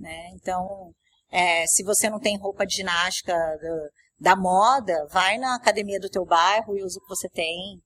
Né? 0.00 0.30
Então, 0.34 0.92
É, 1.30 1.66
se 1.66 1.84
você 1.84 2.08
não 2.08 2.20
tem 2.20 2.38
roupa 2.38 2.64
de 2.64 2.76
ginástica 2.76 3.34
do, 3.34 3.90
da 4.18 4.34
moda, 4.34 5.06
vai 5.10 5.38
na 5.38 5.54
academia 5.54 6.00
do 6.00 6.08
teu 6.08 6.24
bairro 6.24 6.76
e 6.76 6.82
usa 6.82 6.98
o 6.98 7.02
que 7.02 7.08
você 7.08 7.28
tem. 7.28 7.80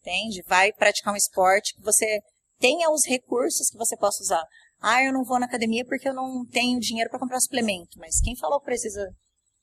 Entende? 0.00 0.42
Vai 0.46 0.72
praticar 0.72 1.12
um 1.12 1.16
esporte 1.16 1.74
que 1.74 1.82
você 1.82 2.20
tenha 2.58 2.90
os 2.90 3.04
recursos 3.06 3.70
que 3.70 3.76
você 3.76 3.96
possa 3.96 4.22
usar. 4.22 4.44
Ah, 4.80 5.02
eu 5.02 5.12
não 5.12 5.24
vou 5.24 5.38
na 5.38 5.46
academia 5.46 5.84
porque 5.84 6.08
eu 6.08 6.14
não 6.14 6.46
tenho 6.46 6.78
dinheiro 6.78 7.10
para 7.10 7.18
comprar 7.18 7.40
suplemento. 7.40 7.98
Mas 7.98 8.20
quem 8.20 8.36
falou 8.36 8.60
que 8.60 8.66
precisa 8.66 9.04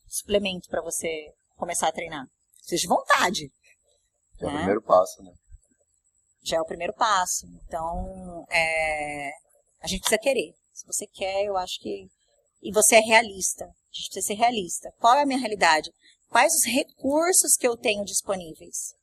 de 0.06 0.18
suplemento 0.18 0.68
para 0.70 0.82
você 0.82 1.32
começar 1.56 1.88
a 1.88 1.92
treinar? 1.92 2.26
Precisa 2.60 2.82
de 2.82 2.88
vontade. 2.88 3.52
É 4.42 4.46
o 4.46 4.52
né? 4.52 4.58
primeiro 4.58 4.82
passo, 4.82 5.24
né? 5.24 5.32
Já 6.44 6.58
é 6.58 6.62
o 6.62 6.66
primeiro 6.66 6.94
passo. 6.94 7.48
Então, 7.66 8.46
é, 8.50 9.32
a 9.82 9.88
gente 9.88 10.02
precisa 10.02 10.20
querer. 10.20 10.54
Se 10.74 10.86
você 10.86 11.08
quer, 11.08 11.46
eu 11.46 11.56
acho 11.58 11.80
que. 11.80 12.08
E 12.66 12.72
você 12.72 12.96
é 12.96 13.00
realista. 13.00 13.64
A 13.64 13.94
gente 13.94 14.10
precisa 14.10 14.26
ser 14.26 14.34
realista. 14.34 14.92
Qual 15.00 15.14
é 15.14 15.22
a 15.22 15.26
minha 15.26 15.38
realidade? 15.38 15.92
Quais 16.28 16.52
os 16.52 16.66
recursos 16.66 17.56
que 17.56 17.68
eu 17.68 17.78
tenho 17.78 18.04
disponíveis? 18.04 18.96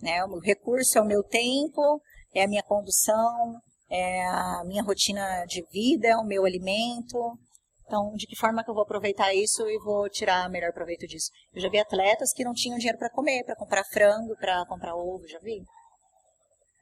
Né? 0.00 0.24
O 0.24 0.38
recurso 0.38 0.96
é 0.96 1.02
o 1.02 1.04
meu 1.04 1.22
tempo, 1.22 2.00
é 2.34 2.44
a 2.44 2.48
minha 2.48 2.62
condução, 2.62 3.60
é 3.90 4.26
a 4.26 4.64
minha 4.64 4.82
rotina 4.82 5.44
de 5.44 5.62
vida, 5.70 6.08
é 6.08 6.16
o 6.16 6.24
meu 6.24 6.46
alimento. 6.46 7.38
Então, 7.84 8.14
de 8.14 8.26
que 8.26 8.36
forma 8.36 8.64
que 8.64 8.70
eu 8.70 8.74
vou 8.74 8.84
aproveitar 8.84 9.34
isso 9.34 9.68
e 9.68 9.78
vou 9.80 10.08
tirar 10.08 10.48
melhor 10.48 10.72
proveito 10.72 11.06
disso? 11.06 11.30
Eu 11.52 11.60
já 11.60 11.68
vi 11.68 11.78
atletas 11.78 12.32
que 12.32 12.42
não 12.42 12.54
tinham 12.54 12.78
dinheiro 12.78 12.96
para 12.96 13.10
comer, 13.10 13.44
para 13.44 13.54
comprar 13.54 13.84
frango, 13.84 14.34
para 14.36 14.64
comprar 14.64 14.96
ovo, 14.96 15.28
já 15.28 15.38
vi. 15.40 15.62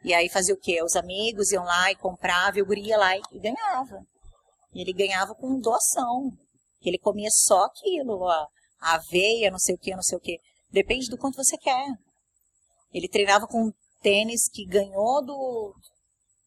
E 0.05 0.14
aí 0.14 0.28
fazia 0.28 0.55
o 0.55 0.61
quê? 0.61 0.80
Os 0.84 0.95
amigos 0.95 1.51
iam 1.51 1.64
lá 1.64 1.91
e 1.91 1.97
compravam, 1.97 2.61
e 2.61 2.62
o 2.62 2.66
guri 2.66 2.82
ia 2.82 2.97
lá 2.97 3.16
e 3.16 3.41
ganhava. 3.41 4.07
Ele 4.75 4.93
ganhava 4.93 5.35
com 5.35 5.61
doação. 5.61 6.31
Ele 6.83 6.99
comia 6.99 7.29
só 7.31 7.64
aquilo, 7.64 8.27
a 8.29 8.47
aveia, 8.81 9.51
não 9.51 9.59
sei 9.59 9.75
o 9.75 9.79
que, 9.79 9.95
não 9.95 10.03
sei 10.03 10.16
o 10.16 10.21
que. 10.21 10.39
Depende 10.71 11.09
do 11.09 11.19
quanto 11.19 11.37
você 11.37 11.57
quer. 11.57 11.87
Ele 12.93 13.09
treinava 13.09 13.47
com 13.47 13.73
tênis 14.01 14.49
que 14.49 14.64
ganhou 14.64 15.25
do, 15.25 15.75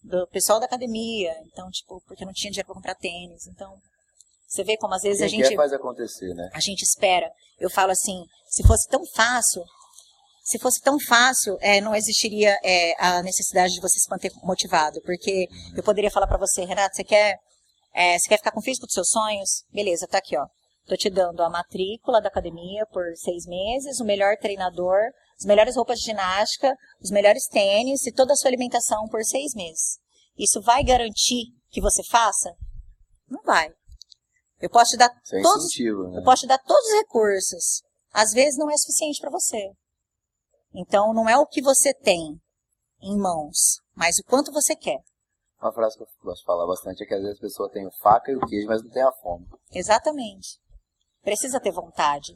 do 0.04 0.28
pessoal 0.28 0.60
da 0.60 0.66
academia. 0.66 1.34
Então, 1.46 1.70
tipo, 1.70 2.02
porque 2.08 2.26
não 2.26 2.34
tinha 2.34 2.52
dinheiro 2.52 2.68
para 2.68 2.76
comprar 2.76 2.96
tênis. 2.96 3.48
Então, 3.48 3.78
você 4.48 4.64
vê 4.64 4.78
como 4.78 4.94
às 4.94 5.02
vezes 5.02 5.20
Quem 5.20 5.26
a 5.26 5.30
gente 5.30 5.50
quer 5.50 5.56
faz 5.56 5.74
acontecer, 5.74 6.34
né? 6.34 6.50
a 6.54 6.60
gente 6.60 6.84
espera. 6.84 7.32
Eu 7.60 7.70
falo 7.70 7.92
assim, 7.92 8.24
se 8.50 8.66
fosse 8.68 8.88
tão 8.90 9.02
fácil, 9.16 9.64
se 10.44 10.60
fosse 10.60 10.82
tão 10.82 11.00
fácil, 11.00 11.58
é, 11.62 11.80
não 11.80 11.96
existiria 11.96 12.58
é, 12.64 12.94
a 13.00 13.22
necessidade 13.24 13.74
de 13.74 13.80
você 13.80 14.00
se 14.00 14.10
manter 14.10 14.32
motivado, 14.44 15.00
porque 15.04 15.48
eu 15.76 15.84
poderia 15.84 16.12
falar 16.12 16.28
para 16.28 16.38
você, 16.38 16.66
Renato, 16.66 16.96
você 16.96 17.04
quer, 17.04 17.38
é, 17.94 18.18
você 18.18 18.30
quer 18.30 18.38
ficar 18.38 18.52
com 18.52 18.60
o 18.60 18.64
físico 18.64 18.86
dos 18.86 18.94
seus 18.94 19.10
sonhos? 19.10 19.64
Beleza, 19.72 20.08
tá 20.08 20.18
aqui, 20.18 20.38
ó. 20.38 20.46
Tô 20.86 20.96
te 20.96 21.10
dando 21.10 21.42
a 21.42 21.50
matrícula 21.50 22.22
da 22.22 22.30
academia 22.30 22.86
por 22.88 23.04
seis 23.16 23.46
meses, 23.46 24.00
o 24.00 24.06
melhor 24.06 24.38
treinador, 24.38 25.00
as 25.40 25.46
melhores 25.46 25.76
roupas 25.76 26.00
de 26.00 26.06
ginástica, 26.06 26.76
os 27.02 27.12
melhores 27.12 27.46
tênis 27.48 28.06
e 28.06 28.12
toda 28.12 28.34
a 28.34 28.36
sua 28.36 28.50
alimentação 28.50 29.08
por 29.08 29.24
seis 29.24 29.54
meses. 29.54 30.00
Isso 30.38 30.62
vai 30.62 30.84
garantir 30.84 31.46
que 31.70 31.82
você 31.82 32.04
faça? 32.04 32.54
Não 33.30 33.42
vai. 33.44 33.70
Eu 34.60 34.70
posso 34.70 34.92
te 34.92 34.98
dar 34.98 35.08
é 35.08 35.42
todos, 35.42 35.66
incentivo, 35.66 36.10
né? 36.10 36.20
eu 36.20 36.24
posso 36.24 36.42
te 36.42 36.48
dar 36.48 36.60
todos 36.60 36.86
os 36.86 36.94
recursos. 36.94 37.82
Às 38.14 38.32
vezes 38.32 38.58
não 38.58 38.70
é 38.70 38.78
suficiente 38.78 39.20
para 39.20 39.32
você. 39.32 39.72
Então 40.74 41.14
não 41.14 41.28
é 41.28 41.38
o 41.38 41.48
que 41.48 41.62
você 41.62 41.94
tem 41.94 42.40
em 43.02 43.18
mãos, 43.18 43.80
mas 43.96 44.18
o 44.20 44.24
quanto 44.24 44.52
você 44.52 44.76
quer. 44.76 45.00
Uma 45.62 45.72
frase 45.72 45.96
que 45.98 46.04
eu 46.04 46.08
gosto 46.24 46.40
de 46.40 46.46
falar 46.46 46.66
bastante 46.66 47.04
é 47.04 47.06
que 47.06 47.14
às 47.14 47.22
vezes 47.22 47.38
a 47.38 47.42
pessoa 47.42 47.70
tem 47.70 47.86
o 47.86 47.92
faca 48.02 48.32
e 48.32 48.36
o 48.36 48.40
queijo, 48.40 48.68
mas 48.68 48.82
não 48.84 48.90
tem 48.90 49.04
a 49.04 49.12
fome. 49.12 49.46
Exatamente. 49.72 50.58
Precisa 51.24 51.60
ter 51.60 51.72
vontade. 51.72 52.34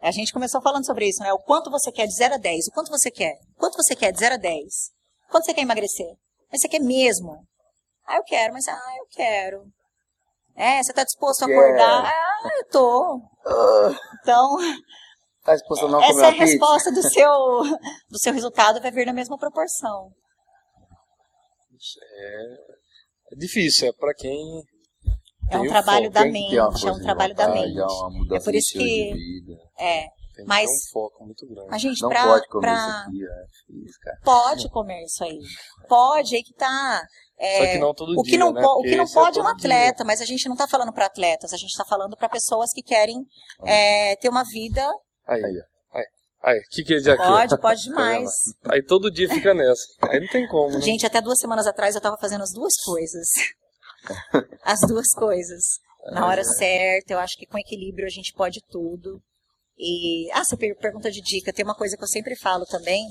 A 0.00 0.10
gente 0.10 0.32
começou 0.32 0.62
falando 0.62 0.86
sobre 0.86 1.06
isso, 1.08 1.22
né? 1.22 1.32
O 1.32 1.38
quanto 1.38 1.70
você 1.70 1.92
quer 1.92 2.06
de 2.06 2.14
0 2.14 2.34
a 2.34 2.38
10. 2.38 2.68
O 2.68 2.72
quanto 2.72 2.90
você 2.90 3.10
quer? 3.10 3.34
O 3.56 3.58
quanto 3.60 3.76
você 3.76 3.94
quer 3.94 4.10
de 4.12 4.18
0 4.18 4.34
a 4.34 4.38
10? 4.38 4.64
Quanto 5.30 5.44
você 5.44 5.52
quer 5.54 5.62
emagrecer? 5.62 6.16
Mas 6.50 6.60
você 6.62 6.68
quer 6.68 6.80
mesmo? 6.80 7.44
Ah, 8.06 8.16
eu 8.16 8.24
quero, 8.24 8.52
mas 8.54 8.66
ah, 8.68 8.96
eu 8.98 9.06
quero. 9.10 9.64
É, 10.54 10.82
você 10.82 10.92
tá 10.92 11.04
disposto 11.04 11.42
a 11.42 11.46
acordar? 11.46 12.06
Ah, 12.06 12.48
eu 12.58 12.68
tô. 12.70 13.20
Então, 14.22 14.56
Tá 15.44 15.54
disposto 15.54 15.86
a 15.86 15.88
não 15.88 16.00
comer 16.00 16.10
essa 16.10 16.26
é 16.26 16.28
a 16.28 16.32
pizza? 16.32 16.44
resposta 16.44 16.92
do 16.92 17.02
seu, 17.02 17.30
do 18.10 18.18
seu 18.18 18.32
resultado, 18.32 18.80
vai 18.80 18.90
vir 18.90 19.06
na 19.06 19.12
mesma 19.12 19.36
proporção. 19.36 20.10
É 23.32 23.36
difícil, 23.36 23.88
é 23.88 23.92
para 23.92 24.14
quem 24.14 24.62
É 25.50 25.58
um 25.58 25.68
trabalho 25.68 26.04
foco, 26.06 26.14
da 26.14 26.20
uma 26.22 26.32
mente, 26.32 26.56
é 26.56 26.64
um 26.92 27.00
trabalho 27.02 27.34
da 27.34 27.46
vontade, 27.48 27.66
mente. 27.74 28.32
É 28.32 28.36
É 28.36 28.40
por 28.40 28.54
isso 28.54 28.72
que-. 28.72 29.12
É, 29.78 30.06
tem 30.34 30.44
Mas- 30.46 30.68
um 30.70 30.90
foco 30.92 31.24
muito 31.24 31.46
grande. 31.46 31.68
a 31.74 31.78
gente 31.78 32.00
Não 32.02 32.08
pra, 32.08 32.24
pode 32.24 32.48
comer 32.48 32.66
pra- 32.66 32.74
isso 32.74 33.08
aqui, 33.08 33.24
é 34.08 34.24
pode 34.24 34.68
comer 34.70 35.04
isso 35.04 35.24
aí. 35.24 35.38
Pode, 35.88 36.36
aí 36.36 36.42
que 36.42 36.54
tá. 36.54 37.02
É, 37.38 37.58
Só 37.66 37.72
que 37.72 37.78
não 37.78 37.94
todo 37.94 38.18
o 38.18 38.22
que 38.22 38.30
dia, 38.30 38.38
não, 38.38 38.52
né? 38.52 38.62
o 38.64 38.82
que 38.82 38.96
não 38.96 39.04
é 39.04 39.12
pode 39.12 39.38
é 39.38 39.42
um 39.42 39.44
todo 39.44 39.56
dia. 39.56 39.66
atleta, 39.68 40.04
mas 40.04 40.20
a 40.22 40.24
gente 40.24 40.46
não 40.46 40.54
está 40.54 40.66
falando 40.66 40.92
para 40.92 41.04
atletas, 41.06 41.52
a 41.52 41.56
gente 41.56 41.68
está 41.70 41.84
falando 41.84 42.16
para 42.16 42.28
pessoas 42.30 42.72
que 42.72 42.82
querem 42.82 43.26
é, 43.64 44.16
ter 44.16 44.28
uma 44.30 44.42
vida. 44.44 44.82
Aí, 45.26 45.44
Aí, 45.44 45.52
ó. 45.60 45.75
Aí, 46.42 46.58
o 46.58 46.62
que 46.70 46.84
que 46.84 46.94
é 46.94 46.98
de 46.98 47.10
aqui? 47.10 47.22
Pode, 47.22 47.60
pode 47.60 47.82
demais. 47.88 48.30
Aí 48.70 48.82
todo 48.82 49.10
dia 49.10 49.28
fica 49.28 49.52
nessa. 49.54 49.82
Aí 50.02 50.20
não 50.20 50.28
tem 50.28 50.46
como, 50.48 50.74
né? 50.74 50.80
Gente, 50.80 51.04
até 51.06 51.20
duas 51.20 51.38
semanas 51.38 51.66
atrás 51.66 51.94
eu 51.94 51.98
estava 51.98 52.16
fazendo 52.18 52.42
as 52.42 52.52
duas 52.52 52.74
coisas. 52.84 53.28
As 54.62 54.80
duas 54.86 55.08
coisas. 55.14 55.64
Na 56.12 56.26
hora 56.28 56.44
certa, 56.44 57.12
eu 57.12 57.18
acho 57.18 57.36
que 57.36 57.46
com 57.46 57.58
equilíbrio 57.58 58.06
a 58.06 58.10
gente 58.10 58.32
pode 58.32 58.60
tudo. 58.70 59.20
E, 59.76 60.30
ah, 60.32 60.44
você 60.44 60.56
per- 60.56 60.76
pergunta 60.78 61.10
de 61.10 61.20
dica, 61.20 61.52
tem 61.52 61.64
uma 61.64 61.74
coisa 61.74 61.96
que 61.96 62.04
eu 62.04 62.08
sempre 62.08 62.36
falo 62.36 62.64
também. 62.66 63.04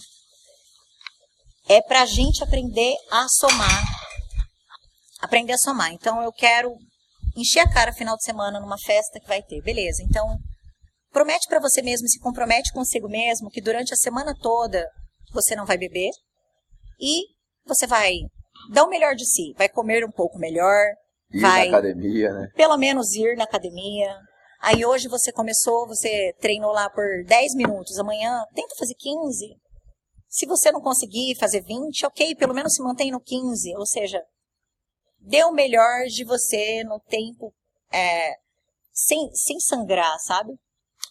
É 1.67 1.82
pra 1.82 2.05
gente 2.05 2.41
aprender 2.43 2.93
a 3.11 3.28
somar. 3.28 3.84
Aprender 5.21 5.53
a 5.53 5.57
somar. 5.57 5.91
Então 5.91 6.21
eu 6.23 6.32
quero 6.32 6.73
encher 7.36 7.59
a 7.59 7.69
cara 7.69 7.91
final 7.91 8.15
de 8.15 8.23
semana 8.23 8.59
numa 8.61 8.78
festa 8.78 9.19
que 9.19 9.28
vai 9.28 9.41
ter. 9.43 9.61
Beleza, 9.61 10.01
então 10.03 10.38
promete 11.16 11.47
pra 11.47 11.61
você 11.61 11.82
mesmo, 11.82 12.09
se 12.09 12.20
compromete 12.20 12.74
consigo 12.74 13.07
mesmo 13.07 13.49
que 13.49 13.61
durante 13.61 13.93
a 13.93 13.97
semana 13.97 14.36
toda 14.38 14.86
você 15.32 15.55
não 15.55 15.66
vai 15.66 15.78
beber 15.78 16.11
e 16.99 17.22
você 17.66 17.88
vai 17.88 18.18
dar 18.70 18.84
o 18.84 18.89
melhor 18.89 19.16
de 19.16 19.26
si, 19.26 19.53
vai 19.57 19.70
comer 19.70 20.03
um 20.03 20.11
pouco 20.11 20.38
melhor, 20.38 20.78
Ir 21.32 21.39
vai 21.39 21.70
na 21.70 21.78
academia, 21.78 22.34
né? 22.34 22.49
pelo 22.53 22.78
menos 22.78 23.13
ir 23.13 23.38
na 23.38 23.45
academia. 23.45 24.13
Aí 24.59 24.86
hoje 24.86 25.07
você 25.07 25.32
começou, 25.32 25.88
você 25.88 26.34
treinou 26.41 26.74
lá 26.74 26.89
por 26.89 27.05
10 27.26 27.55
minutos, 27.55 27.97
amanhã 27.97 28.43
tenta 28.53 28.76
fazer 28.78 28.95
15. 28.95 29.55
Se 30.28 30.45
você 30.45 30.69
não 30.69 30.81
conseguir 30.81 31.35
fazer 31.35 31.61
20, 31.61 32.07
ok, 32.07 32.35
pelo 32.35 32.53
menos 32.53 32.73
se 32.73 32.84
mantém 32.84 33.10
no 33.10 33.22
15. 33.22 33.73
Ou 33.77 33.85
seja, 33.85 34.22
dê 35.19 35.45
o 35.45 35.53
melhor 35.53 36.07
de 36.07 36.26
você 36.26 36.84
no 36.84 36.99
tempo, 36.99 37.53
é, 37.94 38.34
sem, 38.91 39.30
sem 39.34 39.60
sangrar, 39.61 40.18
sabe? 40.19 40.52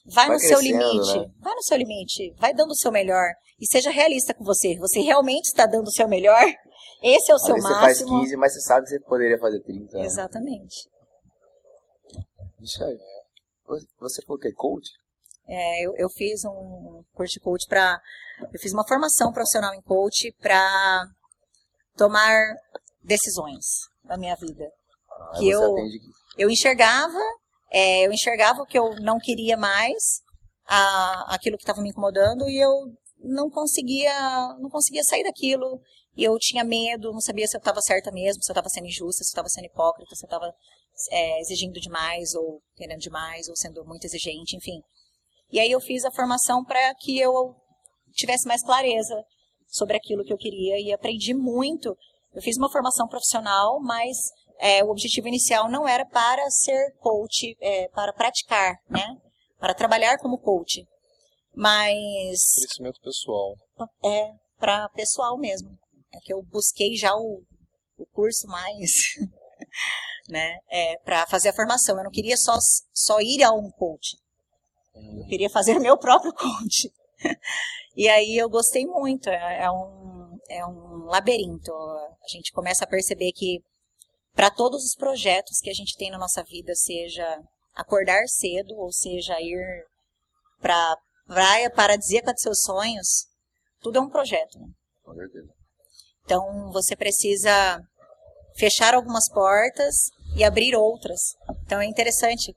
Vai, 0.06 0.26
Vai 0.26 0.36
no 0.36 0.40
seu 0.40 0.60
limite, 0.60 1.18
né? 1.18 1.30
vai 1.40 1.54
no 1.54 1.62
seu 1.62 1.76
limite, 1.78 2.30
vai 2.36 2.52
dando 2.52 2.70
o 2.72 2.76
seu 2.76 2.92
melhor. 2.92 3.26
E 3.58 3.66
seja 3.66 3.90
realista 3.90 4.34
com 4.34 4.44
você. 4.44 4.76
Você 4.78 5.00
realmente 5.00 5.46
está 5.46 5.64
dando 5.66 5.86
o 5.88 5.92
seu 5.92 6.06
melhor? 6.08 6.42
Esse 7.02 7.30
é 7.30 7.34
o 7.34 7.36
Às 7.36 7.42
seu 7.44 7.54
vezes 7.54 7.68
você 7.68 7.74
faz 7.80 8.00
máximo. 8.00 8.20
15, 8.20 8.36
mas 8.36 8.52
você 8.52 8.60
sabe 8.60 8.84
que 8.84 8.90
você 8.90 9.00
poderia 9.00 9.38
fazer 9.38 9.60
30. 9.60 9.96
né? 9.98 10.04
Exatamente. 10.04 10.88
Isso 12.60 12.84
aí. 12.84 12.98
Você- 13.66 13.86
Você 14.00 14.22
falou 14.26 14.38
que 14.40 14.48
é 14.48 14.52
coach? 14.52 14.90
É, 15.46 15.86
eu, 15.86 15.94
eu 15.96 16.08
fiz 16.10 16.44
um 16.44 17.02
curso 17.14 17.34
de 17.34 17.40
coach 17.40 17.66
para. 17.68 18.00
Eu 18.52 18.58
fiz 18.60 18.72
uma 18.72 18.86
formação 18.86 19.32
profissional 19.32 19.74
em 19.74 19.82
coach 19.82 20.32
para 20.40 21.06
tomar 21.96 22.38
decisões 23.02 23.64
na 24.04 24.16
minha 24.16 24.34
vida. 24.36 24.64
Aí 25.32 25.38
Que 25.40 25.50
eu- 25.50 25.72
atende 25.72 26.00
Eu 26.36 26.50
enxergava, 26.50 27.18
é, 27.74 28.06
eu 28.06 28.12
enxergava 28.12 28.62
o 28.62 28.66
que 28.66 28.78
eu 28.78 28.94
não 29.00 29.18
queria 29.18 29.56
mais, 29.56 30.22
a, 30.64 31.34
aquilo 31.34 31.56
que 31.56 31.64
estava 31.64 31.82
me 31.82 31.90
incomodando, 31.90 32.48
e 32.48 32.56
eu 32.56 32.70
não 33.18 33.50
conseguia, 33.50 34.14
não 34.60 34.70
conseguia 34.70 35.02
sair 35.02 35.24
daquilo. 35.24 35.80
E 36.16 36.22
eu 36.22 36.38
tinha 36.38 36.62
medo, 36.62 37.12
não 37.12 37.20
sabia 37.20 37.48
se 37.48 37.56
eu 37.56 37.58
estava 37.58 37.80
certa 37.80 38.12
mesmo, 38.12 38.40
se 38.44 38.48
eu 38.48 38.54
estava 38.54 38.68
sendo 38.68 38.86
injusta, 38.86 39.24
se 39.24 39.30
eu 39.30 39.32
estava 39.32 39.48
sendo 39.48 39.64
hipócrita, 39.64 40.14
se 40.14 40.24
eu 40.24 40.28
estava 40.28 40.54
é, 41.10 41.40
exigindo 41.40 41.80
demais, 41.80 42.32
ou 42.34 42.62
querendo 42.76 43.00
demais, 43.00 43.48
ou 43.48 43.56
sendo 43.56 43.84
muito 43.84 44.04
exigente, 44.04 44.56
enfim. 44.56 44.80
E 45.50 45.58
aí 45.58 45.72
eu 45.72 45.80
fiz 45.80 46.04
a 46.04 46.12
formação 46.12 46.64
para 46.64 46.94
que 46.94 47.18
eu 47.18 47.56
tivesse 48.12 48.46
mais 48.46 48.62
clareza 48.62 49.20
sobre 49.66 49.96
aquilo 49.96 50.22
que 50.22 50.32
eu 50.32 50.38
queria 50.38 50.78
e 50.78 50.92
aprendi 50.92 51.34
muito. 51.34 51.96
Eu 52.32 52.40
fiz 52.40 52.56
uma 52.56 52.70
formação 52.70 53.08
profissional, 53.08 53.80
mas 53.82 54.16
é, 54.58 54.82
o 54.84 54.90
objetivo 54.90 55.28
inicial 55.28 55.70
não 55.70 55.86
era 55.86 56.04
para 56.04 56.48
ser 56.50 56.92
coach, 56.98 57.56
é, 57.60 57.88
para 57.88 58.12
praticar, 58.12 58.74
né? 58.88 59.16
Para 59.58 59.74
trabalhar 59.74 60.18
como 60.18 60.38
coach. 60.38 60.86
Mas 61.54 62.40
Crescimento 62.56 63.00
pessoal. 63.00 63.56
é 64.04 64.32
para 64.58 64.88
pessoal 64.90 65.38
mesmo. 65.38 65.70
É 66.12 66.18
que 66.22 66.32
eu 66.32 66.42
busquei 66.42 66.96
já 66.96 67.14
o, 67.14 67.42
o 67.98 68.06
curso 68.12 68.46
mais 68.46 68.90
né, 70.28 70.56
é, 70.70 70.98
para 70.98 71.26
fazer 71.26 71.50
a 71.50 71.54
formação. 71.54 71.96
Eu 71.96 72.04
não 72.04 72.10
queria 72.10 72.36
só, 72.36 72.56
só 72.92 73.20
ir 73.20 73.42
a 73.42 73.52
um 73.52 73.70
coach. 73.70 74.16
Eu 74.94 75.26
queria 75.26 75.50
fazer 75.50 75.78
meu 75.80 75.96
próprio 75.96 76.32
coach. 76.32 76.90
e 77.96 78.08
aí 78.08 78.36
eu 78.36 78.48
gostei 78.48 78.86
muito. 78.86 79.28
É, 79.28 79.64
é, 79.64 79.70
um, 79.70 80.38
é 80.48 80.66
um 80.66 81.04
labirinto. 81.06 81.72
A 81.72 82.28
gente 82.28 82.52
começa 82.52 82.84
a 82.84 82.88
perceber 82.88 83.32
que 83.32 83.62
para 84.34 84.50
todos 84.50 84.84
os 84.84 84.94
projetos 84.94 85.58
que 85.60 85.70
a 85.70 85.74
gente 85.74 85.96
tem 85.96 86.10
na 86.10 86.18
nossa 86.18 86.42
vida, 86.42 86.74
seja 86.74 87.40
acordar 87.74 88.26
cedo, 88.28 88.74
ou 88.76 88.92
seja, 88.92 89.40
ir 89.40 89.86
para 90.60 90.96
praia 91.26 91.70
paradisíaca 91.70 92.32
dos 92.32 92.42
seus 92.42 92.60
sonhos, 92.60 93.26
tudo 93.80 93.98
é 93.98 94.00
um 94.00 94.10
projeto. 94.10 94.58
Né? 94.58 94.66
Com 95.04 95.14
certeza. 95.14 95.48
Então 96.24 96.70
você 96.72 96.96
precisa 96.96 97.80
fechar 98.56 98.94
algumas 98.94 99.28
portas 99.30 99.94
e 100.36 100.42
abrir 100.42 100.74
outras. 100.74 101.20
Então 101.64 101.80
é 101.80 101.86
interessante 101.86 102.54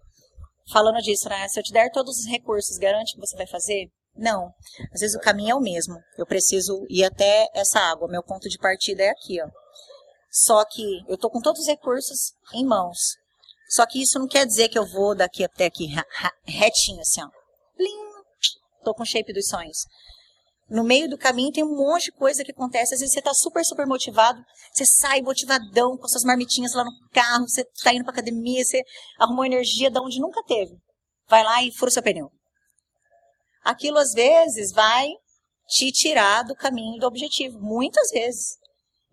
falando 0.72 1.02
disso, 1.02 1.28
né? 1.30 1.48
Se 1.50 1.60
eu 1.60 1.64
te 1.64 1.72
der 1.72 1.92
todos 1.92 2.18
os 2.18 2.28
recursos, 2.28 2.78
garante 2.78 3.14
que 3.14 3.20
você 3.20 3.36
vai 3.36 3.48
fazer? 3.48 3.90
Não. 4.16 4.52
Às 4.94 5.02
vezes 5.02 5.16
o 5.16 5.20
caminho 5.20 5.52
é 5.52 5.56
o 5.56 5.62
mesmo. 5.62 5.96
Eu 6.18 6.26
preciso 6.26 6.86
ir 6.90 7.04
até 7.04 7.48
essa 7.54 7.80
água. 7.80 8.08
Meu 8.08 8.24
ponto 8.24 8.50
de 8.50 8.58
partida 8.58 9.04
é 9.04 9.10
aqui, 9.10 9.42
ó. 9.42 9.48
Só 10.38 10.64
que 10.66 11.04
eu 11.08 11.18
tô 11.18 11.32
com 11.32 11.42
todos 11.42 11.62
os 11.62 11.68
recursos 11.68 12.34
em 12.54 12.64
mãos. 12.64 13.00
Só 13.70 13.88
que 13.88 14.00
isso 14.00 14.20
não 14.20 14.28
quer 14.28 14.46
dizer 14.46 14.70
que 14.70 14.78
eu 14.78 14.86
vou 14.86 15.16
daqui 15.16 15.44
até 15.44 15.66
aqui 15.66 15.88
retinho, 16.46 17.02
assim, 17.02 17.24
ó. 17.24 17.30
Plim! 17.76 18.08
Tô 18.84 18.94
com 18.94 19.02
o 19.02 19.06
shape 19.06 19.34
dos 19.34 19.48
sonhos. 19.48 19.78
No 20.70 20.84
meio 20.84 21.10
do 21.10 21.18
caminho 21.18 21.52
tem 21.52 21.64
um 21.64 21.76
monte 21.76 22.06
de 22.06 22.12
coisa 22.12 22.44
que 22.44 22.52
acontece. 22.52 22.94
Às 22.94 23.00
vezes 23.00 23.16
você 23.16 23.22
tá 23.22 23.32
super, 23.34 23.66
super 23.66 23.88
motivado. 23.88 24.40
Você 24.72 24.86
sai 24.86 25.22
motivadão 25.22 25.98
com 25.98 26.08
suas 26.08 26.24
marmitinhas 26.24 26.74
lá 26.74 26.84
no 26.84 26.92
carro. 27.12 27.48
Você 27.48 27.66
tá 27.84 27.92
indo 27.92 28.04
pra 28.04 28.14
academia. 28.14 28.64
Você 28.64 28.84
arrumou 29.20 29.44
energia 29.44 29.90
de 29.90 30.00
onde 30.00 30.20
nunca 30.20 30.44
teve. 30.44 30.78
Vai 31.28 31.44
lá 31.44 31.64
e 31.64 31.72
fura 31.72 31.90
o 31.90 31.94
seu 31.94 32.04
pneu. 32.04 32.30
Aquilo 33.64 33.98
às 33.98 34.14
vezes 34.14 34.72
vai 34.72 35.10
te 35.68 35.92
tirar 35.92 36.44
do 36.44 36.54
caminho 36.54 37.00
do 37.00 37.08
objetivo. 37.08 37.60
Muitas 37.60 38.12
vezes. 38.12 38.56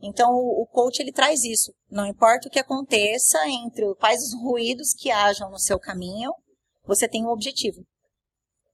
Então 0.06 0.31
o 0.31 0.66
coach 0.66 1.01
ele 1.01 1.12
traz 1.12 1.43
isso. 1.44 1.72
Não 1.90 2.06
importa 2.06 2.47
o 2.47 2.51
que 2.51 2.59
aconteça 2.59 3.48
entre 3.48 3.94
quais 3.94 4.20
os 4.22 4.35
ruídos 4.43 4.93
que 4.93 5.10
hajam 5.10 5.51
no 5.51 5.59
seu 5.59 5.78
caminho, 5.78 6.31
você 6.85 7.09
tem 7.09 7.24
um 7.24 7.31
objetivo. 7.31 7.82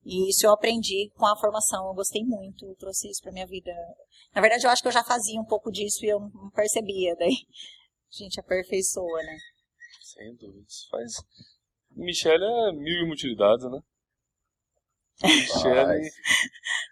E 0.04 0.30
isso 0.30 0.44
eu 0.44 0.52
aprendi 0.52 1.10
com 1.14 1.26
a 1.26 1.38
formação, 1.38 1.86
eu 1.86 1.94
gostei 1.94 2.24
muito, 2.24 2.66
eu 2.66 2.74
trouxe 2.74 3.08
isso 3.08 3.22
para 3.22 3.32
minha 3.32 3.46
vida. 3.46 3.70
Na 4.34 4.40
verdade, 4.40 4.64
eu 4.64 4.70
acho 4.70 4.82
que 4.82 4.88
eu 4.88 4.92
já 4.92 5.04
fazia 5.04 5.40
um 5.40 5.44
pouco 5.44 5.70
disso 5.70 6.04
e 6.04 6.08
eu 6.08 6.18
não 6.18 6.50
percebia, 6.50 7.14
daí 7.16 7.34
a 7.34 8.24
gente 8.24 8.40
aperfeiçoa, 8.40 9.22
né? 9.22 9.36
Sem 10.02 10.34
dúvidas. 10.34 10.86
Faz. 10.90 11.12
Michelle 11.94 12.42
é 12.42 12.72
mil 12.72 12.94
e 12.94 13.04
uma 13.04 13.12
utilidades, 13.12 13.70
né? 13.70 13.78
Michelle. 15.22 16.10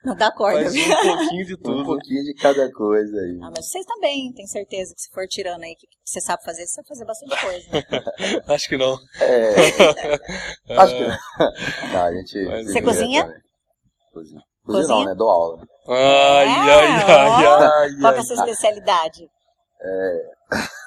Não 0.05 0.15
dá 0.17 0.31
corda. 0.33 0.61
Faz 0.63 0.75
um 0.77 1.17
pouquinho 1.17 1.47
de 1.47 1.57
tudo. 1.63 1.81
Um 1.81 1.85
pouquinho 1.85 2.23
de 2.25 2.35
cada 2.35 2.71
coisa 2.73 3.17
aí. 3.21 3.39
Ah, 3.43 3.51
mas 3.55 3.69
vocês 3.71 3.85
também, 3.87 4.33
tenho 4.35 4.49
certeza 4.49 4.95
que 4.95 5.01
se 5.01 5.11
for 5.11 5.27
tirando 5.27 5.63
aí 5.63 5.73
o 5.73 5.77
que 5.77 5.87
você 6.05 6.21
sabe 6.21 6.43
fazer, 6.45 6.67
você 6.67 6.75
sabe 6.75 6.89
fazer 6.89 7.05
bastante 7.05 7.41
coisa. 7.41 7.69
Né? 7.73 8.43
Acho 8.55 8.69
que 8.69 8.77
não. 8.77 8.99
É. 9.21 9.55
Acho 10.77 10.95
que 10.95 11.05
não. 11.05 11.19
não 11.93 12.03
a 12.05 12.13
gente. 12.13 12.45
Mas- 12.47 12.67
Você 12.73 12.83
cozinha? 12.83 13.23
Cozinha. 13.25 13.43
Cozinha 14.13 14.43
Cozinha? 14.65 14.89
não, 14.99 15.05
né? 15.07 15.15
Dou 15.15 15.31
aula. 15.31 15.63
Ai, 15.89 15.97
É, 16.47 16.49
ai, 16.49 16.87
ai, 17.07 17.47
ó. 17.47 17.59
ai, 17.61 17.89
Qual 18.01 18.13
é 18.15 18.19
a 18.19 18.23
sua 18.23 18.37
especialidade? 18.37 19.27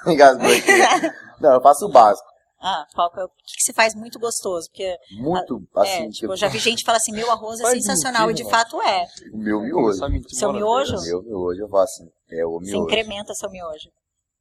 Engasgou 0.06 0.46
aqui. 0.50 1.12
Não, 1.40 1.54
eu 1.54 1.62
faço 1.62 1.86
o 1.86 1.90
básico. 1.92 2.26
Ah, 2.62 2.86
qual 2.94 3.10
que 3.10 3.18
é 3.18 3.24
o 3.24 3.26
o 3.26 3.28
que, 3.28 3.54
que 3.56 3.62
você 3.64 3.72
faz 3.72 3.94
muito 3.94 4.18
gostoso? 4.20 4.68
Porque, 4.70 4.96
Muito, 5.18 5.60
é, 5.76 5.80
assim, 5.80 6.08
tipo, 6.10 6.32
eu 6.32 6.36
já 6.36 6.46
vi 6.48 6.58
gente 6.58 6.78
que 6.80 6.84
fala 6.86 6.98
assim, 6.98 7.12
meu 7.12 7.28
arroz 7.30 7.58
é 7.60 7.70
sensacional, 7.70 8.30
e 8.30 8.34
de 8.34 8.48
fato 8.48 8.80
é. 8.80 9.04
o 9.32 9.36
meu 9.38 9.60
miojo. 9.60 9.98
Seu 10.28 10.52
miojo? 10.52 10.92
dessa. 10.92 11.06
Meu 11.06 11.22
miojo 11.22 11.60
eu 11.62 11.68
faço 11.68 12.02
assim. 12.02 12.10
É 12.30 12.46
o 12.46 12.60
Você 12.60 12.70
miojo. 12.70 12.84
incrementa 12.84 13.34
seu 13.34 13.50
miojo. 13.50 13.90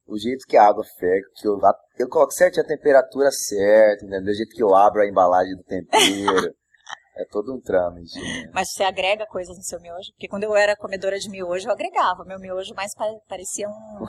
O 0.07 0.17
jeito 0.17 0.45
que 0.47 0.55
a 0.55 0.67
água 0.67 0.83
ferve, 0.99 1.23
que 1.35 1.47
eu, 1.47 1.59
eu 1.97 2.09
coloco 2.09 2.31
certinho 2.33 2.63
a 2.63 2.67
temperatura 2.67 3.31
certa, 3.31 4.05
entendeu? 4.05 4.31
O 4.31 4.35
jeito 4.35 4.55
que 4.55 4.61
eu 4.63 4.75
abro 4.75 5.01
a 5.01 5.07
embalagem 5.07 5.55
do 5.55 5.63
tempero. 5.63 6.53
é 7.17 7.25
todo 7.25 7.53
um 7.53 7.59
trâmite. 7.59 8.19
né? 8.19 8.51
Mas 8.53 8.71
você 8.71 8.83
agrega 8.83 9.25
coisas 9.25 9.55
no 9.57 9.63
seu 9.63 9.79
miojo? 9.81 10.11
Porque 10.13 10.27
quando 10.27 10.43
eu 10.43 10.55
era 10.55 10.75
comedora 10.75 11.17
de 11.19 11.29
miojo, 11.29 11.67
eu 11.67 11.71
agregava. 11.71 12.23
Meu 12.25 12.39
miojo 12.39 12.73
mais 12.75 12.93
pa- 12.93 13.13
parecia 13.27 13.67
um, 13.67 14.05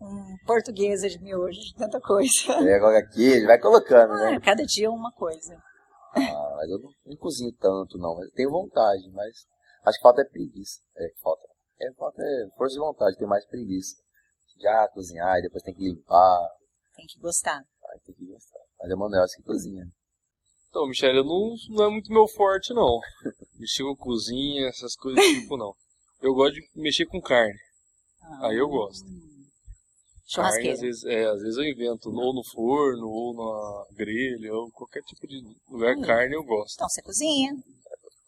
um 0.00 0.36
portuguesa 0.46 1.08
de 1.08 1.18
miojo, 1.20 1.58
de 1.60 1.74
tanta 1.76 2.00
coisa. 2.00 2.52
É, 2.52 2.78
coloca 2.78 3.08
queijo, 3.08 3.46
vai 3.46 3.58
colocando, 3.58 4.12
Ah, 4.12 4.30
né? 4.32 4.40
cada 4.40 4.64
dia 4.64 4.90
uma 4.90 5.12
coisa. 5.12 5.54
Ah, 6.14 6.54
mas 6.56 6.70
eu 6.70 6.78
não, 6.78 6.90
não 7.06 7.16
cozinho 7.16 7.52
tanto, 7.60 7.98
não. 7.98 8.14
Mas 8.16 8.26
eu 8.26 8.32
tenho 8.34 8.50
vontade, 8.50 9.10
mas 9.12 9.46
acho 9.84 9.98
que 9.98 10.02
falta 10.02 10.22
é 10.22 10.24
preguiça. 10.24 10.80
É, 10.96 11.12
falta. 11.22 11.42
É, 11.80 11.92
falta 11.94 12.22
é 12.22 12.48
força 12.56 12.74
de 12.74 12.80
vontade, 12.80 13.16
tem 13.16 13.28
mais 13.28 13.46
preguiça. 13.46 13.94
Já 14.60 14.88
cozinhar, 14.88 15.38
e 15.38 15.42
depois 15.42 15.62
tem 15.62 15.72
que 15.74 15.84
limpar, 15.88 16.48
Tem 16.96 17.06
que 17.06 17.20
gostar. 17.20 17.58
aí 17.92 18.00
tem 18.04 18.14
que 18.14 18.26
gostar. 18.26 18.58
Mas 18.80 18.90
é 18.90 18.94
o 18.94 18.98
Manuel 18.98 19.24
que 19.36 19.42
cozinha. 19.44 19.84
Então, 20.68 20.86
Michelle, 20.88 21.18
eu 21.18 21.24
não, 21.24 21.54
não 21.70 21.84
é 21.84 21.90
muito 21.90 22.12
meu 22.12 22.26
forte, 22.26 22.74
não. 22.74 22.98
Mexer 23.58 23.84
com 23.84 23.94
cozinha, 23.96 24.66
essas 24.68 24.96
coisas 24.96 25.24
do 25.24 25.40
tipo, 25.40 25.56
não. 25.56 25.72
Eu 26.20 26.34
gosto 26.34 26.54
de 26.54 26.68
mexer 26.74 27.06
com 27.06 27.20
carne. 27.20 27.54
Ah, 28.20 28.48
Aí 28.48 28.56
eu 28.58 28.68
gosto. 28.68 29.06
Carne, 30.34 30.50
Churrasqueira. 30.50 30.74
às 30.74 30.80
vezes, 30.80 31.04
é, 31.04 31.24
às 31.26 31.40
vezes 31.40 31.56
eu 31.56 31.64
invento, 31.64 32.10
ou 32.10 32.34
no 32.34 32.44
forno, 32.44 33.08
ou 33.08 33.34
na 33.34 33.96
grelha, 33.96 34.52
ou 34.54 34.70
qualquer 34.70 35.02
tipo 35.02 35.26
de 35.26 35.42
lugar 35.70 35.96
Hum. 35.96 36.02
carne 36.02 36.34
eu 36.34 36.44
gosto. 36.44 36.74
Então 36.74 36.88
você 36.88 37.02
cozinha. 37.02 37.52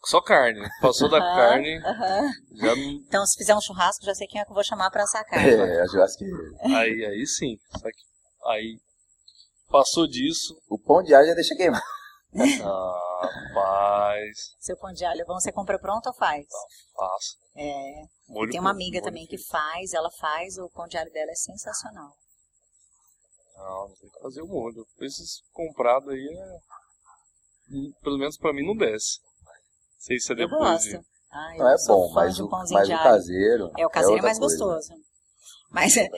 Só 0.05 0.19
carne. 0.19 0.67
Passou 0.81 1.07
da 1.09 1.19
Aham, 1.19 1.35
carne, 1.35 1.77
aham. 1.85 2.31
já 2.55 2.75
não. 2.75 2.91
Então 3.07 3.25
se 3.25 3.37
fizer 3.37 3.55
um 3.55 3.61
churrasco, 3.61 4.03
já 4.03 4.15
sei 4.15 4.25
quem 4.27 4.41
é 4.41 4.45
que 4.45 4.49
eu 4.51 4.55
vou 4.55 4.63
chamar 4.63 4.89
pra 4.89 5.03
assar 5.03 5.23
carne. 5.25 5.47
É, 5.51 5.81
a 5.81 5.87
churrasqueira. 5.87 6.37
Aí, 6.75 7.05
aí 7.05 7.27
sim. 7.27 7.57
Só 7.77 7.87
que 7.87 8.01
aí 8.47 8.79
passou 9.69 10.07
disso. 10.07 10.59
O 10.67 10.79
pão 10.79 11.03
de 11.03 11.13
alho 11.13 11.27
já 11.27 11.33
deixa 11.35 11.55
queimar. 11.55 11.83
Ah, 12.63 13.29
rapaz. 13.53 14.55
Seu 14.61 14.77
pão 14.77 14.93
de 14.93 15.03
alho, 15.03 15.25
bom, 15.27 15.33
você 15.33 15.51
compra 15.51 15.77
pronto 15.77 16.07
ou 16.07 16.13
faz? 16.13 16.45
Faço. 16.95 17.35
É, 17.55 18.03
Molho 18.29 18.51
tem 18.51 18.59
uma 18.59 18.71
amiga 18.71 18.99
molho 18.99 19.03
também 19.05 19.25
que 19.27 19.37
feito. 19.37 19.49
faz, 19.49 19.93
ela 19.93 20.09
faz, 20.19 20.57
o 20.57 20.69
pão 20.69 20.87
de 20.87 20.97
alho 20.97 21.11
dela 21.11 21.31
é 21.31 21.35
sensacional. 21.35 22.11
Não, 23.57 23.87
não 23.89 23.95
tem 23.95 24.09
que 24.09 24.19
fazer 24.21 24.41
o 24.41 24.47
molho. 24.47 24.85
Esses 25.01 25.41
comprados 25.51 26.09
aí 26.09 26.27
é. 26.27 26.59
hum, 27.71 27.91
Pelo 28.01 28.17
menos 28.17 28.37
pra 28.37 28.53
mim 28.53 28.65
não 28.65 28.75
desce. 28.75 29.19
Não 29.21 29.99
sei 29.99 30.19
se 30.19 30.31
é 30.31 30.33
Eu 30.33 30.37
depois 30.37 30.59
gosto. 30.61 30.89
de. 30.89 31.11
Não 31.57 31.69
é 31.69 31.75
bom, 31.87 32.11
mas 32.13 32.35
de 32.35 32.41
um 32.41 32.45
o, 32.45 32.49
pãozinho 32.49 32.79
mas 32.79 32.87
de 32.87 32.93
o 32.93 32.97
caseiro. 32.97 33.71
É, 33.77 33.85
o 33.85 33.89
caseiro 33.89 34.11
é, 34.11 34.15
outra 34.15 34.27
mais 34.27 34.39
coisa. 34.39 34.57
gostoso. 34.57 34.93
Mas 35.73 35.95
é, 35.95 36.09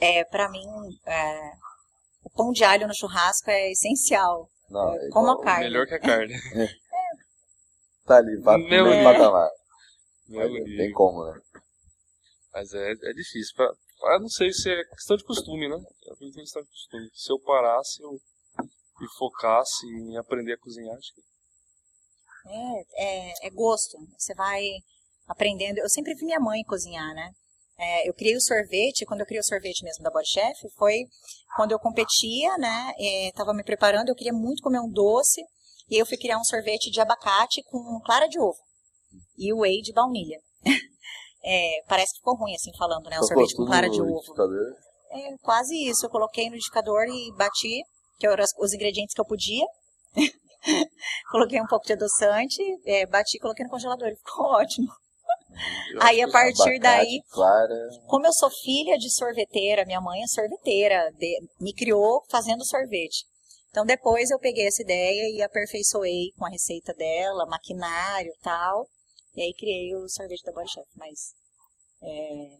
é 0.00 0.24
para 0.24 0.48
mim, 0.48 0.64
é, 1.04 1.50
o 2.22 2.30
pão 2.30 2.50
de 2.52 2.64
alho 2.64 2.88
no 2.88 2.94
churrasco 2.96 3.50
é 3.50 3.70
essencial. 3.72 4.48
Não, 4.70 4.94
é 4.94 5.10
Como 5.10 5.26
igual- 5.26 5.40
a 5.42 5.44
carne. 5.44 5.64
Melhor 5.64 5.86
que 5.86 5.94
a 5.94 6.00
carne. 6.00 6.34
Tá 8.06 8.16
ali, 8.16 8.40
pra 8.42 8.56
Meu 8.56 8.86
patamar. 9.04 9.50
Meu 10.28 10.48
Deus. 10.48 10.76
Tem 10.76 10.92
como, 10.92 11.24
né? 11.24 11.40
Mas 12.52 12.72
é, 12.72 12.92
é 12.92 13.12
difícil. 13.12 13.54
Pra, 13.56 13.72
pra- 14.00 14.20
não 14.20 14.28
sei 14.28 14.52
se 14.52 14.70
é 14.70 14.84
questão 14.84 15.16
de 15.16 15.24
costume, 15.24 15.68
né? 15.68 15.76
Eu 16.06 16.12
acredito 16.14 16.34
que 16.34 16.40
é 16.40 16.44
questão 16.44 16.62
de 16.62 16.68
costume. 16.68 17.10
Se 17.14 17.32
eu 17.32 17.38
parasse 17.40 18.02
eu, 18.02 18.12
e 18.12 19.18
focasse 19.18 19.86
em 19.86 20.16
aprender 20.16 20.54
a 20.54 20.58
cozinhar, 20.58 20.96
acho 20.96 21.12
que. 21.14 21.20
É, 22.46 23.28
é, 23.28 23.46
é 23.48 23.50
gosto. 23.50 23.98
Você 24.16 24.34
vai 24.34 24.62
aprendendo. 25.26 25.78
Eu 25.78 25.88
sempre 25.88 26.14
vi 26.14 26.24
minha 26.24 26.40
mãe 26.40 26.62
cozinhar, 26.64 27.12
né? 27.14 27.30
É, 27.76 28.08
eu 28.08 28.14
criei 28.14 28.36
o 28.36 28.40
sorvete, 28.40 29.04
quando 29.04 29.20
eu 29.20 29.26
criei 29.26 29.40
o 29.40 29.44
sorvete 29.44 29.82
mesmo 29.82 30.04
da 30.04 30.10
Body 30.10 30.28
Chef, 30.28 30.68
foi 30.76 31.06
quando 31.56 31.72
eu 31.72 31.78
competia, 31.78 32.56
né? 32.56 32.92
É, 33.00 33.32
tava 33.32 33.52
me 33.52 33.64
preparando, 33.64 34.10
eu 34.10 34.14
queria 34.14 34.32
muito 34.32 34.62
comer 34.62 34.78
um 34.78 34.88
doce, 34.88 35.42
e 35.90 36.00
eu 36.00 36.06
fui 36.06 36.16
criar 36.16 36.38
um 36.38 36.44
sorvete 36.44 36.88
de 36.90 37.00
abacate 37.00 37.64
com 37.64 38.00
clara 38.04 38.28
de 38.28 38.38
ovo 38.38 38.58
e 39.38 39.52
whey 39.52 39.80
de 39.80 39.92
baunilha. 39.92 40.38
É, 41.46 41.82
parece 41.86 42.14
que 42.14 42.20
ficou 42.20 42.34
ruim 42.36 42.54
assim 42.54 42.72
falando, 42.78 43.04
né? 43.10 43.16
O 43.16 43.20
Colocou 43.20 43.28
sorvete 43.28 43.54
com 43.54 43.66
clara 43.66 43.90
de 43.90 44.00
ovo. 44.00 44.22
É 45.10 45.36
quase 45.42 45.76
isso. 45.76 46.06
Eu 46.06 46.10
coloquei 46.10 46.46
no 46.46 46.52
liquidificador 46.52 47.04
e 47.06 47.36
bati, 47.36 47.82
que 48.18 48.26
eram 48.26 48.42
os 48.58 48.72
ingredientes 48.72 49.14
que 49.14 49.20
eu 49.20 49.26
podia. 49.26 49.66
coloquei 51.30 51.60
um 51.60 51.66
pouco 51.66 51.84
de 51.84 51.92
adoçante, 51.92 52.62
é, 52.86 53.04
bati 53.04 53.36
e 53.36 53.40
coloquei 53.40 53.62
no 53.62 53.70
congelador. 53.70 54.08
E 54.08 54.16
ficou 54.16 54.46
ótimo. 54.46 54.88
Eu 55.92 56.02
Aí 56.02 56.20
a 56.22 56.28
partir 56.30 56.62
Abacate, 56.62 56.78
daí, 56.80 57.22
Clara. 57.30 57.88
como 58.06 58.26
eu 58.26 58.32
sou 58.32 58.50
filha 58.50 58.96
de 58.96 59.08
sorveteira, 59.10 59.84
minha 59.84 60.00
mãe 60.00 60.22
é 60.22 60.26
sorveteira, 60.26 61.12
de- 61.12 61.46
me 61.60 61.72
criou 61.72 62.24
fazendo 62.28 62.64
sorvete. 62.64 63.24
Então 63.68 63.84
depois 63.84 64.30
eu 64.30 64.38
peguei 64.38 64.66
essa 64.66 64.82
ideia 64.82 65.28
e 65.36 65.42
aperfeiçoei 65.42 66.32
com 66.38 66.46
a 66.46 66.50
receita 66.50 66.92
dela, 66.94 67.46
maquinário 67.46 68.30
e 68.30 68.42
tal. 68.42 68.86
E 69.34 69.42
aí 69.42 69.54
criei 69.54 69.94
o 69.94 70.08
sorvete 70.08 70.44
da 70.44 70.52
Body 70.52 70.70
Chef. 70.70 70.88
Mas 70.96 71.34
é, 72.02 72.58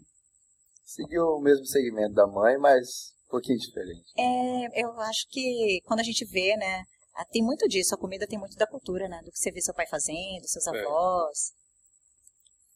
Seguiu 0.85 1.25
o 1.25 1.41
mesmo 1.41 1.65
segmento 1.65 2.15
da 2.15 2.27
mãe, 2.27 2.59
mas 2.59 3.15
pouquinho 3.29 3.59
diferente. 3.59 4.05
É, 4.19 4.83
eu 4.83 4.93
acho 5.01 5.27
que 5.29 5.81
quando 5.85 6.01
a 6.01 6.05
gente 6.05 6.25
vê, 6.27 6.57
né, 6.57 6.85
tem 7.33 7.43
muito 7.43 7.67
disso, 7.67 7.95
a 7.95 7.99
comida 7.99 8.27
tem 8.27 8.39
muito 8.39 8.57
da 8.57 8.67
cultura, 8.67 9.09
né, 9.09 9.21
do 9.25 9.31
que 9.31 9.39
você 9.39 9.51
vê 9.51 9.61
seu 9.61 9.75
pai 9.75 9.87
fazendo, 9.87 10.47
seus 10.47 10.67
É. 10.67 10.71
avós. 10.71 11.53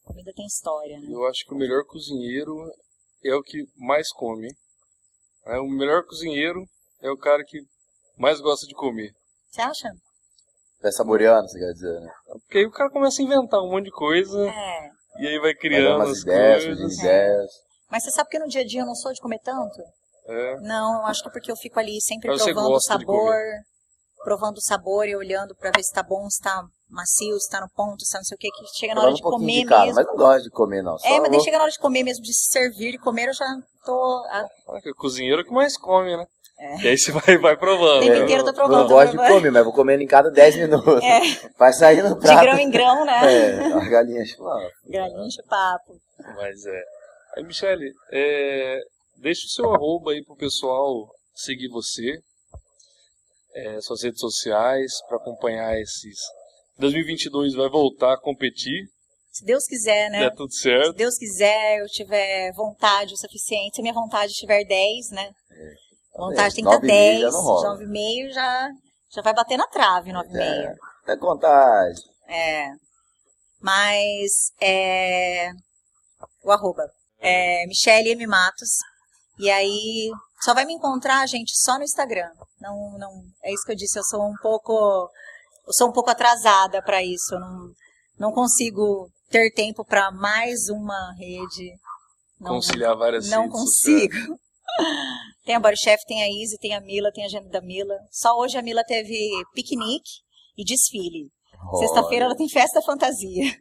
A 0.03 0.07
comida 0.07 0.33
tem 0.35 0.45
história, 0.47 0.99
né? 0.99 1.07
Eu 1.09 1.25
acho 1.27 1.45
que 1.45 1.53
o 1.53 1.57
melhor 1.57 1.85
cozinheiro 1.85 2.55
é 3.23 3.35
o 3.35 3.43
que 3.43 3.63
mais 3.77 4.11
come. 4.11 4.49
É, 5.45 5.59
o 5.59 5.67
melhor 5.67 6.03
cozinheiro 6.05 6.67
é 7.01 7.11
o 7.11 7.17
cara 7.17 7.43
que 7.45 7.59
mais 8.17 8.41
gosta 8.41 8.65
de 8.65 8.73
comer. 8.73 9.13
Você 9.49 9.61
acha? 9.61 9.91
Tá 10.81 10.91
saboreando, 10.91 11.47
você 11.49 11.59
quer 11.59 11.73
dizer, 11.73 11.99
né? 11.99 12.11
Porque 12.41 12.57
aí 12.59 12.65
o 12.65 12.71
cara 12.71 12.89
começa 12.89 13.21
a 13.21 13.25
inventar 13.25 13.59
um 13.61 13.69
monte 13.69 13.85
de 13.85 13.91
coisa 13.91 14.47
É. 14.47 14.89
e 15.19 15.27
aí 15.27 15.35
vai 15.39 15.53
Vai 15.53 15.55
criando 15.55 15.95
umas 15.97 16.09
as 16.11 16.19
ideias, 16.21 16.65
coisas. 16.65 16.97
ideias. 16.97 17.51
Mas 17.91 18.03
você 18.03 18.11
sabe 18.11 18.29
que 18.29 18.39
no 18.39 18.47
dia 18.47 18.61
a 18.61 18.65
dia 18.65 18.81
eu 18.81 18.85
não 18.85 18.95
sou 18.95 19.11
de 19.11 19.19
comer 19.19 19.39
tanto? 19.43 19.81
É. 20.27 20.59
Não, 20.61 21.01
eu 21.01 21.05
acho 21.07 21.21
que 21.23 21.29
é 21.29 21.31
porque 21.31 21.51
eu 21.51 21.55
fico 21.57 21.79
ali 21.79 21.99
sempre 22.01 22.29
Mas 22.29 22.41
você 22.41 22.53
provando 22.53 22.75
o 22.75 22.79
sabor, 22.81 23.35
provando 24.23 24.57
o 24.57 24.61
sabor 24.61 25.07
e 25.07 25.15
olhando 25.15 25.55
pra 25.55 25.71
ver 25.75 25.83
se 25.83 25.91
tá 25.91 26.03
bom, 26.03 26.29
se 26.29 26.39
tá 26.41 26.63
macio, 26.89 27.37
se 27.39 27.49
tá 27.49 27.59
no 27.59 27.69
ponto, 27.69 28.05
se 28.05 28.11
tá 28.11 28.19
não 28.19 28.23
sei 28.25 28.35
o 28.35 28.37
que, 28.39 28.49
que 28.49 28.65
chega 28.77 28.95
na 28.95 29.01
hora 29.01 29.11
um 29.11 29.15
de 29.15 29.21
comer 29.21 29.61
de 29.61 29.65
cara, 29.65 29.81
mesmo. 29.85 29.95
mas 29.95 30.07
não 30.07 30.15
gosto 30.15 30.43
de 30.43 30.49
comer, 30.51 30.81
não. 30.81 30.97
Só 30.97 31.07
É, 31.07 31.19
mas 31.19 31.29
vou- 31.31 31.39
chega 31.41 31.57
na 31.57 31.63
hora 31.63 31.71
de 31.71 31.79
comer 31.79 32.03
mesmo, 32.03 32.23
de 32.23 32.33
servir, 32.33 32.91
de 32.91 32.97
comer, 32.99 33.27
eu 33.29 33.33
já 33.33 33.45
tô. 33.83 34.25
ah, 34.29 34.45
Olha 34.67 34.81
que 34.81 34.91
O 34.91 34.95
cozinheiro 34.95 35.41
é 35.41 35.43
que 35.43 35.51
mais 35.51 35.75
come, 35.77 36.15
né? 36.15 36.25
É. 36.59 36.81
E 36.81 36.87
aí 36.89 36.97
você 36.97 37.11
vai, 37.13 37.37
vai 37.37 37.57
provando. 37.57 37.99
O 37.99 38.01
tempo 38.01 38.13
né? 38.17 38.23
inteiro 38.23 38.41
eu 38.41 38.45
tô 38.45 38.49
Eu 38.49 38.55
provando. 38.55 38.79
não 38.81 38.87
gosto 38.87 39.11
de 39.11 39.17
provando. 39.17 39.33
comer, 39.37 39.51
mas 39.51 39.63
vou 39.63 39.73
comendo 39.73 40.03
em 40.03 40.07
cada 40.07 40.29
10 40.29 40.55
minutos. 40.67 41.03
É, 41.03 41.49
Vai 41.57 41.71
sair 41.73 42.03
no 42.03 42.15
de 42.15 42.19
prato. 42.21 42.41
grão 42.41 42.57
em 42.57 42.69
grão, 42.69 43.05
né? 43.05 43.33
É, 43.33 43.73
a 43.73 43.89
galinha 43.89 44.25
chula. 44.25 44.69
Galinha 44.89 45.27
de 45.27 45.43
papo. 45.47 45.97
Mas 46.35 46.65
é. 46.65 46.83
Aí, 47.37 47.43
Michele, 47.43 47.91
é, 48.11 48.79
deixa 49.17 49.45
o 49.45 49.49
seu 49.49 49.73
arroba 49.73 50.11
aí 50.11 50.23
pro 50.25 50.35
pessoal 50.35 51.09
seguir 51.33 51.69
você, 51.69 52.19
é, 53.55 53.79
suas 53.81 54.03
redes 54.03 54.19
sociais, 54.19 54.91
para 55.07 55.17
acompanhar 55.17 55.79
esses. 55.79 56.17
2022 56.77 57.53
vai 57.55 57.69
voltar 57.69 58.13
a 58.13 58.19
competir, 58.19 58.85
Se 59.31 59.45
Deus 59.45 59.65
quiser, 59.65 60.09
né? 60.09 60.25
é 60.25 60.29
tudo 60.29 60.51
Se 60.51 60.63
certo. 60.63 60.93
Deus 60.93 61.17
quiser, 61.17 61.79
eu 61.79 61.85
tiver 61.87 62.51
vontade 62.53 63.13
o 63.13 63.17
suficiente, 63.17 63.75
se 63.75 63.81
a 63.81 63.83
minha 63.83 63.93
vontade 63.93 64.33
tiver 64.33 64.63
10, 64.65 65.11
né? 65.11 65.29
A 65.51 65.88
vontade 66.19 66.55
tem 66.55 66.63
que 66.63 66.69
estar 66.69 66.81
Nove 66.81 66.87
e 66.87 66.91
meio 66.91 67.19
10, 67.19 67.21
já 67.21 67.31
não 67.31 67.41
rola. 67.43 67.77
9,5 67.77 68.33
já, 68.33 68.69
já 69.11 69.21
vai 69.21 69.33
bater 69.33 69.57
na 69.57 69.67
trave, 69.67 70.11
9,5. 70.11 70.35
É, 70.35 70.75
até 71.03 71.17
contagem. 71.17 72.03
É. 72.27 72.71
Mas 73.61 74.53
é. 74.61 75.49
O 76.43 76.51
arroba. 76.51 76.83
É 77.19 77.65
Michele 77.67 78.11
M. 78.11 78.27
Matos. 78.27 78.69
E 79.37 79.49
aí. 79.49 80.09
Só 80.41 80.53
vai 80.53 80.63
me 80.63 80.73
encontrar, 80.73 81.27
gente, 81.27 81.51
só 81.57 81.77
no 81.77 81.83
Instagram. 81.83 82.29
Não, 82.61 82.97
não. 82.97 83.11
É 83.43 83.53
isso 83.53 83.65
que 83.65 83.73
eu 83.73 83.75
disse. 83.75 83.99
Eu 83.99 84.03
sou 84.03 84.23
um 84.23 84.35
pouco. 84.41 85.09
Eu 85.67 85.73
sou 85.73 85.89
um 85.89 85.91
pouco 85.91 86.09
atrasada 86.09 86.81
para 86.81 87.03
isso. 87.03 87.33
Eu 87.35 87.39
não, 87.39 87.71
não 88.17 88.31
consigo 88.31 89.09
ter 89.29 89.51
tempo 89.53 89.83
para 89.83 90.11
mais 90.11 90.69
uma 90.69 91.13
rede. 91.17 91.73
Não, 92.39 92.53
Conciliar 92.53 92.95
várias 92.97 93.27
não 93.29 93.43
redes 93.43 93.59
sociais. 93.59 94.09
Tem 95.45 95.55
a 95.55 95.59
Body 95.59 95.77
Chef, 95.81 95.99
tem 96.05 96.23
a 96.23 96.27
Izzy, 96.29 96.57
tem 96.59 96.75
a 96.75 96.81
Mila, 96.81 97.11
tem 97.11 97.23
a 97.23 97.27
agenda 97.27 97.49
da 97.49 97.61
Mila. 97.61 97.95
Só 98.11 98.37
hoje 98.37 98.57
a 98.57 98.61
Mila 98.61 98.83
teve 98.83 99.17
piquenique 99.53 100.21
e 100.57 100.63
desfile. 100.63 101.31
Sexta-feira 101.79 102.25
ela 102.25 102.35
tem 102.35 102.47
festa 102.47 102.81
fantasia. 102.81 103.51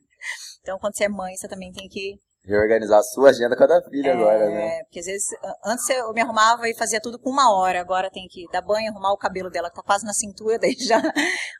Então, 0.61 0.79
quando 0.79 0.97
você 0.97 1.05
é 1.05 1.09
mãe, 1.09 1.35
você 1.37 1.49
também 1.49 1.73
tem 1.73 1.89
que. 1.89 2.19
Reorganizar 2.45 2.99
a 2.99 3.03
sua 3.03 3.31
agenda 3.31 3.57
com 3.57 3.65
a 3.65 3.67
da 3.67 3.83
filha 3.83 4.13
agora, 4.13 4.51
né? 4.51 4.79
É, 4.79 4.85
porque 4.85 5.01
às 5.01 5.07
vezes, 5.07 5.27
antes 5.65 5.89
eu 5.91 6.13
me 6.13 6.21
arrumava 6.21 6.69
e 6.69 6.77
fazia 6.77 7.01
tudo 7.01 7.19
com 7.19 7.31
uma 7.31 7.55
hora, 7.55 7.81
agora 7.81 8.11
tem 8.11 8.27
que 8.29 8.45
dar 8.51 8.63
banho, 8.63 8.91
arrumar 8.91 9.13
o 9.13 9.19
cabelo 9.19 9.51
dela, 9.51 9.69
que 9.71 9.77
tá 9.77 9.83
quase 9.83 10.05
na 10.05 10.13
cintura, 10.13 10.59
daí 10.61 10.75
já 10.75 11.01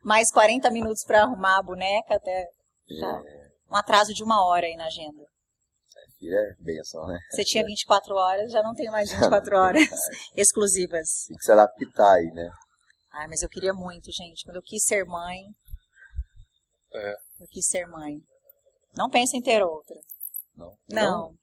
mais 0.03 0.31
40 0.31 0.71
minutos 0.71 1.05
pra 1.05 1.23
arrumar 1.23 1.59
a 1.59 1.63
boneca, 1.63 2.15
até 2.15 2.47
já 2.89 3.23
um 3.71 3.77
atraso 3.77 4.15
de 4.15 4.25
uma 4.25 4.45
hora 4.47 4.67
aí 4.67 4.77
na 4.77 4.87
agenda. 4.87 5.23
Filha 6.19 6.37
é 6.37 6.55
benção, 6.63 7.07
né? 7.07 7.19
Você 7.31 7.45
tinha 7.45 7.65
24 7.65 8.15
horas, 8.15 8.51
já 8.51 8.63
não 8.63 8.75
tenho 8.75 8.91
mais 8.93 9.09
24 9.13 9.57
horas 9.57 9.89
exclusivas. 10.37 11.25
Tem 11.29 11.37
que 11.37 11.45
se 11.45 11.53
adaptar 11.53 12.15
aí, 12.15 12.27
né? 12.33 12.51
Ai, 13.13 13.27
mas 13.29 13.43
eu 13.43 13.49
queria 13.49 13.73
muito, 13.73 14.11
gente. 14.13 14.45
Quando 14.45 14.57
eu 14.57 14.63
quis 14.63 14.85
ser 14.85 15.05
mãe, 15.05 15.39
É. 16.95 17.13
eu 17.41 17.47
quis 17.51 17.67
ser 17.67 17.87
mãe. 17.87 18.19
Não 18.97 19.09
pensa 19.09 19.37
em 19.37 19.43
ter 19.43 19.63
outra. 19.63 19.97
Não. 20.57 20.77
Não. 20.89 21.35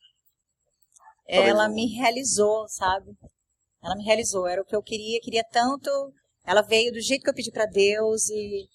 Talvez 1.27 1.49
Ela 1.49 1.67
não. 1.67 1.73
me 1.75 1.87
realizou, 1.97 2.67
sabe? 2.69 3.11
Ela 3.83 3.95
me 3.95 4.03
realizou. 4.03 4.47
Era 4.47 4.61
o 4.61 4.65
que 4.65 4.75
eu 4.75 4.81
queria, 4.83 5.19
queria 5.21 5.43
tanto. 5.51 5.89
Ela 6.43 6.61
veio 6.61 6.91
do 6.91 6.99
jeito 7.01 7.23
que 7.23 7.29
eu 7.29 7.33
pedi 7.33 7.51
pra 7.51 7.65
Deus 7.65 8.29
e 8.29 8.67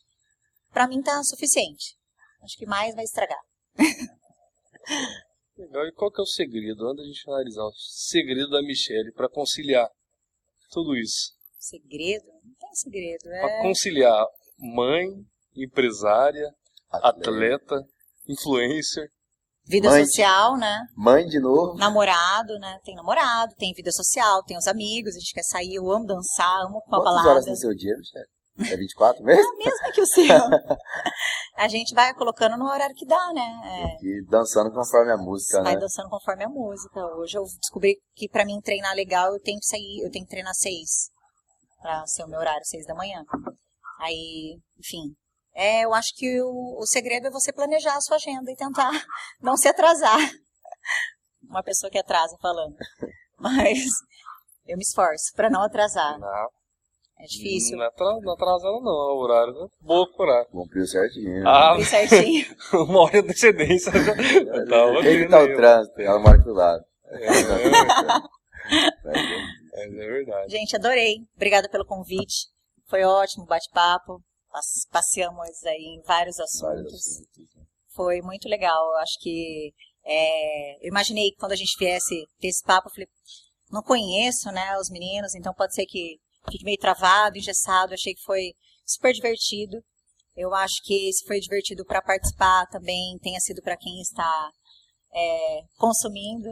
pra 0.73 0.89
mim 0.89 1.01
tá 1.03 1.23
suficiente. 1.23 1.97
Acho 2.43 2.57
que 2.57 2.67
mais 2.67 2.95
vai 2.95 3.05
estragar. 3.05 3.39
Legal. 5.61 5.87
E 5.87 5.93
qual 5.93 6.11
que 6.11 6.21
é 6.21 6.25
o 6.25 6.27
segredo? 6.27 6.87
Antes 6.89 6.97
da 7.03 7.07
gente 7.07 7.23
finalizar, 7.23 7.65
o 7.65 7.73
segredo 7.75 8.51
da 8.51 8.63
Michele 8.63 9.13
para 9.13 9.29
conciliar 9.29 9.89
tudo 10.71 10.97
isso. 10.97 11.33
Segredo? 11.59 12.25
Não 12.27 12.55
tem 12.59 12.75
segredo. 12.75 13.23
Para 13.25 13.51
É 13.51 13.63
conciliar 13.63 14.27
mãe, 14.59 15.07
empresária, 15.55 16.49
atleta, 16.91 17.77
influencer. 18.29 19.09
vida 19.67 19.89
Mãe. 19.91 20.05
social, 20.05 20.57
né? 20.57 20.81
Mãe 20.97 21.27
de 21.27 21.39
novo. 21.39 21.77
Namorado, 21.77 22.59
né? 22.59 22.79
Tem 22.85 22.95
namorado, 22.95 23.55
tem 23.57 23.73
vida 23.75 23.93
social, 23.93 24.43
tem 24.45 24.57
os 24.57 24.67
amigos, 24.67 25.15
a 25.15 25.19
gente 25.19 25.33
quer 25.35 25.43
sair, 25.45 25.75
eu 25.75 25.91
amo 25.91 26.07
dançar, 26.07 26.63
amo 26.67 26.81
com 26.83 26.97
a 26.97 26.99
Quantas 26.99 27.05
balada. 27.05 27.29
horas 27.31 27.45
tem 27.45 27.55
seu 27.57 27.75
dia, 27.75 27.97
Michele? 27.97 28.27
É 28.61 28.77
24 28.77 29.25
mesmo? 29.25 29.43
É 29.55 29.65
mesmo 29.65 29.93
que 29.93 30.01
o 30.01 30.07
seu. 30.07 30.25
a 31.57 31.69
gente 31.69 31.95
vai 31.95 32.13
colocando 32.15 32.57
no 32.57 32.67
horário 32.67 32.95
que 32.95 33.07
dá, 33.07 33.33
né? 33.33 33.61
É, 33.65 34.05
E 34.05 34.25
dançando 34.29 34.71
conforme 34.73 35.13
a 35.13 35.17
música, 35.17 35.63
vai 35.63 35.75
né? 35.75 35.81
dançando 35.81 36.09
conforme 36.09 36.45
a 36.45 36.49
música. 36.49 37.01
Hoje 37.17 37.39
eu 37.39 37.45
descobri 37.61 37.97
que 38.15 38.29
pra 38.29 38.45
mim 38.45 38.61
treinar 38.63 38.95
legal 38.95 39.33
eu 39.33 39.41
tenho 39.41 39.59
que 39.59 39.67
sair, 39.67 40.03
eu 40.05 40.11
tenho 40.11 40.25
que 40.25 40.31
treinar 40.31 40.55
seis. 40.55 41.11
Pra 41.81 42.07
ser 42.07 42.25
o 42.25 42.29
meu 42.29 42.39
horário, 42.39 42.65
seis 42.65 42.85
da 42.87 42.95
manhã. 42.95 43.25
Aí, 44.01 44.59
enfim. 44.79 45.15
É, 45.55 45.85
eu 45.85 45.93
acho 45.95 46.15
que 46.15 46.41
o, 46.43 46.79
o 46.79 46.87
segredo 46.87 47.27
é 47.27 47.31
você 47.31 47.53
planejar 47.53 47.97
a 47.97 48.01
sua 48.01 48.17
agenda 48.17 48.51
e 48.51 48.57
tentar 48.57 48.91
não 49.41 49.57
se 49.57 49.69
atrasar. 49.69 50.19
Uma 51.49 51.63
pessoa 51.63 51.91
que 51.91 51.99
atrasa 51.99 52.37
falando. 52.41 52.77
Mas 53.39 53.79
eu 54.67 54.77
me 54.77 54.83
esforço 54.83 55.33
pra 55.35 55.51
não 55.51 55.63
atrasar. 55.63 56.19
Não, 56.19 56.49
É 57.23 57.27
difícil. 57.27 57.77
Não, 57.77 57.85
atra- 57.87 58.19
não 58.21 58.33
atrasando 58.33 58.81
não, 58.81 58.91
o 58.93 59.23
horário 59.23 59.53
é 59.53 59.67
boa 59.85 60.11
pro 60.13 60.25
horário. 60.25 60.49
Cumpriu 60.51 60.87
certinho. 60.87 61.47
Ah, 61.47 61.75
Bem 61.77 61.85
certinho. 61.85 62.47
uma 62.89 63.01
hora 63.03 63.13
de 63.13 63.19
antecedência 63.19 63.93
já. 63.93 64.13
Eu 64.15 64.69
tava 64.69 65.03
Tem 65.03 65.19
que 65.23 65.29
tá 65.29 65.43
o 65.43 65.55
trânsito, 65.57 66.01
ela 66.01 66.19
mora 66.19 66.37
aqui 66.37 66.45
do 66.45 66.53
lado. 66.55 66.83
É, 67.07 67.27
é, 67.27 67.31
é, 69.05 69.85
é 69.85 69.89
verdade. 69.89 70.51
Gente, 70.51 70.77
adorei. 70.77 71.17
Obrigada 71.37 71.69
pelo 71.69 71.85
convite. 71.85 72.47
Foi 72.89 73.03
ótimo 73.05 73.45
o 73.45 73.47
bate-papo. 73.47 74.21
Pas- 74.51 74.87
Passeamos 74.91 75.49
aí 75.65 75.97
em 75.99 76.03
vários 76.03 76.37
vários 76.37 76.41
assuntos. 76.41 76.95
assuntos. 76.95 77.51
Foi 77.95 78.21
muito 78.23 78.49
legal. 78.49 78.93
Eu 78.93 78.99
acho 78.99 79.19
que 79.21 79.73
é, 80.05 80.87
eu 80.87 80.89
imaginei 80.89 81.31
que 81.31 81.37
quando 81.37 81.53
a 81.53 81.57
gente 81.57 81.77
viesse 81.79 82.15
ter 82.41 82.49
esse 82.49 82.65
papo, 82.65 82.89
eu 82.89 82.93
falei, 82.93 83.09
não 83.71 83.83
conheço, 83.83 84.51
né, 84.51 84.77
os 84.79 84.91
meninos, 84.91 85.35
então 85.35 85.53
pode 85.55 85.75
ser 85.75 85.85
que 85.87 86.17
fique 86.51 86.65
meio 86.65 86.79
travado, 86.79 87.37
engessado. 87.37 87.95
Achei 87.95 88.15
que 88.15 88.23
foi 88.23 88.53
super 88.85 89.13
divertido. 89.13 89.83
Eu 90.37 90.55
acho 90.55 90.83
que 90.85 91.13
se 91.13 91.27
foi 91.27 91.41
divertido 91.41 91.85
para 91.85 92.01
participar, 92.01 92.67
também 92.67 93.19
tenha 93.21 93.41
sido 93.41 93.61
para 93.63 93.77
quem 93.77 94.01
está 94.01 94.51
é, 95.13 95.61
consumindo. 95.77 96.49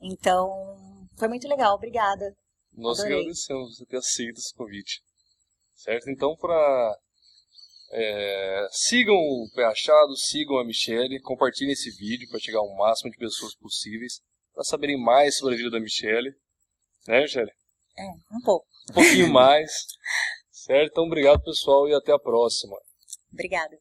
Então, 0.00 1.06
foi 1.16 1.28
muito 1.28 1.48
legal. 1.48 1.74
Obrigada. 1.74 2.34
Nós 2.72 2.98
Adorei. 2.98 3.18
agradecemos 3.18 3.76
você 3.76 3.86
ter 3.86 3.98
aceito 3.98 4.38
esse 4.38 4.54
convite. 4.54 5.00
Certo? 5.74 6.10
Então, 6.10 6.36
para. 6.36 6.98
sigam 8.70 9.14
o 9.14 9.48
Pé 9.54 9.64
Achado, 9.64 10.16
sigam 10.16 10.58
a 10.58 10.64
Michelle, 10.64 11.20
compartilhem 11.20 11.72
esse 11.72 11.90
vídeo 11.90 12.28
para 12.28 12.40
chegar 12.40 12.58
ao 12.58 12.74
máximo 12.76 13.10
de 13.10 13.16
pessoas 13.16 13.54
possíveis, 13.56 14.20
para 14.52 14.64
saberem 14.64 15.00
mais 15.00 15.36
sobre 15.36 15.54
a 15.54 15.56
vida 15.58 15.70
da 15.70 15.80
Michelle. 15.80 16.30
Né, 17.06 17.20
Michelle? 17.20 17.50
É, 17.96 18.06
um 18.34 18.40
pouco. 18.44 18.66
Um 18.90 18.94
pouquinho 18.94 19.32
mais. 19.32 19.70
Certo? 20.50 20.92
Então, 20.92 21.04
obrigado, 21.04 21.42
pessoal, 21.42 21.88
e 21.88 21.94
até 21.94 22.12
a 22.12 22.18
próxima. 22.18 22.76
Obrigada. 23.32 23.76